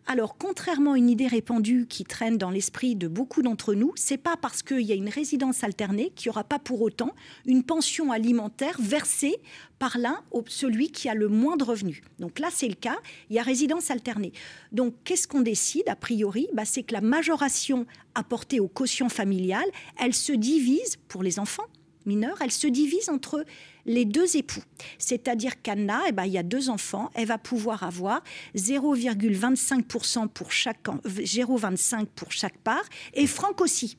Alors, 0.06 0.36
contrairement 0.36 0.92
à 0.92 0.98
une 0.98 1.08
idée 1.08 1.26
répandue 1.26 1.86
qui 1.88 2.04
traîne 2.04 2.36
dans 2.36 2.50
l'esprit 2.50 2.94
de 2.94 3.08
beaucoup 3.08 3.40
d'entre 3.40 3.72
nous, 3.72 3.92
c'est 3.96 4.18
pas 4.18 4.36
parce 4.36 4.62
qu'il 4.62 4.82
y 4.82 4.92
a 4.92 4.94
une 4.94 5.08
résidence 5.08 5.64
alternée 5.64 6.12
qu'il 6.14 6.28
n'y 6.28 6.34
aura 6.34 6.44
pas 6.44 6.58
pour 6.58 6.82
autant 6.82 7.14
une 7.46 7.62
pension 7.62 8.12
alimentaire 8.12 8.76
versée 8.78 9.36
par 9.78 9.96
l'un, 9.96 10.20
celui 10.46 10.90
qui 10.90 11.08
a 11.08 11.14
le 11.14 11.28
moins 11.28 11.56
de 11.56 11.64
revenus. 11.64 12.02
Donc 12.18 12.38
là, 12.38 12.48
c'est 12.52 12.68
le 12.68 12.74
cas, 12.74 12.98
il 13.30 13.36
y 13.36 13.38
a 13.38 13.42
résidence 13.42 13.90
alternée. 13.90 14.34
Donc, 14.72 14.94
qu'est-ce 15.04 15.26
qu'on 15.26 15.40
décide 15.40 15.88
a 15.88 15.96
priori? 15.96 16.48
Bah, 16.52 16.66
C'est 16.66 16.82
que 16.82 16.92
la 16.92 17.00
majoration 17.00 17.86
apportée 18.14 18.60
au 18.60 18.68
quotient 18.68 19.08
familial, 19.08 19.64
elle 19.98 20.14
se 20.14 20.32
divise 20.32 20.98
pour 21.08 21.22
les 21.22 21.38
enfants 21.38 21.64
mineurs, 22.06 22.36
elle 22.42 22.50
se 22.50 22.66
divise 22.66 23.08
entre 23.08 23.44
les 23.86 24.04
deux 24.04 24.36
époux. 24.36 24.62
C'est-à-dire 24.98 25.60
qu'Anna, 25.62 26.02
eh 26.08 26.12
ben, 26.12 26.24
il 26.24 26.32
y 26.32 26.38
a 26.38 26.42
deux 26.42 26.70
enfants, 26.70 27.10
elle 27.14 27.26
va 27.26 27.38
pouvoir 27.38 27.82
avoir 27.82 28.22
0,25% 28.56 30.28
pour 30.28 30.52
chaque, 30.52 30.84
0,25 30.86 32.06
pour 32.14 32.32
chaque 32.32 32.58
part, 32.58 32.84
et 33.14 33.26
Franck 33.26 33.60
aussi. 33.60 33.96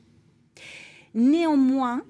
Néanmoins, 1.14 2.02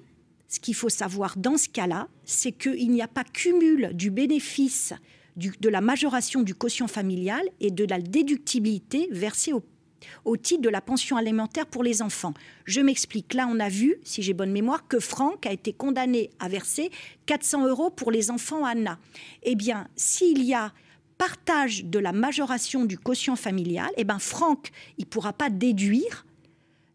ce 0.47 0.59
qu'il 0.59 0.75
faut 0.75 0.89
savoir 0.89 1.37
dans 1.37 1.57
ce 1.57 1.69
cas-là, 1.69 2.07
c'est 2.25 2.51
qu'il 2.51 2.91
n'y 2.91 3.01
a 3.01 3.07
pas 3.07 3.23
cumul 3.23 3.91
du 3.93 4.11
bénéfice 4.11 4.93
de 5.35 5.69
la 5.69 5.81
majoration 5.81 6.41
du 6.41 6.55
quotient 6.55 6.87
familial 6.87 7.43
et 7.59 7.69
de 7.69 7.85
la 7.85 7.99
déductibilité 7.99 9.07
versée 9.11 9.53
au 9.53 9.63
au 10.25 10.37
titre 10.37 10.61
de 10.61 10.69
la 10.69 10.81
pension 10.81 11.17
alimentaire 11.17 11.65
pour 11.65 11.83
les 11.83 12.01
enfants. 12.01 12.33
Je 12.65 12.81
m'explique. 12.81 13.33
Là, 13.33 13.47
on 13.49 13.59
a 13.59 13.69
vu, 13.69 13.97
si 14.03 14.21
j'ai 14.21 14.33
bonne 14.33 14.51
mémoire, 14.51 14.87
que 14.87 14.99
Franck 14.99 15.45
a 15.45 15.51
été 15.51 15.73
condamné 15.73 16.29
à 16.39 16.49
verser 16.49 16.91
400 17.25 17.67
euros 17.67 17.89
pour 17.89 18.11
les 18.11 18.31
enfants 18.31 18.65
Anna. 18.65 18.99
Eh 19.43 19.55
bien, 19.55 19.87
s'il 19.95 20.43
y 20.43 20.53
a 20.53 20.73
partage 21.17 21.85
de 21.85 21.97
la 21.97 22.11
majoration 22.11 22.85
du 22.85 22.97
quotient 22.97 23.35
familial, 23.35 23.89
eh 23.97 24.03
bien, 24.03 24.19
Franck, 24.19 24.69
il 24.97 25.05
ne 25.05 25.09
pourra 25.09 25.33
pas 25.33 25.49
déduire 25.49 26.25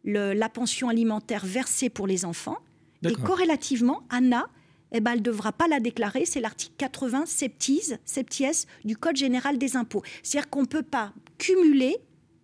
la 0.04 0.48
pension 0.48 0.88
alimentaire 0.88 1.44
versée 1.44 1.88
pour 1.88 2.06
les 2.06 2.24
enfants. 2.24 2.58
Et 3.04 3.14
corrélativement, 3.14 4.04
Anna, 4.10 4.46
eh 4.92 5.00
ben, 5.00 5.12
elle 5.12 5.18
ne 5.18 5.24
devra 5.24 5.52
pas 5.52 5.66
la 5.66 5.80
déclarer. 5.80 6.24
C'est 6.24 6.40
l'article 6.40 6.74
80 6.76 7.26
septies, 7.26 7.94
septies 8.04 8.66
du 8.84 8.96
Code 8.96 9.16
général 9.16 9.58
des 9.58 9.76
impôts. 9.76 10.02
C'est-à-dire 10.22 10.50
qu'on 10.50 10.62
ne 10.62 10.66
peut 10.66 10.82
pas 10.82 11.12
cumuler 11.38 11.96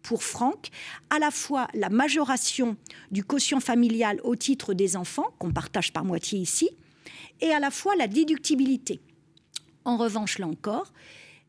pour 0.08 0.22
Franck 0.22 0.68
à 1.10 1.18
la 1.18 1.30
fois 1.30 1.68
la 1.74 1.90
majoration 1.90 2.78
du 3.10 3.22
quotient 3.22 3.60
familial 3.60 4.18
au 4.24 4.36
titre 4.36 4.72
des 4.72 4.96
enfants, 4.96 5.34
qu'on 5.38 5.52
partage 5.52 5.92
par 5.92 6.02
moitié 6.02 6.38
ici, 6.38 6.70
et 7.42 7.50
à 7.50 7.60
la 7.60 7.70
fois 7.70 7.94
la 7.94 8.08
déductibilité. 8.08 9.00
En 9.84 9.98
revanche, 9.98 10.38
là 10.38 10.46
encore, 10.46 10.94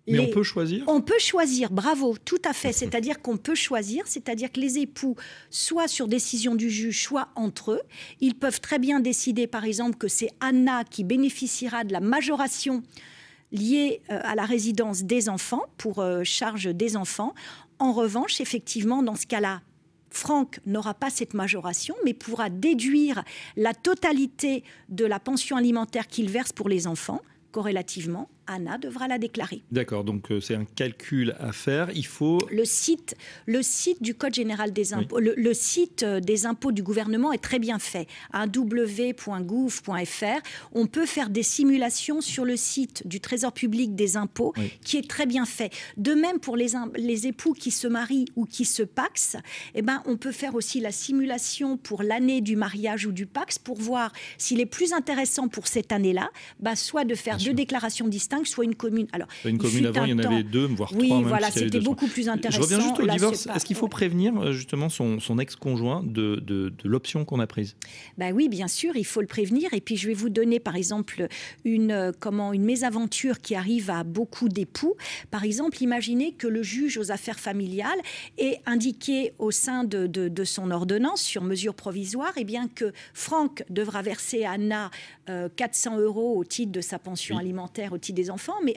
mais 0.08 0.20
on 0.20 0.28
peut 0.28 0.44
choisir? 0.44 0.84
On 0.88 1.02
peut 1.02 1.20
choisir, 1.20 1.72
bravo, 1.72 2.18
tout 2.26 2.42
à 2.44 2.52
fait. 2.52 2.74
C'est-à-dire 2.80 3.22
qu'on 3.22 3.38
peut 3.38 3.56
choisir, 3.56 4.08
c'est-à-dire 4.08 4.52
que 4.52 4.60
les 4.60 4.80
époux, 4.80 5.16
soit 5.52 5.88
sur 5.88 6.08
décision 6.08 6.56
du 6.56 6.70
juge, 6.70 7.04
soit 7.04 7.30
entre 7.36 7.74
eux, 7.74 7.82
ils 8.20 8.36
peuvent 8.36 8.60
très 8.60 8.80
bien 8.80 9.00
décider, 9.00 9.48
par 9.48 9.64
exemple, 9.64 9.98
que 9.98 10.08
c'est 10.08 10.32
Anna 10.42 10.84
qui 10.84 11.04
bénéficiera 11.04 11.84
de 11.84 11.94
la 11.94 12.00
majoration 12.00 12.82
liée 13.52 14.02
euh, 14.10 14.20
à 14.24 14.36
la 14.36 14.46
résidence 14.46 15.04
des 15.04 15.30
enfants, 15.30 15.66
pour 15.78 16.00
euh, 16.00 16.24
charge 16.24 16.66
des 16.74 16.98
enfants. 16.98 17.34
En 17.80 17.94
revanche, 17.94 18.42
effectivement, 18.42 19.02
dans 19.04 19.16
ce 19.16 19.26
cas-là, 19.26 19.62
Franck 20.12 20.60
n'aura 20.66 20.94
pas 20.94 21.10
cette 21.10 21.34
majoration, 21.34 21.96
mais 22.04 22.14
pourra 22.14 22.50
déduire 22.50 23.24
la 23.56 23.74
totalité 23.74 24.64
de 24.90 25.06
la 25.06 25.20
pension 25.20 25.56
alimentaire 25.56 26.08
qu'il 26.08 26.30
verse 26.30 26.52
pour 26.52 26.68
les 26.68 26.88
enfants, 26.88 27.22
corrélativement 27.52 28.30
Anna 28.50 28.78
devra 28.80 29.08
la 29.08 29.20
déclarer. 29.20 29.62
D'accord, 29.72 30.04
donc 30.04 30.32
euh, 30.32 30.42
c'est 30.42 30.56
un 30.56 30.66
calcul 30.66 31.36
à 31.40 31.52
faire. 31.52 31.92
Il 31.94 32.06
faut 32.06 32.40
le 32.52 32.66
site, 32.66 33.16
le 33.46 33.62
site 33.62 34.02
du 34.02 34.16
Code 34.16 34.34
général 34.34 34.74
des 34.74 34.94
impôts, 34.94 35.20
le, 35.20 35.54
site 35.54 36.04
euh, 36.04 36.20
des 36.20 36.48
impôts 36.48 36.72
du 36.72 36.82
gouvernement 36.82 37.32
est 37.32 37.44
très 37.44 37.60
bien 37.60 37.78
fait. 37.78 38.08
À 38.34 38.48
w.gouv.fr, 38.48 39.94
on 40.74 40.88
peut 40.88 41.06
faire 41.06 41.30
des 41.30 41.44
simulations 41.44 42.22
sur 42.22 42.44
le 42.44 42.58
site 42.58 43.08
du 43.08 43.22
Trésor 43.22 43.54
public 43.54 43.96
des 43.96 44.18
impôts, 44.18 44.54
qui 44.84 44.98
est 44.98 45.08
très 45.08 45.28
bien 45.28 45.46
fait. 45.46 45.72
De 45.98 46.14
même 46.14 46.40
pour 46.40 46.58
les, 46.58 46.70
les 46.96 47.28
époux 47.28 47.54
qui 47.54 47.70
se 47.70 47.88
marient 47.88 48.26
ou 48.36 48.46
qui 48.46 48.66
se 48.66 48.82
paxent, 48.82 49.38
eh 49.76 49.84
ben 49.84 50.02
on 50.06 50.18
peut 50.18 50.32
faire 50.32 50.56
aussi 50.56 50.80
la 50.80 50.92
simulation 50.92 51.78
pour 51.78 52.02
l'année 52.02 52.42
du 52.42 52.56
mariage 52.56 53.06
ou 53.06 53.12
du 53.12 53.28
pax 53.28 53.60
pour 53.60 53.78
voir 53.78 54.12
s'il 54.38 54.60
est 54.60 54.66
plus 54.66 54.94
intéressant 54.94 55.48
pour 55.48 55.68
cette 55.68 55.92
année-là, 55.92 56.32
bah, 56.60 56.76
soit 56.76 57.06
de 57.06 57.14
faire 57.14 57.38
deux 57.38 57.54
déclarations 57.54 58.08
distinctes 58.08 58.39
soit 58.48 58.66
une 58.66 58.76
commune. 58.76 59.08
Alors, 59.12 59.28
une 59.46 59.58
commune 59.58 59.86
avant, 59.86 60.06
il 60.06 60.12
y 60.12 60.14
en 60.14 60.20
avait 60.20 60.44
deux, 60.44 60.66
voire 60.66 60.92
oui, 60.96 61.08
trois. 61.08 61.20
Oui, 61.20 61.24
voilà, 61.28 61.52
c'était 61.52 61.80
beaucoup 61.80 62.08
plus 62.08 62.30
intéressant. 62.30 62.62
Je 62.62 62.64
reviens 62.64 62.80
juste 62.82 63.00
au 63.00 63.08
divorce. 63.08 63.48
Est-ce 63.48 63.66
qu'il 63.66 63.76
faut 63.76 63.88
prévenir 63.88 64.38
euh, 64.38 64.54
justement 64.54 64.90
son, 64.90 65.20
son 65.20 65.40
ex-conjoint 65.40 66.04
de, 66.04 66.36
de, 66.36 66.70
de 66.70 66.90
l'option 66.90 67.26
qu'on 67.26 67.40
a 67.40 67.48
prise? 67.48 67.76
Ben 68.18 68.34
oui, 68.34 68.50
bien 68.50 68.68
sûr, 68.68 68.96
il 68.96 69.06
faut 69.06 69.22
le 69.22 69.28
prévenir. 69.28 69.74
Et 69.74 69.82
puis 69.82 69.98
je 69.98 70.08
vais 70.08 70.14
vous 70.14 70.30
donner 70.30 70.60
par 70.60 70.76
exemple 70.76 71.28
une, 71.66 71.92
euh, 71.92 72.12
comment, 72.18 72.54
une 72.54 72.64
mésaventure 72.64 73.40
qui 73.40 73.56
arrive 73.56 73.90
à 73.90 74.04
beaucoup 74.04 74.50
d'époux. 74.50 74.96
Par 75.32 75.44
exemple, 75.44 75.82
imaginez 75.82 76.34
que 76.34 76.48
le 76.48 76.64
juge 76.64 76.98
aux 76.98 77.12
affaires 77.12 77.40
familiales 77.40 78.00
ait 78.38 78.60
indiqué 78.66 79.34
au 79.40 79.52
sein 79.52 79.84
de, 79.84 80.08
de, 80.08 80.44
son 80.44 80.72
ordonnance 80.72 81.22
sur 81.22 81.44
mesure 81.44 81.74
provisoire 81.74 82.32
et 82.38 82.42
eh 82.42 82.44
bien, 82.44 82.68
que 82.68 82.94
Franck 83.14 83.64
devra 83.70 84.02
verser 84.02 84.46
à 84.46 84.52
Anna 84.52 84.90
400 85.28 85.98
euh, 85.98 86.02
euros 86.02 86.38
au 86.38 86.44
titre 86.44 86.72
de 86.72 86.82
sa 86.82 86.98
pension 86.98 87.38
alimentaire, 87.38 87.94
au 87.94 87.98
titre 87.98 88.16
des 88.16 88.29
mais 88.64 88.76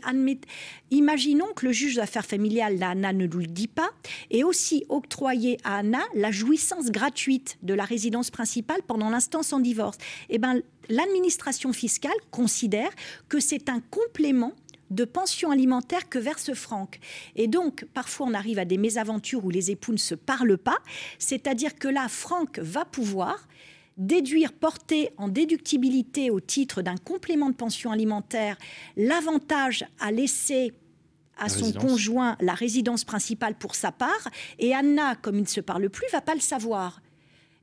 imaginons 0.91 1.53
que 1.55 1.67
le 1.67 1.73
juge 1.73 1.97
d'affaires 1.97 2.27
familiales, 2.27 2.83
Anna 2.83 3.13
ne 3.13 3.27
nous 3.27 3.39
le 3.39 3.47
dit 3.47 3.69
pas, 3.69 3.91
et 4.31 4.45
aussi 4.45 4.85
octroyer 4.89 5.59
à 5.65 5.79
Anna 5.79 6.03
la 6.15 6.31
jouissance 6.31 6.91
gratuite 6.91 7.59
de 7.63 7.75
la 7.75 7.85
résidence 7.85 8.31
principale 8.31 8.83
pendant 8.87 9.11
l'instance 9.11 9.53
en 9.53 9.61
divorce. 9.61 9.99
Eh 10.29 10.39
ben, 10.39 10.63
l'administration 10.89 11.73
fiscale 11.73 12.13
considère 12.31 12.91
que 13.29 13.41
c'est 13.41 13.69
un 13.69 13.81
complément 13.81 14.53
de 14.93 15.05
pension 15.05 15.51
alimentaire 15.51 16.09
que 16.09 16.19
verse 16.19 16.53
Franck. 16.53 17.01
Et 17.35 17.49
donc, 17.49 17.87
parfois, 17.95 18.27
on 18.29 18.35
arrive 18.35 18.59
à 18.59 18.65
des 18.65 18.77
mésaventures 18.77 19.45
où 19.45 19.51
les 19.51 19.71
époux 19.71 19.93
ne 19.93 19.97
se 19.97 20.15
parlent 20.15 20.59
pas, 20.59 20.79
c'est-à-dire 21.19 21.77
que 21.77 21.89
là, 21.89 22.09
Franck 22.09 22.59
va 22.59 22.85
pouvoir 22.85 23.49
déduire, 24.07 24.53
porter 24.53 25.11
en 25.17 25.29
déductibilité 25.29 26.31
au 26.31 26.41
titre 26.41 26.83
d'un 26.83 26.97
complément 26.97 27.51
de 27.51 27.55
pension 27.55 27.91
alimentaire 27.91 28.57
l'avantage 28.97 29.85
à 30.01 30.13
laisser 30.13 30.73
à 31.39 31.49
son 31.49 31.73
conjoint 31.73 32.37
la 32.41 32.55
résidence 32.55 33.05
principale 33.05 33.55
pour 33.55 33.75
sa 33.75 33.91
part, 33.91 34.29
et 34.59 34.75
Anna, 34.75 35.17
comme 35.17 35.37
il 35.37 35.43
ne 35.43 35.47
se 35.47 35.61
parle 35.61 35.89
plus, 35.89 36.07
va 36.13 36.21
pas 36.21 36.35
le 36.35 36.41
savoir. 36.41 37.01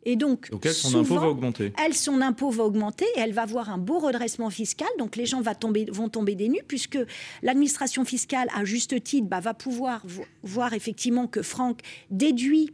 Et 0.04 0.16
donc, 0.16 0.50
elle, 0.64 0.74
son 0.74 0.98
impôt 0.98 1.16
va 1.16 1.28
augmenter. 1.28 1.74
Elle, 1.78 1.94
son 1.94 2.22
impôt 2.22 2.50
va 2.50 2.64
augmenter 2.64 3.06
et 3.16 3.20
elle 3.20 3.34
va 3.34 3.44
avoir 3.44 3.70
un 3.70 3.78
beau 3.78 4.00
redressement 4.00 4.50
fiscal. 4.50 4.88
Donc, 4.98 5.16
les 5.16 5.26
gens 5.26 5.42
va 5.42 5.56
tomber, 5.56 5.86
vont 5.92 6.10
tomber 6.10 6.36
des 6.36 6.48
nues 6.48 6.64
puisque 6.68 6.98
l'administration 7.42 8.06
fiscale, 8.06 8.48
à 8.56 8.64
juste 8.64 9.04
titre, 9.04 9.28
bah, 9.28 9.40
va 9.40 9.54
pouvoir 9.54 10.02
voir 10.42 10.74
effectivement 10.74 11.28
que 11.28 11.42
Franck 11.42 11.82
déduit 12.10 12.72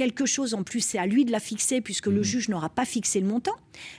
quelque 0.00 0.24
chose 0.24 0.54
en 0.54 0.62
plus, 0.62 0.80
c'est 0.80 0.96
à 0.96 1.04
lui 1.04 1.26
de 1.26 1.30
la 1.30 1.40
fixer 1.40 1.82
puisque 1.82 2.06
le 2.06 2.20
mmh. 2.20 2.24
juge 2.24 2.48
n'aura 2.48 2.70
pas 2.70 2.86
fixé 2.86 3.20
le 3.20 3.26
montant. 3.26 3.56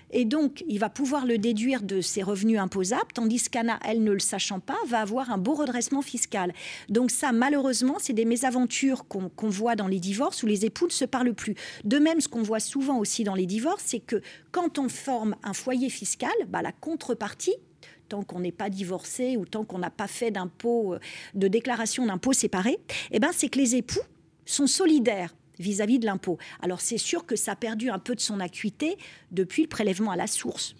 Et 0.09 0.25
donc, 0.25 0.63
il 0.67 0.79
va 0.79 0.89
pouvoir 0.89 1.27
le 1.27 1.37
déduire 1.37 1.83
de 1.83 2.01
ses 2.01 2.23
revenus 2.23 2.59
imposables, 2.59 3.11
tandis 3.13 3.43
qu'Anna, 3.51 3.79
elle 3.87 4.03
ne 4.03 4.11
le 4.11 4.17
sachant 4.17 4.59
pas, 4.59 4.77
va 4.87 5.01
avoir 5.01 5.29
un 5.29 5.37
beau 5.37 5.53
redressement 5.53 6.01
fiscal. 6.01 6.55
Donc 6.89 7.11
ça, 7.11 7.31
malheureusement, 7.31 7.97
c'est 7.99 8.13
des 8.13 8.25
mésaventures 8.25 9.05
qu'on 9.07 9.49
voit 9.49 9.75
dans 9.75 9.85
les 9.85 9.99
divorces 9.99 10.41
où 10.41 10.47
les 10.47 10.65
époux 10.65 10.87
ne 10.87 10.91
se 10.91 11.05
parlent 11.05 11.35
plus. 11.35 11.53
De 11.83 11.99
même, 11.99 12.19
ce 12.19 12.27
qu'on 12.27 12.41
voit 12.41 12.59
souvent 12.59 12.97
aussi 12.97 13.23
dans 13.23 13.35
les 13.35 13.45
divorces, 13.45 13.83
c'est 13.85 13.99
que 13.99 14.23
quand 14.51 14.79
on 14.79 14.89
forme 14.89 15.35
un 15.43 15.53
foyer 15.53 15.91
fiscal, 15.91 16.31
bah, 16.47 16.63
la 16.63 16.71
contrepartie, 16.71 17.57
tant 18.09 18.23
qu'on 18.23 18.39
n'est 18.39 18.51
pas 18.51 18.71
divorcé 18.71 19.37
ou 19.37 19.45
tant 19.45 19.65
qu'on 19.65 19.77
n'a 19.77 19.91
pas 19.91 20.07
fait 20.07 20.31
d'impôt, 20.31 20.95
euh, 20.95 20.99
de 21.35 21.47
déclaration 21.47 22.07
d'impôt 22.07 22.33
séparé, 22.33 22.79
eh 23.11 23.19
ben, 23.19 23.29
c'est 23.31 23.49
que 23.49 23.59
les 23.59 23.75
époux 23.75 24.01
sont 24.45 24.65
solidaires 24.65 25.35
vis-à-vis 25.61 25.99
de 25.99 26.05
l'impôt. 26.05 26.37
Alors 26.61 26.81
c'est 26.81 26.97
sûr 26.97 27.25
que 27.25 27.35
ça 27.35 27.53
a 27.53 27.55
perdu 27.55 27.89
un 27.89 27.99
peu 27.99 28.15
de 28.15 28.21
son 28.21 28.39
acuité 28.39 28.97
depuis 29.31 29.63
le 29.63 29.69
prélèvement 29.69 30.11
à 30.11 30.15
la 30.15 30.27
source. 30.27 30.75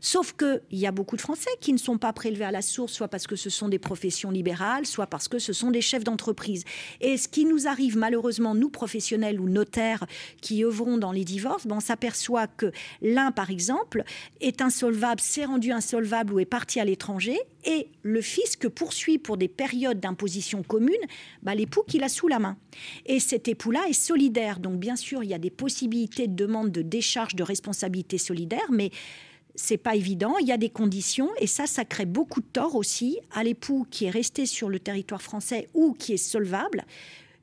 Sauf 0.00 0.32
qu'il 0.32 0.60
y 0.78 0.86
a 0.86 0.92
beaucoup 0.92 1.16
de 1.16 1.20
Français 1.20 1.50
qui 1.60 1.72
ne 1.72 1.78
sont 1.78 1.98
pas 1.98 2.12
prélevés 2.12 2.44
à 2.44 2.50
la 2.50 2.62
source, 2.62 2.92
soit 2.92 3.08
parce 3.08 3.26
que 3.26 3.36
ce 3.36 3.50
sont 3.50 3.68
des 3.68 3.78
professions 3.78 4.30
libérales, 4.30 4.86
soit 4.86 5.06
parce 5.06 5.28
que 5.28 5.38
ce 5.38 5.52
sont 5.52 5.70
des 5.70 5.80
chefs 5.80 6.04
d'entreprise. 6.04 6.64
Et 7.00 7.16
ce 7.16 7.28
qui 7.28 7.44
nous 7.44 7.66
arrive 7.66 7.96
malheureusement, 7.96 8.54
nous 8.54 8.68
professionnels 8.68 9.40
ou 9.40 9.48
notaires 9.48 10.06
qui 10.40 10.64
œuvrons 10.64 10.98
dans 10.98 11.12
les 11.12 11.24
divorces, 11.24 11.66
ben, 11.66 11.76
on 11.76 11.80
s'aperçoit 11.80 12.46
que 12.46 12.70
l'un, 13.02 13.32
par 13.32 13.50
exemple, 13.50 14.04
est 14.40 14.60
insolvable, 14.60 15.20
s'est 15.20 15.44
rendu 15.44 15.72
insolvable 15.72 16.32
ou 16.32 16.40
est 16.40 16.44
parti 16.44 16.80
à 16.80 16.84
l'étranger, 16.84 17.38
et 17.66 17.90
le 18.02 18.20
fisc 18.20 18.68
poursuit 18.68 19.18
pour 19.18 19.36
des 19.36 19.48
périodes 19.48 20.00
d'imposition 20.00 20.62
commune 20.62 20.94
ben, 21.42 21.54
l'époux 21.54 21.82
qu'il 21.82 22.04
a 22.04 22.08
sous 22.08 22.28
la 22.28 22.38
main. 22.38 22.56
Et 23.04 23.20
cet 23.20 23.48
époux-là 23.48 23.86
est 23.88 23.92
solidaire. 23.92 24.60
Donc 24.60 24.78
bien 24.78 24.96
sûr, 24.96 25.24
il 25.24 25.30
y 25.30 25.34
a 25.34 25.38
des 25.38 25.50
possibilités 25.50 26.28
de 26.28 26.34
demande 26.34 26.70
de 26.70 26.82
décharge 26.82 27.34
de 27.34 27.42
responsabilité 27.42 28.18
solidaire, 28.18 28.70
mais 28.70 28.90
c'est 29.56 29.78
pas 29.78 29.96
évident, 29.96 30.36
il 30.38 30.46
y 30.46 30.52
a 30.52 30.58
des 30.58 30.68
conditions 30.68 31.30
et 31.40 31.46
ça, 31.46 31.66
ça 31.66 31.84
crée 31.84 32.04
beaucoup 32.04 32.40
de 32.40 32.46
tort 32.46 32.76
aussi 32.76 33.18
à 33.32 33.42
l'époux 33.42 33.86
qui 33.90 34.04
est 34.04 34.10
resté 34.10 34.46
sur 34.46 34.68
le 34.68 34.78
territoire 34.78 35.22
français 35.22 35.68
ou 35.74 35.94
qui 35.94 36.12
est 36.12 36.18
solvable 36.18 36.84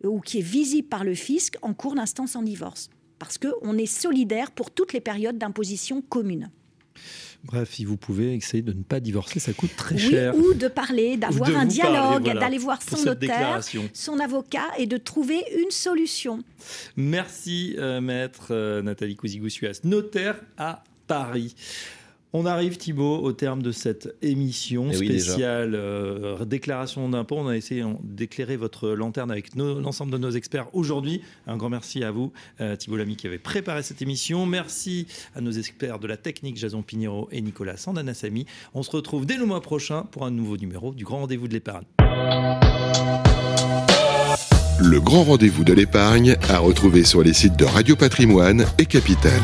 ou 0.04 0.20
qui 0.20 0.40
est 0.40 0.42
visible 0.42 0.88
par 0.88 1.04
le 1.04 1.16
fisc 1.16 1.58
en 1.62 1.74
cours 1.74 1.96
d'instance 1.96 2.36
en 2.36 2.44
divorce. 2.44 2.90
Parce 3.20 3.38
qu'on 3.38 3.78
est 3.78 3.86
solidaire 3.86 4.52
pour 4.52 4.72
toutes 4.72 4.94
les 4.94 5.02
périodes 5.02 5.38
d'imposition 5.38 6.02
commune. 6.02 6.50
Bref, 7.44 7.74
si 7.74 7.84
vous 7.84 7.98
pouvez 7.98 8.36
essayer 8.36 8.64
de 8.64 8.72
ne 8.72 8.84
pas 8.84 9.02
divorcer, 9.02 9.40
ça 9.40 9.52
coûte 9.52 9.76
très 9.76 9.98
cher. 9.98 10.34
Ou 10.36 10.54
de 10.54 10.70
parler, 10.70 11.18
d'avoir 11.18 11.50
un 11.56 11.66
dialogue, 11.66 12.24
d'aller 12.40 12.58
voir 12.58 12.82
son 12.82 13.04
notaire, 13.04 13.60
son 13.94 14.20
avocat 14.20 14.68
et 14.78 14.86
de 14.86 14.98
trouver 14.98 15.44
une 15.62 15.72
solution. 15.72 16.44
Merci, 16.96 17.76
euh, 17.78 18.00
maître 18.00 18.48
euh, 18.52 18.82
Nathalie 18.82 19.18
Cousigoussias, 19.18 19.82
notaire 19.84 20.40
à 20.58 20.84
Paris. 21.08 21.56
On 22.36 22.48
arrive, 22.48 22.78
Thibault, 22.78 23.20
au 23.20 23.32
terme 23.32 23.62
de 23.62 23.72
cette 23.72 24.16
émission 24.24 24.88
eh 24.90 24.96
spéciale 24.96 25.76
euh, 25.76 26.44
déclaration 26.46 27.08
d'impôt. 27.08 27.36
On 27.38 27.48
a 27.48 27.56
essayé 27.56 27.86
d'éclairer 28.02 28.58
votre 28.58 28.90
lanterne 28.90 29.30
avec 29.30 29.54
l'ensemble 29.56 30.12
de 30.12 30.18
nos 30.18 30.32
experts 30.32 30.68
aujourd'hui. 30.74 31.22
Un 31.46 31.58
grand 31.58 31.70
merci 31.70 32.04
à 32.04 32.10
vous, 32.10 32.34
euh, 32.60 32.76
Thibault 32.76 32.98
Lamy, 32.98 33.18
qui 33.18 33.28
avait 33.28 33.38
préparé 33.38 33.84
cette 33.84 34.02
émission. 34.02 34.48
Merci 34.48 35.06
à 35.36 35.42
nos 35.42 35.52
experts 35.52 36.00
de 36.00 36.08
la 36.08 36.18
technique, 36.18 36.58
Jason 36.58 36.82
Pinheiro 36.82 37.30
et 37.32 37.40
Nicolas 37.40 37.78
Sandanassami. 37.78 38.48
On 38.74 38.82
se 38.82 38.90
retrouve 38.90 39.28
dès 39.28 39.38
le 39.38 39.46
mois 39.46 39.62
prochain 39.62 40.02
pour 40.10 40.26
un 40.26 40.32
nouveau 40.32 40.58
numéro 40.58 40.96
du 40.96 41.04
Grand 41.04 41.20
Rendez-vous 41.20 41.48
de 41.48 41.54
l'épargne. 41.54 41.86
Le 44.80 45.00
Grand 45.00 45.24
Rendez-vous 45.24 45.64
de 45.64 45.74
l'épargne 45.74 46.36
à 46.50 46.58
retrouver 46.58 47.04
sur 47.04 47.22
les 47.22 47.34
sites 47.34 47.58
de 47.58 47.66
Radio 47.66 47.96
Patrimoine 47.96 48.66
et 48.80 48.88
Capital. 48.88 49.40